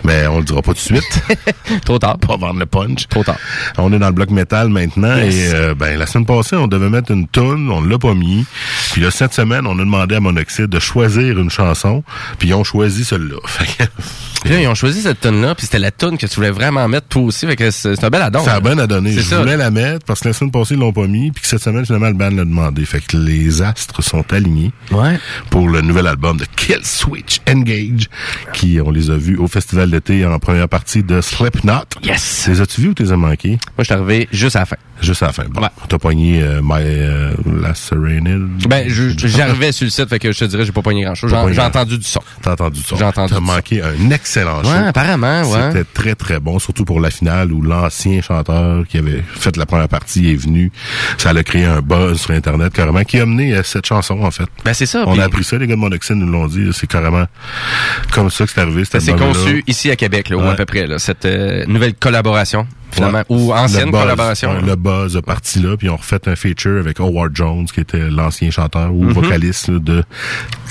Mais 0.04 0.26
on 0.26 0.38
le 0.38 0.44
dira 0.44 0.62
pas 0.62 0.72
tout 0.72 0.78
de 0.78 0.98
suite. 0.98 1.22
Trop 1.84 1.98
tard. 1.98 2.18
Pas 2.18 2.36
vendre 2.36 2.60
le 2.60 2.66
punch. 2.66 3.08
Trop 3.08 3.24
tard. 3.24 3.36
On 3.78 3.92
est 3.92 3.98
dans 3.98 4.06
le 4.06 4.12
bloc 4.12 4.30
métal 4.30 4.68
maintenant 4.68 5.16
Yes. 5.16 5.34
et 5.34 5.54
euh, 5.54 5.74
ben 5.74 5.98
la 5.98 6.06
semaine 6.06 6.26
passée 6.26 6.56
on 6.56 6.66
devait 6.68 6.90
mettre 6.90 7.10
une 7.10 7.26
tonne, 7.26 7.70
on 7.70 7.80
l'a 7.82 7.98
pas 7.98 8.14
mis. 8.14 8.44
Puis 8.92 9.00
là 9.02 9.10
cette 9.10 9.34
semaine 9.34 9.66
on 9.66 9.74
a 9.78 9.82
demandé 9.82 10.14
à 10.14 10.20
Monoxide 10.20 10.66
de 10.66 10.78
choisir 10.78 11.38
une 11.38 11.50
chanson, 11.50 12.02
puis 12.38 12.48
ils 12.48 12.54
ont 12.54 12.64
choisi 12.64 13.04
celle-là. 13.04 13.36
Puis 14.44 14.52
là, 14.52 14.60
ils 14.60 14.68
ont 14.68 14.74
choisi 14.74 15.00
cette 15.02 15.20
tune 15.20 15.40
là 15.42 15.54
puis 15.54 15.64
c'était 15.64 15.78
la 15.80 15.90
tune 15.90 16.16
que 16.18 16.26
tu 16.26 16.36
voulais 16.36 16.50
vraiment 16.50 16.86
mettre 16.86 17.08
toi 17.08 17.22
aussi, 17.22 17.46
fait 17.46 17.56
que 17.56 17.70
c'est 17.70 17.96
c'est 17.96 18.04
un 18.04 18.10
bel 18.10 18.22
addon. 18.22 18.46
A 18.46 18.56
hein. 18.56 18.60
bien 18.60 18.78
à 18.78 18.86
donner. 18.86 19.12
C'est 19.14 19.20
Je 19.22 19.28
ça. 19.30 19.40
voulais 19.40 19.56
la 19.56 19.70
mettre 19.70 20.04
parce 20.04 20.20
que 20.20 20.28
la 20.28 20.34
semaine 20.34 20.50
passée, 20.52 20.74
ils 20.74 20.80
l'ont 20.80 20.92
pas 20.92 21.06
mis. 21.06 21.30
Puis 21.32 21.42
que 21.42 21.48
cette 21.48 21.62
semaine, 21.62 21.84
finalement, 21.86 22.08
le 22.08 22.14
band 22.14 22.30
l'a 22.30 22.44
demandé. 22.44 22.84
Fait 22.84 23.00
que 23.00 23.16
les 23.16 23.62
astres 23.62 24.02
sont 24.02 24.24
alignés 24.32 24.70
Ouais. 24.92 25.18
pour 25.50 25.68
le 25.68 25.80
nouvel 25.80 26.06
album 26.06 26.36
de 26.36 26.44
Kill 26.56 26.80
Switch 26.84 27.38
Engage, 27.48 28.08
qui, 28.52 28.78
on 28.84 28.90
les 28.90 29.10
a 29.10 29.16
vus 29.16 29.36
au 29.38 29.46
festival 29.48 29.90
d'été 29.90 30.24
en 30.26 30.38
première 30.38 30.68
partie 30.68 31.02
de 31.02 31.20
Slipknot. 31.22 31.84
Yes! 32.02 32.46
Les 32.48 32.60
as-tu 32.60 32.82
vus 32.82 32.88
ou 32.88 32.94
t'es 32.94 33.10
as 33.10 33.16
manqués? 33.16 33.50
Moi, 33.50 33.58
je 33.78 33.84
suis 33.84 33.94
arrivé 33.94 34.28
juste 34.30 34.56
à 34.56 34.60
la 34.60 34.66
fin. 34.66 34.76
Juste 35.00 35.22
à 35.22 35.26
la 35.26 35.32
fin. 35.32 35.44
Bon. 35.50 35.62
Ouais. 35.62 35.68
T'as 35.88 35.98
pogné 35.98 36.42
euh, 36.42 36.60
My 36.62 36.80
euh, 36.82 37.32
Lacerated? 37.62 38.46
Ben, 38.68 38.88
je- 38.88 39.10
j'arrivais 39.26 39.72
sur 39.72 39.84
le 39.84 39.90
site, 39.90 40.08
fait 40.08 40.18
que 40.18 40.32
je 40.32 40.38
te 40.38 40.44
dirais, 40.44 40.64
j'ai 40.64 40.72
pas 40.72 40.82
pogné 40.82 41.02
grand 41.02 41.14
chose. 41.14 41.30
Pas 41.32 41.50
J'ai 41.52 41.60
entendu 41.60 41.98
du 41.98 42.04
son. 42.04 42.20
T'as 42.42 42.52
entendu 42.52 42.80
ça? 42.82 42.94
J'ai 42.96 43.04
entendu 43.04 43.30
T'as 43.30 43.34
ça. 43.36 43.40
manqué 43.40 43.82
un 43.82 44.10
excellent 44.10 44.33
show. 44.40 44.70
Ouais, 44.70 44.86
apparemment, 44.88 45.42
ouais. 45.42 45.60
C'était 45.72 45.84
très, 45.84 46.14
très 46.14 46.40
bon, 46.40 46.58
surtout 46.58 46.84
pour 46.84 47.00
la 47.00 47.10
finale 47.10 47.52
où 47.52 47.62
l'ancien 47.62 48.20
chanteur 48.20 48.86
qui 48.86 48.98
avait 48.98 49.22
fait 49.34 49.56
la 49.56 49.66
première 49.66 49.88
partie 49.88 50.30
est 50.30 50.36
venu. 50.36 50.70
Ça 51.18 51.30
a 51.30 51.42
créé 51.42 51.64
un 51.64 51.80
buzz 51.80 52.20
sur 52.20 52.30
Internet, 52.32 52.72
carrément, 52.72 53.04
qui 53.04 53.18
a 53.20 53.26
mené 53.26 53.54
à 53.54 53.62
cette 53.62 53.86
chanson, 53.86 54.20
en 54.22 54.30
fait. 54.30 54.46
Ben, 54.64 54.74
c'est 54.74 54.86
ça. 54.86 55.04
On 55.06 55.18
a 55.18 55.24
appris 55.24 55.44
ça, 55.44 55.56
les 55.58 55.66
gars 55.66 55.74
de 55.74 55.80
Monoxide 55.80 56.16
nous 56.16 56.30
l'ont 56.30 56.46
dit. 56.46 56.70
C'est 56.72 56.86
carrément 56.86 57.24
comme 58.12 58.30
ça 58.30 58.44
que 58.46 58.52
c'est 58.52 58.60
arrivé. 58.60 58.84
Ça 58.84 59.00
s'est 59.00 59.12
conçu 59.14 59.62
ici 59.66 59.90
à 59.90 59.96
Québec, 59.96 60.28
là, 60.28 60.36
ou 60.36 60.40
Ouais. 60.42 60.48
à 60.50 60.54
peu 60.54 60.64
près, 60.64 60.86
là, 60.86 60.98
cette 60.98 61.24
euh, 61.24 61.64
nouvelle 61.66 61.94
collaboration, 61.94 62.66
finalement, 62.94 63.18
Ouais. 63.18 63.24
ou 63.28 63.52
ancienne 63.52 63.86
Le 63.86 63.90
buzz, 63.92 64.00
collaboration. 64.02 64.50
ouais, 64.52 64.62
le 64.66 64.76
buzz 64.76 65.16
a 65.16 65.22
parti 65.22 65.60
là, 65.60 65.76
puis 65.76 65.88
on 65.88 65.96
refait 65.96 66.20
un 66.28 66.36
feature 66.36 66.78
avec 66.78 67.00
Howard 67.00 67.34
Jones, 67.34 67.66
qui 67.66 67.80
était 67.80 68.08
l'ancien 68.10 68.50
chanteur 68.50 68.92
ou 68.92 69.04
Mhm. 69.04 69.12
vocaliste 69.12 69.70
de 69.70 70.02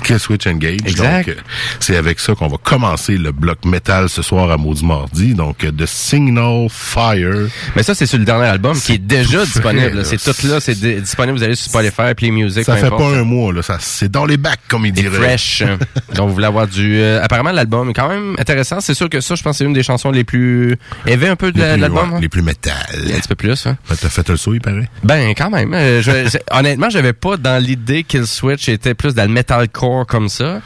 Kill 0.04 0.20
Switch 0.20 0.46
Engage. 0.48 0.80
Exact. 0.86 1.28
Donc, 1.28 1.38
euh, 1.38 1.42
c'est 1.80 1.96
avec 1.96 2.20
ça 2.20 2.36
qu'on 2.36 2.48
va 2.48 2.58
commencer 2.62 3.18
le 3.18 3.32
bloc 3.32 3.64
métal 3.66 4.10
ce 4.10 4.22
soir 4.22 4.52
à 4.52 4.58
Maudit 4.58 4.86
Mardi. 4.86 5.34
Donc, 5.34 5.64
euh, 5.64 5.72
The 5.72 5.86
Signal 5.86 6.68
Fire. 6.70 7.48
Mais 7.76 7.84
ça, 7.84 7.96
c'est 7.96 8.06
sur 8.06 8.18
le 8.20 8.26
dernier 8.26 8.46
album 8.48 8.78
qui 8.80 8.94
est 8.94 8.98
déjà 8.98 9.44
disponible. 9.46 10.04
C'est 10.06 10.18
tout 10.18 10.48
là, 10.48 10.60
c'est 10.60 10.76
di- 10.76 11.02
disponible. 11.02 11.38
Vous 11.38 11.44
allez 11.44 11.56
sur 11.56 11.70
Spotify, 11.70 12.14
Play 12.16 12.32
Music, 12.32 12.64
Ça 12.66 12.76
fait 12.76 12.88
importe. 12.88 13.02
pas 13.12 13.18
un 13.18 13.24
mois, 13.24 13.54
là. 13.54 13.62
Ça, 13.62 13.78
c'est 13.80 14.12
dans 14.12 14.26
les 14.26 14.38
bacs, 14.38 14.60
comme 14.68 14.86
il 14.86 14.94
C'est 14.96 15.02
dirait. 15.04 15.16
fresh. 15.38 15.64
Donc, 16.16 16.28
vous 16.30 16.34
voulez 16.34 16.46
avoir 16.48 16.68
du... 16.68 16.98
euh, 17.00 17.22
apparemment, 17.24 17.52
l'album 17.52 17.90
est 17.90 17.94
quand 17.94 18.10
même 18.10 18.36
intéressant. 18.38 18.80
C'est 18.82 18.94
sûr 18.94 19.10
que 19.10 19.22
ça, 19.22 19.36
je 19.36 19.42
pense 19.44 19.58
c'est 19.58 19.66
une 19.66 19.74
des 19.74 19.84
chansons 19.84 20.12
les 20.12 20.24
plus 20.24 20.78
élevées 21.06 21.28
un 21.30 21.36
peu 21.36 21.52
de 21.52 21.60
l'album. 21.62 22.13
Ouais, 22.14 22.18
hein? 22.18 22.22
les 22.22 22.30
plus 22.30 22.42
métal. 22.42 22.74
Un 22.94 23.20
petit 23.20 23.28
peu 23.28 23.36
plus, 23.36 23.66
hein. 23.68 23.78
Ben, 23.90 23.96
T'as 24.00 24.10
fait 24.10 24.28
le 24.30 24.38
saut, 24.38 24.54
il 24.54 24.62
paraît. 24.62 24.90
Ben, 25.04 25.34
quand 25.36 25.50
même. 25.50 25.74
Euh, 25.74 26.02
je- 26.02 26.38
honnêtement, 26.52 26.90
j'avais 26.90 27.14
pas 27.14 27.38
dans 27.38 27.62
l'idée 27.62 28.04
Kill 28.04 28.26
Switch 28.28 28.70
était 28.70 28.94
plus 28.94 29.14
dans 29.14 29.24
le 29.24 29.30
metalcore 29.34 30.06
comme 30.08 30.30
ça. 30.30 30.62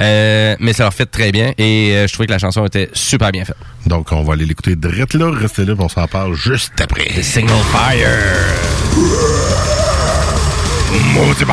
Euh, 0.00 0.56
mais 0.60 0.72
ça 0.72 0.84
leur 0.84 0.94
fait 0.94 1.06
très 1.06 1.32
bien 1.32 1.52
et 1.58 1.92
euh, 1.94 2.06
je 2.06 2.12
trouvais 2.12 2.26
que 2.26 2.32
la 2.32 2.38
chanson 2.38 2.64
était 2.66 2.90
super 2.92 3.30
bien 3.32 3.44
faite. 3.44 3.56
Donc, 3.86 4.12
on 4.12 4.22
va 4.22 4.34
aller 4.34 4.46
l'écouter 4.46 4.76
direct 4.76 5.14
là. 5.14 5.30
Restez 5.30 5.64
là, 5.64 5.74
on 5.78 5.88
s'en 5.88 6.06
parle 6.06 6.34
juste 6.34 6.80
après. 6.80 7.04
The 7.16 7.22
Single 7.22 7.52
Fire. 7.72 8.08
Maudit 11.14 11.44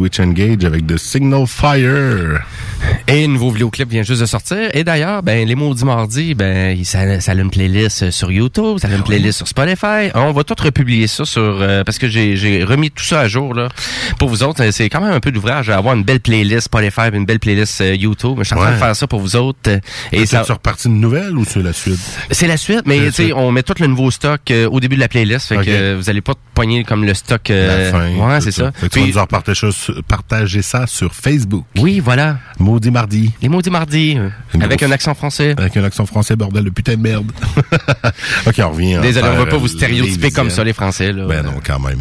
Switch 0.00 0.18
Engage 0.18 0.64
avec 0.64 0.86
The 0.86 0.96
Signal 0.96 1.46
Fire. 1.46 2.42
Et 3.12 3.24
un 3.24 3.28
nouveau 3.28 3.50
vidéoclip 3.50 3.90
vient 3.90 4.02
juste 4.04 4.20
de 4.20 4.26
sortir. 4.26 4.70
Et 4.72 4.84
d'ailleurs, 4.84 5.22
ben, 5.24 5.46
les 5.46 5.54
maudits 5.56 5.84
mardis, 5.84 6.34
ben, 6.34 6.82
ça, 6.84 7.20
ça 7.20 7.32
a 7.32 7.34
une 7.34 7.50
playlist 7.50 8.10
sur 8.10 8.30
YouTube, 8.30 8.78
ça 8.78 8.86
a 8.88 8.94
une 8.94 9.02
playlist 9.02 9.38
sur 9.38 9.48
Spotify. 9.48 10.10
On 10.14 10.30
va 10.32 10.44
tout 10.44 10.54
republier 10.62 11.08
ça 11.08 11.24
sur, 11.24 11.40
euh, 11.42 11.82
parce 11.82 11.98
que 11.98 12.08
j'ai, 12.08 12.62
remis 12.64 12.90
tout 12.90 13.02
ça 13.04 13.20
à 13.20 13.28
jour, 13.28 13.52
là. 13.54 13.68
Pour 14.18 14.28
vous 14.28 14.42
autres, 14.44 14.62
euh, 14.62 14.70
c'est 14.70 14.88
quand 14.88 15.00
même 15.00 15.12
un 15.12 15.18
peu 15.20 15.32
d'ouvrage 15.32 15.70
à 15.70 15.76
avoir 15.76 15.94
une 15.96 16.04
belle 16.04 16.20
playlist 16.20 16.66
Spotify, 16.66 17.08
puis 17.10 17.18
une 17.18 17.24
belle 17.26 17.40
playlist 17.40 17.80
euh, 17.80 17.94
YouTube. 17.96 18.36
Je 18.38 18.44
suis 18.44 18.54
en 18.54 18.58
train 18.58 18.72
de 18.72 18.76
faire 18.76 18.94
ça 18.94 19.06
pour 19.08 19.20
vous 19.20 19.34
autres. 19.34 19.58
euh, 19.68 19.78
Et 20.12 20.24
ça, 20.26 20.44
c'est 20.46 20.52
reparti 20.52 20.88
de 20.88 20.92
nouvelles 20.94 21.36
ou 21.36 21.44
c'est 21.44 21.62
la 21.62 21.72
suite? 21.72 21.98
c'est 22.30 22.46
la 22.46 22.56
suite, 22.56 22.82
mais 22.86 23.06
tu 23.06 23.12
sais, 23.12 23.32
on 23.32 23.50
met 23.50 23.62
tout 23.64 23.74
le 23.80 23.86
nouveau 23.88 24.10
stock 24.12 24.40
euh, 24.50 24.68
au 24.68 24.78
début 24.78 24.94
de 24.96 25.00
la 25.00 25.08
playlist, 25.08 25.48
fait 25.48 25.56
Ok. 25.56 25.64
que 25.64 25.70
euh, 25.70 25.96
vous 25.98 26.08
allez 26.10 26.20
pas 26.20 26.34
pogner 26.54 26.84
comme 26.84 27.04
le 27.04 27.14
stock. 27.14 27.50
euh, 27.50 27.90
La 27.90 27.98
fin. 27.98 28.14
ouais, 28.14 28.40
c'est 28.40 28.52
ça. 28.52 28.70
Fait 28.72 28.88
que 28.88 28.92
tu 29.00 29.10
vas 29.10 29.26
nous 29.26 30.02
partager 30.06 30.62
ça 30.62 30.86
sur 30.86 31.12
Facebook. 31.14 31.64
Oui, 31.76 31.98
voilà. 32.00 32.36
Maudit 32.58 32.90
Les 33.42 33.48
maudits 33.48 33.70
mardis, 33.70 34.16
euh, 34.18 34.28
Une 34.54 34.62
avec 34.62 34.78
grosse- 34.80 34.90
un 34.90 34.92
accent 34.94 35.14
français. 35.14 35.54
Avec 35.56 35.76
un 35.76 35.84
accent 35.84 36.06
français, 36.06 36.36
bordel 36.36 36.64
de 36.64 36.70
putain 36.70 36.96
de 36.96 37.00
merde. 37.02 37.30
ok, 38.46 38.54
on 38.64 38.70
revient. 38.70 38.98
en 38.98 39.02
Désolé, 39.02 39.28
on 39.28 39.36
va 39.38 39.46
pas 39.46 39.56
vous 39.56 39.66
euh, 39.66 39.68
stéréotyper 39.68 40.30
comme 40.30 40.50
ça, 40.50 40.64
les 40.64 40.72
Français. 40.72 41.12
Là. 41.12 41.24
Ben 41.26 41.42
non, 41.42 41.54
quand 41.64 41.78
même. 41.80 42.00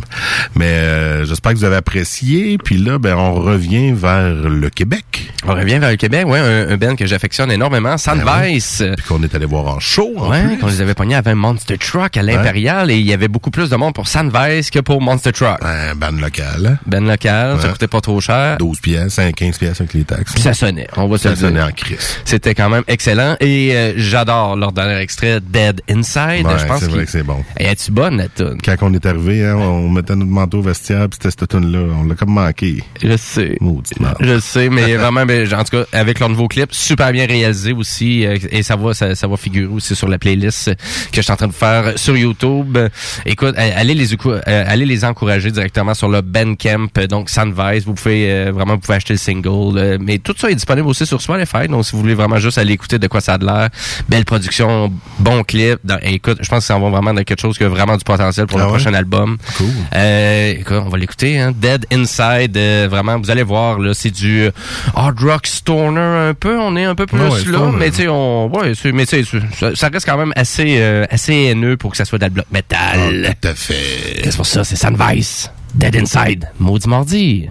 Mais 0.56 0.66
euh, 0.68 1.26
j'espère 1.26 1.54
que 1.54 1.58
vous 1.58 1.64
avez 1.64 1.76
apprécié. 1.78 2.58
Puis 2.58 2.78
là, 2.78 2.98
ben 2.98 3.16
on 3.16 3.34
revient 3.36 3.92
vers 3.94 4.30
le 4.34 4.70
Québec. 4.70 5.32
On 5.48 5.54
revient 5.54 5.80
vers 5.80 5.92
le 5.92 5.96
Québec, 5.98 6.26
ouais, 6.28 6.40
un, 6.40 6.70
un 6.70 6.78
band 6.78 6.96
que 6.96 7.06
j'affectionne 7.06 7.52
énormément, 7.52 7.98
Sandvice. 7.98 8.84
Puis 8.98 9.06
qu'on 9.08 9.22
est 9.24 9.34
allé 9.36 9.46
voir 9.46 9.66
en 9.68 9.80
show. 9.80 10.14
en 10.18 10.30
Ouais, 10.30 10.58
qu'on 10.60 10.68
les 10.68 10.82
avait 10.82 10.94
pognés 10.94 11.16
avec 11.16 11.32
un 11.32 11.36
Monster 11.36 11.78
Truck 11.78 12.18
à 12.18 12.22
l'Impérial 12.24 12.92
et 12.92 12.98
il 12.98 13.06
y 13.06 13.14
avait 13.14 13.28
beaucoup 13.28 13.52
plus 13.52 13.70
de 13.70 13.76
monde 13.76 13.94
pour 13.94 14.08
Sandvice 14.08 14.70
que 14.70 14.80
pour 14.80 15.02
Monster 15.02 15.32
Truck. 15.32 15.58
Un 15.62 15.96
ban 15.96 16.12
local. 16.12 16.80
Ben 16.86 17.06
local, 17.08 17.58
ça 17.62 17.70
coûtait 17.70 17.88
pas 17.88 18.02
trop 18.02 18.20
cher. 18.20 18.58
12 18.58 18.80
pièces, 18.80 19.20
15 19.36 19.58
pièces 19.58 19.80
avec 19.82 19.94
les 19.94 20.04
taxes. 20.04 20.34
Puis 20.34 20.42
ça 20.44 20.54
sonnait, 20.54 20.88
on 20.98 21.08
va 21.08 21.18
se 21.18 21.30
le 21.30 21.36
dire. 21.36 21.64
en 21.64 21.72
crise. 21.72 22.18
C'était 22.26 22.56
quand 22.56 22.70
même 22.70 22.84
excellent 22.88 23.36
et 23.40 23.76
euh, 23.76 23.94
j'adore 23.98 24.56
leur 24.56 24.72
dernier 24.72 24.98
extrait 24.98 25.40
Dead 25.42 25.82
Inside. 25.90 26.46
Ouais, 26.46 26.60
je 26.60 26.66
pense 26.66 26.80
c'est 26.80 26.88
vrai 26.88 27.06
que 27.06 27.12
c'est 27.12 27.24
bon. 27.24 27.44
Et 27.60 27.66
es-tu 27.66 27.92
bonne 27.92 28.18
la 28.18 28.28
tune 28.28 28.58
Quand 28.64 28.76
on 28.82 28.94
est 28.94 29.06
arrivé, 29.06 29.46
hein, 29.46 29.56
on 29.56 29.90
mettait 29.90 30.16
notre 30.16 30.32
manteau 30.32 30.60
au 30.60 30.62
vestiaire, 30.62 31.08
puis 31.10 31.20
c'était 31.22 31.32
cette 31.32 31.50
tune 31.50 31.72
là 31.72 31.80
On 32.00 32.06
l'a 32.06 32.16
comme 32.16 32.34
manqué. 32.34 32.84
Je 33.04 33.16
sais. 33.18 33.58
Maudite 33.62 34.00
merde. 34.00 34.18
Je 34.20 34.40
sais, 34.40 34.70
mais 34.70 34.96
vraiment, 34.98 35.26
ben, 35.26 35.52
en 35.54 35.64
tout 35.64 35.78
cas, 35.78 35.86
avec 35.94 36.20
leur 36.20 36.30
nouveau 36.30 36.48
clip, 36.48 36.74
super 36.74 37.12
bien 37.12 37.26
réalisé 37.26 37.74
aussi, 37.74 38.26
euh, 38.26 38.38
et 38.52 38.64
ça 38.64 38.76
va, 38.76 38.94
ça, 38.94 39.16
ça 39.16 39.28
va 39.28 39.38
figurer 39.38 39.68
aussi 39.68 39.96
sur 39.96 40.08
la 40.08 40.18
playlist 40.18 40.72
que 41.12 41.18
je 41.18 41.22
suis 41.22 41.32
en 41.32 41.36
train 41.36 41.48
de 41.48 41.54
faire 41.54 41.98
sur 41.98 42.16
YouTube. 42.16 42.78
Écoute, 43.26 43.56
allez 43.58 43.94
les, 43.94 44.14
euh, 44.14 44.40
allez 44.46 44.86
les 44.86 45.06
encourager 45.06 45.52
directement 45.52 45.94
sur 45.94 46.10
le 46.10 46.22
Bandcamp, 46.22 46.88
donc 47.10 47.30
Sandvice. 47.30 47.86
Vous 47.86 47.94
pouvez 47.94 48.32
euh, 48.32 48.52
vraiment, 48.52 48.74
vous 48.74 48.80
pouvez 48.80 48.96
acheter 48.96 49.14
le 49.14 49.20
single, 49.20 49.98
mais 50.00 50.18
tout 50.20 50.36
ça 50.38 50.50
est 50.50 50.56
disponible 50.56 50.79
aussi 50.88 51.06
sur 51.06 51.22
Spotify. 51.22 51.68
Donc, 51.68 51.86
si 51.86 51.92
vous 51.94 52.00
voulez 52.00 52.14
vraiment 52.16 52.38
juste 52.38 52.58
aller 52.58 52.74
écouter 52.74 53.00
de 53.00 53.08
quoi 53.08 53.22
ça 53.22 53.34
a 53.34 53.38
de 53.38 53.46
l'air, 53.46 53.70
belle 54.08 54.26
production, 54.26 54.92
bon 55.20 55.44
clip. 55.44 55.80
Dans- 55.84 56.00
écoute, 56.02 56.38
je 56.42 56.50
pense 56.50 56.60
que 56.60 56.66
ça 56.66 56.78
va 56.78 56.90
vraiment 56.90 57.14
dans 57.14 57.24
quelque 57.24 57.40
chose 57.42 57.58
qui 57.58 57.64
a 57.64 57.70
vraiment 57.70 57.98
du 57.98 58.04
potentiel 58.04 58.48
pour 58.48 58.60
Ah 58.60 58.64
le 58.64 58.68
ouais? 58.72 58.76
prochain 58.78 58.94
album. 58.94 59.38
Cool. 59.58 59.68
Euh, 59.96 60.52
écoute, 60.60 60.78
on 60.86 60.90
va 60.90 60.98
l'écouter, 60.98 61.40
hein. 61.40 61.52
Dead 61.56 61.86
Inside, 61.92 62.56
euh, 62.58 62.88
vraiment, 62.90 63.18
vous 63.20 63.30
allez 63.32 63.44
voir, 63.44 63.80
là, 63.80 63.94
c'est 63.94 64.12
du 64.12 64.42
euh, 64.44 64.52
hard 64.96 65.20
rock 65.20 65.48
stoner 65.48 66.00
un 66.00 66.34
peu, 66.34 66.58
on 66.60 66.76
est 66.76 66.86
un 66.86 66.96
peu 66.96 67.06
plus 67.06 67.20
Ouais, 67.20 67.52
là, 67.52 67.72
mais 67.78 67.90
tu 67.92 67.98
sais, 67.98 68.08
on, 68.08 68.48
ouais, 68.54 68.74
mais 68.94 69.06
tu 69.06 69.24
sais, 69.24 69.76
ça, 69.76 69.90
reste 69.90 70.06
quand 70.06 70.18
même 70.18 70.34
assez, 70.36 70.78
euh, 70.80 71.06
assez 71.10 71.34
haineux 71.34 71.78
pour 71.78 71.92
que 71.92 71.98
ça 71.98 72.06
soit 72.06 72.18
dans 72.18 72.28
le 72.28 72.32
bloc 72.34 72.46
metal. 72.52 73.28
Ah, 73.30 73.34
tout 73.42 73.48
à 73.50 73.54
fait. 73.56 74.22
C'est 74.24 74.36
pour 74.36 74.46
ça, 74.46 74.64
c'est 74.64 74.76
Sandvice. 74.76 75.50
Dead 75.76 75.96
Inside. 75.96 76.50
Maudit 76.60 76.88
mardi. 76.90 77.50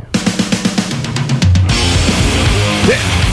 Yeah. 2.88 3.27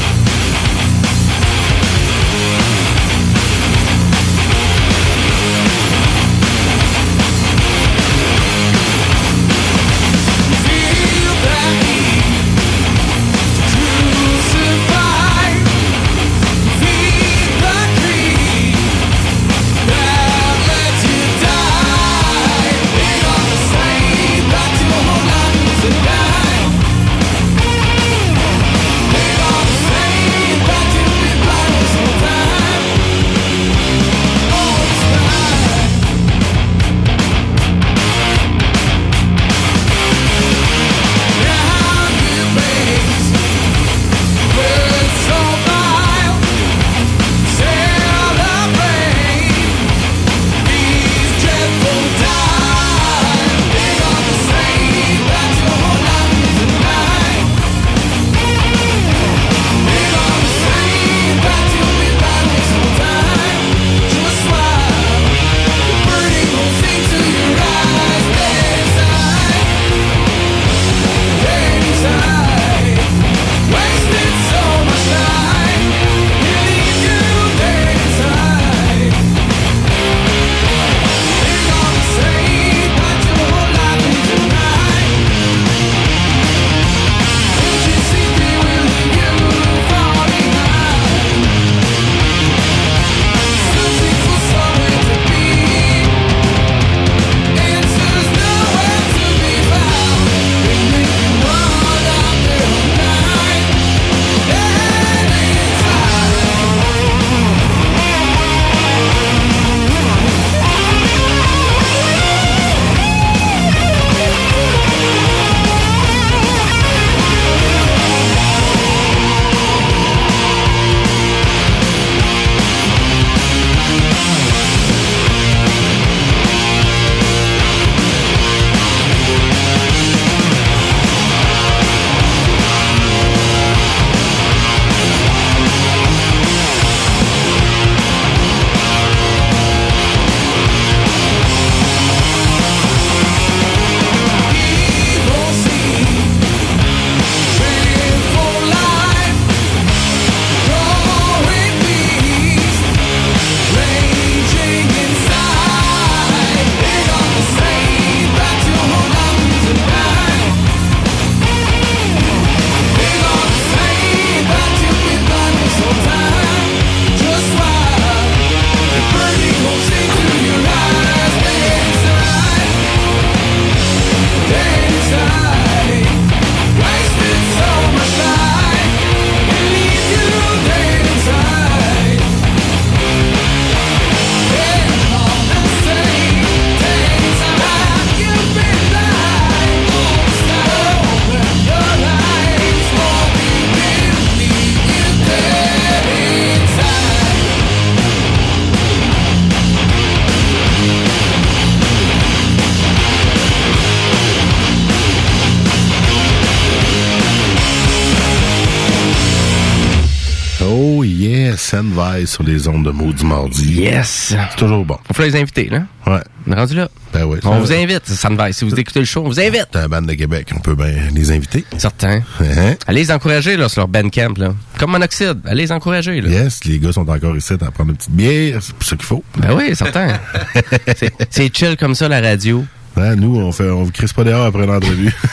Sur 212.26 212.44
les 212.44 212.68
ondes 212.68 212.84
de 212.86 212.92
Maudit 212.92 213.26
Mardi. 213.26 213.82
Yes! 213.82 214.34
C'est 214.50 214.56
toujours 214.58 214.84
bon. 214.86 214.98
On 215.10 215.14
faut 215.14 215.24
les 215.24 215.36
inviter, 215.36 215.70
là. 215.70 215.84
Ouais. 216.08 216.22
On 216.48 216.52
est 216.52 216.56
rendu 216.56 216.76
là. 216.76 216.90
Ben 217.14 217.24
oui. 217.26 217.40
On 217.44 217.60
vous 217.60 217.72
invite, 217.72 218.08
va. 218.10 218.52
Si 218.52 218.66
vous 218.66 218.74
écoutez 218.80 219.00
le 219.00 219.06
show, 219.06 219.22
on 219.24 219.30
vous 219.30 219.40
invite. 219.40 219.68
C'est 219.72 219.80
un 219.80 219.88
band 219.88 220.02
de 220.02 220.14
Québec, 220.14 220.50
on 220.56 220.60
peut 220.60 220.76
bien 220.76 220.92
les 221.14 221.32
inviter. 221.32 221.64
Certains. 221.78 222.22
Hein? 222.42 222.76
Allez 222.88 223.02
les 223.02 223.12
encourager, 223.12 223.58
là, 223.58 223.70
sur 223.70 223.82
leur 223.82 223.88
bandcamp, 223.88 224.34
là. 224.38 224.54
Comme 224.80 224.92
Monoxide. 224.92 225.40
Allez 225.46 225.64
les 225.64 225.72
encourager, 225.72 226.20
là. 226.22 226.30
Yes, 226.30 226.64
les 226.66 226.80
gars 226.80 226.92
sont 226.92 227.08
encore 227.10 227.36
ici 227.38 227.54
à 227.54 227.58
prendre 227.72 227.92
une 227.92 227.98
petite 227.98 228.12
bière, 228.12 228.60
c'est 228.62 228.74
pour 228.76 228.88
ça 228.88 228.96
qu'il 228.96 229.06
faut. 229.06 229.24
Ben 229.38 229.54
oui, 229.56 229.76
certain. 229.76 230.08
C'est- 230.96 231.14
C'est 231.30 231.56
chill 231.56 231.78
comme 231.78 231.96
ça, 231.96 232.08
la 232.08 232.22
radio. 232.22 232.66
Hein, 232.98 233.16
nous, 233.18 233.36
on 233.38 233.52
fait, 233.52 233.70
on 233.70 233.84
vous 233.84 233.92
crisse 233.92 234.14
pas 234.14 234.24
dehors 234.24 234.46
après 234.46 234.66
l'entrevue. 234.66 235.14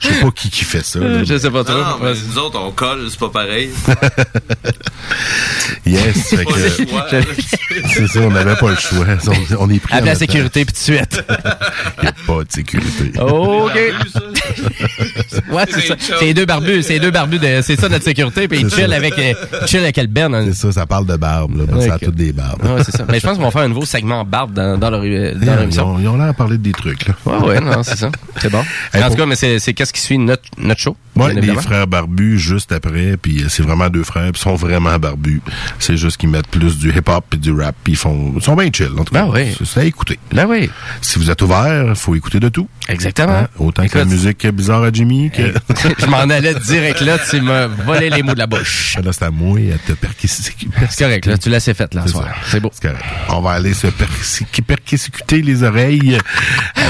Je 0.00 0.08
sais 0.08 0.20
pas 0.20 0.30
qui 0.30 0.50
qui 0.50 0.64
fait 0.64 0.84
ça. 0.84 0.98
là. 1.00 1.24
Je 1.24 1.38
sais 1.38 1.50
pas 1.50 1.64
trop. 1.64 1.74
Non, 1.78 1.98
mais 2.02 2.12
nous 2.28 2.38
autres, 2.38 2.58
on 2.60 2.70
colle, 2.70 3.06
c'est 3.10 3.18
pas 3.18 3.28
pareil. 3.30 3.70
Yes, 5.86 6.28
fait 6.34 6.44
que- 6.44 6.52
c'est 7.88 8.06
ça, 8.08 8.20
on 8.20 8.30
n'avait 8.30 8.56
pas 8.56 8.70
le 8.70 8.76
choix. 8.76 9.06
On, 9.58 9.64
on 9.66 9.70
est 9.70 9.78
pris. 9.78 9.94
La 10.04 10.14
sécurité, 10.14 10.64
puis 10.64 10.74
tout 10.74 10.92
de 10.92 10.96
suite. 10.98 11.24
Il 11.98 12.02
n'y 12.02 12.08
a 12.08 12.12
pas 12.26 12.44
de 12.44 12.52
sécurité. 12.52 13.12
OK. 13.20 13.72
ouais, 15.52 15.64
c'est 15.70 15.80
ça. 15.86 15.94
C'est 15.98 16.24
les 16.26 16.34
deux 16.34 16.44
barbus. 16.46 16.82
C'est 16.82 16.94
les 16.94 17.00
deux 17.00 17.10
barbus 17.10 17.38
de, 17.38 17.60
c'est 17.62 17.78
ça 17.80 17.88
notre 17.88 18.04
sécurité, 18.04 18.48
puis 18.48 18.60
ils 18.60 18.70
C'est 18.70 18.76
chill 18.82 18.90
ça. 18.90 18.96
avec, 18.96 19.18
euh, 19.18 19.34
chill 19.66 19.80
avec 19.80 19.96
le 19.96 20.06
Ben. 20.06 20.32
hein. 20.34 20.44
C'est 20.48 20.54
ça, 20.66 20.72
ça 20.72 20.86
parle 20.86 21.06
de 21.06 21.16
barbe, 21.16 21.56
là. 21.56 21.64
parce 21.70 21.86
Ça 21.86 21.94
a 21.94 21.98
toutes 21.98 22.14
des 22.16 22.32
barbes. 22.32 22.62
Ouais, 22.64 22.82
c'est 22.84 22.96
ça. 22.96 23.04
Mais 23.08 23.18
je 23.18 23.24
pense 23.24 23.34
qu'ils 23.34 23.44
vont 23.44 23.50
faire 23.50 23.62
un 23.62 23.68
nouveau 23.68 23.86
segment 23.86 24.24
barbe 24.24 24.52
dans, 24.52 24.76
dans 24.78 24.90
leur, 24.90 25.00
euh, 25.04 25.34
dans 25.34 25.46
leur 25.46 25.60
Ils 25.60 25.64
émission. 25.64 25.94
ont, 25.94 25.98
ils 25.98 26.08
ont 26.08 26.16
l'air 26.16 26.28
à 26.28 26.32
parler 26.34 26.58
des 26.58 26.72
trucs, 26.72 27.06
là. 27.08 27.14
Ouais, 27.24 27.38
ouais, 27.48 27.60
non, 27.60 27.82
c'est 27.82 27.96
ça. 27.96 28.10
C'est 28.40 28.50
bon. 28.50 28.62
Hey, 28.92 29.00
en 29.02 29.04
tout 29.04 29.08
pour- 29.10 29.16
cas, 29.18 29.26
mais 29.26 29.36
c'est, 29.36 29.58
c'est 29.68 29.74
qu'est-ce 29.74 29.92
qui 29.92 30.00
suit 30.00 30.16
notre, 30.16 30.44
notre 30.56 30.80
show? 30.80 30.96
Ouais, 31.14 31.34
les 31.34 31.52
frères 31.54 31.86
barbus 31.86 32.38
juste 32.38 32.72
après, 32.72 33.16
puis 33.20 33.44
c'est 33.48 33.62
vraiment 33.62 33.90
deux 33.90 34.04
frères, 34.04 34.30
puis 34.32 34.40
ils 34.40 34.44
sont 34.44 34.54
vraiment 34.54 34.98
barbus. 34.98 35.42
C'est 35.78 35.96
juste 35.96 36.16
qu'ils 36.16 36.28
mettent 36.28 36.46
plus 36.46 36.78
du 36.78 36.90
hip-hop 36.90 37.24
puis 37.28 37.38
du 37.38 37.52
rap, 37.52 37.74
puis 37.84 37.94
ils 37.94 37.96
font, 37.96 38.34
ils 38.36 38.42
sont 38.42 38.54
bien 38.56 38.70
chill, 38.72 38.92
en 38.96 39.04
tout 39.04 39.12
cas. 39.12 39.24
Ben 39.24 39.30
oui. 39.34 39.54
C'est 39.64 39.80
à 39.80 39.84
écouter. 39.84 40.18
Ben 40.32 40.46
oui. 40.46 40.70
Si 41.02 41.18
vous 41.18 41.30
êtes 41.30 41.42
ouvert, 41.42 41.92
faut 41.96 42.14
écouter 42.14 42.40
de 42.40 42.48
tout. 42.48 42.68
Exactement. 42.88 43.40
Hein? 43.40 43.48
Autant 43.58 43.86
que 43.86 43.98
la 43.98 44.04
musique 44.06 44.46
bizarre 44.46 44.84
à 44.84 44.92
Jimmy 44.92 45.30
que... 45.30 45.52
je 45.98 46.06
m'en 46.06 46.18
allais 46.18 46.54
direct 46.54 47.00
là, 47.02 47.18
tu 47.18 47.40
m'as 47.42 47.66
volé 47.66 48.08
les 48.08 48.22
mots 48.22 48.34
de 48.34 48.38
la 48.38 48.46
bouche. 48.46 48.96
Là, 49.04 49.12
c'est 49.12 49.24
à 49.24 49.30
moi 49.30 49.58
à 49.74 49.78
te 49.78 49.92
persécuter. 49.92 50.70
C'est 50.88 51.04
correct, 51.04 51.26
là, 51.26 51.36
tu 51.36 51.50
l'as 51.50 51.60
fait, 51.60 51.94
là, 51.94 52.02
ce 52.02 52.08
C'est 52.08 52.12
soir. 52.12 52.28
C'est 52.46 52.60
beau. 52.60 52.70
C'est 52.72 52.88
correct. 52.88 53.04
On 53.28 53.40
va 53.40 53.50
aller 53.52 53.74
se 53.74 53.88
persécu- 53.88 54.62
persécuter 54.62 55.42
les 55.42 55.62
oreilles 55.62 56.18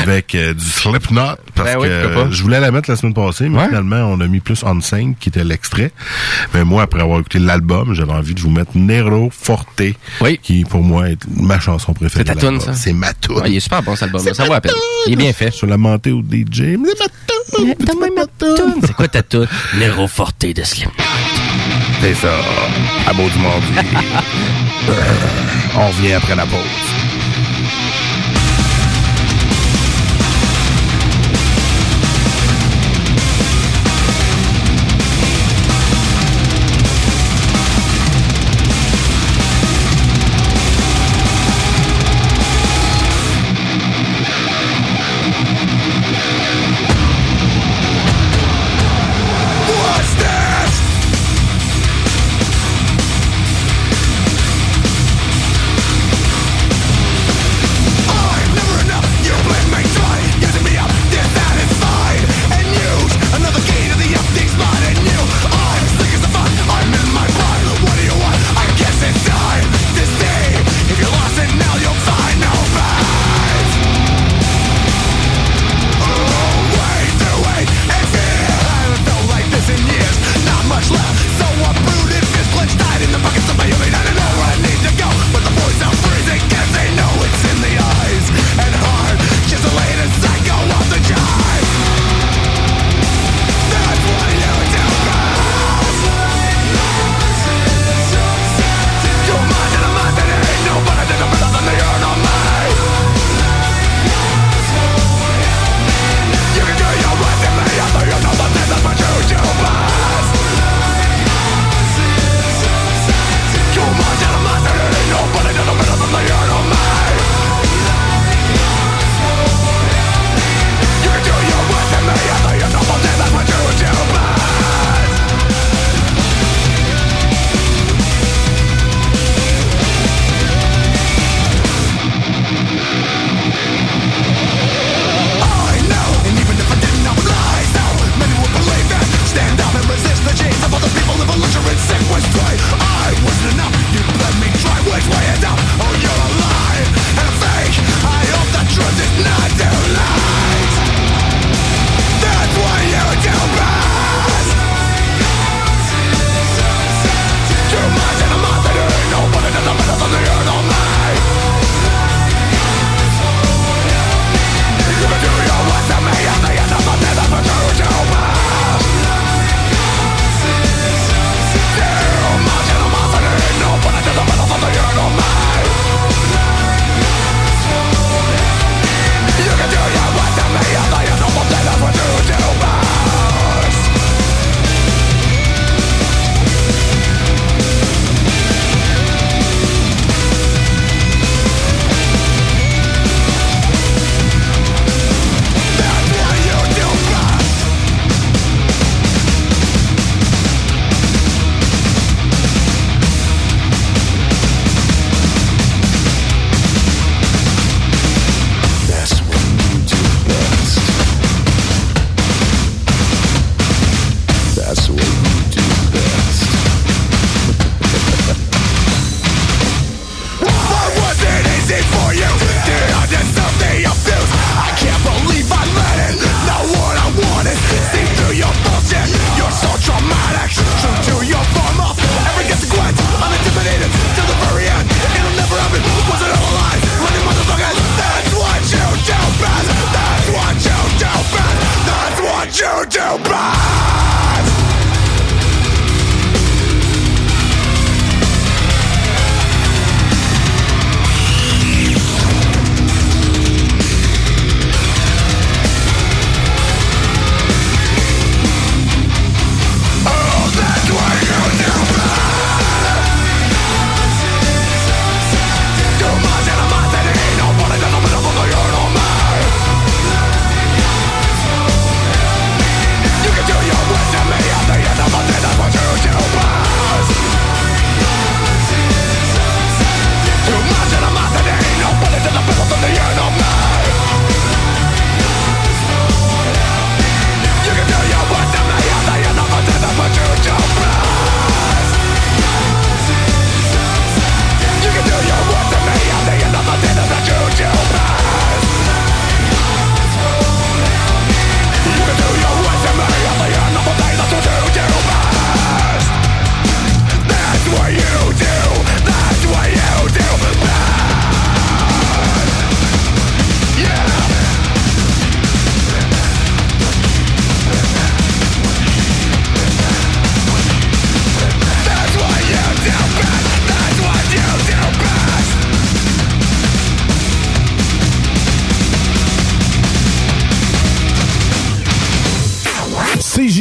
avec 0.02 0.34
euh, 0.34 0.54
du 0.54 0.64
Slipknot 0.64 1.36
parce 1.54 1.74
Ben 1.74 1.78
oui, 1.78 1.88
que 1.88 2.30
je 2.30 2.42
voulais 2.42 2.60
la 2.60 2.67
mettre 2.70 2.90
la 2.90 2.96
semaine 2.96 3.14
passée, 3.14 3.48
mais 3.48 3.58
Ouais. 3.58 3.66
finalement 3.68 3.96
on 4.10 4.20
a 4.20 4.26
mis 4.26 4.40
plus 4.40 4.62
on 4.64 4.80
scène 4.80 5.14
qui 5.18 5.28
était 5.28 5.44
l'extrait. 5.44 5.92
Mais 6.54 6.64
moi 6.64 6.82
après 6.82 7.00
avoir 7.02 7.20
écouté 7.20 7.38
l'album, 7.38 7.94
j'avais 7.94 8.12
envie 8.12 8.34
de 8.34 8.40
vous 8.40 8.50
mettre 8.50 8.72
Nero 8.76 9.30
Forte, 9.32 9.82
qui 10.42 10.64
pour 10.64 10.82
moi 10.82 11.08
est 11.10 11.18
ma 11.36 11.58
chanson 11.60 11.92
préférée. 11.94 12.24
C'est 12.26 12.34
ta 12.34 12.60
ça? 12.60 12.74
C'est 12.74 12.92
ma 12.92 13.12
tune. 13.14 13.34
Ouais, 13.36 13.50
il 13.50 13.56
est 13.56 13.60
super 13.60 13.82
bon, 13.82 13.94
cet 13.96 14.04
album. 14.04 14.20
Ça 14.34 14.44
vaut 14.44 14.52
la 14.52 14.60
peine. 14.60 14.72
Il 15.06 15.12
est 15.14 15.16
bien 15.16 15.32
fait. 15.32 15.50
Sur 15.52 15.66
la 15.66 15.76
montée 15.76 16.12
au 16.12 16.20
DJ, 16.22 16.76
c'est 17.56 17.74
tune. 18.38 18.94
Quoi 18.96 19.08
ta 19.08 19.22
toute? 19.22 19.48
Nero 19.78 20.06
Forte 20.06 20.44
de 20.46 20.62
Slim. 20.62 20.90
C'est 22.00 22.14
ça. 22.14 22.28
À 23.08 23.12
beau 23.12 23.28
du 23.28 23.38
mardi. 23.38 23.96
On 25.76 25.88
revient 25.88 26.12
après 26.14 26.36
la 26.36 26.44
pause. 26.46 27.07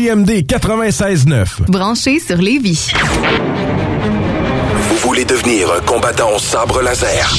CJMD 0.07 0.45
96.9. 0.47 1.69
Branché 1.69 2.19
sur 2.21 2.37
Lévis. 2.37 2.93
Vous 4.89 4.97
voulez 4.99 5.25
devenir 5.25 5.69
un 5.73 5.81
combattant 5.81 6.33
au 6.33 6.39
sabre 6.39 6.81
laser? 6.81 7.29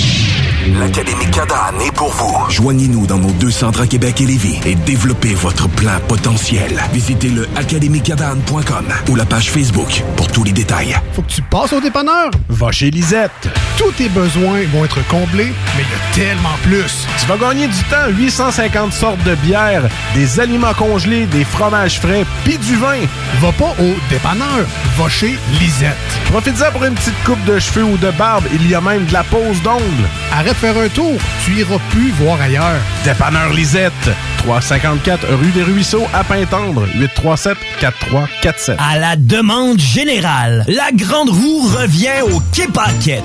L'Académie 0.66 1.30
Cadane 1.30 1.80
est 1.80 1.92
pour 1.94 2.10
vous. 2.10 2.50
Joignez-nous 2.50 3.06
dans 3.06 3.16
nos 3.16 3.30
deux 3.30 3.50
centres 3.50 3.80
à 3.82 3.86
Québec 3.86 4.20
et 4.20 4.26
Lévis 4.26 4.58
et 4.66 4.74
développez 4.74 5.34
votre 5.34 5.68
plein 5.68 5.98
potentiel. 6.00 6.82
Visitez 6.92 7.28
le 7.28 7.48
académiecadane.com 7.56 8.84
ou 9.08 9.16
la 9.16 9.24
page 9.24 9.50
Facebook 9.50 10.02
pour 10.16 10.26
tous 10.28 10.44
les 10.44 10.52
détails. 10.52 10.96
Faut 11.14 11.22
que 11.22 11.30
tu 11.30 11.42
passes 11.42 11.72
au 11.72 11.80
dépanneur. 11.80 12.30
Va 12.48 12.70
chez 12.72 12.90
Lisette. 12.90 13.48
Tous 13.78 13.92
tes 13.92 14.08
besoins 14.08 14.62
vont 14.72 14.84
être 14.84 15.06
comblés, 15.08 15.52
mais 15.76 15.82
il 15.82 16.22
y 16.22 16.24
a 16.24 16.26
tellement 16.26 16.56
plus. 16.64 17.06
Tu 17.20 17.26
vas 17.26 17.36
gagner 17.36 17.68
du 17.68 17.82
temps. 17.84 18.08
850 18.10 18.92
sortes 18.92 19.22
de 19.24 19.36
bières, 19.36 19.88
des 20.14 20.40
aliments 20.40 20.74
congelés, 20.74 21.26
des 21.26 21.44
fromages 21.44 22.00
frais, 22.00 22.26
puis 22.44 22.58
du 22.58 22.76
vin. 22.76 22.98
Va 23.40 23.52
pas 23.52 23.74
au 23.80 23.94
dépanneur. 24.10 24.66
Va 24.98 25.08
chez 25.08 25.38
Lisette. 25.60 25.94
Profite-en 26.30 26.72
pour 26.72 26.84
une 26.84 26.94
petite 26.94 27.24
coupe 27.24 27.42
de 27.44 27.58
cheveux 27.58 27.84
ou 27.84 27.96
de 27.96 28.10
barbe. 28.10 28.44
Il 28.52 28.68
y 28.68 28.74
a 28.74 28.80
même 28.80 29.06
de 29.06 29.12
la 29.12 29.24
pose 29.24 29.62
d'ongles. 29.62 30.08
Arrête 30.32 30.48
de 30.57 30.57
faire 30.58 30.76
un 30.76 30.88
tour. 30.88 31.14
Tu 31.44 31.52
iras 31.52 31.78
plus 31.90 32.10
voir 32.12 32.40
ailleurs. 32.40 32.80
Dépanneur 33.04 33.52
Lisette. 33.52 33.92
354 34.38 35.26
rue 35.34 35.50
des 35.50 35.62
Ruisseaux 35.62 36.06
à 36.12 36.24
Pintendre. 36.24 36.84
837 36.96 37.56
4347. 37.80 38.76
À 38.78 38.98
la 38.98 39.16
demande 39.16 39.78
générale, 39.78 40.64
la 40.68 40.90
Grande 40.92 41.28
Roue 41.30 41.68
revient 41.76 42.22
au 42.32 42.40
Quai 42.52 42.66
Paquette. 42.72 43.22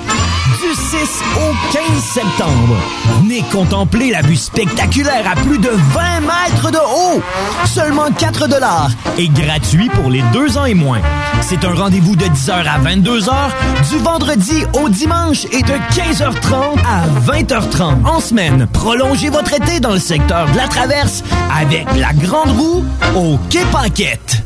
Du 0.60 0.74
6 0.74 1.22
au 1.36 1.72
15 1.72 1.82
septembre. 2.02 2.76
Venez 3.20 3.42
contempler 3.50 4.10
la 4.10 4.22
vue 4.22 4.36
spectaculaire 4.36 5.24
à 5.30 5.34
plus 5.34 5.58
de 5.58 5.70
20 5.70 6.20
mètres 6.20 6.70
de 6.70 6.78
haut. 6.78 7.22
Seulement 7.66 8.10
4 8.10 8.48
dollars 8.48 8.90
et 9.18 9.28
gratuit 9.28 9.88
pour 9.88 10.10
les 10.10 10.22
deux 10.32 10.56
ans 10.58 10.66
et 10.66 10.74
moins. 10.74 11.00
C'est 11.40 11.64
un 11.64 11.74
rendez-vous 11.74 12.16
de 12.16 12.24
10h 12.24 12.52
à 12.52 12.78
22h 12.78 13.32
du 13.90 13.98
vendredi 13.98 14.64
au 14.74 14.88
dimanche 14.88 15.44
et 15.52 15.62
de 15.62 15.74
15h30 15.94 16.78
à 16.86 17.13
20h30 17.14 18.06
en 18.06 18.20
semaine. 18.20 18.66
Prolongez 18.72 19.30
votre 19.30 19.54
été 19.54 19.80
dans 19.80 19.92
le 19.92 19.98
secteur 19.98 20.50
de 20.50 20.56
la 20.56 20.68
Traverse 20.68 21.22
avec 21.56 21.86
la 21.96 22.12
Grande 22.12 22.50
Roue 22.50 22.84
au 23.16 23.38
Quai 23.50 23.64
Paquette. 23.72 24.43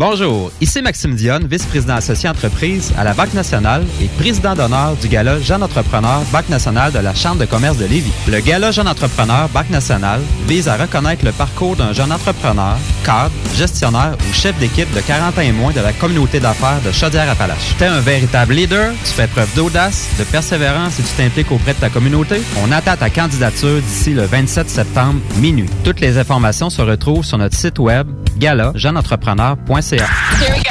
Bonjour, 0.00 0.50
ici 0.62 0.80
Maxime 0.80 1.14
Dionne, 1.14 1.46
vice-président 1.46 1.96
associé 1.96 2.26
entreprise 2.26 2.90
à 2.96 3.04
la 3.04 3.12
Banque 3.12 3.34
nationale 3.34 3.84
et 4.00 4.06
président 4.06 4.54
d'honneur 4.54 4.96
du 4.96 5.08
Gala 5.08 5.38
Jeune 5.40 5.62
Entrepreneur 5.62 6.22
Banque 6.32 6.48
nationale 6.48 6.90
de 6.90 7.00
la 7.00 7.14
Chambre 7.14 7.38
de 7.38 7.44
commerce 7.44 7.76
de 7.76 7.84
Lévis. 7.84 8.10
Le 8.26 8.40
Gala 8.40 8.70
Jeune 8.70 8.88
Entrepreneur 8.88 9.50
Banque 9.50 9.68
nationale 9.68 10.22
vise 10.48 10.68
à 10.68 10.78
reconnaître 10.78 11.22
le 11.22 11.32
parcours 11.32 11.76
d'un 11.76 11.92
jeune 11.92 12.10
entrepreneur, 12.12 12.78
cadre, 13.04 13.30
gestionnaire 13.54 14.16
ou 14.18 14.32
chef 14.32 14.58
d'équipe 14.58 14.90
de 14.94 15.00
40 15.00 15.36
ans 15.36 15.42
et 15.42 15.52
moins 15.52 15.72
de 15.72 15.80
la 15.80 15.92
communauté 15.92 16.40
d'affaires 16.40 16.80
de 16.82 16.92
Chaudière-Appalaches. 16.92 17.76
T'es 17.78 17.84
un 17.84 18.00
véritable 18.00 18.54
leader, 18.54 18.94
tu 19.04 19.12
fais 19.12 19.26
preuve 19.26 19.54
d'audace, 19.54 20.08
de 20.18 20.24
persévérance 20.24 20.98
et 20.98 21.02
tu 21.02 21.10
t'impliques 21.14 21.52
auprès 21.52 21.74
de 21.74 21.78
ta 21.78 21.90
communauté. 21.90 22.40
On 22.64 22.72
attend 22.72 22.96
ta 22.96 23.10
candidature 23.10 23.82
d'ici 23.82 24.14
le 24.14 24.22
27 24.22 24.70
septembre 24.70 25.20
minuit. 25.36 25.68
Toutes 25.84 26.00
les 26.00 26.16
informations 26.16 26.70
se 26.70 26.80
retrouvent 26.80 27.26
sur 27.26 27.36
notre 27.36 27.54
site 27.54 27.78
web 27.78 28.08
gala-jeuneentrepreneur.ca. 28.40 30.06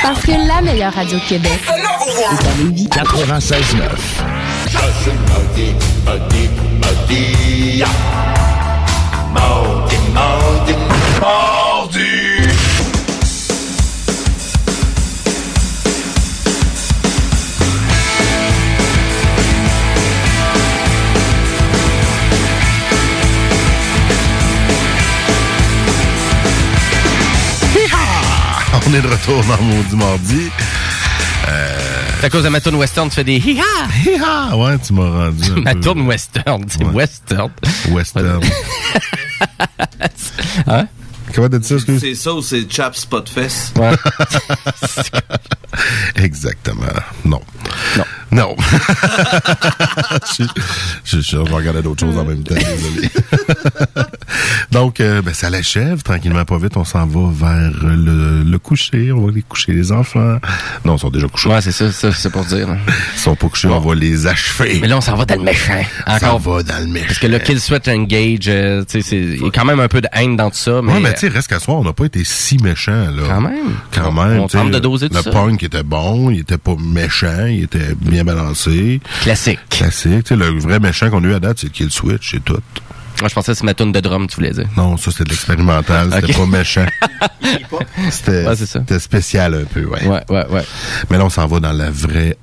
Parce 0.02 0.22
que 0.24 0.32
la 0.48 0.62
meilleure 0.62 0.94
radio 0.94 1.18
de 1.18 1.24
Québec 1.24 1.60
est 1.68 2.48
à 2.48 2.54
Lévis. 2.58 2.88
96.9. 2.88 3.60
On 28.88 28.94
est 28.94 29.02
de 29.02 29.08
retour 29.08 29.44
dans 29.44 29.62
Maudit 29.64 29.96
Mardi. 29.96 30.50
Euh... 31.48 31.78
C'est 32.20 32.28
à 32.28 32.30
cause 32.30 32.44
de 32.44 32.50
ma 32.50 32.62
tourne 32.62 32.76
western, 32.76 33.10
tu 33.10 33.16
fais 33.16 33.24
des 33.24 33.38
hi-ha! 33.38 33.88
Hi-ha! 34.06 34.56
Ouais, 34.56 34.78
tu 34.80 34.94
m'as 34.94 35.26
rendu. 35.26 35.52
ma 35.62 35.74
tourne 35.76 36.02
western, 36.02 36.64
c'est 36.68 36.84
western. 36.84 37.52
Western. 37.90 38.42
hein? 40.68 40.88
Comment 41.34 41.50
t'as 41.50 41.60
dit 41.60 41.68
ça, 41.68 41.76
excuse? 41.76 42.00
C'est 42.00 42.16
ça 42.16 42.34
ou 42.34 42.42
c'est 42.42 42.72
Chap 42.72 42.96
Spotfest? 42.96 43.78
Ouais. 43.78 43.92
Exactement. 46.16 46.86
Non. 47.26 47.42
Non. 47.98 48.04
Non. 48.32 48.56
je, 50.38 50.44
je, 51.04 51.20
je 51.22 51.38
vais 51.38 51.52
regarder 51.52 51.82
d'autres 51.82 52.06
choses 52.06 52.18
en 52.18 52.26
même 52.26 52.44
temps, 52.44 52.54
désolé. 52.56 53.10
Donc, 54.72 55.00
euh, 55.00 55.22
ben, 55.24 55.34
ça 55.34 55.50
l'achève. 55.50 56.04
Tranquillement, 56.04 56.46
pas 56.46 56.58
vite, 56.60 56.78
on 56.78 56.84
s'en 56.86 57.08
va 57.08 57.30
vers 57.34 57.72
le, 57.82 58.44
le 58.44 58.60
coucher. 58.60 59.12
On 59.12 59.26
va 59.26 59.32
les 59.32 59.42
coucher 59.42 59.72
les 59.74 59.92
enfants. 59.92 60.38
Non, 60.86 60.96
ils 60.98 61.00
sont 61.00 61.10
déjà 61.10 61.28
couchés. 61.28 61.50
Ouais, 61.50 61.62
c'est 61.62 61.72
ça, 61.72 61.92
ça 61.92 62.12
c'est 62.12 62.30
pour 62.32 62.46
dire. 62.46 62.68
Ils 63.16 63.20
sont 63.20 63.36
pas 63.36 63.48
couchés, 63.48 63.68
on 63.68 63.80
va 63.80 63.96
les 63.96 64.28
achever. 64.28 64.78
Mais 64.82 64.88
là, 64.88 64.98
on 64.98 65.02
s'en 65.02 65.16
va 65.16 65.26
dans 65.26 65.36
le 65.36 65.44
méchant. 65.44 65.82
Encore. 66.06 66.20
Ça 66.20 66.50
va 66.50 66.64
dans 66.64 66.80
le 66.82 66.88
méchant. 66.88 67.06
Parce 67.08 67.20
que 67.20 67.28
le 67.28 67.40
Kill 67.40 67.60
Sweat 67.60 67.88
Engage, 67.88 68.48
euh, 68.48 68.84
tu 68.88 69.02
sais, 69.02 69.10
c'est- 69.10 69.16
il 69.18 69.42
y 69.42 69.48
a 69.48 69.52
quand 69.52 69.66
même 69.66 69.80
un 69.80 69.88
peu 69.88 70.02
de 70.02 70.08
haine 70.14 70.36
dans 70.36 70.52
tout 70.52 70.58
ça. 70.58 70.82
Mais, 70.84 70.94
ouais, 70.94 71.00
mais 71.00 71.14
tu 71.20 71.28
sais, 71.28 71.34
reste 71.34 71.48
qu'à 71.48 71.60
soir, 71.60 71.78
on 71.78 71.84
n'a 71.84 71.94
pas 71.94 72.06
été 72.06 72.24
si 72.24 72.58
méchants, 72.58 72.92
là. 73.12 73.24
Quand 73.28 73.42
même. 73.42 73.76
Quand 73.94 74.10
On- 74.10 74.12
même. 74.12 74.40
on 74.42 74.48
tente 74.48 74.72
de 74.72 74.80
doser 74.80 75.10
tout 75.10 75.16
Le 75.18 75.22
ça. 75.24 75.32
punk 75.32 75.62
était 75.64 75.84
bon, 75.84 76.30
il 76.30 76.40
était 76.40 76.58
pas 76.58 76.76
méchant, 76.80 77.46
il 77.48 77.64
était 77.64 77.96
bien 78.00 78.24
balancé. 78.24 79.00
Classique. 79.22 79.60
Classique. 79.70 80.24
Tu 80.24 80.30
sais, 80.30 80.36
le 80.36 80.60
vrai 80.60 80.80
méchant 80.80 81.10
qu'on 81.10 81.24
a 81.24 81.28
eu 81.28 81.34
à 81.34 81.40
date, 81.40 81.60
c'est 81.60 81.70
Kill 81.72 81.92
Switch, 81.92 82.32
c'est 82.32 82.44
tout. 82.44 82.60
Moi, 83.20 83.28
je 83.28 83.34
pensais 83.34 83.52
que 83.52 83.58
c'est 83.58 83.66
ma 83.66 83.74
tourne 83.74 83.92
de 83.92 84.00
drum, 84.00 84.28
tu 84.28 84.36
voulais 84.38 84.52
dire. 84.52 84.68
Non, 84.78 84.96
ça, 84.96 85.12
c'était 85.12 85.26
de 85.26 85.30
l'expérimental, 85.32 86.10
c'était 86.14 86.32
pas 86.34 86.46
méchant. 86.46 86.86
C'était 88.12 88.46
Ouais, 88.48 89.00
spécial 89.00 89.54
un 89.56 89.66
peu, 89.66 89.84
ouais. 89.86 90.06
Ouais, 90.08 90.24
ouais, 90.30 90.46
ouais. 90.50 90.64
Mais 91.10 91.18
là, 91.18 91.26
on 91.26 91.30
s'en 91.30 91.46
va 91.48 91.60
dans 91.60 91.72
la 91.74 91.90
vraie. 91.92 92.38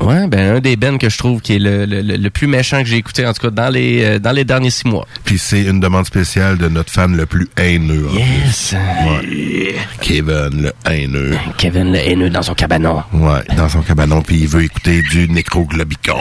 Ouais, 0.00 0.26
ben 0.28 0.56
un 0.56 0.60
des 0.60 0.76
bands 0.76 0.96
que 0.98 1.08
je 1.08 1.18
trouve 1.18 1.40
qui 1.40 1.54
est 1.56 1.58
le, 1.58 1.84
le, 1.86 2.02
le- 2.02 2.30
plus 2.30 2.46
méchant 2.46 2.82
que 2.82 2.88
j'ai 2.88 2.96
écouté, 2.96 3.26
en 3.26 3.32
tout 3.32 3.42
cas 3.42 3.50
dans 3.50 3.68
les 3.68 4.04
euh, 4.04 4.18
dans 4.18 4.32
les 4.32 4.44
derniers 4.44 4.70
six 4.70 4.86
mois. 4.86 5.06
Puis 5.24 5.38
c'est 5.38 5.62
une 5.62 5.80
demande 5.80 6.06
spéciale 6.06 6.56
de 6.58 6.68
notre 6.68 6.90
fan 6.92 7.16
le 7.16 7.26
plus 7.26 7.48
haineux. 7.56 8.06
en 8.10 8.14
Yes. 8.14 8.74
Ouais. 8.74 9.74
Kevin 10.00 10.62
le 10.62 10.72
haineux. 10.90 11.36
Kevin 11.56 11.92
le 11.92 11.98
haineux 11.98 12.30
dans 12.30 12.42
son 12.42 12.54
cabanon. 12.54 13.02
Ouais, 13.12 13.40
dans 13.56 13.68
son 13.68 13.82
cabanon, 13.82 14.22
puis 14.22 14.40
il 14.40 14.48
veut 14.48 14.62
écouter 14.64 15.02
du 15.10 15.28
Necroglobicon. 15.28 16.16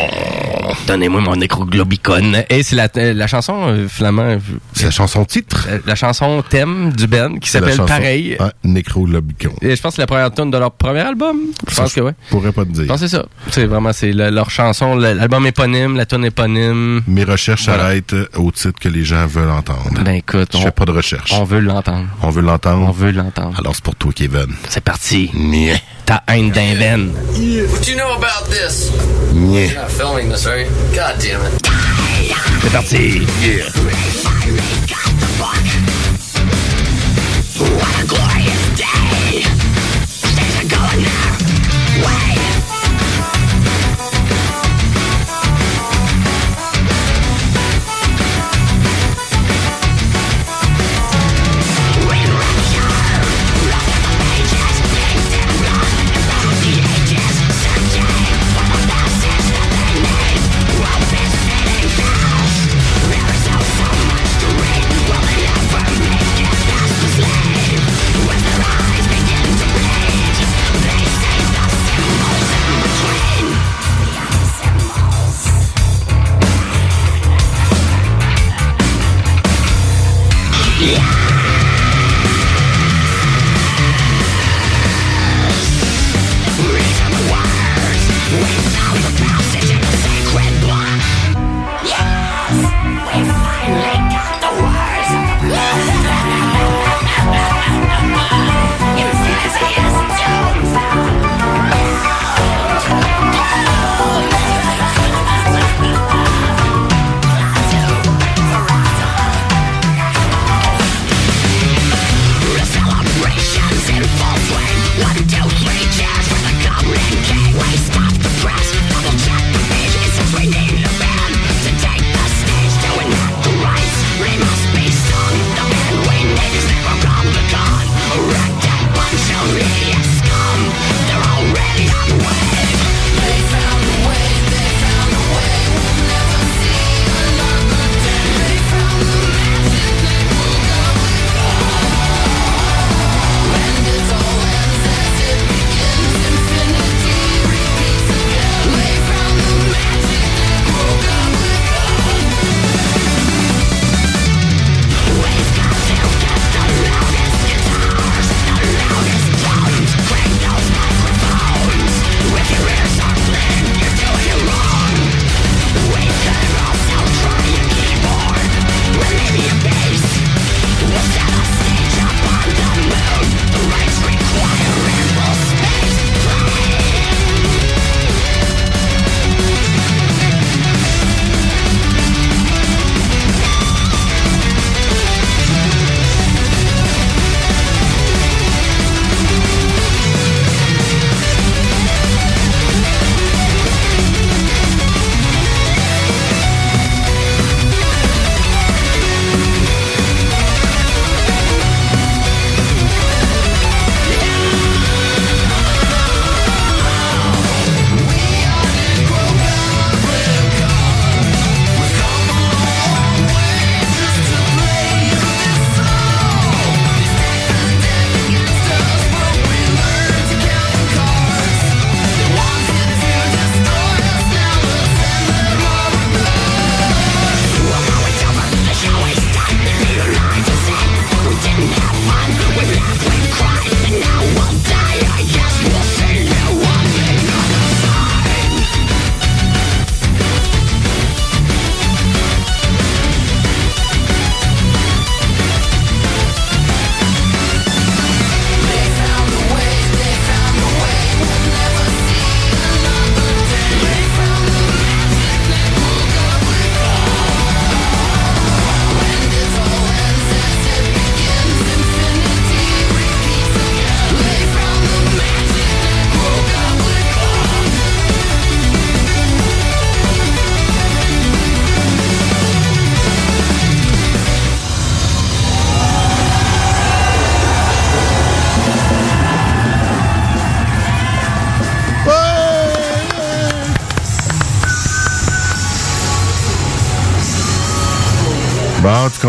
Donnez-moi 0.87 1.21
mon 1.21 1.35
nécroglobicon. 1.35 2.33
Et 2.49 2.63
c'est 2.63 2.75
la, 2.75 2.87
euh, 2.97 3.13
la 3.13 3.27
chanson, 3.27 3.67
euh, 3.67 3.87
Flamand. 3.87 4.37
C'est 4.73 4.85
la 4.85 4.91
chanson 4.91 5.23
titre. 5.25 5.67
La, 5.69 5.77
la 5.85 5.95
chanson 5.95 6.43
thème 6.49 6.91
du 6.93 7.07
band 7.07 7.35
qui 7.37 7.49
s'appelle 7.49 7.77
pareil. 7.77 8.37
Ouais, 8.39 8.47
Necroglobicon. 8.63 9.53
Et 9.61 9.75
je 9.75 9.81
pense 9.81 9.91
que 9.91 9.95
c'est 9.97 10.01
la 10.01 10.07
première 10.07 10.33
tune 10.33 10.51
de 10.51 10.57
leur 10.57 10.71
premier 10.71 11.01
album. 11.01 11.37
Je 11.69 11.75
pense 11.75 11.93
que 11.93 12.01
ouais. 12.01 12.13
Je 12.25 12.29
pourrais 12.31 12.51
pas 12.51 12.65
te 12.65 12.71
dire. 12.71 12.86
Non, 12.87 12.97
c'est 12.97 13.07
ça. 13.07 13.25
C'est 13.51 13.65
vraiment, 13.65 13.93
c'est 13.93 14.11
le- 14.11 14.29
leur 14.29 14.49
chanson, 14.49 14.95
l'album 14.95 15.45
éponyme, 15.45 15.95
la 15.95 16.05
tune 16.05 16.25
éponyme. 16.25 17.01
Mes 17.07 17.23
recherches 17.23 17.65
Voilà. 17.65 17.83
s'arrêtent 17.83 18.15
au 18.35 18.51
titre 18.51 18.79
que 18.79 18.89
les 18.89 19.03
gens 19.03 19.25
veulent 19.27 19.49
entendre. 19.51 20.01
Ben 20.03 20.15
écoute, 20.15 20.49
Je 20.53 20.57
on- 20.57 20.61
fais 20.61 20.71
pas 20.71 20.85
de 20.85 20.91
recherche. 20.91 21.31
On 21.33 21.43
veut 21.43 21.59
l'entendre. 21.59 22.07
On 22.21 22.29
veut 22.29 22.41
l'entendre? 22.41 22.87
On 22.87 22.91
veut 22.91 23.11
l'entendre. 23.11 23.57
Alors 23.59 23.75
c'est 23.75 23.83
pour 23.83 23.95
toi, 23.95 24.11
Kevin. 24.15 24.47
C'est 24.69 24.83
parti. 24.83 25.29
Nyeh. 25.33 25.75
Ta 26.05 26.23
haine 26.29 26.51
d'un 26.51 26.73
veine. 26.75 27.11
What 27.11 27.85
you 27.87 27.95
know 27.95 28.13
about 28.15 28.49
this? 28.49 28.91
Nyeh. 29.33 29.67
You're 29.67 29.81
not 29.81 29.89
filming 29.89 30.29
this, 30.31 30.45
are 30.47 30.57
you? 30.59 30.67
God 30.93 31.17
damn 31.19 31.41
it. 31.41 31.69
C'est 32.61 32.71
parti. 32.71 33.21
Es-tu 33.43 33.79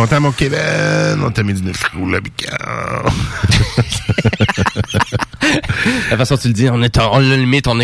content, 0.00 0.20
mon 0.20 0.32
Kevin? 0.32 0.58
On 1.24 1.30
t'a 1.30 1.42
mis 1.42 1.54
du 1.54 1.62
micro, 1.62 2.06
là. 2.08 2.18
La 6.10 6.16
façon 6.16 6.34
dont 6.36 6.40
tu 6.40 6.48
le 6.48 6.54
dis, 6.54 6.68
on, 6.70 6.82
est, 6.82 6.96
on 6.98 7.20
ton 7.62 7.74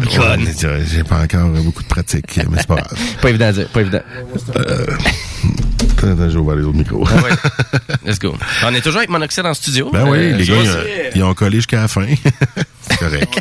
micro. 0.00 0.22
Ouais, 0.22 0.36
c'est- 0.54 0.86
J'ai 0.86 1.04
pas 1.04 1.22
encore 1.22 1.48
beaucoup 1.48 1.82
de 1.82 1.88
pratique, 1.88 2.36
mais 2.50 2.58
c'est 2.58 2.66
pas 2.66 2.76
grave. 2.76 2.98
Pas 3.20 3.30
évident 3.30 3.46
à 3.46 3.52
dire, 3.52 3.68
pas 3.68 3.80
évident. 3.80 4.00
Euh, 4.56 4.86
Attends, 5.98 6.12
attends, 6.12 6.28
j'ai 6.30 6.36
ouvert 6.36 6.56
les 6.56 6.64
autres 6.64 6.76
micros. 6.78 7.04
Ah 7.10 7.14
ouais. 7.22 7.30
Let's 8.04 8.18
go. 8.18 8.34
On 8.64 8.74
est 8.74 8.80
toujours 8.80 8.98
avec 8.98 9.08
Monoxide 9.10 9.46
en 9.46 9.54
studio. 9.54 9.90
Ben 9.92 10.04
oui, 10.08 10.18
Euh, 10.18 10.36
les 10.36 10.44
gars, 10.46 10.54
ils 11.14 11.22
ont 11.24 11.34
collé 11.34 11.56
jusqu'à 11.58 11.80
la 11.82 11.88
fin. 11.88 12.06
correct. 13.10 13.40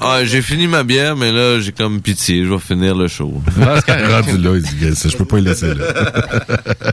Ah, 0.00 0.24
j'ai 0.24 0.42
fini 0.42 0.66
ma 0.66 0.82
bière, 0.82 1.16
mais 1.16 1.32
là, 1.32 1.60
j'ai 1.60 1.72
comme 1.72 2.00
pitié. 2.00 2.44
Je 2.44 2.50
vais 2.50 2.58
finir 2.58 2.94
le 2.94 3.08
show. 3.08 3.42
Rendu 3.56 4.38
là, 4.38 4.50
il 4.56 4.62
dit, 4.62 4.76
Gars, 4.86 4.94
ça, 4.94 5.08
je 5.08 5.16
peux 5.16 5.24
pas 5.24 5.36
les 5.36 5.42
laisser 5.50 5.74
là. 5.74 5.84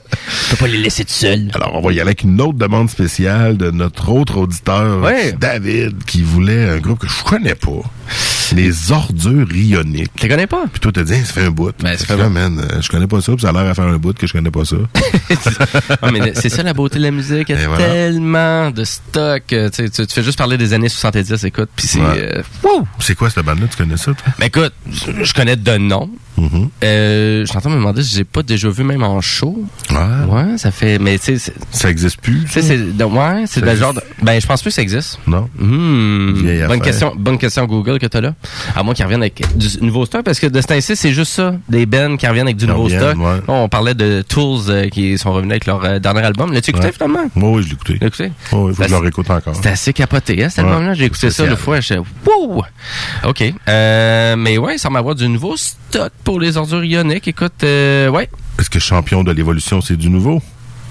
Je 0.49 0.51
peux 0.51 0.57
pas 0.57 0.67
les 0.67 0.77
laisser 0.77 1.03
tout 1.03 1.13
seuls. 1.13 1.49
Alors, 1.53 1.75
on 1.75 1.81
va 1.81 1.89
y 1.91 1.99
aller 1.99 2.01
avec 2.01 2.23
une 2.23 2.39
autre 2.39 2.57
demande 2.57 2.89
spéciale 2.89 3.57
de 3.57 3.69
notre 3.71 4.09
autre 4.09 4.38
auditeur, 4.38 5.01
Ouais. 5.01 5.34
David, 5.34 6.03
qui 6.05 6.21
voulait 6.21 6.69
un 6.69 6.77
groupe 6.77 6.99
que 6.99 7.07
je 7.07 7.23
connais 7.23 7.55
pas. 7.55 7.81
Les 8.55 8.91
ordures 8.91 9.53
ioniques. 9.55 10.11
Tu 10.15 10.23
les 10.23 10.29
connais 10.29 10.47
pas? 10.47 10.63
Puis 10.71 10.79
toi, 10.79 10.91
t'as 10.93 11.03
dit, 11.03 11.15
ça 11.25 11.33
fait 11.33 11.45
un 11.45 11.51
bout. 11.51 11.73
Ben, 11.81 11.97
ça 11.97 12.05
fait 12.05 12.17
là, 12.17 12.29
man, 12.29 12.59
euh, 12.59 12.81
je 12.81 12.89
connais 12.89 13.07
pas 13.07 13.19
ça, 13.21 13.33
puis 13.33 13.41
ça 13.41 13.49
a 13.49 13.51
l'air 13.51 13.69
à 13.69 13.73
faire 13.73 13.85
un 13.87 13.97
bout 13.97 14.17
que 14.17 14.25
je 14.27 14.33
connais 14.33 14.51
pas 14.51 14.63
ça. 14.65 14.77
Ah, 16.01 16.11
mais 16.11 16.33
c'est 16.35 16.49
ça 16.49 16.63
la 16.63 16.73
beauté 16.73 16.97
de 16.99 17.03
la 17.03 17.11
musique. 17.11 17.49
Il 17.49 17.55
y 17.59 17.63
a 17.63 17.67
voilà. 17.67 17.85
tellement 17.85 18.71
de 18.71 18.83
stock. 18.83 19.43
euh, 19.53 19.69
Tu, 19.69 19.83
sais, 19.83 19.89
tu, 19.89 20.07
tu 20.07 20.13
fais 20.13 20.23
juste 20.23 20.37
parler 20.37 20.57
des 20.57 20.73
années 20.73 20.89
70, 20.89 21.43
écoute. 21.45 21.69
Puis 21.75 21.87
c'est. 21.87 21.99
Ouais. 21.99 22.05
euh, 22.37 22.43
wouh! 22.63 22.87
C'est 22.99 23.15
quoi 23.15 23.29
cette 23.29 23.43
bande-là? 23.45 23.67
Tu 23.69 23.77
connais 23.77 23.97
ça, 23.97 24.13
toi? 24.13 24.33
Ben 24.39 24.45
écoute, 24.47 24.73
je- 24.91 25.23
je 25.23 25.33
connais 25.33 25.55
de 25.55 25.77
nom. 25.77 26.09
Mm-hmm. 26.38 26.68
Euh, 26.84 27.41
je 27.41 27.45
suis 27.47 27.57
en 27.57 27.61
train 27.61 27.69
de 27.72 27.76
me 27.76 27.80
demander 27.80 28.03
si 28.03 28.15
j'ai 28.15 28.23
pas 28.23 28.43
déjà 28.43 28.69
vu 28.69 28.84
même 28.84 29.01
en 29.03 29.19
show. 29.22 29.64
Ouais. 29.89 29.97
Ouais, 30.30 30.57
ça 30.57 30.72
fait. 30.72 30.99
Mais 30.99 31.18
tu 31.18 31.38
sais, 31.39 31.51
Ça 31.72 31.89
existe 31.89 32.22
plus? 32.22 32.45
tu 32.51 32.61
sais, 32.61 32.77
Ouais, 33.03 33.43
c'est 33.47 33.59
Ça 33.61 33.65
le 33.65 33.76
genre 33.76 33.93
de. 33.93 34.01
Ben, 34.22 34.39
je 34.39 34.45
pense 34.45 34.61
plus 34.61 34.69
que 34.69 34.76
ça 34.76 34.81
existe. 34.81 35.19
Non? 35.26 35.49
Hmm. 35.57 36.68
Bonne 36.68 36.81
question, 36.81 37.14
bonne 37.18 37.38
question 37.38 37.65
Google 37.65 37.97
que 37.99 38.05
t'as 38.05 38.22
là. 38.22 38.34
À 38.76 38.84
moins 38.84 38.93
qu'ils 38.93 39.05
reviennent 39.05 39.22
avec 39.23 39.41
du 39.57 39.68
nouveau 39.81 40.05
stock, 40.05 40.23
parce 40.23 40.39
que 40.39 40.47
de 40.47 40.61
ce 40.61 40.68
temps-ci, 40.68 40.95
c'est 40.95 41.11
juste 41.11 41.31
ça. 41.31 41.55
Des 41.69 41.85
bands 41.85 42.18
qui 42.18 42.27
reviennent 42.27 42.47
avec 42.47 42.57
du 42.57 42.68
nouveau 42.68 42.89
stock. 42.89 43.18
ouais. 43.18 43.41
On 43.47 43.68
parlait 43.69 43.93
de 43.95 44.22
Tools 44.27 44.69
euh, 44.69 44.89
qui 44.89 45.18
sont 45.18 45.34
revenus 45.34 45.51
avec 45.51 45.65
leur 45.65 45.84
euh, 45.85 45.99
dernier 45.99 46.22
album. 46.22 46.53
L'as-tu 46.53 46.69
écouté 46.72 46.88
Ouais. 46.88 46.93
finalement? 46.93 47.23
Oui, 47.35 47.43
oui, 47.55 47.64
je 47.64 47.68
l'ai 47.69 47.73
écouté. 47.73 47.97
L'as 47.99 48.07
écouté? 48.07 48.23
Oui, 48.26 48.31
il 48.31 48.49
faut 48.49 48.68
que 48.68 48.84
je 48.84 48.89
Ça, 48.89 48.95
le 48.97 49.01
réécoute 49.03 49.30
encore. 49.31 49.55
C'était 49.55 49.69
assez 49.69 49.93
capoté, 49.93 50.43
hein, 50.43 50.49
cet 50.49 50.64
Ouais. 50.65 50.69
album-là. 50.72 50.93
J'ai 50.93 51.05
écouté 51.05 51.30
ça 51.31 51.45
une 51.45 51.55
fois. 51.55 51.80
J'étais, 51.80 51.99
wouh! 51.99 52.61
OK. 53.26 53.43
Euh, 53.68 54.35
mais 54.38 54.57
ouais, 54.57 54.76
il 54.76 54.80
semble 54.80 54.97
avoir 54.97 55.15
du 55.15 55.27
nouveau 55.27 55.55
stock 55.57 56.11
pour 56.27 56.41
les 56.41 56.57
ordures 56.57 56.83
ioniques. 56.83 57.29
Écoute, 57.29 57.63
euh, 57.63 58.09
ouais. 58.09 58.29
Est-ce 58.59 58.69
que 58.69 58.79
champion 58.79 59.23
de 59.23 59.31
l'évolution, 59.31 59.79
c'est 59.79 59.95
du 59.95 60.09
nouveau? 60.09 60.41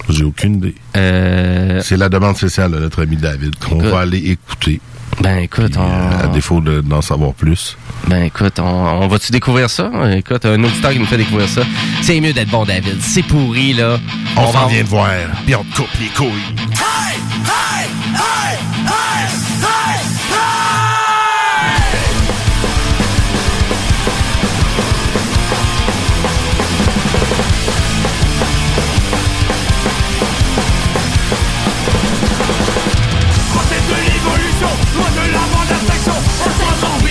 J'ai 0.08 0.24
aucune 0.24 0.54
idée. 0.54 0.74
Euh, 0.96 1.82
C'est 1.84 1.98
la 1.98 2.08
demande 2.08 2.38
spéciale 2.38 2.70
de 2.70 2.78
notre 2.78 3.02
ami 3.02 3.16
David 3.16 3.54
qu'on 3.56 3.76
va 3.76 4.00
aller 4.00 4.30
écouter. 4.30 4.80
ben 5.20 5.36
écoute, 5.40 5.72
Puis, 5.72 5.78
euh, 5.82 6.24
à 6.24 6.28
on... 6.28 6.32
défaut 6.32 6.62
de- 6.62 6.80
d'en 6.80 7.02
savoir 7.02 7.34
plus. 7.34 7.76
Ben 8.08 8.22
écoute, 8.22 8.58
on, 8.60 8.62
on 9.02 9.08
va-tu 9.08 9.30
découvrir 9.30 9.68
ça? 9.68 9.90
Écoute, 10.12 10.46
un 10.46 10.64
auditeur 10.64 10.92
qui 10.92 11.00
nous 11.00 11.06
fait 11.06 11.18
découvrir 11.18 11.48
ça. 11.50 11.60
C'est 12.00 12.18
mieux 12.18 12.32
d'être 12.32 12.48
bon, 12.50 12.64
David. 12.64 12.96
C'est 13.02 13.22
pourri, 13.24 13.74
là. 13.74 13.98
On, 14.38 14.46
va 14.46 14.52
s'en 14.52 14.64
en- 14.64 14.68
vient 14.68 14.84
de 14.84 14.88
voir, 14.88 15.10
puis 15.44 15.54
on 15.54 15.64
te 15.64 15.76
coupe 15.76 15.88
les 16.00 16.08
couilles. 16.08 16.28
Côté 16.56 18.45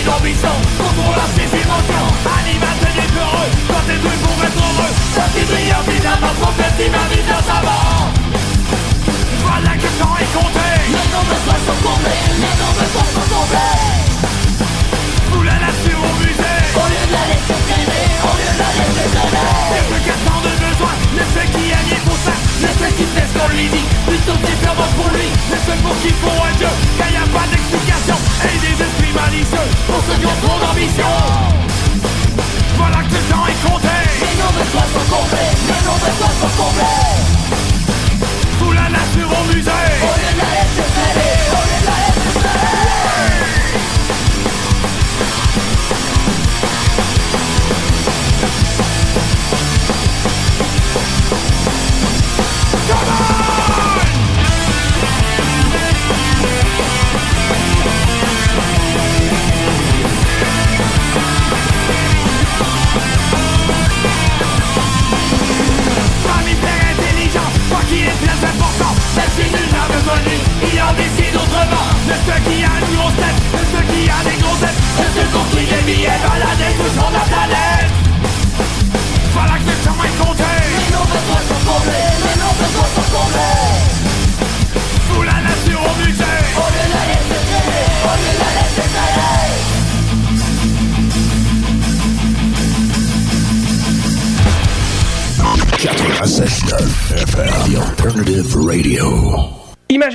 d'ambition, 0.05 0.55
contrôle 0.77 1.17
à 1.17 1.27
ses 1.33 1.49
émotions 1.49 2.07
Animateur 2.39 2.93
des 2.93 3.09
peureux, 3.11 3.51
quand 3.67 3.83
t'es 3.87 3.97
doué 3.97 4.15
pour 4.23 4.44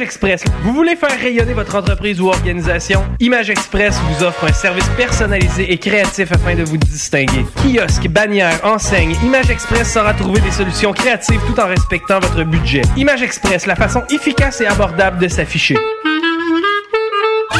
Image 0.00 0.08
Express. 0.08 0.44
Vous 0.62 0.72
voulez 0.72 0.96
faire 0.96 1.18
rayonner 1.20 1.52
votre 1.52 1.74
entreprise 1.74 2.22
ou 2.22 2.28
organisation? 2.28 3.04
Image 3.20 3.50
Express 3.50 3.98
vous 3.98 4.24
offre 4.24 4.44
un 4.44 4.52
service 4.52 4.88
personnalisé 4.96 5.70
et 5.70 5.76
créatif 5.76 6.32
afin 6.32 6.54
de 6.54 6.62
vous 6.62 6.78
distinguer. 6.78 7.44
Kiosque, 7.56 8.08
bannière, 8.08 8.58
enseigne, 8.64 9.14
Image 9.22 9.50
Express 9.50 9.92
saura 9.92 10.14
trouver 10.14 10.40
des 10.40 10.52
solutions 10.52 10.94
créatives 10.94 11.40
tout 11.46 11.60
en 11.60 11.66
respectant 11.66 12.18
votre 12.18 12.44
budget. 12.44 12.80
Image 12.96 13.20
Express, 13.22 13.66
la 13.66 13.76
façon 13.76 14.02
efficace 14.10 14.62
et 14.62 14.66
abordable 14.66 15.18
de 15.18 15.28
s'afficher. 15.28 15.76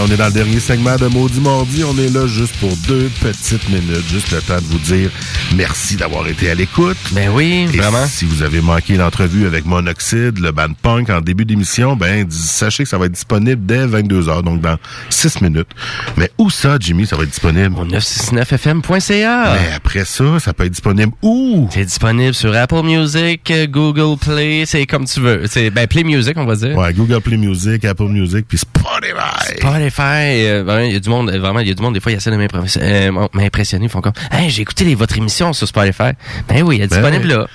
On 0.00 0.10
est 0.10 0.16
dans 0.16 0.26
le 0.26 0.32
dernier 0.32 0.60
segment 0.60 0.96
de 0.96 1.06
Maudit 1.06 1.40
Mardi. 1.40 1.84
On 1.84 1.98
est 1.98 2.08
là 2.08 2.26
juste 2.26 2.56
pour 2.56 2.70
deux 2.86 3.10
petites 3.20 3.68
minutes, 3.68 4.08
juste 4.08 4.30
le 4.30 4.40
temps 4.40 4.56
de 4.56 4.64
vous 4.64 4.78
dire 4.78 5.10
merci 5.56 5.96
d'avoir 5.96 6.26
été 6.28 6.50
à 6.50 6.54
l'écoute. 6.54 6.96
Ben 7.12 7.30
oui, 7.30 7.68
Et 7.72 7.76
vraiment? 7.78 8.06
si 8.06 8.24
vous 8.24 8.42
avez 8.42 8.60
manqué 8.60 8.96
l'entrevue 8.96 9.46
avec 9.46 9.64
Monoxide, 9.66 10.38
le 10.38 10.52
band 10.52 10.72
punk 10.82 11.10
en 11.10 11.20
début 11.20 11.44
d'émission, 11.44 11.96
ben 11.96 12.26
sachez 12.30 12.84
que 12.84 12.88
ça 12.88 12.98
va 12.98 13.06
être 13.06 13.12
disponible 13.12 13.64
dès 13.64 13.86
22h, 13.86 14.42
donc 14.42 14.60
dans 14.60 14.76
6 15.10 15.40
minutes. 15.40 15.68
Mais 16.16 16.30
où 16.38 16.50
ça, 16.50 16.76
Jimmy, 16.78 17.06
ça 17.06 17.16
va 17.16 17.22
être 17.24 17.30
disponible? 17.30 17.74
Au 17.78 17.84
969fm.ca. 17.84 19.54
Mais 19.60 19.72
après 19.74 20.04
ça, 20.04 20.38
ça 20.40 20.52
peut 20.52 20.64
être 20.64 20.72
disponible 20.72 21.12
où? 21.22 21.68
C'est 21.72 21.84
disponible 21.84 22.34
sur 22.34 22.54
Apple 22.54 22.82
Music, 22.82 23.52
Google 23.70 24.18
Play, 24.18 24.64
c'est 24.66 24.86
comme 24.86 25.04
tu 25.06 25.20
veux. 25.20 25.44
C'est 25.46 25.70
ben 25.70 25.86
Play 25.86 26.04
Music, 26.04 26.34
on 26.36 26.44
va 26.46 26.56
dire. 26.56 26.76
Ouais, 26.76 26.92
Google 26.92 27.20
Play 27.20 27.36
Music, 27.36 27.84
Apple 27.84 28.04
Music, 28.08 28.46
puis 28.48 28.58
Spotify. 28.58 29.56
Spotify, 29.58 30.46
euh, 30.46 30.62
vraiment, 30.64 30.84
il 30.84 30.92
y 30.92 30.96
a 30.96 31.00
du 31.00 31.08
monde, 31.08 31.30
euh, 31.30 31.38
vraiment, 31.38 31.60
il 31.60 31.68
y 31.68 31.70
a 31.70 31.74
du 31.74 31.82
monde, 31.82 31.94
des 31.94 32.00
fois, 32.00 32.12
il 32.12 32.16
essaie 32.16 32.30
de 32.30 32.36
m'impress- 32.36 32.78
euh, 32.80 33.10
m'impressionner, 33.32 33.86
ils 33.86 33.90
font 33.90 34.00
comme, 34.00 34.12
hey, 34.32 34.50
j'ai 34.50 34.62
écouté 34.62 34.84
les- 34.84 34.94
votre 34.94 35.16
émission 35.16 35.37
sur 35.52 35.66
Spotify. 35.68 36.10
Ben 36.48 36.62
oui, 36.62 36.76
elle 36.76 36.84
est 36.84 36.88
Ben 36.88 36.96
disponible 37.00 37.24
oui. 37.26 37.34
là. 37.34 37.46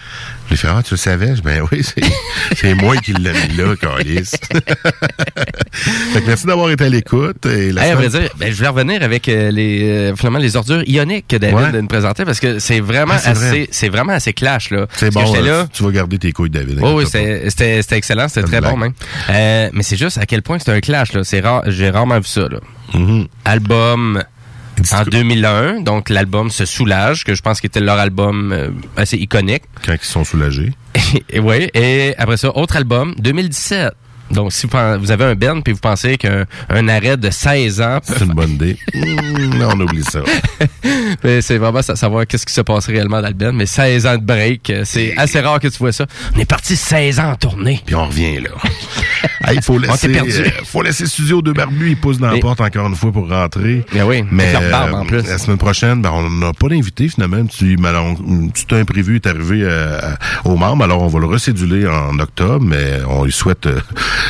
Les 0.51 0.57
fait, 0.57 0.67
ah, 0.69 0.81
tu 0.83 0.93
le 0.93 0.97
savais? 0.97 1.33
Ben 1.43 1.63
oui, 1.71 1.81
c'est, 2.55 2.73
moi 2.75 2.97
qui 2.97 3.13
l'ai 3.13 3.31
mis 3.31 3.55
là, 3.57 3.75
Carlis. 3.79 4.25
fait 5.73 6.21
que 6.21 6.27
merci 6.27 6.45
d'avoir 6.45 6.69
été 6.69 6.83
à 6.83 6.89
l'écoute. 6.89 7.45
Et 7.45 7.71
la 7.71 7.85
Hey, 7.85 7.91
à 7.91 7.95
vrai 7.95 8.09
semaine- 8.09 8.23
dire, 8.23 8.31
ben, 8.37 8.51
je 8.51 8.57
voulais 8.57 8.67
revenir 8.67 9.03
avec 9.03 9.29
euh, 9.29 9.51
les, 9.51 9.83
euh, 9.89 10.15
finalement, 10.15 10.39
les 10.39 10.55
ordures 10.55 10.83
ioniques 10.87 11.27
que 11.29 11.37
David 11.37 11.57
Ouais. 11.57 11.81
nous 11.81 11.87
présentait 11.87 12.25
parce 12.25 12.39
que 12.39 12.59
c'est 12.59 12.81
vraiment 12.81 13.15
Ah, 13.23 13.33
vrai. 13.33 13.47
assez, 13.47 13.67
c'est 13.71 13.89
vraiment 13.89 14.13
assez 14.13 14.33
clash, 14.33 14.69
là. 14.69 14.85
C'est 14.95 15.11
bon, 15.13 15.21
que 15.21 15.27
j'étais 15.27 15.41
là. 15.47 15.67
tu 15.71 15.81
vas 15.83 15.91
garder 15.91 16.19
tes 16.19 16.31
couilles, 16.33 16.49
David. 16.49 16.79
Oh, 16.81 16.93
oui, 16.97 17.05
c'était 17.07 17.79
excellent, 17.91 18.27
c'était 18.27 18.47
très 18.47 18.61
bon 18.61 18.77
même. 18.77 18.93
Euh, 19.29 19.69
mais 19.73 19.83
c'est 19.83 19.97
juste 19.97 20.17
à 20.17 20.25
quel 20.25 20.41
point 20.41 20.57
c'est 20.59 20.71
un 20.71 20.81
clash 20.81 21.13
là. 21.13 21.21
Rare, 21.41 21.63
j'ai 21.67 21.89
rarement 21.89 22.17
vu 22.19 22.25
ça 22.27 22.41
là. 22.47 22.59
Mm-hmm. 22.93 23.27
Album 23.45 24.23
en 24.91 25.03
2001, 25.03 25.81
donc 25.81 26.09
l'album 26.09 26.49
se 26.49 26.65
soulage, 26.65 27.23
que 27.23 27.35
je 27.35 27.41
pense 27.41 27.61
qu'il 27.61 27.67
était 27.67 27.79
leur 27.79 27.99
album 27.99 28.51
euh, 28.51 28.69
assez 28.97 29.17
iconique. 29.17 29.63
Quand 29.85 29.93
ils 29.93 30.05
sont 30.05 30.23
soulagés. 30.23 30.73
et 31.29 31.39
oui, 31.39 31.69
et 31.73 32.15
après 32.17 32.37
ça, 32.37 32.55
autre 32.55 32.75
album 32.75 33.15
2017. 33.19 33.93
Donc, 34.33 34.51
si 34.51 34.67
vous, 34.67 35.11
avez 35.11 35.25
un 35.25 35.35
band 35.35 35.61
puis 35.61 35.73
vous 35.73 35.79
pensez 35.79 36.17
qu'un 36.17 36.45
un 36.69 36.87
arrêt 36.87 37.17
de 37.17 37.29
16 37.29 37.81
ans... 37.81 37.99
C'est 38.03 38.21
une 38.25 38.33
bonne 38.33 38.51
idée. 38.51 38.77
Non, 39.53 39.69
on 39.75 39.79
oublie 39.81 40.03
ça. 40.03 40.19
Mais 41.23 41.41
c'est 41.41 41.57
vraiment 41.57 41.81
sa- 41.81 41.95
savoir 41.95 42.25
qu'est-ce 42.25 42.45
qui 42.45 42.53
se 42.53 42.61
passe 42.61 42.87
réellement 42.87 43.21
dans 43.21 43.27
le 43.27 43.33
band. 43.33 43.53
Mais 43.53 43.65
16 43.65 44.05
ans 44.07 44.17
de 44.17 44.23
break, 44.23 44.69
euh, 44.69 44.81
c'est 44.85 45.15
assez 45.17 45.39
rare 45.39 45.59
que 45.59 45.67
tu 45.67 45.77
vois 45.77 45.91
ça. 45.91 46.05
On 46.35 46.39
est 46.39 46.45
parti 46.45 46.75
16 46.75 47.19
ans 47.19 47.31
en 47.31 47.35
tournée. 47.35 47.81
Puis 47.85 47.95
on 47.95 48.05
revient 48.07 48.39
là. 48.41 48.49
Il 49.53 49.61
faut 49.61 49.75
On 49.75 49.77
laisser, 49.77 50.07
t'est 50.07 50.13
perdu. 50.13 50.31
euh, 50.39 50.49
faut 50.65 50.81
laisser 50.81 51.05
Studio 51.05 51.41
de 51.41 51.51
Barbu, 51.51 51.89
il 51.89 51.97
pousse 51.97 52.17
dans 52.17 52.27
la 52.27 52.33
Mais- 52.33 52.39
porte 52.39 52.61
encore 52.61 52.87
une 52.87 52.95
fois 52.95 53.11
pour 53.11 53.29
rentrer. 53.29 53.83
Ben 53.93 54.03
oui, 54.03 54.23
mais 54.31 54.53
barbe, 54.71 54.93
en 54.93 55.05
plus. 55.05 55.21
la 55.27 55.37
semaine 55.37 55.57
prochaine, 55.57 56.01
ben, 56.01 56.11
on 56.13 56.29
n'a 56.29 56.53
pas 56.53 56.69
d'invité 56.69 57.09
finalement. 57.09 57.37
Un 57.37 57.45
petit 57.45 58.65
imprévu 58.75 59.17
est 59.17 59.27
arrivé 59.27 59.59
euh, 59.63 59.99
aux 60.45 60.55
membres, 60.55 60.85
alors 60.85 61.01
on 61.03 61.07
va 61.07 61.19
le 61.19 61.25
recéduler 61.25 61.85
en 61.87 62.17
octobre, 62.19 62.63
mais 62.65 62.99
on 63.07 63.25
lui 63.25 63.33
souhaite 63.33 63.65
euh, 63.67 63.79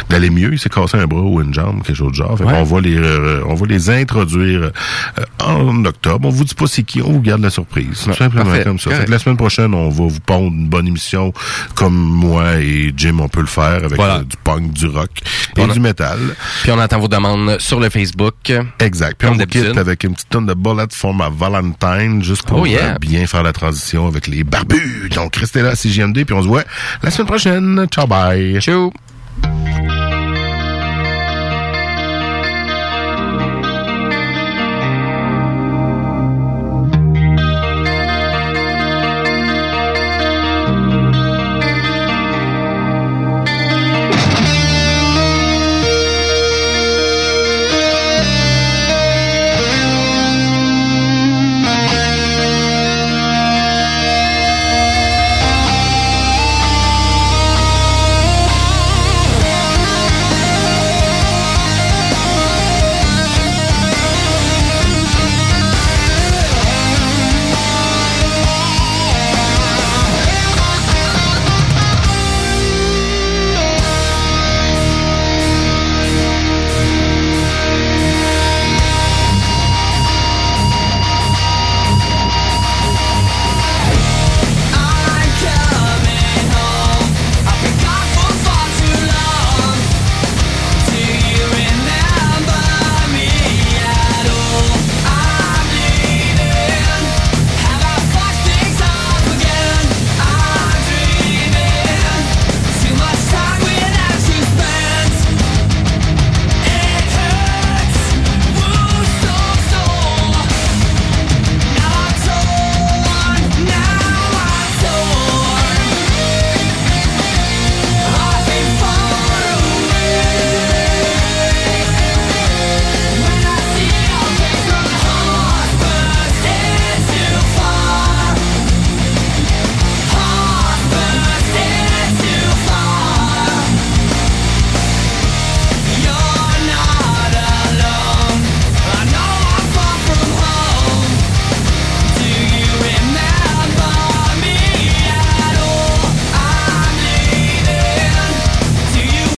d'aller 0.10 0.30
mieux. 0.30 0.53
Il 0.53 0.60
s'est 0.60 0.70
cassé 0.70 0.98
un 0.98 1.06
bras 1.06 1.22
ou 1.22 1.41
une 1.41 1.53
jambe, 1.53 1.84
quelque 1.84 1.95
chose 1.95 2.11
de 2.11 2.15
genre. 2.15 2.38
Fait 2.38 2.44
Ouais. 2.44 2.53
qu'on 2.53 2.64
va 2.64 2.82
les, 2.82 2.98
euh, 2.98 3.41
on 3.48 3.56
va 3.56 3.65
les 3.65 3.90
introduire 3.90 4.72
euh, 5.20 5.24
en 5.44 5.84
octobre. 5.86 6.28
On 6.28 6.32
vous 6.32 6.44
dit 6.44 6.56
pas 6.56 6.68
c'est 6.68 6.84
qui, 6.84 7.02
on 7.02 7.11
vous 7.11 7.22
garde 7.22 7.41
la 7.41 7.49
surprise. 7.49 8.02
Tout 8.06 8.14
simplement 8.14 8.45
parfait. 8.45 8.64
comme 8.64 8.80
ça. 8.80 8.91
Fait 8.91 9.06
que 9.06 9.11
la 9.11 9.20
semaine 9.20 9.38
prochaine, 9.38 9.74
on 9.74 9.90
va 9.90 10.06
vous 10.07 10.20
pondre 10.26 10.48
une 10.53 10.68
bonne 10.68 10.88
émission 10.88 11.34
comme 11.76 11.94
moi 11.95 12.60
et 12.60 12.94
Jim, 12.95 13.18
on 13.20 13.28
peut 13.30 13.41
le 13.41 13.48
faire 13.48 13.84
avec 13.84 13.95
Voilà. 13.95 14.15
euh, 14.18 14.24
du 14.24 14.38
punk, 14.44 14.72
du 14.74 14.88
rock 14.88 15.10
et 15.57 15.61
On 15.61 15.68
du 15.68 15.80
métal. 15.80 16.20
Puis 16.64 16.72
on 16.72 16.80
attend 16.80 16.99
vos 16.99 17.07
demandes 17.07 17.57
sur 17.60 17.80
le 17.80 17.90
Facebook. 17.90 18.52
Exact. 18.80 19.15
Puis 19.18 19.28
on 19.28 19.34
vous 19.34 19.45
quitte 19.45 19.78
avec 19.78 20.03
une 20.03 20.14
petite 20.14 20.30
tonne 20.30 20.45
de 20.45 20.53
Bullet 20.53 20.88
for 20.91 21.14
my 21.14 21.28
Valentine, 21.36 22.24
juste 22.24 22.44
pour 22.45 22.61
Oh, 22.61 22.65
yeah. 22.65 22.98
bien 22.99 23.26
faire 23.28 23.44
la 23.44 23.53
transition 23.53 24.07
avec 24.07 24.28
les 24.28 24.44
barbus. 24.44 25.10
Donc, 25.15 25.36
restez 25.36 25.61
là 25.61 25.70
à 25.70 25.76
CGMD, 25.76 26.24
puis 26.26 26.34
on 26.36 26.41
se 26.41 26.48
voit 26.48 26.64
la 27.02 27.11
semaine 27.11 27.28
prochaine. 27.28 27.86
Ciao, 27.91 28.07
bye. 28.07 28.60
Ciao. 28.61 28.91
Música 29.41 30.12